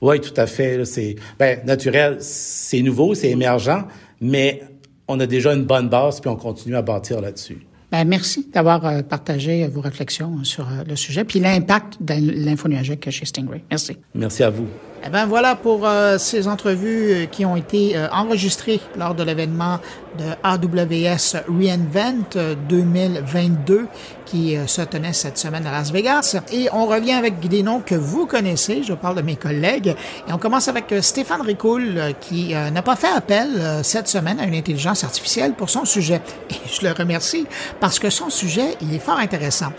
Oui, 0.03 0.20
tout 0.20 0.34
à 0.36 0.47
fait. 0.47 0.84
C'est 0.84 1.16
ben 1.38 1.61
naturel, 1.64 2.18
c'est 2.20 2.82
nouveau, 2.82 3.14
c'est 3.14 3.30
émergent, 3.30 3.86
mais 4.20 4.62
on 5.09 5.18
a 5.20 5.26
déjà 5.26 5.55
une 5.55 5.64
bonne 5.64 5.88
base 5.88 6.20
puis 6.20 6.28
on 6.28 6.36
continue 6.36 6.76
à 6.76 6.82
bâtir 6.82 7.22
là-dessus. 7.22 7.66
Ben, 7.93 8.09
merci 8.09 8.49
d'avoir 8.51 8.86
euh, 8.86 9.03
partagé 9.03 9.68
vos 9.68 9.82
réflexions 9.82 10.43
sur 10.45 10.66
euh, 10.66 10.82
le 10.88 10.97
sujet 10.97 11.24
puis 11.24 11.40
l'impact 11.40 12.03
de 12.03 12.14
l'info 12.45 12.66
chez 13.11 13.26
Stingray. 13.26 13.62
Merci. 13.70 13.99
Merci 14.14 14.43
à 14.43 14.49
vous. 14.49 14.66
Eh 15.05 15.11
ben 15.11 15.27
voilà 15.27 15.57
pour 15.57 15.85
euh, 15.85 16.17
ces 16.17 16.47
entrevues 16.47 17.13
euh, 17.13 17.27
qui 17.27 17.45
ont 17.45 17.57
été 17.57 17.97
euh, 17.97 18.07
enregistrées 18.13 18.81
lors 18.97 19.17
de 19.17 19.25
l'événement 19.25 19.81
de 20.17 20.25
AWS 20.45 21.43
reInvent 21.49 22.57
2022 22.69 23.89
qui 24.27 24.57
se 24.67 24.83
tenait 24.83 25.15
cette 25.15 25.39
semaine 25.39 25.67
à 25.67 25.73
Las 25.73 25.91
Vegas. 25.91 26.37
Et 26.53 26.69
on 26.73 26.85
revient 26.87 27.13
avec 27.13 27.41
des 27.41 27.63
noms 27.63 27.81
que 27.81 27.95
vous 27.95 28.27
connaissez. 28.27 28.83
Je 28.83 28.93
parle 28.93 29.17
de 29.17 29.23
mes 29.23 29.37
collègues. 29.37 29.97
Et 30.29 30.33
on 30.33 30.37
commence 30.37 30.69
avec 30.69 30.95
Stéphane 31.01 31.41
Ricoul 31.41 32.15
qui 32.21 32.53
n'a 32.55 32.83
pas 32.83 32.97
fait 32.97 33.11
appel 33.11 33.81
cette 33.83 34.09
semaine 34.09 34.39
à 34.39 34.45
une 34.45 34.55
intelligence 34.55 35.03
artificielle 35.03 35.55
pour 35.55 35.71
son 35.71 35.87
sujet. 35.87 36.21
Et 36.51 36.57
je 36.71 36.87
le 36.87 36.93
remercie 36.93 37.47
parce 37.81 37.99
que 37.99 38.11
son 38.11 38.29
sujet, 38.29 38.77
il 38.83 38.95
est 38.95 38.99
fort 38.99 39.19
intéressant. 39.19 39.73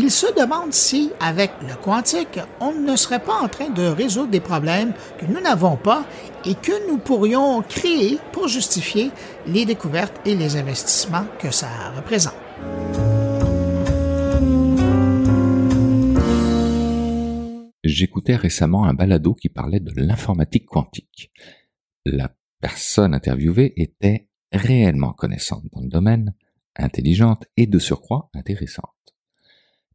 Il 0.00 0.12
se 0.12 0.32
demande 0.32 0.72
si, 0.72 1.10
avec 1.18 1.50
le 1.60 1.74
quantique, 1.74 2.38
on 2.60 2.70
ne 2.72 2.94
serait 2.94 3.18
pas 3.18 3.34
en 3.34 3.48
train 3.48 3.68
de 3.68 3.82
résoudre 3.82 4.30
des 4.30 4.38
problèmes 4.38 4.92
que 5.18 5.26
nous 5.26 5.40
n'avons 5.40 5.76
pas 5.76 6.06
et 6.44 6.54
que 6.54 6.88
nous 6.88 6.98
pourrions 6.98 7.62
créer 7.62 8.20
pour 8.30 8.46
justifier 8.46 9.10
les 9.48 9.64
découvertes 9.64 10.14
et 10.24 10.36
les 10.36 10.56
investissements 10.56 11.26
que 11.40 11.50
ça 11.50 11.90
représente. 11.96 12.36
J'écoutais 17.82 18.36
récemment 18.36 18.84
un 18.84 18.94
balado 18.94 19.34
qui 19.34 19.48
parlait 19.48 19.80
de 19.80 19.90
l'informatique 19.96 20.66
quantique. 20.66 21.32
La 22.04 22.30
personne 22.60 23.14
interviewée 23.14 23.72
était 23.74 24.28
réellement 24.52 25.12
connaissante 25.12 25.64
dans 25.72 25.80
le 25.80 25.88
domaine, 25.88 26.34
intelligente 26.76 27.46
et 27.56 27.66
de 27.66 27.80
surcroît 27.80 28.30
intéressante. 28.32 28.97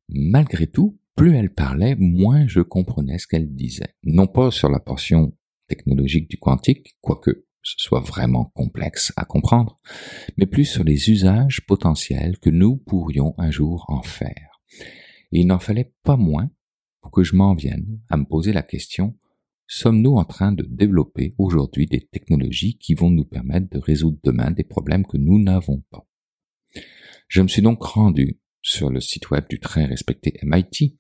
Malgré 0.10 0.68
tout, 0.68 1.00
plus 1.16 1.36
elle 1.36 1.54
parlait, 1.54 1.96
moins 1.96 2.48
je 2.48 2.62
comprenais 2.62 3.18
ce 3.18 3.28
qu'elle 3.28 3.54
disait. 3.54 3.96
Non 4.04 4.28
pas 4.28 4.52
sur 4.52 4.70
la 4.70 4.80
portion 4.80 5.38
technologique 5.68 6.30
du 6.30 6.38
quantique, 6.38 6.98
quoique 7.02 7.46
ce 7.64 7.76
soit 7.78 8.02
vraiment 8.02 8.52
complexe 8.56 9.14
à 9.16 9.26
comprendre, 9.26 9.80
mais 10.38 10.46
plus 10.46 10.66
sur 10.66 10.84
les 10.84 11.10
usages 11.10 11.66
potentiels 11.66 12.38
que 12.40 12.50
nous 12.50 12.78
pourrions 12.78 13.34
un 13.38 13.52
jour 13.52 13.86
en 13.88 14.02
faire. 14.02 14.62
Il 15.32 15.48
n'en 15.48 15.60
fallait 15.60 15.94
pas 16.04 16.18
moins 16.18 16.52
pour 17.02 17.12
que 17.12 17.24
je 17.24 17.36
m'en 17.36 17.54
vienne 17.54 18.00
à 18.10 18.18
me 18.18 18.26
poser 18.26 18.54
la 18.54 18.64
question, 18.64 19.18
sommes-nous 19.68 20.16
en 20.16 20.26
train 20.26 20.52
de 20.52 20.64
développer 20.64 21.36
aujourd'hui 21.38 21.86
des 21.86 22.02
technologies 22.02 22.78
qui 22.78 22.94
vont 22.94 23.10
nous 23.10 23.26
permettre 23.26 23.70
de 23.70 23.80
résoudre 23.80 24.20
demain 24.24 24.52
des 24.52 24.64
problèmes 24.64 25.06
que 25.06 25.18
nous 25.18 25.42
n'avons 25.42 25.84
pas? 25.90 26.06
Je 27.28 27.42
me 27.42 27.48
suis 27.48 27.62
donc 27.62 27.82
rendu 27.82 28.40
sur 28.64 28.90
le 28.90 29.00
site 29.00 29.30
web 29.30 29.46
du 29.48 29.60
très 29.60 29.86
respecté 29.86 30.40
MIT 30.42 30.98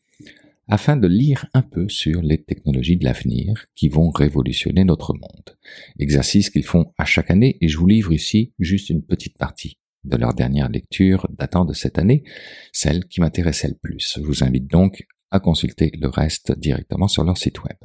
afin 0.67 0.95
de 0.95 1.07
lire 1.07 1.47
un 1.53 1.61
peu 1.61 1.89
sur 1.89 2.21
les 2.21 2.41
technologies 2.43 2.97
de 2.97 3.03
l'avenir 3.03 3.65
qui 3.75 3.89
vont 3.89 4.11
révolutionner 4.11 4.83
notre 4.83 5.13
monde. 5.13 5.57
Exercice 5.99 6.49
qu'ils 6.49 6.65
font 6.65 6.93
à 6.97 7.05
chaque 7.05 7.31
année 7.31 7.57
et 7.61 7.67
je 7.67 7.77
vous 7.77 7.87
livre 7.87 8.13
ici 8.13 8.53
juste 8.59 8.89
une 8.89 9.03
petite 9.03 9.37
partie 9.37 9.79
de 10.03 10.17
leur 10.17 10.33
dernière 10.33 10.69
lecture 10.69 11.27
datant 11.37 11.65
de 11.65 11.73
cette 11.73 11.97
année, 11.97 12.23
celle 12.71 13.05
qui 13.05 13.21
m'intéressait 13.21 13.69
le 13.69 13.77
plus. 13.81 14.17
Je 14.17 14.21
vous 14.21 14.43
invite 14.43 14.69
donc 14.69 15.05
à 15.31 15.39
consulter 15.39 15.91
le 15.99 16.09
reste 16.09 16.57
directement 16.57 17.07
sur 17.07 17.23
leur 17.23 17.37
site 17.37 17.63
web. 17.63 17.77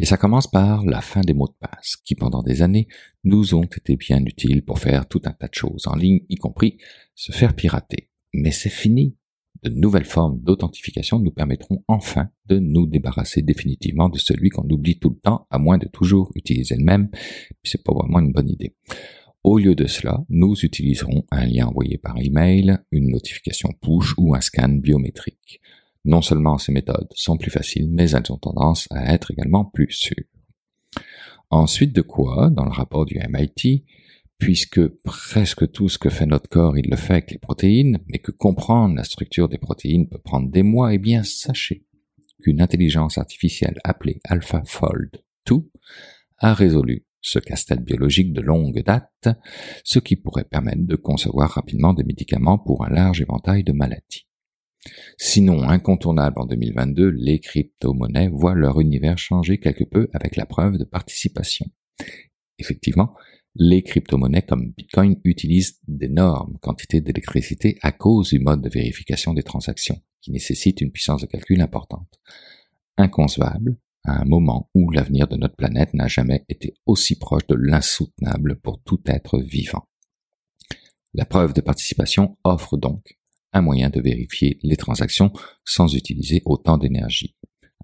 Et 0.00 0.04
ça 0.04 0.16
commence 0.16 0.46
par 0.46 0.84
la 0.84 1.00
fin 1.00 1.22
des 1.22 1.34
mots 1.34 1.48
de 1.48 1.56
passe, 1.58 1.96
qui 1.96 2.14
pendant 2.14 2.44
des 2.44 2.62
années 2.62 2.86
nous 3.24 3.56
ont 3.56 3.64
été 3.64 3.96
bien 3.96 4.24
utiles 4.24 4.64
pour 4.64 4.78
faire 4.78 5.08
tout 5.08 5.20
un 5.24 5.32
tas 5.32 5.48
de 5.48 5.54
choses 5.54 5.88
en 5.88 5.96
ligne, 5.96 6.20
y 6.28 6.36
compris 6.36 6.78
se 7.16 7.32
faire 7.32 7.56
pirater. 7.56 8.08
Mais 8.32 8.52
c'est 8.52 8.70
fini. 8.70 9.16
De 9.64 9.70
nouvelles 9.70 10.04
formes 10.04 10.40
d'authentification 10.40 11.18
nous 11.18 11.32
permettront 11.32 11.82
enfin 11.88 12.30
de 12.46 12.60
nous 12.60 12.86
débarrasser 12.86 13.42
définitivement 13.42 14.08
de 14.08 14.18
celui 14.18 14.50
qu'on 14.50 14.68
oublie 14.70 15.00
tout 15.00 15.10
le 15.10 15.18
temps, 15.18 15.48
à 15.50 15.58
moins 15.58 15.78
de 15.78 15.88
toujours 15.88 16.30
utiliser 16.36 16.76
le 16.76 16.84
même, 16.84 17.10
c'est 17.64 17.82
pas 17.82 17.92
vraiment 17.92 18.20
une 18.20 18.30
bonne 18.30 18.48
idée. 18.48 18.76
Au 19.42 19.58
lieu 19.58 19.74
de 19.74 19.86
cela, 19.86 20.24
nous 20.28 20.54
utiliserons 20.62 21.24
un 21.32 21.44
lien 21.44 21.66
envoyé 21.66 21.98
par 21.98 22.16
email, 22.18 22.78
une 22.92 23.10
notification 23.10 23.70
push 23.80 24.14
ou 24.16 24.36
un 24.36 24.40
scan 24.40 24.68
biométrique. 24.68 25.60
Non 26.04 26.22
seulement 26.22 26.58
ces 26.58 26.72
méthodes 26.72 27.08
sont 27.14 27.36
plus 27.36 27.50
faciles, 27.50 27.88
mais 27.90 28.10
elles 28.10 28.32
ont 28.32 28.38
tendance 28.38 28.88
à 28.90 29.12
être 29.12 29.30
également 29.30 29.64
plus 29.64 29.90
sûres. 29.90 30.24
Ensuite 31.50 31.94
de 31.94 32.02
quoi, 32.02 32.50
dans 32.50 32.64
le 32.64 32.70
rapport 32.70 33.06
du 33.06 33.18
MIT, 33.28 33.84
puisque 34.38 34.86
presque 35.02 35.70
tout 35.72 35.88
ce 35.88 35.98
que 35.98 36.10
fait 36.10 36.26
notre 36.26 36.48
corps, 36.48 36.78
il 36.78 36.88
le 36.88 36.96
fait 36.96 37.14
avec 37.14 37.30
les 37.32 37.38
protéines, 37.38 37.98
mais 38.06 38.18
que 38.18 38.30
comprendre 38.30 38.94
la 38.94 39.04
structure 39.04 39.48
des 39.48 39.58
protéines 39.58 40.08
peut 40.08 40.20
prendre 40.20 40.50
des 40.50 40.62
mois, 40.62 40.94
eh 40.94 40.98
bien 40.98 41.24
sachez 41.24 41.84
qu'une 42.40 42.60
intelligence 42.60 43.18
artificielle 43.18 43.78
appelée 43.82 44.20
AlphaFold 44.24 45.22
2 45.46 45.56
a 46.38 46.54
résolu 46.54 47.04
ce 47.20 47.40
casse-tête 47.40 47.84
biologique 47.84 48.32
de 48.32 48.40
longue 48.40 48.82
date, 48.84 49.28
ce 49.82 49.98
qui 49.98 50.14
pourrait 50.14 50.44
permettre 50.44 50.86
de 50.86 50.96
concevoir 50.96 51.50
rapidement 51.50 51.92
des 51.92 52.04
médicaments 52.04 52.58
pour 52.58 52.84
un 52.84 52.90
large 52.90 53.20
éventail 53.20 53.64
de 53.64 53.72
maladies. 53.72 54.27
Sinon 55.16 55.62
incontournable 55.62 56.40
en 56.40 56.46
2022, 56.46 57.08
les 57.08 57.40
crypto-monnaies 57.40 58.28
voient 58.28 58.54
leur 58.54 58.80
univers 58.80 59.18
changer 59.18 59.58
quelque 59.58 59.84
peu 59.84 60.08
avec 60.12 60.36
la 60.36 60.46
preuve 60.46 60.78
de 60.78 60.84
participation. 60.84 61.66
Effectivement, 62.58 63.14
les 63.54 63.82
crypto-monnaies 63.82 64.42
comme 64.42 64.72
Bitcoin 64.76 65.20
utilisent 65.24 65.80
d'énormes 65.88 66.58
quantités 66.60 67.00
d'électricité 67.00 67.78
à 67.82 67.92
cause 67.92 68.30
du 68.30 68.38
mode 68.38 68.62
de 68.62 68.68
vérification 68.68 69.34
des 69.34 69.42
transactions, 69.42 70.00
qui 70.20 70.30
nécessite 70.30 70.80
une 70.80 70.92
puissance 70.92 71.22
de 71.22 71.26
calcul 71.26 71.60
importante. 71.60 72.20
Inconcevable 72.96 73.78
à 74.04 74.22
un 74.22 74.24
moment 74.24 74.70
où 74.74 74.90
l'avenir 74.90 75.28
de 75.28 75.36
notre 75.36 75.56
planète 75.56 75.92
n'a 75.92 76.06
jamais 76.06 76.44
été 76.48 76.74
aussi 76.86 77.18
proche 77.18 77.46
de 77.48 77.56
l'insoutenable 77.56 78.60
pour 78.60 78.80
tout 78.82 79.00
être 79.06 79.40
vivant. 79.40 79.88
La 81.14 81.24
preuve 81.24 81.52
de 81.52 81.60
participation 81.60 82.38
offre 82.44 82.76
donc 82.76 83.17
un 83.58 83.62
moyen 83.62 83.90
de 83.90 84.00
vérifier 84.00 84.58
les 84.62 84.76
transactions 84.76 85.32
sans 85.64 85.94
utiliser 85.94 86.42
autant 86.44 86.78
d'énergie. 86.78 87.34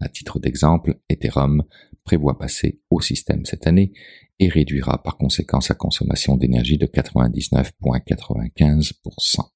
À 0.00 0.08
titre 0.08 0.38
d'exemple, 0.38 1.00
Ethereum 1.08 1.64
prévoit 2.04 2.38
passer 2.38 2.80
au 2.90 3.00
système 3.00 3.44
cette 3.44 3.66
année 3.66 3.92
et 4.38 4.48
réduira 4.48 5.02
par 5.02 5.16
conséquent 5.16 5.60
sa 5.60 5.74
consommation 5.74 6.36
d'énergie 6.36 6.78
de 6.78 6.86
99,95%. 6.86 9.48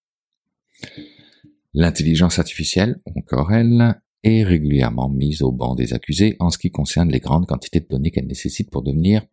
L'intelligence 1.75 2.39
artificielle, 2.39 3.01
encore 3.17 3.53
elle, 3.53 4.01
est 4.23 4.43
régulièrement 4.43 5.09
mise 5.09 5.43
au 5.43 5.53
banc 5.53 5.75
des 5.75 5.95
accusés 5.95 6.37
en 6.41 6.51
ce 6.51 6.59
qui 6.59 6.71
concerne 6.71 7.11
les 7.11 7.21
grandes 7.21 7.47
quantités 7.47 7.81
de 7.81 7.89
données 7.89 8.11
qu'elle 8.11 8.27
nécessite 8.27 8.71
pour 8.71 8.83
devenir 8.83 9.25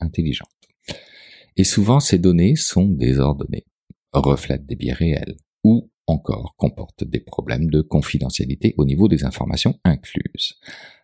intelligente. 0.00 0.48
Et 1.56 1.64
souvent 1.64 2.00
ces 2.00 2.18
données 2.18 2.56
sont 2.56 2.86
désordonnées, 2.86 3.66
reflètent 4.12 4.66
des 4.66 4.76
biais 4.76 4.92
réels 4.92 5.36
encore 6.06 6.54
comportent 6.56 7.04
des 7.04 7.20
problèmes 7.20 7.70
de 7.70 7.82
confidentialité 7.82 8.74
au 8.78 8.84
niveau 8.84 9.08
des 9.08 9.24
informations 9.24 9.78
incluses. 9.84 10.54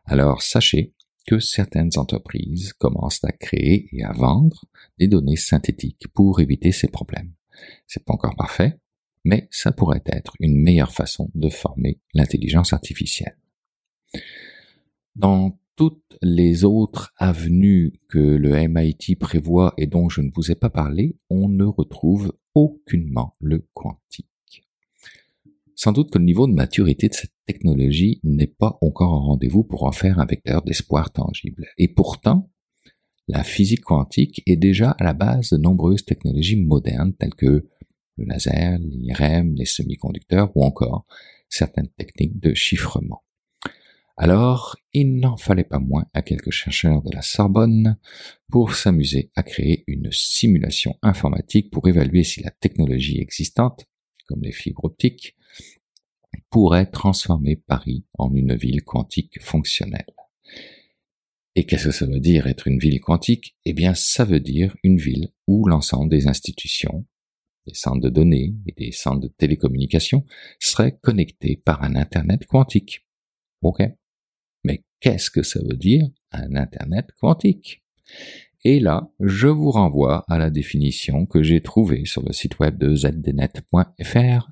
Alors 0.04 0.42
sachez 0.42 0.94
que 1.26 1.38
certaines 1.38 1.96
entreprises 1.96 2.72
commencent 2.72 3.24
à 3.24 3.32
créer 3.32 3.88
et 3.92 4.02
à 4.02 4.12
vendre 4.12 4.64
des 4.98 5.08
données 5.08 5.36
synthétiques 5.36 6.08
pour 6.14 6.40
éviter 6.40 6.72
ces 6.72 6.88
problèmes. 6.88 7.32
C'est 7.86 8.04
pas 8.04 8.14
encore 8.14 8.36
parfait, 8.36 8.78
mais 9.24 9.48
ça 9.50 9.72
pourrait 9.72 10.02
être 10.06 10.34
une 10.40 10.56
meilleure 10.56 10.92
façon 10.92 11.30
de 11.34 11.48
former 11.48 12.00
l'intelligence 12.14 12.72
artificielle. 12.72 13.36
Dans 15.14 15.58
toutes 15.76 16.18
les 16.22 16.64
autres 16.64 17.12
avenues 17.16 17.92
que 18.08 18.18
le 18.18 18.68
MIT 18.68 19.16
prévoit 19.18 19.74
et 19.76 19.86
dont 19.86 20.08
je 20.08 20.20
ne 20.20 20.30
vous 20.34 20.50
ai 20.50 20.54
pas 20.54 20.70
parlé, 20.70 21.16
on 21.30 21.48
ne 21.48 21.64
retrouve 21.64 22.32
aucunement 22.54 23.36
le 23.40 23.66
quantique. 23.74 24.31
Sans 25.82 25.90
doute 25.90 26.12
que 26.12 26.18
le 26.18 26.24
niveau 26.24 26.46
de 26.46 26.52
maturité 26.52 27.08
de 27.08 27.12
cette 27.12 27.34
technologie 27.44 28.20
n'est 28.22 28.46
pas 28.46 28.78
encore 28.82 29.14
au 29.14 29.18
rendez-vous 29.18 29.64
pour 29.64 29.82
en 29.82 29.90
faire 29.90 30.20
un 30.20 30.26
vecteur 30.26 30.62
d'espoir 30.62 31.10
tangible. 31.10 31.66
Et 31.76 31.88
pourtant, 31.88 32.52
la 33.26 33.42
physique 33.42 33.80
quantique 33.80 34.44
est 34.46 34.54
déjà 34.54 34.92
à 34.92 35.02
la 35.02 35.12
base 35.12 35.50
de 35.50 35.56
nombreuses 35.56 36.04
technologies 36.04 36.54
modernes 36.54 37.14
telles 37.14 37.34
que 37.34 37.66
le 38.16 38.24
laser, 38.24 38.78
l'IRM, 38.78 39.56
les 39.56 39.64
semi-conducteurs 39.64 40.56
ou 40.56 40.62
encore 40.62 41.04
certaines 41.48 41.90
techniques 41.98 42.38
de 42.38 42.54
chiffrement. 42.54 43.24
Alors, 44.16 44.76
il 44.92 45.16
n'en 45.16 45.36
fallait 45.36 45.64
pas 45.64 45.80
moins 45.80 46.06
à 46.14 46.22
quelques 46.22 46.52
chercheurs 46.52 47.02
de 47.02 47.10
la 47.12 47.22
Sorbonne 47.22 47.98
pour 48.52 48.76
s'amuser 48.76 49.32
à 49.34 49.42
créer 49.42 49.82
une 49.88 50.12
simulation 50.12 50.96
informatique 51.02 51.72
pour 51.72 51.88
évaluer 51.88 52.22
si 52.22 52.40
la 52.40 52.52
technologie 52.52 53.18
existante, 53.18 53.84
comme 54.28 54.44
les 54.44 54.52
fibres 54.52 54.84
optiques, 54.84 55.34
pourrait 56.50 56.86
transformer 56.86 57.56
Paris 57.56 58.04
en 58.18 58.34
une 58.34 58.54
ville 58.54 58.82
quantique 58.82 59.40
fonctionnelle. 59.42 60.14
Et 61.54 61.66
qu'est-ce 61.66 61.86
que 61.86 61.92
ça 61.92 62.06
veut 62.06 62.20
dire 62.20 62.46
être 62.46 62.66
une 62.66 62.78
ville 62.78 63.00
quantique? 63.00 63.56
Eh 63.64 63.74
bien, 63.74 63.94
ça 63.94 64.24
veut 64.24 64.40
dire 64.40 64.74
une 64.82 64.96
ville 64.96 65.32
où 65.46 65.66
l'ensemble 65.66 66.08
des 66.10 66.26
institutions, 66.26 67.04
des 67.66 67.74
centres 67.74 68.00
de 68.00 68.08
données 68.08 68.54
et 68.66 68.72
des 68.72 68.92
centres 68.92 69.20
de 69.20 69.28
télécommunications 69.28 70.24
seraient 70.58 70.98
connectés 71.02 71.56
par 71.56 71.82
un 71.82 71.94
Internet 71.94 72.46
quantique. 72.46 73.06
Ok? 73.60 73.82
Mais 74.64 74.82
qu'est-ce 75.00 75.30
que 75.30 75.42
ça 75.42 75.60
veut 75.62 75.76
dire 75.76 76.08
un 76.30 76.56
Internet 76.56 77.08
quantique? 77.20 77.82
Et 78.64 78.78
là, 78.78 79.10
je 79.18 79.48
vous 79.48 79.72
renvoie 79.72 80.24
à 80.28 80.38
la 80.38 80.48
définition 80.48 81.26
que 81.26 81.42
j'ai 81.42 81.60
trouvée 81.62 82.04
sur 82.04 82.22
le 82.22 82.32
site 82.32 82.60
web 82.60 82.78
de 82.78 82.94
zdnet.fr 82.94 84.50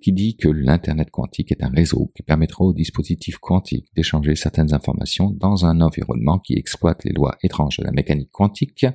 qui 0.00 0.12
dit 0.12 0.36
que 0.38 0.48
l'Internet 0.48 1.10
quantique 1.10 1.52
est 1.52 1.62
un 1.62 1.68
réseau 1.68 2.10
qui 2.14 2.22
permettra 2.22 2.64
aux 2.64 2.72
dispositifs 2.72 3.36
quantiques 3.36 3.88
d'échanger 3.94 4.34
certaines 4.34 4.72
informations 4.72 5.30
dans 5.30 5.66
un 5.66 5.82
environnement 5.82 6.38
qui 6.38 6.54
exploite 6.54 7.04
les 7.04 7.12
lois 7.12 7.36
étranges 7.42 7.76
de 7.76 7.84
la 7.84 7.92
mécanique 7.92 8.30
quantique 8.30 8.86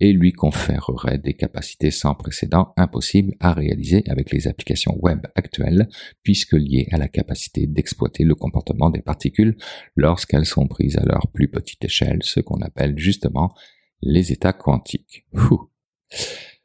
et 0.00 0.12
lui 0.12 0.32
conférerait 0.32 1.18
des 1.18 1.34
capacités 1.34 1.92
sans 1.92 2.16
précédent 2.16 2.72
impossibles 2.76 3.34
à 3.38 3.52
réaliser 3.52 4.02
avec 4.08 4.32
les 4.32 4.48
applications 4.48 4.98
web 5.00 5.20
actuelles 5.36 5.88
puisque 6.24 6.54
liées 6.54 6.88
à 6.90 6.98
la 6.98 7.06
capacité 7.06 7.68
d'exploiter 7.68 8.24
le 8.24 8.34
comportement 8.34 8.90
des 8.90 9.02
particules 9.02 9.56
lorsqu'elles 9.94 10.46
sont 10.46 10.66
prises 10.66 10.96
à 10.96 11.04
leur 11.04 11.28
plus 11.28 11.48
petite 11.48 11.84
échelle, 11.84 12.18
ce 12.22 12.40
qu'on 12.40 12.60
appelle 12.62 12.98
justement 12.98 13.54
les 14.00 14.32
états 14.32 14.52
quantiques. 14.52 15.26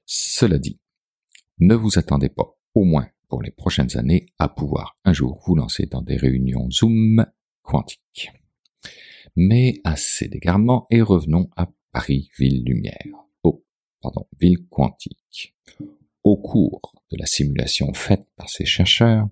Cela 0.06 0.58
dit, 0.58 0.80
ne 1.60 1.76
vous 1.76 1.98
attendez 1.98 2.30
pas, 2.30 2.58
au 2.76 2.84
moins 2.84 3.08
pour 3.30 3.42
les 3.42 3.52
prochaines 3.52 3.98
années, 3.98 4.28
à 4.38 4.48
pouvoir 4.48 4.98
un 5.06 5.14
jour 5.14 5.42
vous 5.46 5.56
lancer 5.56 5.86
dans 5.86 6.02
des 6.02 6.18
réunions 6.18 6.70
Zoom 6.70 7.26
quantiques. 7.62 8.32
Mais 9.36 9.82
assez 9.84 10.28
d'égarement 10.28 10.86
et 10.92 11.02
revenons 11.02 11.50
à 11.56 11.72
Paris 11.92 12.30
Ville 12.38 12.64
Lumière. 12.64 13.08
Oh, 13.44 13.64
pardon, 14.02 14.28
Ville 14.40 14.68
Quantique. 14.70 15.56
Au 16.24 16.38
cours 16.38 16.94
de 17.12 17.18
la 17.18 17.26
simulation 17.26 17.94
faite 17.94 18.28
par 18.36 18.50
ces 18.50 18.66
chercheurs, 18.66 19.28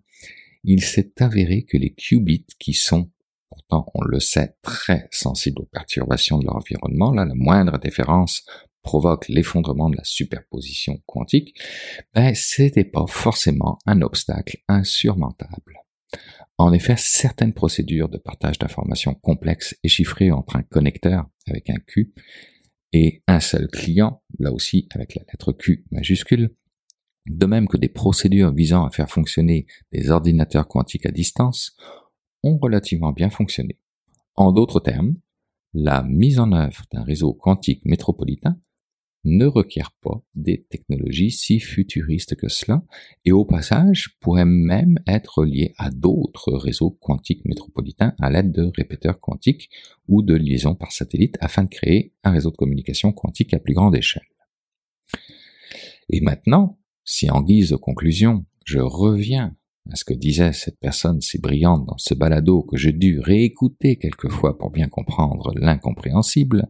il 0.63 0.83
s'est 0.83 1.13
avéré 1.19 1.63
que 1.63 1.77
les 1.77 1.93
qubits 1.93 2.45
qui 2.59 2.73
sont 2.73 3.09
pourtant 3.51 3.91
on 3.93 4.03
le 4.03 4.19
sait, 4.19 4.55
très 4.61 5.07
sensibles 5.11 5.61
aux 5.61 5.69
perturbations 5.71 6.39
de 6.39 6.45
leur 6.45 6.55
environnement. 6.55 7.11
Là, 7.11 7.25
la 7.25 7.35
moindre 7.35 7.77
différence 7.77 8.43
provoque 8.81 9.27
l'effondrement 9.27 9.89
de 9.89 9.97
la 9.97 10.03
superposition 10.03 10.99
quantique, 11.05 11.55
ben, 12.15 12.33
c'était 12.33 12.83
pas 12.83 13.05
forcément 13.07 13.77
un 13.85 14.01
obstacle 14.01 14.57
insurmontable. 14.67 15.79
En 16.57 16.73
effet, 16.73 16.95
certaines 16.97 17.53
procédures 17.53 18.09
de 18.09 18.17
partage 18.17 18.59
d'informations 18.59 19.13
complexes 19.13 19.75
et 19.83 19.87
chiffrées 19.87 20.31
entre 20.31 20.55
un 20.55 20.63
connecteur 20.63 21.27
avec 21.47 21.69
un 21.69 21.77
Q 21.87 22.13
et 22.93 23.23
un 23.27 23.39
seul 23.39 23.67
client, 23.67 24.21
là 24.39 24.51
aussi 24.51 24.87
avec 24.93 25.15
la 25.15 25.23
lettre 25.23 25.53
Q 25.53 25.85
majuscule, 25.91 26.55
de 27.27 27.45
même 27.45 27.67
que 27.67 27.77
des 27.77 27.89
procédures 27.89 28.53
visant 28.53 28.85
à 28.85 28.89
faire 28.89 29.09
fonctionner 29.09 29.67
des 29.91 30.09
ordinateurs 30.09 30.67
quantiques 30.67 31.05
à 31.05 31.11
distance, 31.11 31.75
ont 32.43 32.57
relativement 32.57 33.11
bien 33.11 33.29
fonctionné. 33.29 33.77
En 34.35 34.51
d'autres 34.51 34.79
termes, 34.79 35.15
la 35.73 36.03
mise 36.03 36.39
en 36.39 36.51
œuvre 36.51 36.83
d'un 36.91 37.03
réseau 37.03 37.33
quantique 37.33 37.85
métropolitain 37.85 38.59
ne 39.23 39.45
requiert 39.45 39.91
pas 40.01 40.23
des 40.33 40.63
technologies 40.63 41.31
si 41.31 41.59
futuristes 41.59 42.35
que 42.35 42.47
cela, 42.47 42.83
et 43.23 43.31
au 43.31 43.45
passage 43.45 44.17
pourrait 44.19 44.45
même 44.45 44.97
être 45.05 45.45
lié 45.45 45.73
à 45.77 45.91
d'autres 45.91 46.53
réseaux 46.53 46.89
quantiques 46.89 47.45
métropolitains 47.45 48.15
à 48.19 48.31
l'aide 48.31 48.51
de 48.51 48.71
répéteurs 48.75 49.19
quantiques 49.19 49.69
ou 50.07 50.23
de 50.23 50.33
liaisons 50.33 50.75
par 50.75 50.91
satellite 50.91 51.37
afin 51.39 51.63
de 51.63 51.69
créer 51.69 52.13
un 52.23 52.31
réseau 52.31 52.51
de 52.51 52.57
communication 52.57 53.11
quantique 53.11 53.53
à 53.53 53.59
plus 53.59 53.75
grande 53.75 53.95
échelle. 53.95 54.23
Et 56.09 56.21
maintenant, 56.21 56.79
si 57.03 57.29
en 57.29 57.41
guise 57.41 57.69
de 57.69 57.75
conclusion, 57.75 58.45
je 58.65 58.79
reviens 58.79 59.55
à 59.89 59.95
ce 59.95 60.05
que 60.05 60.13
disait 60.13 60.53
cette 60.53 60.79
personne 60.79 61.21
si 61.21 61.39
brillante 61.39 61.85
dans 61.85 61.97
ce 61.97 62.13
balado 62.13 62.63
que 62.63 62.77
j'ai 62.77 62.91
dû 62.91 63.19
réécouter 63.19 63.97
quelquefois 63.97 64.57
pour 64.57 64.71
bien 64.71 64.87
comprendre 64.87 65.53
l'incompréhensible, 65.55 66.67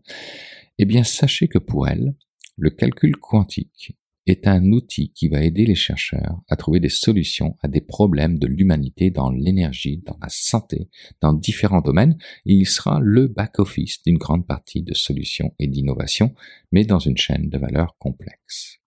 eh 0.77 0.85
bien 0.85 1.03
sachez 1.03 1.47
que 1.47 1.59
pour 1.59 1.87
elle, 1.87 2.15
le 2.57 2.69
calcul 2.69 3.17
quantique 3.17 3.97
est 4.27 4.47
un 4.47 4.71
outil 4.71 5.11
qui 5.13 5.27
va 5.27 5.43
aider 5.43 5.65
les 5.65 5.75
chercheurs 5.75 6.41
à 6.47 6.55
trouver 6.55 6.79
des 6.79 6.89
solutions 6.89 7.57
à 7.61 7.67
des 7.67 7.81
problèmes 7.81 8.37
de 8.37 8.47
l'humanité 8.47 9.09
dans 9.09 9.31
l'énergie, 9.31 10.01
dans 10.05 10.17
la 10.21 10.29
santé, 10.29 10.89
dans 11.21 11.33
différents 11.33 11.81
domaines, 11.81 12.17
il 12.45 12.67
sera 12.67 12.99
le 13.01 13.27
back-office 13.27 14.03
d'une 14.03 14.17
grande 14.17 14.45
partie 14.45 14.83
de 14.83 14.93
solutions 14.93 15.53
et 15.59 15.67
d'innovations, 15.67 16.33
mais 16.71 16.85
dans 16.85 16.99
une 16.99 17.17
chaîne 17.17 17.49
de 17.49 17.57
valeur 17.57 17.97
complexe. 17.97 18.77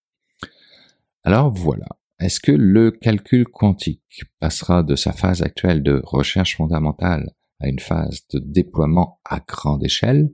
Alors 1.25 1.53
voilà, 1.53 1.89
est-ce 2.21 2.41
que 2.41 2.53
le 2.53 2.91
calcul 2.91 3.45
quantique 3.47 4.25
passera 4.41 4.83
de 4.83 4.97
sa 4.97 5.12
phase 5.12 5.43
actuelle 5.43 5.83
de 5.83 6.01
recherche 6.05 6.57
fondamentale 6.57 7.31
à 7.61 7.69
une 7.69 7.81
phase 7.81 8.27
de 8.33 8.39
déploiement 8.39 9.21
à 9.25 9.41
grande 9.41 9.85
échelle? 9.85 10.33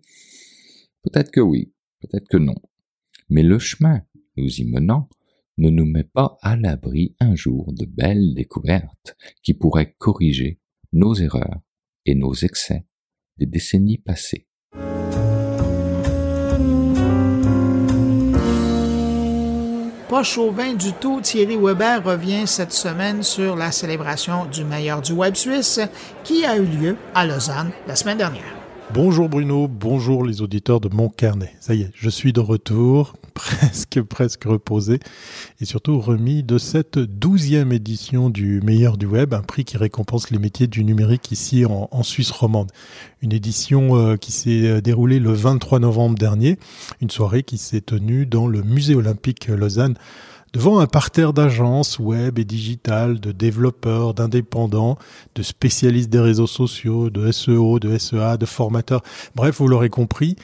Peut-être 1.02 1.30
que 1.30 1.40
oui, 1.40 1.72
Peut-être 2.00 2.28
que 2.28 2.38
non. 2.38 2.56
Mais 3.28 3.42
le 3.42 3.58
chemin 3.58 4.02
nous 4.36 4.60
y 4.60 4.64
menant 4.64 5.08
ne 5.58 5.68
nous 5.68 5.84
met 5.84 6.04
pas 6.04 6.38
à 6.40 6.56
l'abri 6.56 7.14
un 7.20 7.34
jour 7.34 7.72
de 7.74 7.84
belles 7.84 8.34
découvertes 8.34 9.16
qui 9.42 9.52
pourraient 9.52 9.94
corriger 9.98 10.58
nos 10.92 11.14
erreurs 11.14 11.60
et 12.06 12.14
nos 12.14 12.32
excès 12.32 12.86
des 13.36 13.46
décennies 13.46 13.98
passées. 13.98 14.48
Pas 20.10 20.24
chauvin 20.24 20.74
du 20.74 20.92
tout, 20.92 21.20
Thierry 21.20 21.56
Weber 21.56 22.02
revient 22.02 22.44
cette 22.44 22.72
semaine 22.72 23.22
sur 23.22 23.54
la 23.54 23.70
célébration 23.70 24.44
du 24.46 24.64
meilleur 24.64 25.02
du 25.02 25.12
web 25.12 25.36
suisse 25.36 25.78
qui 26.24 26.44
a 26.44 26.56
eu 26.56 26.64
lieu 26.64 26.96
à 27.14 27.24
Lausanne 27.24 27.70
la 27.86 27.94
semaine 27.94 28.18
dernière. 28.18 28.42
Bonjour 28.92 29.28
Bruno, 29.28 29.68
bonjour 29.68 30.24
les 30.24 30.42
auditeurs 30.42 30.80
de 30.80 30.88
mon 30.92 31.10
carnet. 31.10 31.54
Ça 31.60 31.74
y 31.74 31.82
est, 31.82 31.92
je 31.94 32.10
suis 32.10 32.32
de 32.32 32.40
retour, 32.40 33.12
presque, 33.34 34.02
presque 34.02 34.44
reposé, 34.44 35.00
et 35.60 35.64
surtout 35.64 36.00
remis 36.00 36.42
de 36.42 36.58
cette 36.58 36.98
douzième 36.98 37.72
édition 37.72 38.30
du 38.30 38.60
meilleur 38.60 38.96
du 38.96 39.06
web, 39.06 39.34
un 39.34 39.42
prix 39.42 39.64
qui 39.64 39.76
récompense 39.76 40.30
les 40.30 40.38
métiers 40.38 40.66
du 40.66 40.84
numérique 40.84 41.32
ici 41.32 41.64
en, 41.64 42.02
Suisse 42.02 42.30
romande. 42.30 42.70
Une 43.22 43.32
édition 43.32 43.96
euh, 43.96 44.16
qui 44.16 44.32
s'est 44.32 44.66
euh, 44.66 44.80
déroulée 44.80 45.18
le 45.18 45.32
23 45.32 45.78
novembre 45.78 46.18
dernier, 46.18 46.58
une 47.00 47.10
soirée 47.10 47.42
qui 47.42 47.58
s'est 47.58 47.80
tenue 47.80 48.26
dans 48.26 48.46
le 48.46 48.62
musée 48.62 48.94
olympique 48.94 49.48
Lausanne 49.48 49.96
devant 50.52 50.80
un 50.80 50.86
parterre 50.86 51.32
d'agences 51.32 51.98
web 51.98 52.38
et 52.38 52.44
digitales, 52.44 53.20
de 53.20 53.32
développeurs, 53.32 54.14
d'indépendants, 54.14 54.98
de 55.34 55.42
spécialistes 55.42 56.10
des 56.10 56.20
réseaux 56.20 56.46
sociaux, 56.46 57.10
de 57.10 57.30
SEO, 57.30 57.78
de 57.78 57.96
SEA, 57.98 58.36
de 58.38 58.46
formateurs. 58.46 59.02
Bref, 59.34 59.58
vous 59.58 59.68
l'aurez 59.68 59.90
compris, 59.90 60.36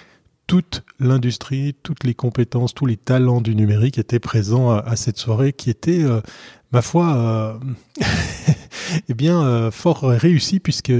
toute 0.47 0.85
l'industrie, 1.01 1.75
toutes 1.83 2.05
les 2.05 2.15
compétences, 2.15 2.75
tous 2.75 2.87
les 2.87 2.97
talents 2.97 3.41
du 3.41 3.55
numérique 3.55 3.99
étaient 3.99 4.21
présents 4.21 4.71
à, 4.71 4.97
cette 4.97 5.19
soirée 5.19 5.53
qui 5.53 5.71
était, 5.71 6.03
euh, 6.03 6.21
ma 6.73 6.83
foi, 6.83 7.17
euh, 7.17 7.59
eh 9.09 9.15
bien, 9.15 9.43
euh, 9.43 9.71
fort 9.71 10.03
réussi 10.03 10.61
puisque 10.61 10.93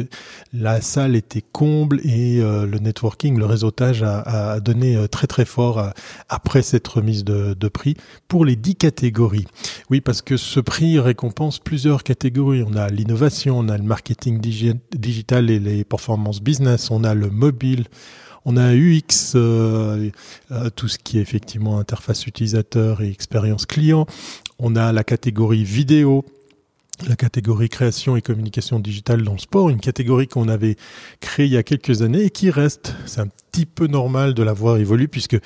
la 0.53 0.81
salle 0.81 1.17
était 1.17 1.43
comble 1.43 2.01
et 2.05 2.41
euh, 2.41 2.67
le 2.67 2.79
networking, 2.79 3.39
le 3.39 3.47
réseautage 3.47 4.03
a, 4.03 4.61
donné 4.61 4.97
euh, 4.97 5.07
très 5.07 5.27
très 5.27 5.45
fort 5.45 5.93
après 6.29 6.63
cette 6.63 6.87
remise 6.89 7.25
de, 7.25 7.69
prix 7.69 7.97
pour 8.29 8.45
les 8.45 8.55
dix 8.55 8.77
catégories. 8.77 9.47
Oui, 9.91 10.01
parce 10.01 10.23
que 10.23 10.37
ce 10.37 10.61
prix 10.61 11.01
récompense 11.01 11.59
plusieurs 11.59 12.05
catégories. 12.05 12.65
On 12.67 12.77
a 12.77 12.89
l'innovation, 12.89 13.59
on 13.59 13.69
a 13.69 13.77
le 13.77 13.83
marketing 13.83 14.41
digital 14.41 15.51
et 15.51 15.59
les 15.59 15.85
performances 15.85 16.41
business, 16.41 16.91
on 16.91 17.03
a 17.03 17.13
le 17.15 17.29
mobile, 17.29 17.87
on 18.45 18.57
a 18.57 18.73
UX, 18.73 19.33
tout 20.77 20.89
ce 20.89 20.99
qui 20.99 21.19
est 21.19 21.23
effectivement 21.23 21.81
interface 21.81 22.27
utilisateur 22.29 23.03
et 23.03 23.09
expérience 23.09 23.67
client. 23.67 24.07
On 24.61 24.77
a 24.77 24.93
la 24.93 25.03
catégorie 25.03 25.65
vidéo, 25.65 26.25
la 27.09 27.17
catégorie 27.17 27.69
création 27.69 28.17
et 28.17 28.23
communication 28.23 28.79
digitale 28.79 29.23
dans 29.23 29.33
le 29.33 29.39
sport, 29.39 29.71
une 29.71 29.81
catégorie 29.81 30.29
qu'on 30.29 30.49
avait 30.49 30.77
créée 31.21 31.47
il 31.47 31.53
y 31.53 31.57
a 31.57 31.63
quelques 31.63 32.03
années 32.03 32.25
et 32.25 32.31
qui 32.31 32.51
reste, 32.51 32.95
c'est 33.07 33.21
un 33.21 33.29
petit 33.29 33.67
peu 33.67 33.87
normal 33.87 34.35
de 34.35 34.43
la 34.43 34.53
voir 34.53 34.79
évoluer 34.79 35.09
puisque 35.09 35.39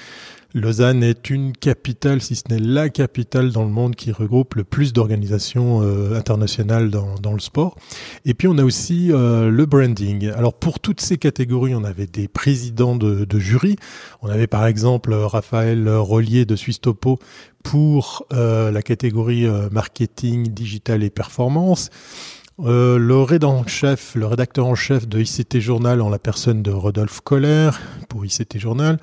Lausanne 0.55 1.03
est 1.03 1.30
une 1.30 1.53
capitale, 1.53 2.20
si 2.20 2.34
ce 2.34 2.42
n'est 2.51 2.59
la 2.59 2.88
capitale 2.88 3.53
dans 3.53 3.62
le 3.62 3.70
monde 3.70 3.94
qui 3.94 4.12
regroupe 4.12 4.55
le 4.55 4.64
plus 4.64 4.92
d'organisations 4.92 5.82
euh, 5.82 6.16
internationales 6.16 6.90
dans, 6.90 7.14
dans, 7.16 7.32
le 7.32 7.40
sport. 7.40 7.76
Et 8.24 8.34
puis 8.34 8.48
on 8.48 8.59
a 8.59 8.64
aussi 8.64 9.12
euh, 9.12 9.51
le 9.51 9.66
branding. 9.66 10.30
Alors 10.30 10.55
pour 10.55 10.80
toutes 10.80 11.01
ces 11.01 11.18
catégories, 11.18 11.74
on 11.74 11.84
avait 11.84 12.07
des 12.07 12.28
présidents 12.28 12.96
de, 12.96 13.26
jury. 13.38 13.76
On 14.22 14.28
avait 14.28 14.46
par 14.46 14.66
exemple 14.66 15.12
Raphaël 15.14 15.88
Rollier 15.88 16.44
de 16.44 16.57
Suisse 16.57 16.80
Topo 16.80 17.18
pour 17.62 18.26
euh, 18.32 18.70
la 18.70 18.82
catégorie 18.82 19.46
marketing, 19.70 20.48
digital 20.48 21.03
et 21.03 21.11
performance. 21.11 21.90
Euh, 22.64 22.98
le 22.98 23.44
en 23.44 23.66
chef, 23.66 24.14
le 24.14 24.26
rédacteur 24.26 24.66
en 24.66 24.74
chef 24.74 25.09
de 25.09 25.20
ICT 25.20 25.61
Journal 25.61 26.03
en 26.03 26.11
la 26.11 26.18
personne 26.18 26.62
de 26.62 26.70
Rodolphe 26.70 27.20
Koller 27.20 27.70
pour 28.09 28.24
ICT 28.24 28.59
Journal, 28.59 28.98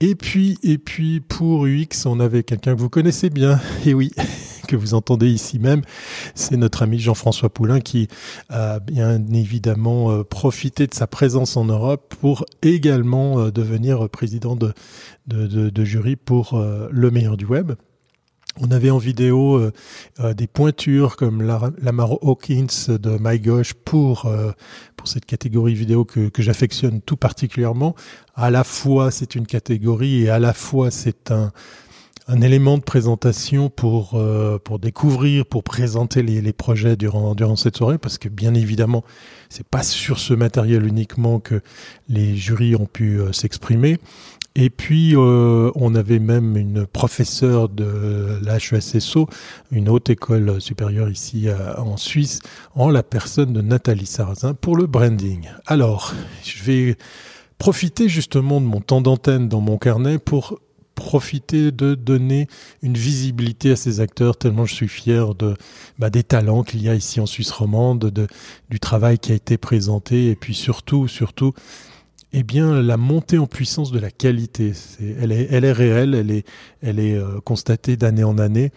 et 0.00 0.14
puis, 0.14 0.58
et 0.62 0.78
puis 0.78 1.20
pour 1.20 1.66
UX, 1.66 2.06
on 2.06 2.20
avait 2.20 2.42
quelqu'un 2.42 2.74
que 2.74 2.80
vous 2.80 2.88
connaissez 2.88 3.30
bien, 3.30 3.60
et 3.86 3.94
oui, 3.94 4.10
que 4.68 4.76
vous 4.76 4.94
entendez 4.94 5.28
ici 5.28 5.58
même, 5.58 5.82
c'est 6.34 6.56
notre 6.56 6.82
ami 6.82 6.98
Jean-François 6.98 7.50
Poulain 7.50 7.80
qui 7.80 8.08
a 8.48 8.78
bien 8.78 9.20
évidemment 9.32 10.10
euh, 10.10 10.22
profité 10.22 10.86
de 10.86 10.94
sa 10.94 11.06
présence 11.06 11.56
en 11.56 11.64
Europe 11.64 12.14
pour 12.20 12.46
également 12.62 13.40
euh, 13.40 13.50
devenir 13.50 14.08
président 14.08 14.56
de, 14.56 14.72
de, 15.26 15.84
jury 15.84 16.16
pour 16.16 16.54
euh, 16.54 16.88
le 16.90 17.10
meilleur 17.10 17.36
du 17.36 17.44
web. 17.44 17.72
On 18.58 18.70
avait 18.70 18.90
en 18.90 18.98
vidéo 18.98 19.54
euh, 19.54 19.72
euh, 20.18 20.34
des 20.34 20.46
pointures 20.46 21.16
comme 21.16 21.42
Lamar 21.42 22.12
Hawkins 22.22 22.88
de 22.88 23.16
MyGosh 23.20 23.74
pour 23.74 24.26
euh, 24.26 24.50
pour 24.96 25.06
cette 25.08 25.24
catégorie 25.24 25.74
vidéo 25.74 26.04
que, 26.04 26.28
que 26.28 26.42
j'affectionne 26.42 27.00
tout 27.00 27.16
particulièrement. 27.16 27.94
À 28.34 28.50
la 28.50 28.64
fois 28.64 29.12
c'est 29.12 29.36
une 29.36 29.46
catégorie 29.46 30.22
et 30.24 30.30
à 30.30 30.40
la 30.40 30.52
fois 30.52 30.90
c'est 30.90 31.30
un 31.30 31.52
un 32.26 32.42
élément 32.42 32.76
de 32.76 32.82
présentation 32.82 33.70
pour 33.70 34.20
pour 34.62 34.78
découvrir, 34.78 35.46
pour 35.46 35.64
présenter 35.64 36.22
les, 36.22 36.40
les 36.40 36.52
projets 36.52 36.94
durant 36.94 37.34
durant 37.34 37.56
cette 37.56 37.76
soirée, 37.76 37.98
parce 37.98 38.18
que 38.18 38.28
bien 38.28 38.54
évidemment, 38.54 39.02
c'est 39.48 39.66
pas 39.66 39.82
sur 39.82 40.20
ce 40.20 40.34
matériel 40.34 40.86
uniquement 40.86 41.40
que 41.40 41.60
les 42.08 42.36
jurys 42.36 42.76
ont 42.76 42.86
pu 42.86 43.18
s'exprimer. 43.32 43.98
Et 44.56 44.68
puis, 44.68 45.14
euh, 45.14 45.70
on 45.74 45.94
avait 45.94 46.18
même 46.18 46.56
une 46.56 46.86
professeure 46.86 47.68
de 47.68 48.40
l'HESSO, 48.42 49.28
une 49.70 49.88
haute 49.88 50.10
école 50.10 50.60
supérieure 50.60 51.08
ici 51.08 51.48
en 51.78 51.96
Suisse, 51.96 52.40
en 52.74 52.90
la 52.90 53.02
personne 53.02 53.52
de 53.52 53.60
Nathalie 53.60 54.06
Sarrazin 54.06 54.54
pour 54.54 54.76
le 54.76 54.86
branding. 54.86 55.48
Alors, 55.66 56.14
je 56.42 56.62
vais 56.64 56.96
profiter 57.58 58.08
justement 58.08 58.60
de 58.60 58.66
mon 58.66 58.80
temps 58.80 59.00
d'antenne 59.02 59.48
dans 59.48 59.60
mon 59.60 59.78
carnet 59.78 60.18
pour 60.18 60.58
profiter 60.94 61.72
de 61.72 61.94
donner 61.94 62.46
une 62.82 62.96
visibilité 62.96 63.70
à 63.72 63.76
ces 63.76 64.00
acteurs 64.00 64.36
tellement 64.36 64.66
je 64.66 64.74
suis 64.74 64.88
fier 64.88 65.34
de 65.34 65.56
bah, 65.98 66.10
des 66.10 66.22
talents 66.22 66.62
qu'il 66.62 66.82
y 66.82 66.88
a 66.88 66.94
ici 66.94 67.20
en 67.20 67.26
Suisse 67.26 67.50
romande, 67.50 68.00
de, 68.00 68.26
du 68.68 68.80
travail 68.80 69.18
qui 69.18 69.32
a 69.32 69.34
été 69.34 69.56
présenté 69.56 70.28
et 70.28 70.36
puis 70.36 70.54
surtout 70.54 71.08
surtout 71.08 71.54
eh 72.32 72.42
bien, 72.42 72.80
la 72.80 72.96
montée 72.96 73.38
en 73.38 73.46
puissance 73.46 73.90
de 73.90 73.98
la 73.98 74.10
qualité, 74.10 74.72
elle, 75.20 75.32
est, 75.32 75.48
elle 75.50 75.64
est 75.64 75.72
réelle, 75.72 76.14
elle 76.14 76.30
est, 76.30 76.46
elle 76.82 77.00
est 77.00 77.16
euh, 77.16 77.40
constatée 77.44 77.96
d'année 77.96 78.24
en 78.24 78.38
année. 78.38 78.70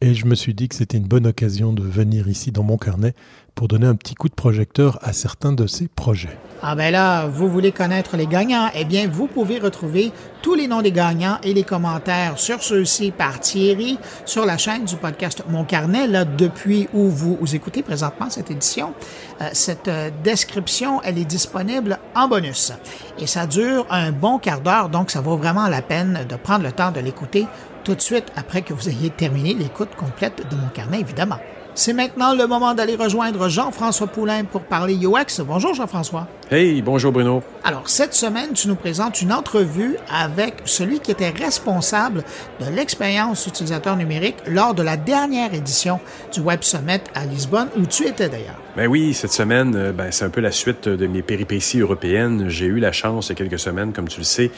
Et 0.00 0.14
je 0.14 0.26
me 0.26 0.34
suis 0.34 0.54
dit 0.54 0.68
que 0.68 0.74
c'était 0.74 0.98
une 0.98 1.06
bonne 1.06 1.26
occasion 1.26 1.72
de 1.72 1.82
venir 1.82 2.28
ici 2.28 2.52
dans 2.52 2.62
mon 2.62 2.76
carnet 2.76 3.14
pour 3.56 3.68
donner 3.68 3.86
un 3.86 3.96
petit 3.96 4.14
coup 4.14 4.28
de 4.28 4.34
projecteur 4.34 4.98
à 5.02 5.12
certains 5.12 5.52
de 5.52 5.66
ces 5.66 5.88
projets. 5.88 6.38
Ah 6.62 6.74
ben 6.74 6.92
là, 6.92 7.26
vous 7.26 7.48
voulez 7.48 7.72
connaître 7.72 8.16
les 8.16 8.26
gagnants? 8.26 8.68
Eh 8.74 8.84
bien, 8.84 9.08
vous 9.08 9.26
pouvez 9.26 9.58
retrouver 9.58 10.12
tous 10.42 10.54
les 10.54 10.68
noms 10.68 10.82
des 10.82 10.92
gagnants 10.92 11.38
et 11.42 11.54
les 11.54 11.64
commentaires 11.64 12.38
sur 12.38 12.62
ceux-ci 12.62 13.10
par 13.10 13.40
Thierry 13.40 13.98
sur 14.26 14.44
la 14.44 14.58
chaîne 14.58 14.84
du 14.84 14.96
podcast 14.96 15.42
Mon 15.48 15.64
Carnet, 15.64 16.06
là, 16.06 16.24
depuis 16.24 16.88
où 16.92 17.08
vous, 17.08 17.38
vous 17.40 17.54
écoutez 17.54 17.82
présentement 17.82 18.28
cette 18.28 18.50
édition. 18.50 18.92
Euh, 19.40 19.48
cette 19.52 19.88
euh, 19.88 20.10
description, 20.22 21.00
elle 21.02 21.18
est 21.18 21.24
disponible 21.24 21.98
en 22.14 22.28
bonus. 22.28 22.72
Et 23.18 23.26
ça 23.26 23.46
dure 23.46 23.86
un 23.90 24.12
bon 24.12 24.38
quart 24.38 24.60
d'heure, 24.60 24.90
donc 24.90 25.10
ça 25.10 25.22
vaut 25.22 25.36
vraiment 25.36 25.66
la 25.66 25.80
peine 25.80 26.26
de 26.28 26.36
prendre 26.36 26.64
le 26.64 26.72
temps 26.72 26.92
de 26.92 27.00
l'écouter 27.00 27.46
tout 27.84 27.94
de 27.94 28.02
suite 28.02 28.26
après 28.36 28.62
que 28.62 28.74
vous 28.74 28.88
ayez 28.88 29.10
terminé 29.10 29.54
l'écoute 29.54 29.94
complète 29.96 30.42
de 30.50 30.56
Mon 30.56 30.68
Carnet, 30.68 31.00
évidemment. 31.00 31.38
C'est 31.78 31.92
maintenant 31.92 32.34
le 32.34 32.46
moment 32.46 32.72
d'aller 32.72 32.96
rejoindre 32.96 33.50
Jean-François 33.50 34.06
Poulain 34.06 34.44
pour 34.44 34.62
parler 34.62 34.96
UX. 34.96 35.42
Bonjour 35.46 35.74
Jean-François. 35.74 36.26
Hey, 36.48 36.80
bonjour 36.80 37.10
Bruno. 37.10 37.42
Alors, 37.64 37.88
cette 37.88 38.14
semaine, 38.14 38.52
tu 38.52 38.68
nous 38.68 38.76
présentes 38.76 39.20
une 39.20 39.32
entrevue 39.32 39.96
avec 40.08 40.54
celui 40.66 41.00
qui 41.00 41.10
était 41.10 41.30
responsable 41.30 42.22
de 42.60 42.70
l'expérience 42.72 43.48
utilisateur 43.48 43.96
numérique 43.96 44.36
lors 44.46 44.72
de 44.72 44.84
la 44.84 44.96
dernière 44.96 45.52
édition 45.52 45.98
du 46.32 46.38
Web 46.38 46.62
Summit 46.62 47.00
à 47.16 47.24
Lisbonne, 47.26 47.66
où 47.76 47.84
tu 47.84 48.06
étais 48.06 48.28
d'ailleurs. 48.28 48.60
Ben 48.76 48.86
oui, 48.86 49.12
cette 49.12 49.32
semaine, 49.32 49.74
euh, 49.74 49.90
ben, 49.90 50.12
c'est 50.12 50.24
un 50.24 50.30
peu 50.30 50.40
la 50.40 50.52
suite 50.52 50.88
de 50.88 51.06
mes 51.08 51.22
péripéties 51.22 51.80
européennes. 51.80 52.44
J'ai 52.48 52.66
eu 52.66 52.78
la 52.78 52.92
chance, 52.92 53.26
il 53.26 53.30
y 53.30 53.32
a 53.32 53.34
quelques 53.34 53.58
semaines, 53.58 53.92
comme 53.92 54.06
tu 54.06 54.20
le 54.20 54.24
sais, 54.24 54.52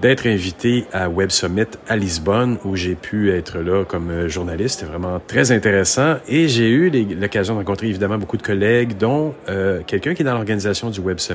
d'être 0.00 0.28
invité 0.28 0.86
à 0.92 1.08
Web 1.08 1.30
Summit 1.30 1.66
à 1.88 1.96
Lisbonne, 1.96 2.58
où 2.64 2.76
j'ai 2.76 2.94
pu 2.94 3.32
être 3.32 3.58
là 3.58 3.84
comme 3.84 4.10
euh, 4.10 4.28
journaliste. 4.28 4.78
C'était 4.78 4.92
vraiment 4.92 5.20
très 5.26 5.50
intéressant. 5.50 6.18
Et 6.28 6.46
j'ai 6.46 6.68
eu 6.68 6.90
l'occasion 7.20 7.54
de 7.54 7.58
rencontrer 7.58 7.88
évidemment 7.88 8.18
beaucoup 8.18 8.36
de 8.36 8.42
collègues, 8.42 8.96
dont 8.96 9.34
euh, 9.48 9.80
quelqu'un 9.84 10.14
qui 10.14 10.22
est 10.22 10.24
dans 10.24 10.34
l'organisation 10.34 10.90
du 10.90 11.00
Web 11.00 11.18
Summit 11.18 11.31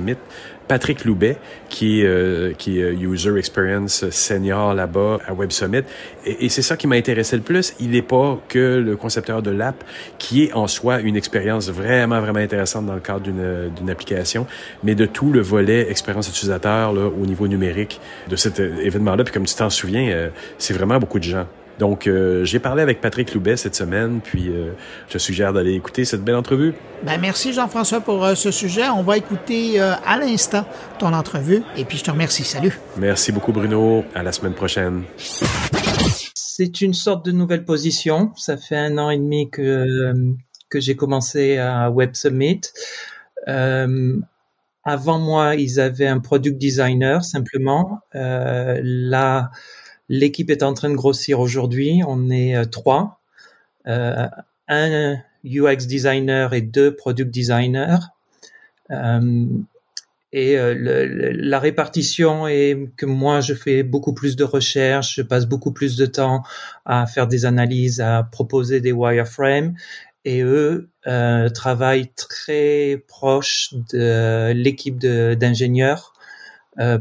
Patrick 0.67 1.05
Loubet, 1.05 1.37
qui 1.69 2.01
est, 2.01 2.05
euh, 2.05 2.53
est 2.59 2.93
User 3.01 3.37
Experience 3.37 4.09
Senior 4.09 4.73
là-bas 4.73 5.19
à 5.25 5.33
Web 5.33 5.51
Summit. 5.51 5.83
Et, 6.25 6.49
c'est 6.49 6.61
ça 6.61 6.75
qui 6.75 6.87
m'a 6.87 6.95
intéressé 6.95 7.35
le 7.37 7.41
plus. 7.41 7.73
Il 7.79 7.91
n'est 7.91 8.01
pas 8.01 8.39
que 8.49 8.77
le 8.83 8.95
concepteur 8.95 9.41
de 9.41 9.51
l'app, 9.51 9.83
qui 10.17 10.43
est 10.43 10.53
en 10.53 10.67
soi 10.67 10.99
une 10.99 11.15
expérience 11.15 11.69
vraiment, 11.69 12.19
vraiment 12.19 12.39
intéressante 12.39 12.85
dans 12.85 12.95
le 12.95 12.99
cadre 12.99 13.21
d'une, 13.21 13.69
d'une 13.75 13.89
application, 13.89 14.45
mais 14.83 14.95
de 14.95 15.05
tout 15.05 15.31
le 15.31 15.39
volet 15.39 15.89
expérience 15.89 16.27
utilisateur 16.27 16.93
au 16.93 17.25
niveau 17.25 17.47
numérique 17.47 18.01
de 18.29 18.35
cet 18.35 18.59
événement-là. 18.59 19.23
Puis 19.23 19.33
comme 19.33 19.45
tu 19.45 19.55
t'en 19.55 19.69
souviens, 19.69 20.09
euh, 20.09 20.29
c'est 20.57 20.73
vraiment 20.73 20.99
beaucoup 20.99 21.19
de 21.19 21.23
gens. 21.23 21.47
Donc, 21.79 22.07
euh, 22.07 22.43
j'ai 22.43 22.59
parlé 22.59 22.81
avec 22.81 23.01
Patrick 23.01 23.33
Loubet 23.33 23.55
cette 23.55 23.75
semaine, 23.75 24.19
puis 24.23 24.49
euh, 24.49 24.71
je 25.09 25.17
suggère 25.17 25.53
d'aller 25.53 25.73
écouter 25.73 26.05
cette 26.05 26.23
belle 26.23 26.35
entrevue. 26.35 26.73
Ben, 27.03 27.19
merci 27.21 27.53
Jean-François 27.53 28.01
pour 28.01 28.25
euh, 28.25 28.35
ce 28.35 28.49
sujet. 28.49 28.89
On 28.89 29.03
va 29.03 29.17
écouter 29.17 29.79
à 29.79 30.17
l'instant 30.17 30.65
ton 30.97 31.13
entrevue 31.13 31.61
et 31.75 31.85
puis 31.85 31.97
je 31.97 32.03
te 32.03 32.11
remercie. 32.11 32.43
Salut. 32.43 32.79
Merci 32.97 33.31
beaucoup 33.31 33.51
Bruno. 33.51 34.03
À 34.15 34.23
la 34.23 34.31
semaine 34.31 34.53
prochaine. 34.53 35.03
C'est 36.33 36.81
une 36.81 36.93
sorte 36.93 37.23
de 37.25 37.31
nouvelle 37.31 37.65
position. 37.65 38.31
Ça 38.35 38.57
fait 38.57 38.77
un 38.77 38.97
an 38.97 39.11
et 39.11 39.17
demi 39.17 39.49
que, 39.49 39.85
que 40.69 40.79
j'ai 40.79 40.95
commencé 40.95 41.57
à 41.57 41.91
Web 41.91 42.15
Summit. 42.15 42.61
avant 43.45 45.19
moi, 45.19 45.55
ils 45.55 45.79
avaient 45.79 46.07
un 46.07 46.19
product 46.19 46.57
designer 46.57 47.23
simplement. 47.23 47.99
là, 48.13 49.51
L'équipe 50.09 50.49
est 50.49 50.63
en 50.63 50.73
train 50.73 50.89
de 50.89 50.95
grossir 50.95 51.39
aujourd'hui. 51.39 52.01
On 52.07 52.29
est 52.29 52.55
euh, 52.55 52.65
trois. 52.65 53.19
Euh, 53.87 54.27
un 54.67 55.17
UX 55.45 55.85
designer 55.87 56.53
et 56.53 56.61
deux 56.61 56.95
product 56.95 57.31
designers. 57.31 57.99
Euh, 58.91 59.45
et 60.33 60.57
la 60.57 61.57
répartition 61.57 62.47
est 62.47 62.77
que 62.97 63.05
moi, 63.05 63.39
je 63.39 63.53
fais 63.53 63.81
beaucoup 63.81 64.13
plus 64.13 64.35
de 64.35 64.43
recherches, 64.43 65.15
je 65.15 65.21
passe 65.21 65.45
beaucoup 65.45 65.71
plus 65.71 65.95
de 65.95 66.05
temps 66.05 66.43
à 66.85 67.07
faire 67.07 67.27
des 67.27 67.45
analyses, 67.45 68.01
à 68.01 68.27
proposer 68.29 68.81
des 68.81 68.91
wireframes. 68.91 69.73
Et 70.25 70.41
eux 70.41 70.89
travaillent 71.53 72.11
très 72.15 73.01
proche 73.07 73.73
de 73.93 74.51
l'équipe 74.51 74.99
d'ingénieurs 74.99 76.13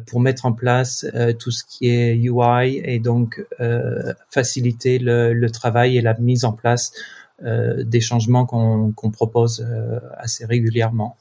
pour 0.07 0.21
mettre 0.21 0.47
en 0.47 0.53
place 0.53 1.07
euh, 1.15 1.33
tout 1.33 1.51
ce 1.51 1.65
qui 1.65 1.89
est 1.89 2.15
UI 2.15 2.81
et 2.85 2.99
donc 2.99 3.45
euh, 3.61 4.15
faciliter 4.31 4.99
le, 4.99 5.35
le, 5.35 5.51
travail 5.51 5.97
et 5.97 6.01
la 6.01 6.15
mise 6.15 6.45
en 6.45 6.53
place 6.53 6.93
des 7.43 8.01
changements 8.01 8.47
qu'on 8.47 9.11
propose 9.11 9.67
assez 10.17 10.47
régulièrement. 10.47 11.19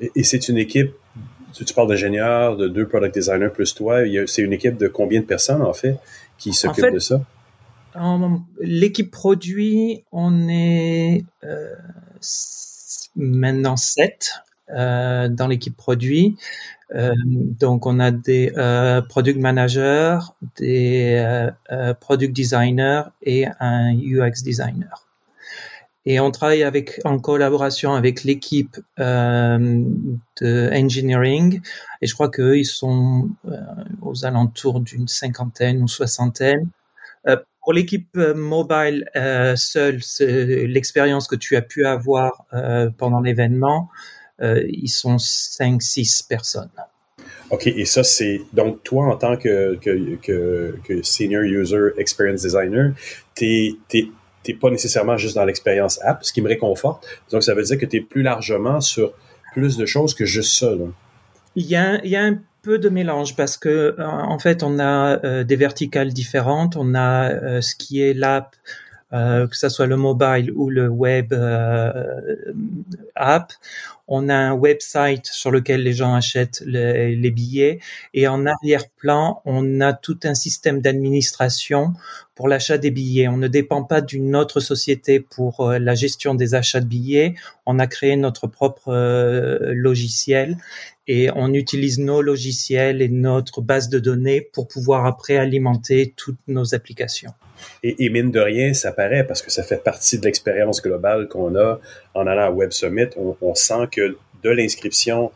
Et, 0.00 0.10
et 0.16 0.24
c'est 0.24 0.48
une 0.48 0.58
équipe, 0.58 0.90
tu, 1.52 1.64
parles 1.72 1.88
d'ingénieurs, 1.88 2.56
de 2.56 2.66
deux 2.66 2.88
product 2.88 3.14
designers 3.14 3.50
plus 3.54 3.72
toi, 3.72 4.00
c'est 4.26 4.42
une 4.42 4.52
équipe 4.52 4.76
de 4.76 4.88
combien 4.88 5.20
de 5.20 5.24
personnes 5.24 5.62
en 5.62 5.72
fait 5.72 5.98
qui 6.36 6.52
s'occupe 6.52 6.92
de 6.92 6.98
ça? 6.98 7.20
L'équipe 8.60 9.12
produit, 9.12 10.02
on 10.10 10.48
est 10.48 11.24
maintenant 13.14 13.76
sept 13.76 14.32
euh, 14.70 15.28
dans 15.28 15.48
l'équipe 15.48 15.76
produit. 15.76 16.36
Euh, 16.94 17.14
donc, 17.24 17.86
on 17.86 18.00
a 18.00 18.10
des 18.10 18.52
euh, 18.56 19.00
product 19.00 19.38
managers, 19.38 20.18
des 20.56 21.16
euh, 21.70 21.94
product 21.94 22.34
designers 22.34 23.04
et 23.22 23.46
un 23.60 23.94
UX 23.94 24.42
designer. 24.42 25.06
Et 26.04 26.18
on 26.18 26.32
travaille 26.32 26.64
en 27.04 27.18
collaboration 27.20 27.94
avec 27.94 28.24
l'équipe 28.24 28.76
euh, 28.98 29.84
de 30.40 30.70
engineering. 30.72 31.60
Et 32.00 32.06
je 32.08 32.14
crois 32.14 32.28
qu'eux, 32.28 32.58
ils 32.58 32.64
sont 32.64 33.28
aux 34.02 34.24
alentours 34.24 34.80
d'une 34.80 35.06
cinquantaine 35.06 35.80
ou 35.80 35.86
soixantaine. 35.86 36.68
pour 37.60 37.72
l'équipe 37.72 38.16
mobile 38.34 39.08
seule, 39.54 40.00
l'expérience 40.18 41.28
que 41.28 41.36
tu 41.36 41.54
as 41.54 41.62
pu 41.62 41.86
avoir 41.86 42.46
pendant 42.98 43.20
l'événement, 43.20 43.88
ils 44.42 44.88
sont 44.88 45.16
5-6 45.16 46.26
personnes. 46.26 46.70
OK, 47.52 47.66
et 47.66 47.84
ça, 47.84 48.02
c'est 48.02 48.40
donc 48.54 48.82
toi, 48.82 49.12
en 49.12 49.16
tant 49.16 49.36
que, 49.36 49.74
que, 49.76 50.16
que, 50.16 50.78
que 50.84 51.02
Senior 51.02 51.42
User 51.42 51.90
Experience 51.98 52.40
Designer, 52.40 52.92
tu 53.34 53.76
n'es 53.94 54.54
pas 54.54 54.70
nécessairement 54.70 55.18
juste 55.18 55.34
dans 55.34 55.44
l'expérience 55.44 56.00
app, 56.02 56.24
ce 56.24 56.32
qui 56.32 56.40
me 56.40 56.48
réconforte. 56.48 57.06
Donc, 57.30 57.42
ça 57.42 57.54
veut 57.54 57.62
dire 57.62 57.78
que 57.78 57.84
tu 57.84 57.98
es 57.98 58.00
plus 58.00 58.22
largement 58.22 58.80
sur 58.80 59.12
plus 59.52 59.76
de 59.76 59.84
choses 59.84 60.14
que 60.14 60.24
juste 60.24 60.58
ça. 60.58 60.70
Là. 60.70 60.86
Il, 61.54 61.66
y 61.66 61.76
a, 61.76 62.02
il 62.02 62.10
y 62.10 62.16
a 62.16 62.22
un 62.22 62.38
peu 62.62 62.78
de 62.78 62.88
mélange 62.88 63.36
parce 63.36 63.58
que 63.58 63.96
en 63.98 64.38
fait, 64.38 64.62
on 64.62 64.78
a 64.78 65.22
euh, 65.22 65.44
des 65.44 65.56
verticales 65.56 66.14
différentes. 66.14 66.76
On 66.76 66.94
a 66.94 67.32
euh, 67.32 67.60
ce 67.60 67.76
qui 67.76 68.00
est 68.00 68.14
l'app 68.14 68.56
euh, 69.12 69.46
que 69.46 69.54
ce 69.54 69.68
soit 69.68 69.86
le 69.86 69.98
mobile 69.98 70.50
ou 70.54 70.70
le 70.70 70.88
web 70.88 71.34
euh, 71.34 71.92
app. 73.14 73.52
On 74.14 74.28
a 74.28 74.34
un 74.34 74.52
website 74.52 75.24
sur 75.24 75.50
lequel 75.50 75.82
les 75.82 75.94
gens 75.94 76.12
achètent 76.12 76.62
les 76.66 77.30
billets 77.30 77.78
et 78.12 78.28
en 78.28 78.44
arrière-plan, 78.44 79.40
on 79.46 79.80
a 79.80 79.94
tout 79.94 80.20
un 80.24 80.34
système 80.34 80.82
d'administration 80.82 81.94
pour 82.34 82.46
l'achat 82.46 82.76
des 82.76 82.90
billets. 82.90 83.28
On 83.28 83.38
ne 83.38 83.48
dépend 83.48 83.84
pas 83.84 84.02
d'une 84.02 84.36
autre 84.36 84.60
société 84.60 85.18
pour 85.18 85.60
euh, 85.60 85.78
la 85.78 85.94
gestion 85.94 86.34
des 86.34 86.54
achats 86.54 86.80
de 86.80 86.86
billets. 86.86 87.36
On 87.64 87.78
a 87.78 87.86
créé 87.86 88.16
notre 88.16 88.46
propre 88.48 88.92
logiciel 89.72 90.58
et 91.08 91.30
on 91.34 91.52
utilise 91.52 91.98
nos 91.98 92.22
logiciels 92.22 93.02
et 93.02 93.08
notre 93.08 93.60
base 93.60 93.88
de 93.88 93.98
données 93.98 94.40
pour 94.40 94.68
pouvoir 94.68 95.06
après 95.06 95.36
alimenter 95.36 96.12
toutes 96.16 96.38
nos 96.46 96.74
applications. 96.74 97.32
Et, 97.82 98.08
mine 98.08 98.30
de 98.30 98.40
rien, 98.40 98.74
ça 98.74 98.92
paraît 98.92 99.24
parce 99.26 99.42
que 99.42 99.50
ça 99.50 99.62
fait 99.62 99.82
partie 99.82 100.18
de 100.18 100.24
l'expérience 100.24 100.82
globale 100.82 101.28
qu'on 101.28 101.56
a 101.56 101.80
en 102.14 102.26
allant 102.26 102.46
à 102.46 102.50
Web 102.50 102.72
Summit. 102.72 103.08
On, 103.16 103.54
sent 103.54 103.88
que 103.90 104.16
de 104.42 104.50
l'inscription 104.50 105.32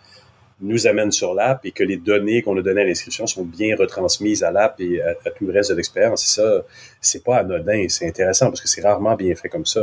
nous 0.60 0.86
amène 0.86 1.12
sur 1.12 1.34
l'app 1.34 1.64
et 1.64 1.70
que 1.70 1.84
les 1.84 1.96
données 1.96 2.42
qu'on 2.42 2.56
a 2.58 2.62
données 2.62 2.82
à 2.82 2.84
l'inscription 2.84 3.26
sont 3.26 3.44
bien 3.44 3.76
retransmises 3.76 4.42
à 4.42 4.50
l'app 4.50 4.80
et 4.80 5.02
à, 5.02 5.30
tout 5.30 5.46
le 5.46 5.52
reste 5.52 5.70
de 5.70 5.76
l'expérience. 5.76 6.24
Et 6.24 6.40
ça, 6.40 6.62
c'est 7.00 7.22
pas 7.22 7.38
anodin, 7.38 7.86
c'est 7.88 8.08
intéressant 8.08 8.46
parce 8.46 8.60
que 8.60 8.68
c'est 8.68 8.82
rarement 8.82 9.14
bien 9.16 9.34
fait 9.34 9.48
comme 9.48 9.66
ça. 9.66 9.82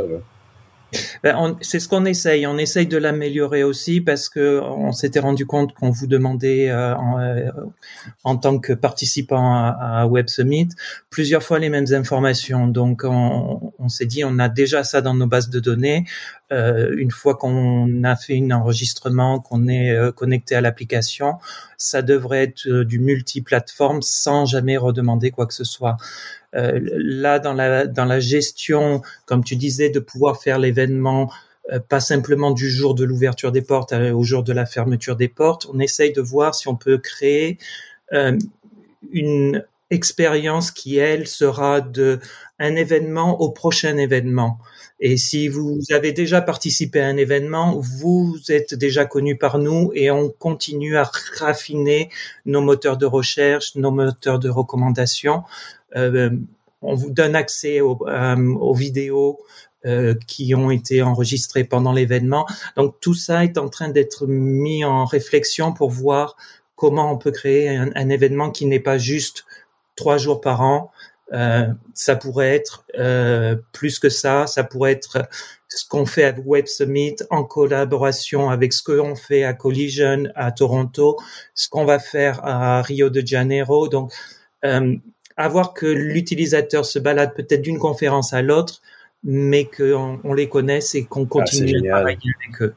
Ben, 1.22 1.56
c'est 1.60 1.80
ce 1.80 1.88
qu'on 1.88 2.04
essaye. 2.04 2.46
On 2.46 2.58
essaye 2.58 2.86
de 2.86 2.96
l'améliorer 2.96 3.64
aussi 3.64 4.00
parce 4.00 4.28
que 4.28 4.60
on 4.60 4.92
s'était 4.92 5.20
rendu 5.20 5.46
compte 5.46 5.74
qu'on 5.74 5.90
vous 5.90 6.06
demandait 6.06 6.70
euh, 6.70 6.94
euh, 6.94 7.50
en, 8.24 8.36
tant 8.36 8.58
que 8.58 8.72
participant 8.72 9.54
à, 9.54 10.06
Web 10.06 10.28
Summit 10.28 10.68
plusieurs 11.10 11.42
fois 11.42 11.58
les 11.58 11.68
mêmes 11.68 11.92
informations. 11.92 12.66
Donc 12.66 13.02
on, 13.04 13.72
on 13.78 13.88
s'est 13.88 14.06
dit 14.06 14.24
on 14.24 14.38
a 14.38 14.48
déjà 14.48 14.84
ça 14.84 15.00
dans 15.00 15.14
nos 15.14 15.26
bases 15.26 15.50
de 15.50 15.60
données. 15.60 16.04
Euh, 16.52 16.94
une 16.98 17.10
fois 17.10 17.36
qu'on 17.36 18.04
a 18.04 18.16
fait 18.16 18.38
un 18.38 18.50
enregistrement, 18.50 19.40
qu'on 19.40 19.66
est 19.66 19.90
euh, 19.90 20.12
connecté 20.12 20.54
à 20.54 20.60
l'application, 20.60 21.38
ça 21.78 22.02
devrait 22.02 22.44
être 22.44 22.68
euh, 22.68 22.84
du 22.84 22.98
multiplateforme 22.98 24.02
sans 24.02 24.44
jamais 24.44 24.76
redemander 24.76 25.30
quoi 25.30 25.46
que 25.46 25.54
ce 25.54 25.64
soit. 25.64 25.96
Euh, 26.54 26.80
là, 26.82 27.38
dans 27.38 27.52
la, 27.52 27.86
dans 27.86 28.04
la 28.04 28.20
gestion, 28.20 29.02
comme 29.26 29.44
tu 29.44 29.56
disais, 29.56 29.90
de 29.90 30.00
pouvoir 30.00 30.42
faire 30.42 30.58
l'événement 30.58 31.30
pas 31.88 32.00
simplement 32.00 32.50
du 32.50 32.68
jour 32.68 32.94
de 32.94 33.04
l'ouverture 33.04 33.50
des 33.50 33.62
portes 33.62 33.94
au 33.94 34.22
jour 34.22 34.42
de 34.42 34.52
la 34.52 34.66
fermeture 34.66 35.16
des 35.16 35.28
portes, 35.28 35.66
on 35.72 35.80
essaye 35.80 36.12
de 36.12 36.20
voir 36.20 36.54
si 36.54 36.68
on 36.68 36.76
peut 36.76 36.98
créer 36.98 37.56
une 39.10 39.64
expérience 39.90 40.70
qui, 40.70 40.98
elle, 40.98 41.26
sera 41.26 41.80
de 41.80 42.20
un 42.58 42.76
événement 42.76 43.40
au 43.40 43.50
prochain 43.50 43.96
événement. 43.96 44.58
Et 45.00 45.16
si 45.16 45.48
vous 45.48 45.80
avez 45.90 46.12
déjà 46.12 46.40
participé 46.40 47.00
à 47.00 47.08
un 47.08 47.16
événement, 47.16 47.78
vous 47.78 48.38
êtes 48.48 48.74
déjà 48.74 49.04
connu 49.04 49.36
par 49.36 49.58
nous 49.58 49.90
et 49.94 50.10
on 50.10 50.30
continue 50.30 50.96
à 50.96 51.10
raffiner 51.38 52.10
nos 52.46 52.60
moteurs 52.60 52.96
de 52.96 53.06
recherche, 53.06 53.74
nos 53.74 53.90
moteurs 53.90 54.38
de 54.38 54.48
recommandation. 54.48 55.42
Euh, 55.96 56.30
on 56.82 56.94
vous 56.94 57.10
donne 57.10 57.34
accès 57.34 57.80
aux, 57.80 57.98
euh, 58.06 58.74
vidéos 58.74 59.40
euh, 59.86 60.14
qui 60.26 60.54
ont 60.54 60.70
été 60.70 61.02
enregistrées 61.02 61.64
pendant 61.64 61.92
l'événement. 61.92 62.46
Donc 62.76 63.00
tout 63.00 63.14
ça 63.14 63.44
est 63.44 63.58
en 63.58 63.68
train 63.68 63.88
d'être 63.88 64.26
mis 64.26 64.84
en 64.84 65.04
réflexion 65.04 65.72
pour 65.72 65.90
voir 65.90 66.36
comment 66.76 67.10
on 67.10 67.16
peut 67.16 67.30
créer 67.30 67.68
un 67.68 68.08
événement 68.08 68.50
qui 68.50 68.66
n'est 68.66 68.80
pas 68.80 68.98
juste 68.98 69.44
trois 69.96 70.18
jours 70.18 70.40
par 70.40 70.60
an, 70.60 70.90
ça 71.94 72.16
pourrait 72.16 72.56
être 72.56 72.84
plus 73.72 74.00
que 74.00 74.08
ça, 74.08 74.48
ça 74.48 74.64
pourrait 74.64 74.92
être 74.92 75.28
ce 75.68 75.88
qu'on 75.88 76.04
fait 76.04 76.24
à 76.24 76.34
Web 76.44 76.66
Summit 76.66 77.14
en 77.30 77.44
collaboration 77.44 78.50
avec 78.50 78.72
ce 78.72 78.82
qu'on 78.82 79.14
fait 79.14 79.44
à 79.44 79.54
Collision 79.54 80.24
à 80.34 80.50
Toronto, 80.50 81.16
ce 81.54 81.68
qu'on 81.68 81.84
va 81.84 82.00
faire 82.00 82.44
à 82.44 82.82
Rio 82.82 83.08
de 83.08 83.24
Janeiro. 83.24 83.86
Donc, 83.86 84.12
avoir 85.36 85.74
que 85.74 85.86
l'utilisateur 85.86 86.84
se 86.84 86.98
balade 86.98 87.34
peut-être 87.34 87.62
d'une 87.62 87.78
conférence 87.78 88.32
à 88.32 88.42
l'autre, 88.42 88.80
mais 89.24 89.64
qu'on 89.64 90.20
on 90.22 90.34
les 90.34 90.48
connaisse 90.48 90.94
et 90.94 91.04
qu'on 91.04 91.24
ah, 91.24 91.28
continue 91.28 91.88
à 91.88 91.94
travailler 91.96 92.30
avec 92.46 92.62
eux. 92.62 92.74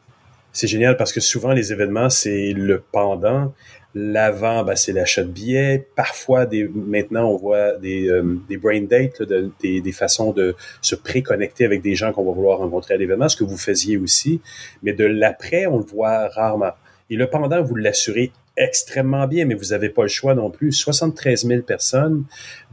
c'est 0.53 0.67
génial 0.67 0.97
parce 0.97 1.11
que 1.11 1.19
souvent 1.19 1.51
les 1.51 1.71
événements, 1.71 2.09
c'est 2.09 2.53
le 2.53 2.81
pendant. 2.91 3.53
L'avant, 3.95 4.63
ben, 4.63 4.75
c'est 4.75 4.91
l'achat 4.91 5.23
de 5.23 5.29
billets. 5.29 5.87
Parfois, 5.95 6.45
des, 6.45 6.67
maintenant, 6.67 7.31
on 7.31 7.35
voit 7.35 7.77
des, 7.77 8.07
euh, 8.07 8.37
des 8.47 8.57
brain 8.57 8.81
dates, 8.81 9.23
des, 9.23 9.81
des, 9.81 9.91
façons 9.91 10.33
de 10.33 10.55
se 10.81 10.93
préconnecter 10.93 11.65
avec 11.65 11.81
des 11.81 11.95
gens 11.95 12.11
qu'on 12.11 12.23
va 12.23 12.31
vouloir 12.31 12.59
rencontrer 12.59 12.93
à 12.93 12.97
l'événement, 12.97 13.27
ce 13.27 13.35
que 13.35 13.43
vous 13.43 13.57
faisiez 13.57 13.97
aussi. 13.97 14.39
Mais 14.83 14.93
de 14.93 15.05
l'après, 15.05 15.65
on 15.65 15.77
le 15.77 15.83
voit 15.83 16.27
rarement. 16.27 16.73
Et 17.09 17.15
le 17.15 17.27
pendant, 17.27 17.63
vous 17.63 17.75
l'assurez 17.75 18.31
extrêmement 18.57 19.27
bien, 19.27 19.45
mais 19.45 19.53
vous 19.53 19.67
n'avez 19.67 19.89
pas 19.89 20.01
le 20.01 20.07
choix 20.07 20.33
non 20.35 20.49
plus. 20.49 20.71
73 20.71 21.45
000 21.45 21.61
personnes, 21.61 22.25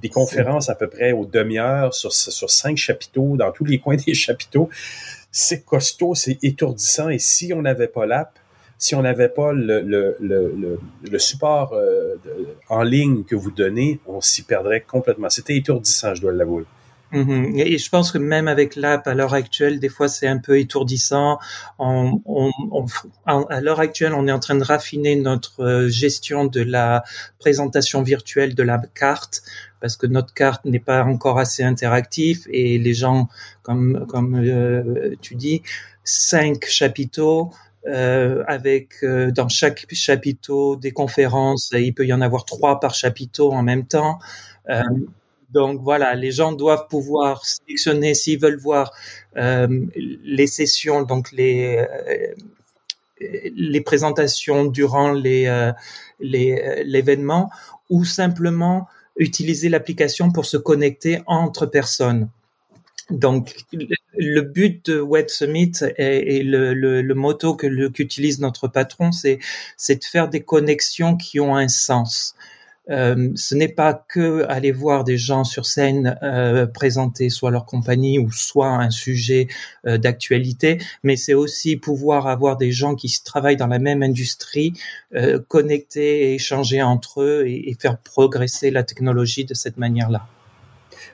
des 0.03 0.09
conférences 0.09 0.71
à 0.71 0.75
peu 0.75 0.89
près 0.89 1.13
aux 1.13 1.27
demi-heures 1.27 1.95
sur, 1.95 2.13
sur 2.13 2.51
cinq 2.51 2.77
chapiteaux, 2.77 3.37
dans 3.37 3.53
tous 3.53 3.65
les 3.65 3.79
coins 3.79 3.97
des 4.07 4.15
chapiteaux. 4.15 4.69
C'est 5.31 5.65
costaud, 5.65 6.15
c'est 6.15 6.43
étourdissant. 6.43 7.09
Et 7.11 7.19
si 7.19 7.53
on 7.53 7.63
n'avait 7.63 7.89
pas 7.89 8.07
l'app, 8.07 8.39
si 8.79 8.95
on 8.95 9.03
n'avait 9.03 9.29
pas 9.29 9.53
le, 9.53 9.81
le, 9.81 10.17
le, 10.21 10.79
le 11.11 11.19
support 11.19 11.73
euh, 11.75 12.17
en 12.69 12.83
ligne 12.83 13.25
que 13.25 13.37
vous 13.37 13.51
donnez, 13.51 14.01
on 14.07 14.21
s'y 14.21 14.43
perdrait 14.43 14.81
complètement. 14.81 15.31
C'était 15.31 15.57
étourdissant, 15.57 16.15
je 16.15 16.23
dois 16.23 16.33
l'avouer. 16.33 16.65
Mhm. 17.15 17.53
Et 17.57 17.79
je 17.79 17.89
pense 17.91 18.11
que 18.11 18.19
même 18.19 18.49
avec 18.49 18.75
l'app 18.75 19.07
à 19.07 19.15
l'heure 19.15 19.35
actuelle, 19.35 19.79
des 19.79 19.89
fois 19.89 20.09
c'est 20.09 20.27
un 20.27 20.39
peu 20.39 20.59
étourdissant. 20.59 21.39
À 21.79 23.61
l'heure 23.61 23.79
actuelle, 23.79 24.15
on 24.15 24.27
est 24.27 24.33
en 24.33 24.41
train 24.41 24.57
de 24.57 24.65
raffiner 24.65 25.15
notre 25.15 25.63
euh, 25.63 25.89
gestion 25.89 26.45
de 26.45 26.61
la 26.61 27.05
présentation 27.39 28.03
virtuelle 28.03 28.57
de 28.57 28.65
la 28.65 28.83
carte 28.95 29.43
parce 29.81 29.97
que 29.97 30.09
notre 30.09 30.35
carte 30.35 30.65
n'est 30.65 30.81
pas 30.81 31.05
encore 31.05 31.39
assez 31.39 31.63
interactive 31.63 32.49
et 32.51 32.79
les 32.79 32.95
gens, 32.95 33.29
comme 33.63 34.07
comme 34.09 34.35
euh, 34.35 35.15
tu 35.21 35.37
dis, 35.37 35.63
cinq 36.03 36.67
chapiteaux. 36.67 37.53
Euh, 37.87 38.43
avec 38.49 39.05
dans 39.05 39.51
chaque 39.51 39.87
chapiteau 39.93 40.75
des 40.77 40.93
conférences, 40.93 41.69
il 41.75 41.93
peut 41.93 42.07
y 42.07 42.15
en 42.15 42.23
avoir 42.23 42.47
trois 42.47 42.81
par 42.81 42.95
chapiteau 42.95 43.53
en 43.53 43.63
même 43.63 43.87
temps. 43.87 44.19
Donc 45.55 45.81
voilà, 45.81 46.15
les 46.15 46.33
gens 46.33 46.53
doivent 46.53 46.89
pouvoir 46.89 47.47
sélectionner 47.47 48.15
s'ils 48.15 48.41
veulent 48.41 48.59
voir 48.59 48.93
euh, 49.37 49.69
les 49.97 50.49
sessions, 50.49 51.03
donc 51.03 51.31
les 51.33 51.77
euh, 51.77 52.35
les 53.21 53.81
présentations 53.81 54.65
durant 54.65 55.13
les 55.13 55.47
euh, 55.47 55.73
l'événement, 56.21 57.51
ou 57.89 58.05
simplement 58.05 58.89
utiliser 59.17 59.69
l'application 59.69 60.33
pour 60.33 60.45
se 60.45 60.57
connecter 60.57 61.21
entre 61.27 61.67
personnes. 61.67 62.29
Donc, 63.11 63.55
le 64.17 64.41
but 64.41 64.91
de 64.91 64.99
Web 65.01 65.29
Summit 65.29 65.73
et, 65.99 66.43
le, 66.43 66.73
le, 66.73 67.03
le, 67.03 67.15
motto 67.15 67.55
que 67.55 67.89
qu'utilise 67.89 68.41
notre 68.41 68.67
patron, 68.67 69.13
c'est 69.13 69.39
c'est 69.77 69.97
de 69.97 70.05
faire 70.05 70.29
des 70.29 70.41
connexions 70.41 71.17
qui 71.17 71.39
ont 71.39 71.55
un 71.55 71.69
sens. 71.69 72.35
Euh, 72.91 73.31
ce 73.35 73.55
n'est 73.55 73.69
pas 73.69 73.95
que 73.95 74.45
aller 74.49 74.71
voir 74.71 75.05
des 75.05 75.17
gens 75.17 75.45
sur 75.45 75.65
scène 75.65 76.19
euh, 76.23 76.67
présenter 76.67 77.31
soit 77.31 77.51
leur 77.51 77.65
compagnie 77.65 78.19
ou 78.19 78.31
soit 78.31 78.69
un 78.69 78.91
sujet 78.91 79.49
euh, 79.87 79.97
d'actualité, 79.97 80.79
mais 81.03 81.17
c'est 81.17 81.33
aussi 81.33 81.77
pouvoir 81.77 82.27
avoir 82.27 82.59
des 82.59 82.73
gens 82.73 82.95
qui 82.95 83.11
travaillent 83.25 83.57
dans 83.57 83.67
la 83.67 83.79
même 83.79 84.03
industrie, 84.03 84.75
connecter 85.49 86.31
et 86.31 86.35
échanger 86.35 86.83
entre 86.83 87.23
eux 87.23 87.45
et, 87.47 87.71
et, 87.71 87.77
faire 87.81 87.99
progresser 87.99 88.71
la 88.71 88.83
technologie 88.83 89.45
de 89.45 89.55
cette 89.55 89.77
manière-là. 89.77 90.27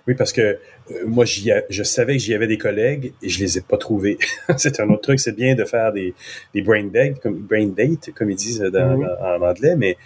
Oui, 0.06 0.14
parce 0.14 0.32
que 0.32 0.58
moi, 1.06 1.24
je 1.24 1.82
savais 1.82 2.14
que 2.14 2.22
j'y 2.22 2.34
avais 2.34 2.46
des 2.46 2.58
collègues 2.58 3.12
et 3.22 3.28
je 3.28 3.40
les 3.40 3.58
ai 3.58 3.60
pas 3.60 3.76
trouvés. 3.76 4.18
c'est 4.56 4.80
un 4.80 4.88
autre 4.88 5.02
truc, 5.02 5.20
c'est 5.20 5.36
bien 5.36 5.54
de 5.54 5.64
faire 5.64 5.92
des, 5.92 6.14
des 6.54 6.62
brain 6.62 6.84
dates, 6.84 7.20
comme 7.20 7.38
brain 7.38 7.66
date, 7.66 8.10
comme 8.14 8.30
ils 8.30 8.36
disent 8.36 8.60
dans, 8.60 8.96
mm 8.96 9.02
-hmm. 9.02 9.42
en 9.42 9.42
anglais, 9.50 9.76
mais 9.76 9.96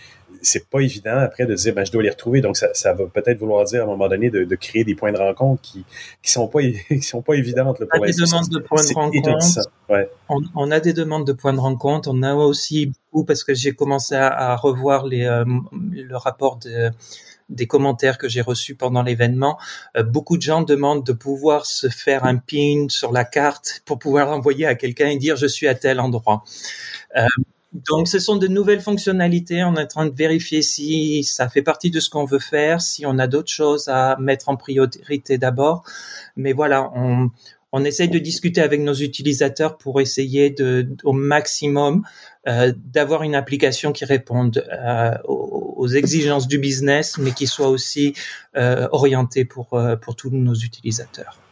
c'est 0.45 0.69
pas 0.69 0.81
évident 0.81 1.19
après 1.19 1.47
de 1.47 1.55
dire 1.55 1.75
ben 1.75 1.85
je 1.85 1.93
dois 1.93 2.03
les 2.03 2.11
retrouver. 2.11 2.41
Donc 2.41 2.57
ça, 2.57 2.69
ça 2.75 2.93
va 2.93 3.07
peut-être 3.07 3.39
vouloir 3.39 3.65
dire 3.65 3.81
à 3.81 3.85
un 3.85 3.87
moment 3.87 4.09
donné 4.09 4.31
de, 4.31 4.45
de, 4.45 4.55
créer 4.57 4.85
des 4.85 4.95
points 4.95 5.13
de 5.13 5.19
rencontre 5.19 5.63
qui 5.63 5.85
qui 6.23 6.31
sont 6.31 6.47
pas 6.47 6.61
qui 6.89 7.03
sont 7.03 7.23
pas 7.23 7.35
évidentes 7.35 7.81
là, 7.81 7.87
pour 7.91 8.01
on 8.01 8.05
a 8.05 8.07
des 8.07 8.13
demandes 8.13 8.49
de 8.49 8.59
points 8.59 8.85
de 8.85 8.95
rencontre. 8.95 9.69
Ouais. 9.89 10.09
on, 10.29 10.41
on, 10.55 10.71
a 10.71 10.81
des 10.81 10.93
demandes 10.93 11.27
de 11.27 11.33
points 11.33 11.53
de 11.53 11.61
rencontre. 11.61 12.09
On 12.13 12.23
a 12.23 12.35
aussi 12.35 12.93
beaucoup 13.13 13.25
parce 13.25 13.45
que 13.45 13.55
j'ai 13.55 13.73
commencé 13.73 14.15
à, 14.15 14.29
à, 14.29 14.57
revoir 14.57 15.07
les 15.07 15.25
euh, 15.25 15.45
le 15.73 16.17
rapport 16.17 16.59
de 16.59 16.91
des 17.49 17.67
commentaires 17.67 18.19
que 18.19 18.29
j'ai 18.29 18.41
reçus 18.41 18.75
pendant 18.75 19.03
l'événement, 19.03 19.59
euh, 19.97 20.03
beaucoup 20.03 20.37
de 20.37 20.43
gens 20.43 20.63
demandent 20.63 21.05
de 21.05 21.13
pouvoir 21.13 21.67
se 21.67 21.89
faire 21.89 22.25
un 22.25 22.37
pin 22.37 22.87
sur 22.89 23.13
la 23.13 23.25
carte 23.25 23.83
pour 23.85 23.99
pouvoir 23.99 24.31
envoyer 24.31 24.67
à 24.67 24.75
quelqu'un 24.75 25.09
et 25.09 25.19
dire 25.19 25.37
je 25.37 25.47
suis 25.47 25.69
à 25.69 25.75
tel 25.75 26.01
endroit. 26.01 26.43
Euh, 27.17 27.27
donc, 27.75 28.07
ce 28.07 28.21
sont 28.21 28.37
de 28.37 28.47
nouvelles 28.47 28.81
fonctionnalités. 28.81 29.65
On 29.65 29.75
est 29.75 29.83
en 29.83 29.87
train 29.87 30.07
de 30.07 30.15
vérifier 30.15 30.63
si 30.63 31.25
ça 31.25 31.49
fait 31.49 31.63
partie 31.63 31.91
de 31.91 31.99
ce 31.99 32.09
qu'on 32.09 32.25
veut 32.25 32.39
faire, 32.39 32.81
si 32.81 33.05
on 33.05 33.19
a 33.19 33.27
d'autres 33.27 33.51
choses 33.51 33.89
à 33.89 34.17
mettre 34.21 34.49
en 34.49 34.57
priorité 34.57 35.39
d'abord. 35.39 35.83
Mais 36.37 36.53
voilà, 36.53 36.93
on, 36.95 37.31
on 37.73 37.85
essaye 37.85 38.09
de 38.09 38.21
discuter 38.21 38.61
avec 38.61 38.81
nos 38.81 38.95
utilisateurs 38.95 39.77
pour 39.77 40.01
essayer 40.01 40.51
de, 40.51 40.89
au 41.03 41.13
maximum 41.13 42.05
euh, 42.47 42.73
d'avoir 42.77 43.25
une 43.25 43.35
application 43.35 43.91
qui 43.91 44.05
réponde 44.05 44.65
euh, 44.73 45.17
aux, 45.25 45.89
exigences 45.89 46.47
du 46.47 46.59
business, 46.59 47.19
mais 47.19 47.33
qui 47.33 47.49
soit 47.49 47.69
aussi 47.69 48.15
euh, 48.57 48.87
orientée 48.93 49.45
pour, 49.45 49.75
euh, 49.75 49.97
pour 49.97 50.15
tous 50.15 50.31
nos 50.31 50.55
utilisateurs. 50.55 51.44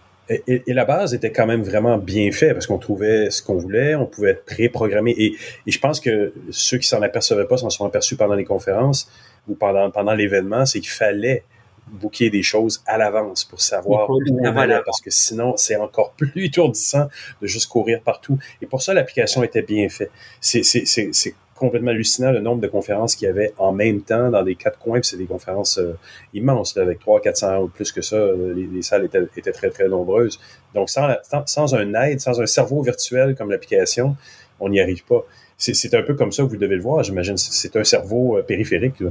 Et, 0.47 0.63
la 0.67 0.85
base 0.85 1.15
était 1.15 1.33
quand 1.33 1.47
même 1.47 1.63
vraiment 1.63 1.99
bien 1.99 2.31
faite 2.33 2.53
parce 2.53 2.67
qu'on 2.67 2.79
trouvait 2.79 3.31
ce 3.31 3.43
qu'on 3.43 3.57
voulait, 3.57 3.95
on 3.95 4.07
pouvait 4.07 4.31
être 4.31 4.45
préprogrammé. 4.45 5.13
Et, 5.17 5.35
et 5.67 5.71
je 5.71 5.79
pense 5.79 6.01
que 6.01 6.33
ceux 6.51 6.79
qui 6.79 6.89
s'en 6.89 7.03
apercevaient 7.03 7.47
pas 7.47 7.59
s'en 7.59 7.71
sont 7.71 7.87
aperçus 7.87 8.17
pendant 8.17 8.35
les 8.35 8.45
conférences 8.45 9.11
ou 9.49 9.55
pendant, 9.55 9.91
pendant 9.91 10.15
l'événement, 10.15 10.67
c'est 10.67 10.81
qu'il 10.81 10.91
fallait 10.91 11.45
booker 11.87 12.31
des 12.31 12.43
choses 12.43 12.83
à 12.87 12.99
l'avance 12.99 13.45
pour 13.45 13.61
savoir 13.61 14.09
où 14.09 14.21
on 14.41 14.57
allait, 14.57 14.81
parce 14.85 15.01
que 15.01 15.11
sinon, 15.11 15.57
c'est 15.57 15.77
encore 15.77 16.13
plus 16.17 16.33
étourdissant 16.37 17.09
de 17.41 17.47
juste 17.47 17.69
courir 17.69 18.01
partout. 18.03 18.39
Et 18.61 18.67
pour 18.67 18.83
ça, 18.83 18.95
l'application 18.95 19.43
était 19.43 19.63
bien 19.63 19.89
faite. 19.89 20.11
C'est 20.41 21.35
complètement 21.55 21.93
hallucinant 21.93 22.33
le 22.33 22.41
nombre 22.41 22.61
de 22.61 22.67
conférences 22.67 23.15
qu'il 23.15 23.27
y 23.27 23.31
avait 23.31 23.53
en 23.57 23.71
même 23.71 24.03
temps 24.03 24.31
dans 24.31 24.43
les 24.43 24.57
quatre 24.57 24.81
coins. 24.81 25.01
c'est 25.03 25.17
des 25.17 25.27
conférences 25.27 25.79
euh, 25.79 25.97
immenses, 26.35 26.75
là, 26.75 26.83
avec 26.83 26.99
300, 26.99 27.23
400 27.23 27.59
ou 27.59 27.69
plus 27.69 27.93
que 27.93 28.03
ça. 28.03 28.17
Les, 28.55 28.67
les 28.67 28.83
salles 28.83 29.05
étaient, 29.05 29.23
étaient, 29.37 29.53
très, 29.53 29.71
très 29.71 29.87
nombreuses. 29.89 30.41
Donc, 30.75 30.91
sans, 30.91 31.09
sans 31.47 31.75
un 31.75 31.95
aide, 31.95 32.21
sans 32.21 32.41
un 32.41 32.47
cerveau 32.47 32.83
virtuel 32.83 33.37
comme 33.37 33.51
l'application, 33.51 34.17
on 34.59 34.71
n'y 34.71 34.81
arrive 34.81 35.05
pas. 35.05 35.25
C'est 35.57 35.95
un 35.95 36.03
peu 36.03 36.15
comme 36.15 36.33
ça 36.33 36.43
que 36.43 36.49
vous 36.49 36.57
devez 36.57 36.75
le 36.75 36.83
voir, 36.83 37.05
j'imagine. 37.05 37.37
C'est 37.37 37.77
un 37.77 37.85
cerveau 37.85 38.39
euh, 38.39 38.43
périphérique. 38.43 38.99
Là. 38.99 39.11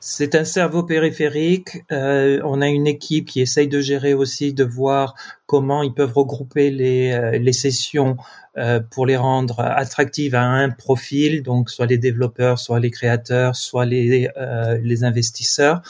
C'est 0.00 0.34
un 0.34 0.44
cerveau 0.44 0.82
périphérique. 0.82 1.82
Euh, 1.92 2.40
on 2.44 2.60
a 2.60 2.68
une 2.68 2.86
équipe 2.86 3.28
qui 3.28 3.40
essaye 3.40 3.68
de 3.68 3.80
gérer 3.80 4.14
aussi, 4.14 4.54
de 4.54 4.64
voir 4.64 5.14
comment 5.46 5.82
ils 5.82 5.94
peuvent 5.94 6.12
regrouper 6.14 6.70
les, 6.70 7.12
euh, 7.12 7.38
les 7.38 7.52
sessions 7.52 8.16
euh, 8.58 8.80
pour 8.80 9.06
les 9.06 9.16
rendre 9.16 9.60
attractives 9.60 10.34
à 10.34 10.42
un 10.42 10.70
profil, 10.70 11.42
donc 11.42 11.70
soit 11.70 11.86
les 11.86 11.98
développeurs, 11.98 12.58
soit 12.58 12.80
les 12.80 12.90
créateurs, 12.90 13.56
soit 13.56 13.84
les, 13.84 14.28
euh, 14.36 14.78
les 14.82 15.04
investisseurs. 15.04 15.82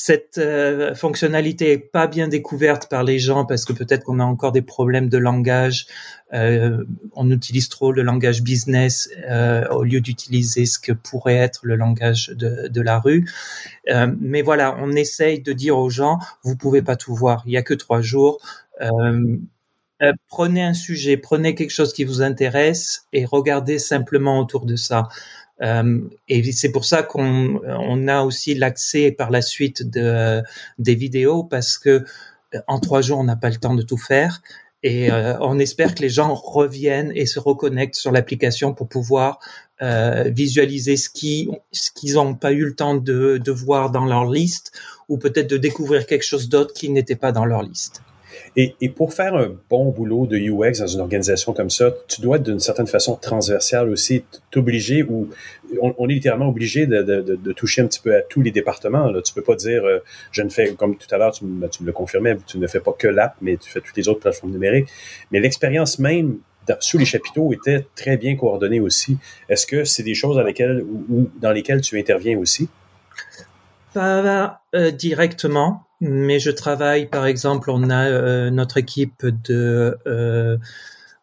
Cette 0.00 0.38
euh, 0.38 0.94
fonctionnalité 0.94 1.72
est 1.72 1.78
pas 1.78 2.06
bien 2.06 2.28
découverte 2.28 2.88
par 2.88 3.02
les 3.02 3.18
gens 3.18 3.44
parce 3.44 3.64
que 3.64 3.72
peut-être 3.72 4.04
qu'on 4.04 4.20
a 4.20 4.24
encore 4.24 4.52
des 4.52 4.62
problèmes 4.62 5.08
de 5.08 5.18
langage. 5.18 5.88
Euh, 6.32 6.84
on 7.16 7.28
utilise 7.32 7.68
trop 7.68 7.90
le 7.90 8.02
langage 8.02 8.42
business 8.44 9.10
euh, 9.28 9.66
au 9.70 9.82
lieu 9.82 10.00
d'utiliser 10.00 10.66
ce 10.66 10.78
que 10.78 10.92
pourrait 10.92 11.34
être 11.34 11.62
le 11.64 11.74
langage 11.74 12.28
de, 12.28 12.68
de 12.68 12.80
la 12.80 13.00
rue. 13.00 13.28
Mais 14.20 14.42
voilà, 14.42 14.76
on 14.78 14.92
essaye 14.92 15.40
de 15.40 15.52
dire 15.52 15.76
aux 15.76 15.90
gens, 15.90 16.20
vous 16.44 16.54
pouvez 16.54 16.82
pas 16.82 16.94
tout 16.94 17.16
voir. 17.16 17.42
Il 17.46 17.52
y 17.52 17.56
a 17.56 17.62
que 17.62 17.74
trois 17.74 18.00
jours. 18.00 18.38
Prenez 20.28 20.62
un 20.62 20.74
sujet, 20.74 21.16
prenez 21.16 21.56
quelque 21.56 21.72
chose 21.72 21.92
qui 21.92 22.04
vous 22.04 22.22
intéresse 22.22 23.08
et 23.12 23.24
regardez 23.24 23.80
simplement 23.80 24.38
autour 24.38 24.64
de 24.64 24.76
ça. 24.76 25.08
Euh, 25.62 26.00
et 26.28 26.52
c'est 26.52 26.70
pour 26.70 26.84
ça 26.84 27.02
qu'on 27.02 27.60
on 27.64 28.08
a 28.08 28.22
aussi 28.22 28.54
l'accès 28.54 29.10
par 29.10 29.30
la 29.30 29.42
suite 29.42 29.88
de, 29.88 30.42
des 30.78 30.94
vidéos 30.94 31.42
parce 31.42 31.78
que 31.78 32.04
euh, 32.54 32.58
en 32.68 32.78
trois 32.78 33.02
jours 33.02 33.18
on 33.18 33.24
n'a 33.24 33.36
pas 33.36 33.50
le 33.50 33.56
temps 33.56 33.74
de 33.74 33.82
tout 33.82 33.98
faire 33.98 34.40
et 34.84 35.10
euh, 35.10 35.36
on 35.40 35.58
espère 35.58 35.96
que 35.96 36.02
les 36.02 36.08
gens 36.08 36.32
reviennent 36.34 37.10
et 37.16 37.26
se 37.26 37.40
reconnectent 37.40 37.96
sur 37.96 38.12
l'application 38.12 38.72
pour 38.72 38.88
pouvoir 38.88 39.40
visualiser 40.26 40.96
ce 40.96 41.08
qui 41.08 41.48
ce 41.70 41.92
qu'ils 41.92 42.14
n'ont 42.14 42.34
pas 42.34 42.50
eu 42.50 42.64
le 42.64 42.74
temps 42.74 42.96
de, 42.96 43.38
de 43.38 43.52
voir 43.52 43.90
dans 43.90 44.06
leur 44.06 44.28
liste 44.28 44.72
ou 45.08 45.18
peut-être 45.18 45.48
de 45.48 45.56
découvrir 45.56 46.04
quelque 46.06 46.24
chose 46.24 46.48
d'autre 46.48 46.74
qui 46.74 46.90
n'était 46.90 47.14
pas 47.14 47.30
dans 47.30 47.44
leur 47.44 47.62
liste. 47.62 48.02
Et, 48.56 48.74
et, 48.80 48.88
pour 48.88 49.12
faire 49.14 49.34
un 49.34 49.56
bon 49.70 49.90
boulot 49.90 50.26
de 50.26 50.36
UX 50.36 50.80
dans 50.80 50.86
une 50.86 51.00
organisation 51.00 51.52
comme 51.52 51.70
ça, 51.70 51.92
tu 52.08 52.20
dois 52.20 52.36
être 52.36 52.42
d'une 52.42 52.60
certaine 52.60 52.86
façon 52.86 53.16
transversale 53.16 53.88
aussi, 53.88 54.24
t'obliger 54.50 55.02
ou 55.02 55.28
on, 55.80 56.08
est 56.08 56.14
littéralement 56.14 56.48
obligé 56.48 56.86
de, 56.86 57.02
de, 57.02 57.20
de, 57.20 57.52
toucher 57.52 57.82
un 57.82 57.86
petit 57.86 58.00
peu 58.00 58.16
à 58.16 58.22
tous 58.22 58.40
les 58.40 58.50
départements. 58.50 59.10
Là. 59.10 59.22
Tu 59.22 59.34
peux 59.34 59.42
pas 59.42 59.54
dire 59.54 59.84
euh, 59.84 59.98
je 60.32 60.42
ne 60.42 60.48
fais 60.48 60.74
comme 60.74 60.96
tout 60.96 61.12
à 61.14 61.18
l'heure, 61.18 61.32
tu, 61.32 61.44
tu, 61.70 61.82
me 61.82 61.86
le 61.86 61.92
confirmais, 61.92 62.36
tu 62.46 62.58
ne 62.58 62.66
fais 62.66 62.80
pas 62.80 62.92
que 62.92 63.08
l'app, 63.08 63.36
mais 63.40 63.56
tu 63.56 63.70
fais 63.70 63.80
toutes 63.80 63.96
les 63.96 64.08
autres 64.08 64.20
plateformes 64.20 64.52
numériques. 64.52 64.88
Mais 65.30 65.40
l'expérience 65.40 65.98
même 65.98 66.38
sous 66.80 66.98
les 66.98 67.04
chapiteaux 67.04 67.52
étaient 67.52 67.86
très 67.94 68.16
bien 68.16 68.36
coordonnés 68.36 68.80
aussi. 68.80 69.16
Est-ce 69.48 69.66
que 69.66 69.84
c'est 69.84 70.02
des 70.02 70.14
choses 70.14 70.36
dans 70.36 70.42
lesquelles, 70.42 70.82
ou, 70.82 71.30
dans 71.40 71.52
lesquelles 71.52 71.80
tu 71.80 71.98
interviens 71.98 72.38
aussi? 72.38 72.68
Pas 73.92 74.62
euh, 74.74 74.90
directement, 74.90 75.88
mais 76.00 76.38
je 76.38 76.50
travaille, 76.50 77.08
par 77.08 77.26
exemple, 77.26 77.70
on 77.70 77.90
a 77.90 78.08
euh, 78.08 78.50
notre 78.50 78.76
équipe 78.76 79.26
de 79.26 79.98
euh, 80.06 80.56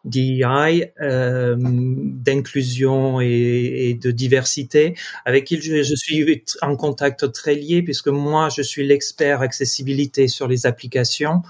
DEI, 0.04 0.92
euh, 1.00 1.56
d'inclusion 1.58 3.20
et, 3.20 3.98
de 4.00 4.10
diversité, 4.10 4.94
avec 5.24 5.46
qui 5.46 5.60
je, 5.60 5.82
je, 5.82 5.94
suis 5.94 6.44
en 6.60 6.76
contact 6.76 7.32
très 7.32 7.54
lié, 7.54 7.82
puisque 7.82 8.08
moi, 8.08 8.48
je 8.54 8.62
suis 8.62 8.86
l'expert 8.86 9.40
accessibilité 9.40 10.28
sur 10.28 10.46
les 10.46 10.66
applications, 10.66 11.42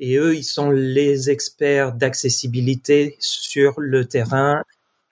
et 0.00 0.16
eux, 0.16 0.34
ils 0.34 0.44
sont 0.44 0.70
les 0.70 1.28
experts 1.28 1.92
d'accessibilité 1.92 3.16
sur 3.18 3.74
le 3.78 4.06
terrain 4.06 4.62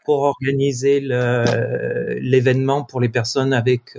pour 0.06 0.20
organiser 0.20 1.01
l'événement 1.01 2.82
pour 2.82 3.02
les 3.02 3.10
personnes 3.10 3.52
avec 3.52 3.94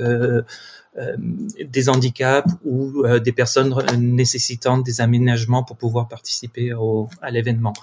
des 1.63 1.89
handicaps 1.89 2.51
ou 2.65 3.05
euh, 3.05 3.19
des 3.19 3.31
personnes 3.31 3.73
nécessitant 3.97 4.77
des 4.77 5.01
aménagements 5.01 5.63
pour 5.63 5.77
pouvoir 5.77 6.07
participer 6.07 6.73
au, 6.73 7.09
à 7.21 7.31
l'événement. 7.31 7.73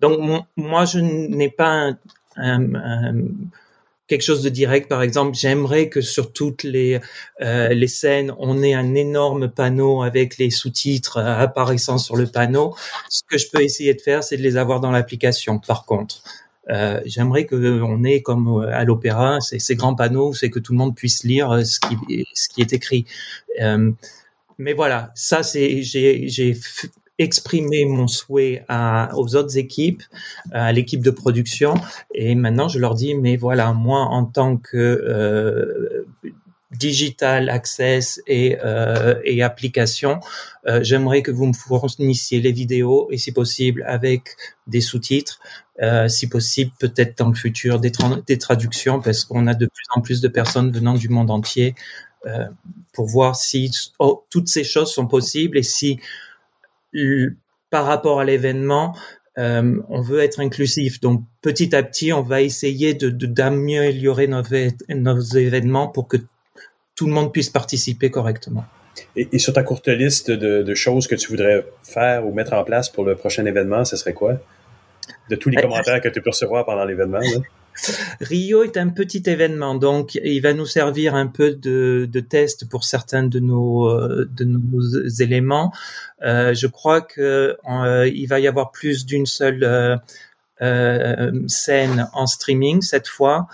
Donc 0.00 0.44
moi, 0.56 0.84
je 0.84 0.98
n'ai 0.98 1.50
pas 1.50 1.92
quelque 4.12 4.22
chose 4.22 4.42
de 4.42 4.48
direct. 4.50 4.88
Par 4.88 5.02
exemple, 5.02 5.36
j'aimerais 5.36 5.88
que 5.88 6.00
sur 6.00 6.32
toutes 6.32 6.64
les 6.64 7.00
euh, 7.40 7.68
les 7.68 7.88
scènes, 7.88 8.32
on 8.38 8.62
ait 8.62 8.74
un 8.74 8.94
énorme 8.94 9.48
panneau 9.48 10.02
avec 10.02 10.38
les 10.38 10.50
sous-titres 10.50 11.18
apparaissant 11.18 11.98
sur 11.98 12.16
le 12.16 12.26
panneau. 12.26 12.74
Ce 13.08 13.22
que 13.26 13.38
je 13.38 13.46
peux 13.50 13.62
essayer 13.62 13.94
de 13.94 14.00
faire, 14.00 14.22
c'est 14.22 14.36
de 14.36 14.42
les 14.42 14.56
avoir 14.56 14.80
dans 14.80 14.90
l'application. 14.90 15.58
Par 15.58 15.84
contre, 15.86 16.22
euh, 16.70 17.00
j'aimerais 17.04 17.46
qu'on 17.46 18.04
ait 18.04 18.22
comme 18.22 18.48
euh, 18.48 18.74
à 18.74 18.84
l'opéra 18.84 19.40
ces, 19.40 19.58
ces, 19.58 19.74
grands 19.74 19.94
panneaux, 19.94 20.32
c'est 20.32 20.50
que 20.50 20.60
tout 20.60 20.72
le 20.72 20.78
monde 20.78 20.94
puisse 20.94 21.24
lire 21.24 21.50
euh, 21.50 21.64
ce 21.64 21.80
qui, 21.80 22.24
ce 22.34 22.48
qui 22.48 22.60
est 22.60 22.72
écrit. 22.72 23.04
Euh, 23.60 23.90
mais 24.58 24.72
voilà, 24.72 25.10
ça 25.14 25.42
c'est 25.42 25.82
j'ai 25.82 26.56
exprimé 27.18 27.84
mon 27.84 28.06
souhait 28.06 28.64
à, 28.68 29.10
aux 29.16 29.36
autres 29.36 29.58
équipes, 29.58 30.02
à 30.52 30.72
l'équipe 30.72 31.02
de 31.02 31.10
production, 31.10 31.74
et 32.14 32.34
maintenant 32.34 32.68
je 32.68 32.78
leur 32.78 32.94
dis 32.94 33.14
mais 33.14 33.36
voilà 33.36 33.72
moi 33.72 34.00
en 34.00 34.24
tant 34.24 34.56
que 34.56 34.76
euh, 34.76 36.01
digital 36.78 37.48
access 37.48 38.20
et, 38.26 38.58
euh, 38.64 39.20
et 39.24 39.42
application, 39.42 40.20
euh, 40.66 40.82
j'aimerais 40.82 41.22
que 41.22 41.30
vous 41.30 41.46
me 41.46 41.52
fournissiez 41.52 42.40
les 42.40 42.52
vidéos 42.52 43.08
et 43.10 43.18
si 43.18 43.32
possible 43.32 43.84
avec 43.86 44.36
des 44.66 44.80
sous-titres, 44.80 45.40
euh, 45.82 46.08
si 46.08 46.28
possible 46.28 46.72
peut-être 46.78 47.18
dans 47.18 47.28
le 47.28 47.34
futur 47.34 47.78
des, 47.80 47.92
des 48.26 48.38
traductions 48.38 49.00
parce 49.00 49.24
qu'on 49.24 49.46
a 49.46 49.54
de 49.54 49.66
plus 49.66 49.84
en 49.94 50.00
plus 50.00 50.20
de 50.20 50.28
personnes 50.28 50.70
venant 50.70 50.94
du 50.94 51.08
monde 51.08 51.30
entier 51.30 51.74
euh, 52.26 52.46
pour 52.92 53.06
voir 53.06 53.36
si 53.36 53.70
oh, 53.98 54.24
toutes 54.30 54.48
ces 54.48 54.64
choses 54.64 54.92
sont 54.92 55.06
possibles 55.06 55.58
et 55.58 55.62
si 55.62 55.98
par 57.70 57.86
rapport 57.86 58.20
à 58.20 58.24
l'événement, 58.24 58.94
euh, 59.38 59.80
on 59.88 60.02
veut 60.02 60.20
être 60.20 60.40
inclusif. 60.40 61.00
Donc 61.00 61.24
petit 61.40 61.74
à 61.74 61.82
petit, 61.82 62.12
on 62.12 62.22
va 62.22 62.42
essayer 62.42 62.94
de 62.94 63.08
d'améliorer 63.08 64.26
nos, 64.26 64.42
nos 64.90 65.20
événements 65.20 65.88
pour 65.88 66.06
que 66.06 66.18
tout 67.02 67.08
le 67.08 67.14
monde 67.14 67.32
puisse 67.32 67.50
participer 67.50 68.12
correctement. 68.12 68.64
Et, 69.16 69.40
sur 69.40 69.52
ta 69.52 69.64
courte 69.64 69.88
liste 69.88 70.30
de, 70.30 70.74
choses 70.76 71.08
que 71.08 71.16
tu 71.16 71.30
voudrais 71.30 71.66
faire 71.82 72.24
ou 72.24 72.32
mettre 72.32 72.52
en 72.52 72.62
place 72.62 72.88
pour 72.88 73.04
le 73.04 73.16
prochain 73.16 73.44
événement, 73.44 73.84
ce 73.84 73.96
serait 73.96 74.12
quoi? 74.12 74.34
De 75.28 75.34
tous 75.34 75.48
les 75.48 75.56
ben, 75.56 75.62
commentaires 75.62 76.00
que 76.00 76.08
tu 76.08 76.22
peux 76.22 76.30
recevoir 76.30 76.64
pendant 76.64 76.84
l'événement. 76.84 77.18
Rio 78.20 78.62
est 78.62 78.76
un 78.76 78.90
petit 78.90 79.24
événement, 79.26 79.74
donc 79.74 80.14
il 80.14 80.38
va 80.42 80.52
nous 80.52 80.66
servir 80.66 81.16
un 81.16 81.26
peu 81.26 81.56
de, 81.56 82.08
test 82.20 82.68
pour 82.68 82.84
certains 82.84 83.24
de 83.24 83.40
nos, 83.40 83.88
euh, 83.88 84.28
de 84.30 84.44
nos 84.44 85.08
éléments. 85.18 85.72
Euh, 86.22 86.54
je 86.54 86.68
crois 86.68 87.00
que 87.00 87.56
euh, 87.68 88.08
il 88.14 88.26
va 88.26 88.38
y 88.38 88.46
avoir 88.46 88.70
plus 88.70 89.06
d'une 89.06 89.26
seule 89.26 90.00
scène 91.48 92.08
en 92.12 92.26
streaming 92.26 92.80
cette 92.80 93.08
fois, 93.08 93.48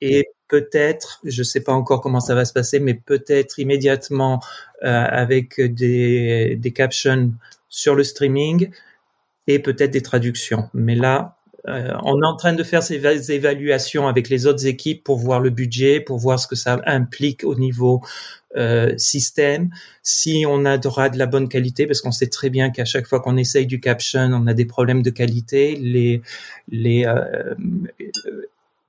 et 0.00 0.26
peut-être, 0.48 1.20
je 1.24 1.40
ne 1.40 1.44
sais 1.44 1.60
pas 1.60 1.72
encore 1.72 2.00
comment 2.00 2.20
ça 2.20 2.34
va 2.34 2.44
se 2.44 2.52
passer, 2.52 2.80
mais 2.80 2.94
peut-être 2.94 3.58
immédiatement 3.58 4.42
euh, 4.82 5.04
avec 5.08 5.60
des, 5.60 6.56
des 6.56 6.72
captions 6.72 7.32
sur 7.68 7.94
le 7.94 8.04
streaming 8.04 8.70
et 9.46 9.58
peut-être 9.58 9.90
des 9.90 10.02
traductions. 10.02 10.68
Mais 10.74 10.94
là, 10.94 11.38
euh, 11.66 11.92
on 12.02 12.22
est 12.22 12.26
en 12.26 12.36
train 12.36 12.52
de 12.52 12.62
faire 12.62 12.82
ces 12.82 13.32
évaluations 13.32 14.08
avec 14.08 14.28
les 14.28 14.46
autres 14.46 14.66
équipes 14.66 15.04
pour 15.04 15.18
voir 15.18 15.40
le 15.40 15.50
budget, 15.50 16.00
pour 16.00 16.18
voir 16.18 16.38
ce 16.38 16.46
que 16.46 16.56
ça 16.56 16.80
implique 16.86 17.44
au 17.44 17.54
niveau 17.54 18.00
euh, 18.56 18.96
système, 18.96 19.70
si 20.02 20.44
on 20.48 20.64
aura 20.64 21.10
de 21.10 21.18
la 21.18 21.26
bonne 21.26 21.48
qualité, 21.48 21.86
parce 21.86 22.00
qu'on 22.00 22.12
sait 22.12 22.28
très 22.28 22.48
bien 22.48 22.70
qu'à 22.70 22.84
chaque 22.84 23.06
fois 23.06 23.20
qu'on 23.20 23.36
essaye 23.36 23.66
du 23.66 23.80
caption, 23.80 24.30
on 24.32 24.46
a 24.46 24.54
des 24.54 24.64
problèmes 24.64 25.02
de 25.02 25.10
qualité. 25.10 25.76
Les, 25.76 26.22
les, 26.68 27.04
euh, 27.04 27.54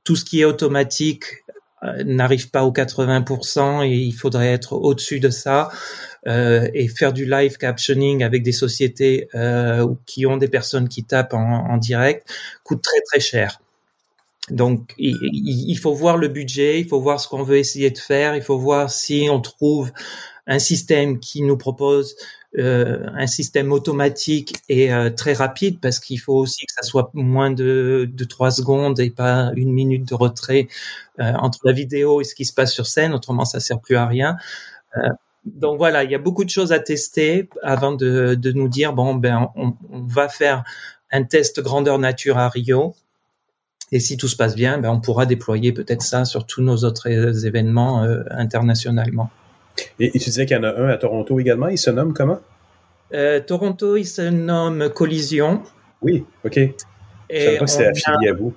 tout 0.09 0.15
ce 0.15 0.25
qui 0.25 0.41
est 0.41 0.45
automatique 0.45 1.45
euh, 1.83 2.03
n'arrive 2.03 2.49
pas 2.49 2.63
aux 2.63 2.71
80% 2.71 3.85
et 3.87 3.93
il 3.95 4.11
faudrait 4.11 4.51
être 4.51 4.73
au-dessus 4.73 5.19
de 5.19 5.29
ça 5.29 5.69
euh, 6.25 6.67
et 6.73 6.87
faire 6.87 7.13
du 7.13 7.25
live 7.29 7.57
captioning 7.57 8.23
avec 8.23 8.41
des 8.41 8.51
sociétés 8.51 9.27
euh, 9.35 9.85
qui 10.07 10.25
ont 10.25 10.37
des 10.37 10.47
personnes 10.47 10.89
qui 10.89 11.03
tapent 11.03 11.35
en, 11.35 11.77
direct 11.77 12.27
coûte 12.63 12.81
très 12.81 13.01
très 13.01 13.19
cher. 13.19 13.61
Donc 14.49 14.95
il, 14.97 15.75
faut 15.75 15.93
voir 15.93 16.17
le 16.17 16.27
budget, 16.27 16.79
il 16.79 16.87
faut 16.87 16.99
voir 16.99 17.19
ce 17.19 17.27
qu'on 17.27 17.43
veut 17.43 17.59
essayer 17.59 17.91
de 17.91 17.99
faire, 17.99 18.35
il 18.35 18.41
faut 18.41 18.57
voir 18.57 18.89
si 18.89 19.27
on 19.31 19.41
trouve 19.41 19.91
un 20.47 20.57
système 20.57 21.19
qui 21.19 21.43
nous 21.43 21.55
propose 21.55 22.15
euh, 22.57 23.05
un 23.13 23.27
système 23.27 23.71
automatique 23.71 24.55
et 24.69 24.91
euh, 24.91 25.11
très 25.11 25.33
rapide 25.33 25.79
parce 25.79 25.99
qu'il 25.99 26.19
faut 26.19 26.33
aussi 26.33 26.65
que 26.65 26.73
ça 26.73 26.81
soit 26.81 27.11
moins 27.13 27.51
de, 27.51 28.09
de 28.11 28.23
3 28.23 28.49
secondes 28.49 28.99
et 28.99 29.11
pas 29.11 29.51
une 29.55 29.71
minute 29.71 30.09
de 30.09 30.15
retrait 30.15 30.67
euh, 31.19 31.31
entre 31.33 31.59
la 31.63 31.73
vidéo 31.73 32.21
et 32.21 32.23
ce 32.23 32.33
qui 32.33 32.45
se 32.45 32.53
passe 32.53 32.73
sur 32.73 32.87
scène, 32.87 33.13
autrement 33.13 33.45
ça 33.45 33.59
sert 33.59 33.79
plus 33.79 33.97
à 33.97 34.07
rien. 34.07 34.35
donc 35.45 35.77
voilà, 35.77 36.03
il 36.03 36.09
y 36.09 36.15
a 36.15 36.17
beaucoup 36.17 36.43
de 36.43 36.49
choses 36.49 36.71
à 36.71 36.79
tester 36.79 37.47
avant 37.61 37.91
de, 37.91 38.33
de 38.33 38.51
nous 38.51 38.67
dire 38.67 38.93
bon 38.93 39.13
ben 39.13 39.51
on, 39.55 39.75
on, 39.91 40.01
va 40.07 40.27
faire 40.27 40.63
un 41.11 41.23
test 41.25 41.59
grandeur 41.61 41.99
nature 41.99 42.39
à 42.39 42.49
Rio. 42.49 42.95
Et 43.91 43.99
si 43.99 44.17
tout 44.17 44.27
se 44.27 44.35
passe 44.35 44.55
bien, 44.55 44.79
ben 44.79 44.89
on 44.89 45.01
pourra 45.01 45.27
déployer 45.27 45.71
peut-être 45.71 46.01
ça 46.01 46.25
sur 46.25 46.47
tous 46.47 46.63
nos 46.63 46.77
autres 46.77 47.45
événements 47.45 48.01
internationalement. 48.31 49.29
Et, 49.99 50.11
tu 50.11 50.17
disais 50.17 50.45
qu'il 50.45 50.57
y 50.57 50.59
en 50.59 50.63
a 50.63 50.75
un 50.75 50.89
à 50.89 50.97
Toronto 50.97 51.39
également. 51.39 51.67
Il 51.67 51.77
se 51.77 51.89
nomme 51.89 52.13
comment? 52.13 52.39
Euh, 53.13 53.39
Toronto, 53.39 53.95
il 53.95 54.05
se 54.05 54.21
nomme 54.21 54.89
Collision. 54.89 55.61
Oui, 56.01 56.25
OK. 56.45 56.57
Et 56.57 56.75
Je 57.31 57.57
pas 57.57 57.65
que 57.65 57.71
c'était 57.71 57.87
affilié 57.87 58.29
à 58.29 58.33
vous. 58.33 58.53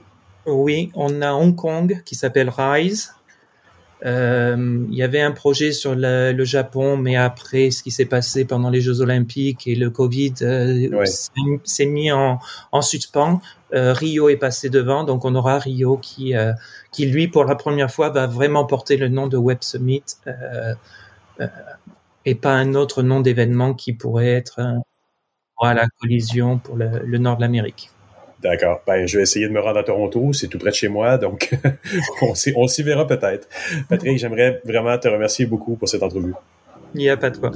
Oui, 0.46 0.90
on 0.94 1.22
a 1.22 1.32
Hong 1.32 1.54
Kong 1.54 2.02
qui 2.04 2.14
s'appelle 2.14 2.50
Rise. 2.50 3.14
Euh, 4.04 4.84
il 4.90 4.96
y 4.96 5.04
avait 5.04 5.20
un 5.20 5.30
projet 5.30 5.70
sur 5.70 5.94
le, 5.94 6.44
Japon, 6.44 6.96
mais 6.96 7.14
après 7.14 7.70
ce 7.70 7.84
qui 7.84 7.92
s'est 7.92 8.06
passé 8.06 8.44
pendant 8.44 8.68
les 8.68 8.80
Jeux 8.80 9.00
Olympiques 9.00 9.68
et 9.68 9.76
le 9.76 9.90
Covid 9.90 10.34
euh, 10.42 11.04
s'est 11.62 11.86
mis 11.86 12.10
en, 12.10 12.40
en 12.72 12.82
suspens. 12.82 13.40
Rio 13.74 14.28
est 14.28 14.36
passé 14.36 14.68
devant, 14.68 15.04
donc 15.04 15.24
on 15.24 15.34
aura 15.34 15.58
Rio 15.58 15.96
qui, 15.96 16.34
qui 16.92 17.06
lui, 17.06 17.26
pour 17.26 17.44
la 17.44 17.56
première 17.56 17.90
fois, 17.90 18.10
va 18.10 18.26
vraiment 18.26 18.64
porter 18.66 18.96
le 18.96 19.08
nom 19.08 19.26
de 19.26 19.38
Web 19.38 19.58
Summit 19.62 20.04
euh, 20.26 20.74
et 22.24 22.34
pas 22.34 22.52
un 22.52 22.74
autre 22.74 23.02
nom 23.02 23.20
d'événement 23.20 23.74
qui 23.74 23.92
pourrait 23.92 24.32
être 24.32 24.60
à 25.62 25.74
la 25.74 25.86
collision 26.00 26.58
pour 26.58 26.76
le, 26.76 27.18
nord 27.18 27.36
de 27.36 27.42
l'Amérique. 27.42 27.90
D'accord. 28.42 28.80
Ben, 28.86 29.06
je 29.06 29.18
vais 29.18 29.22
essayer 29.22 29.46
de 29.46 29.52
me 29.52 29.60
rendre 29.60 29.78
à 29.78 29.84
Toronto. 29.84 30.32
C'est 30.32 30.48
tout 30.48 30.58
près 30.58 30.70
de 30.70 30.74
chez 30.74 30.88
moi, 30.88 31.18
donc 31.18 31.50
on 32.56 32.66
s'y 32.66 32.82
verra 32.82 33.06
peut-être. 33.06 33.48
Patrick, 33.88 34.18
j'aimerais 34.18 34.60
vraiment 34.64 34.98
te 34.98 35.08
remercier 35.08 35.46
beaucoup 35.46 35.76
pour 35.76 35.88
cette 35.88 36.02
entrevue. 36.02 36.34
Il 36.94 36.98
n'y 36.98 37.08
a 37.08 37.16
pas 37.16 37.30
de 37.30 37.36
quoi. 37.36 37.52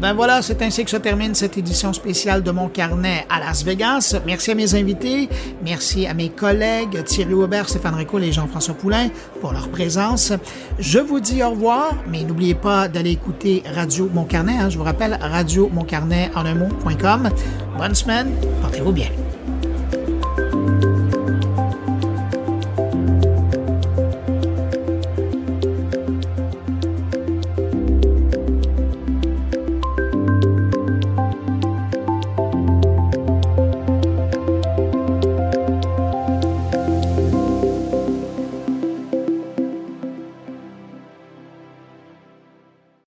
Ben 0.00 0.12
voilà, 0.12 0.42
c'est 0.42 0.62
ainsi 0.62 0.84
que 0.84 0.90
se 0.90 0.96
termine 0.96 1.34
cette 1.34 1.58
édition 1.58 1.92
spéciale 1.92 2.42
de 2.42 2.50
mon 2.50 2.68
carnet 2.68 3.26
à 3.28 3.40
Las 3.40 3.64
Vegas. 3.64 4.16
Merci 4.26 4.52
à 4.52 4.54
mes 4.54 4.74
invités, 4.74 5.28
merci 5.64 6.06
à 6.06 6.14
mes 6.14 6.28
collègues 6.28 7.02
Thierry 7.04 7.34
Weber, 7.34 7.68
Stéphane 7.68 7.94
Rico 7.94 8.18
et 8.18 8.30
Jean-François 8.30 8.74
Poulain 8.74 9.08
pour 9.40 9.52
leur 9.52 9.68
présence. 9.68 10.32
Je 10.78 10.98
vous 10.98 11.20
dis 11.20 11.42
au 11.42 11.50
revoir, 11.50 11.94
mais 12.08 12.22
n'oubliez 12.22 12.54
pas 12.54 12.88
d'aller 12.88 13.10
écouter 13.10 13.62
Radio 13.74 14.08
Mon 14.12 14.24
Carnet. 14.24 14.56
Hein. 14.60 14.70
je 14.70 14.78
vous 14.78 14.84
rappelle, 14.84 15.18
radio 15.20 15.68
Mon 15.72 15.84
Carnet 15.84 16.30
en 16.34 16.46
un 16.46 16.54
mot.com. 16.54 17.28
Bonne 17.76 17.94
semaine, 17.94 18.30
portez-vous 18.62 18.92
bien. 18.92 19.08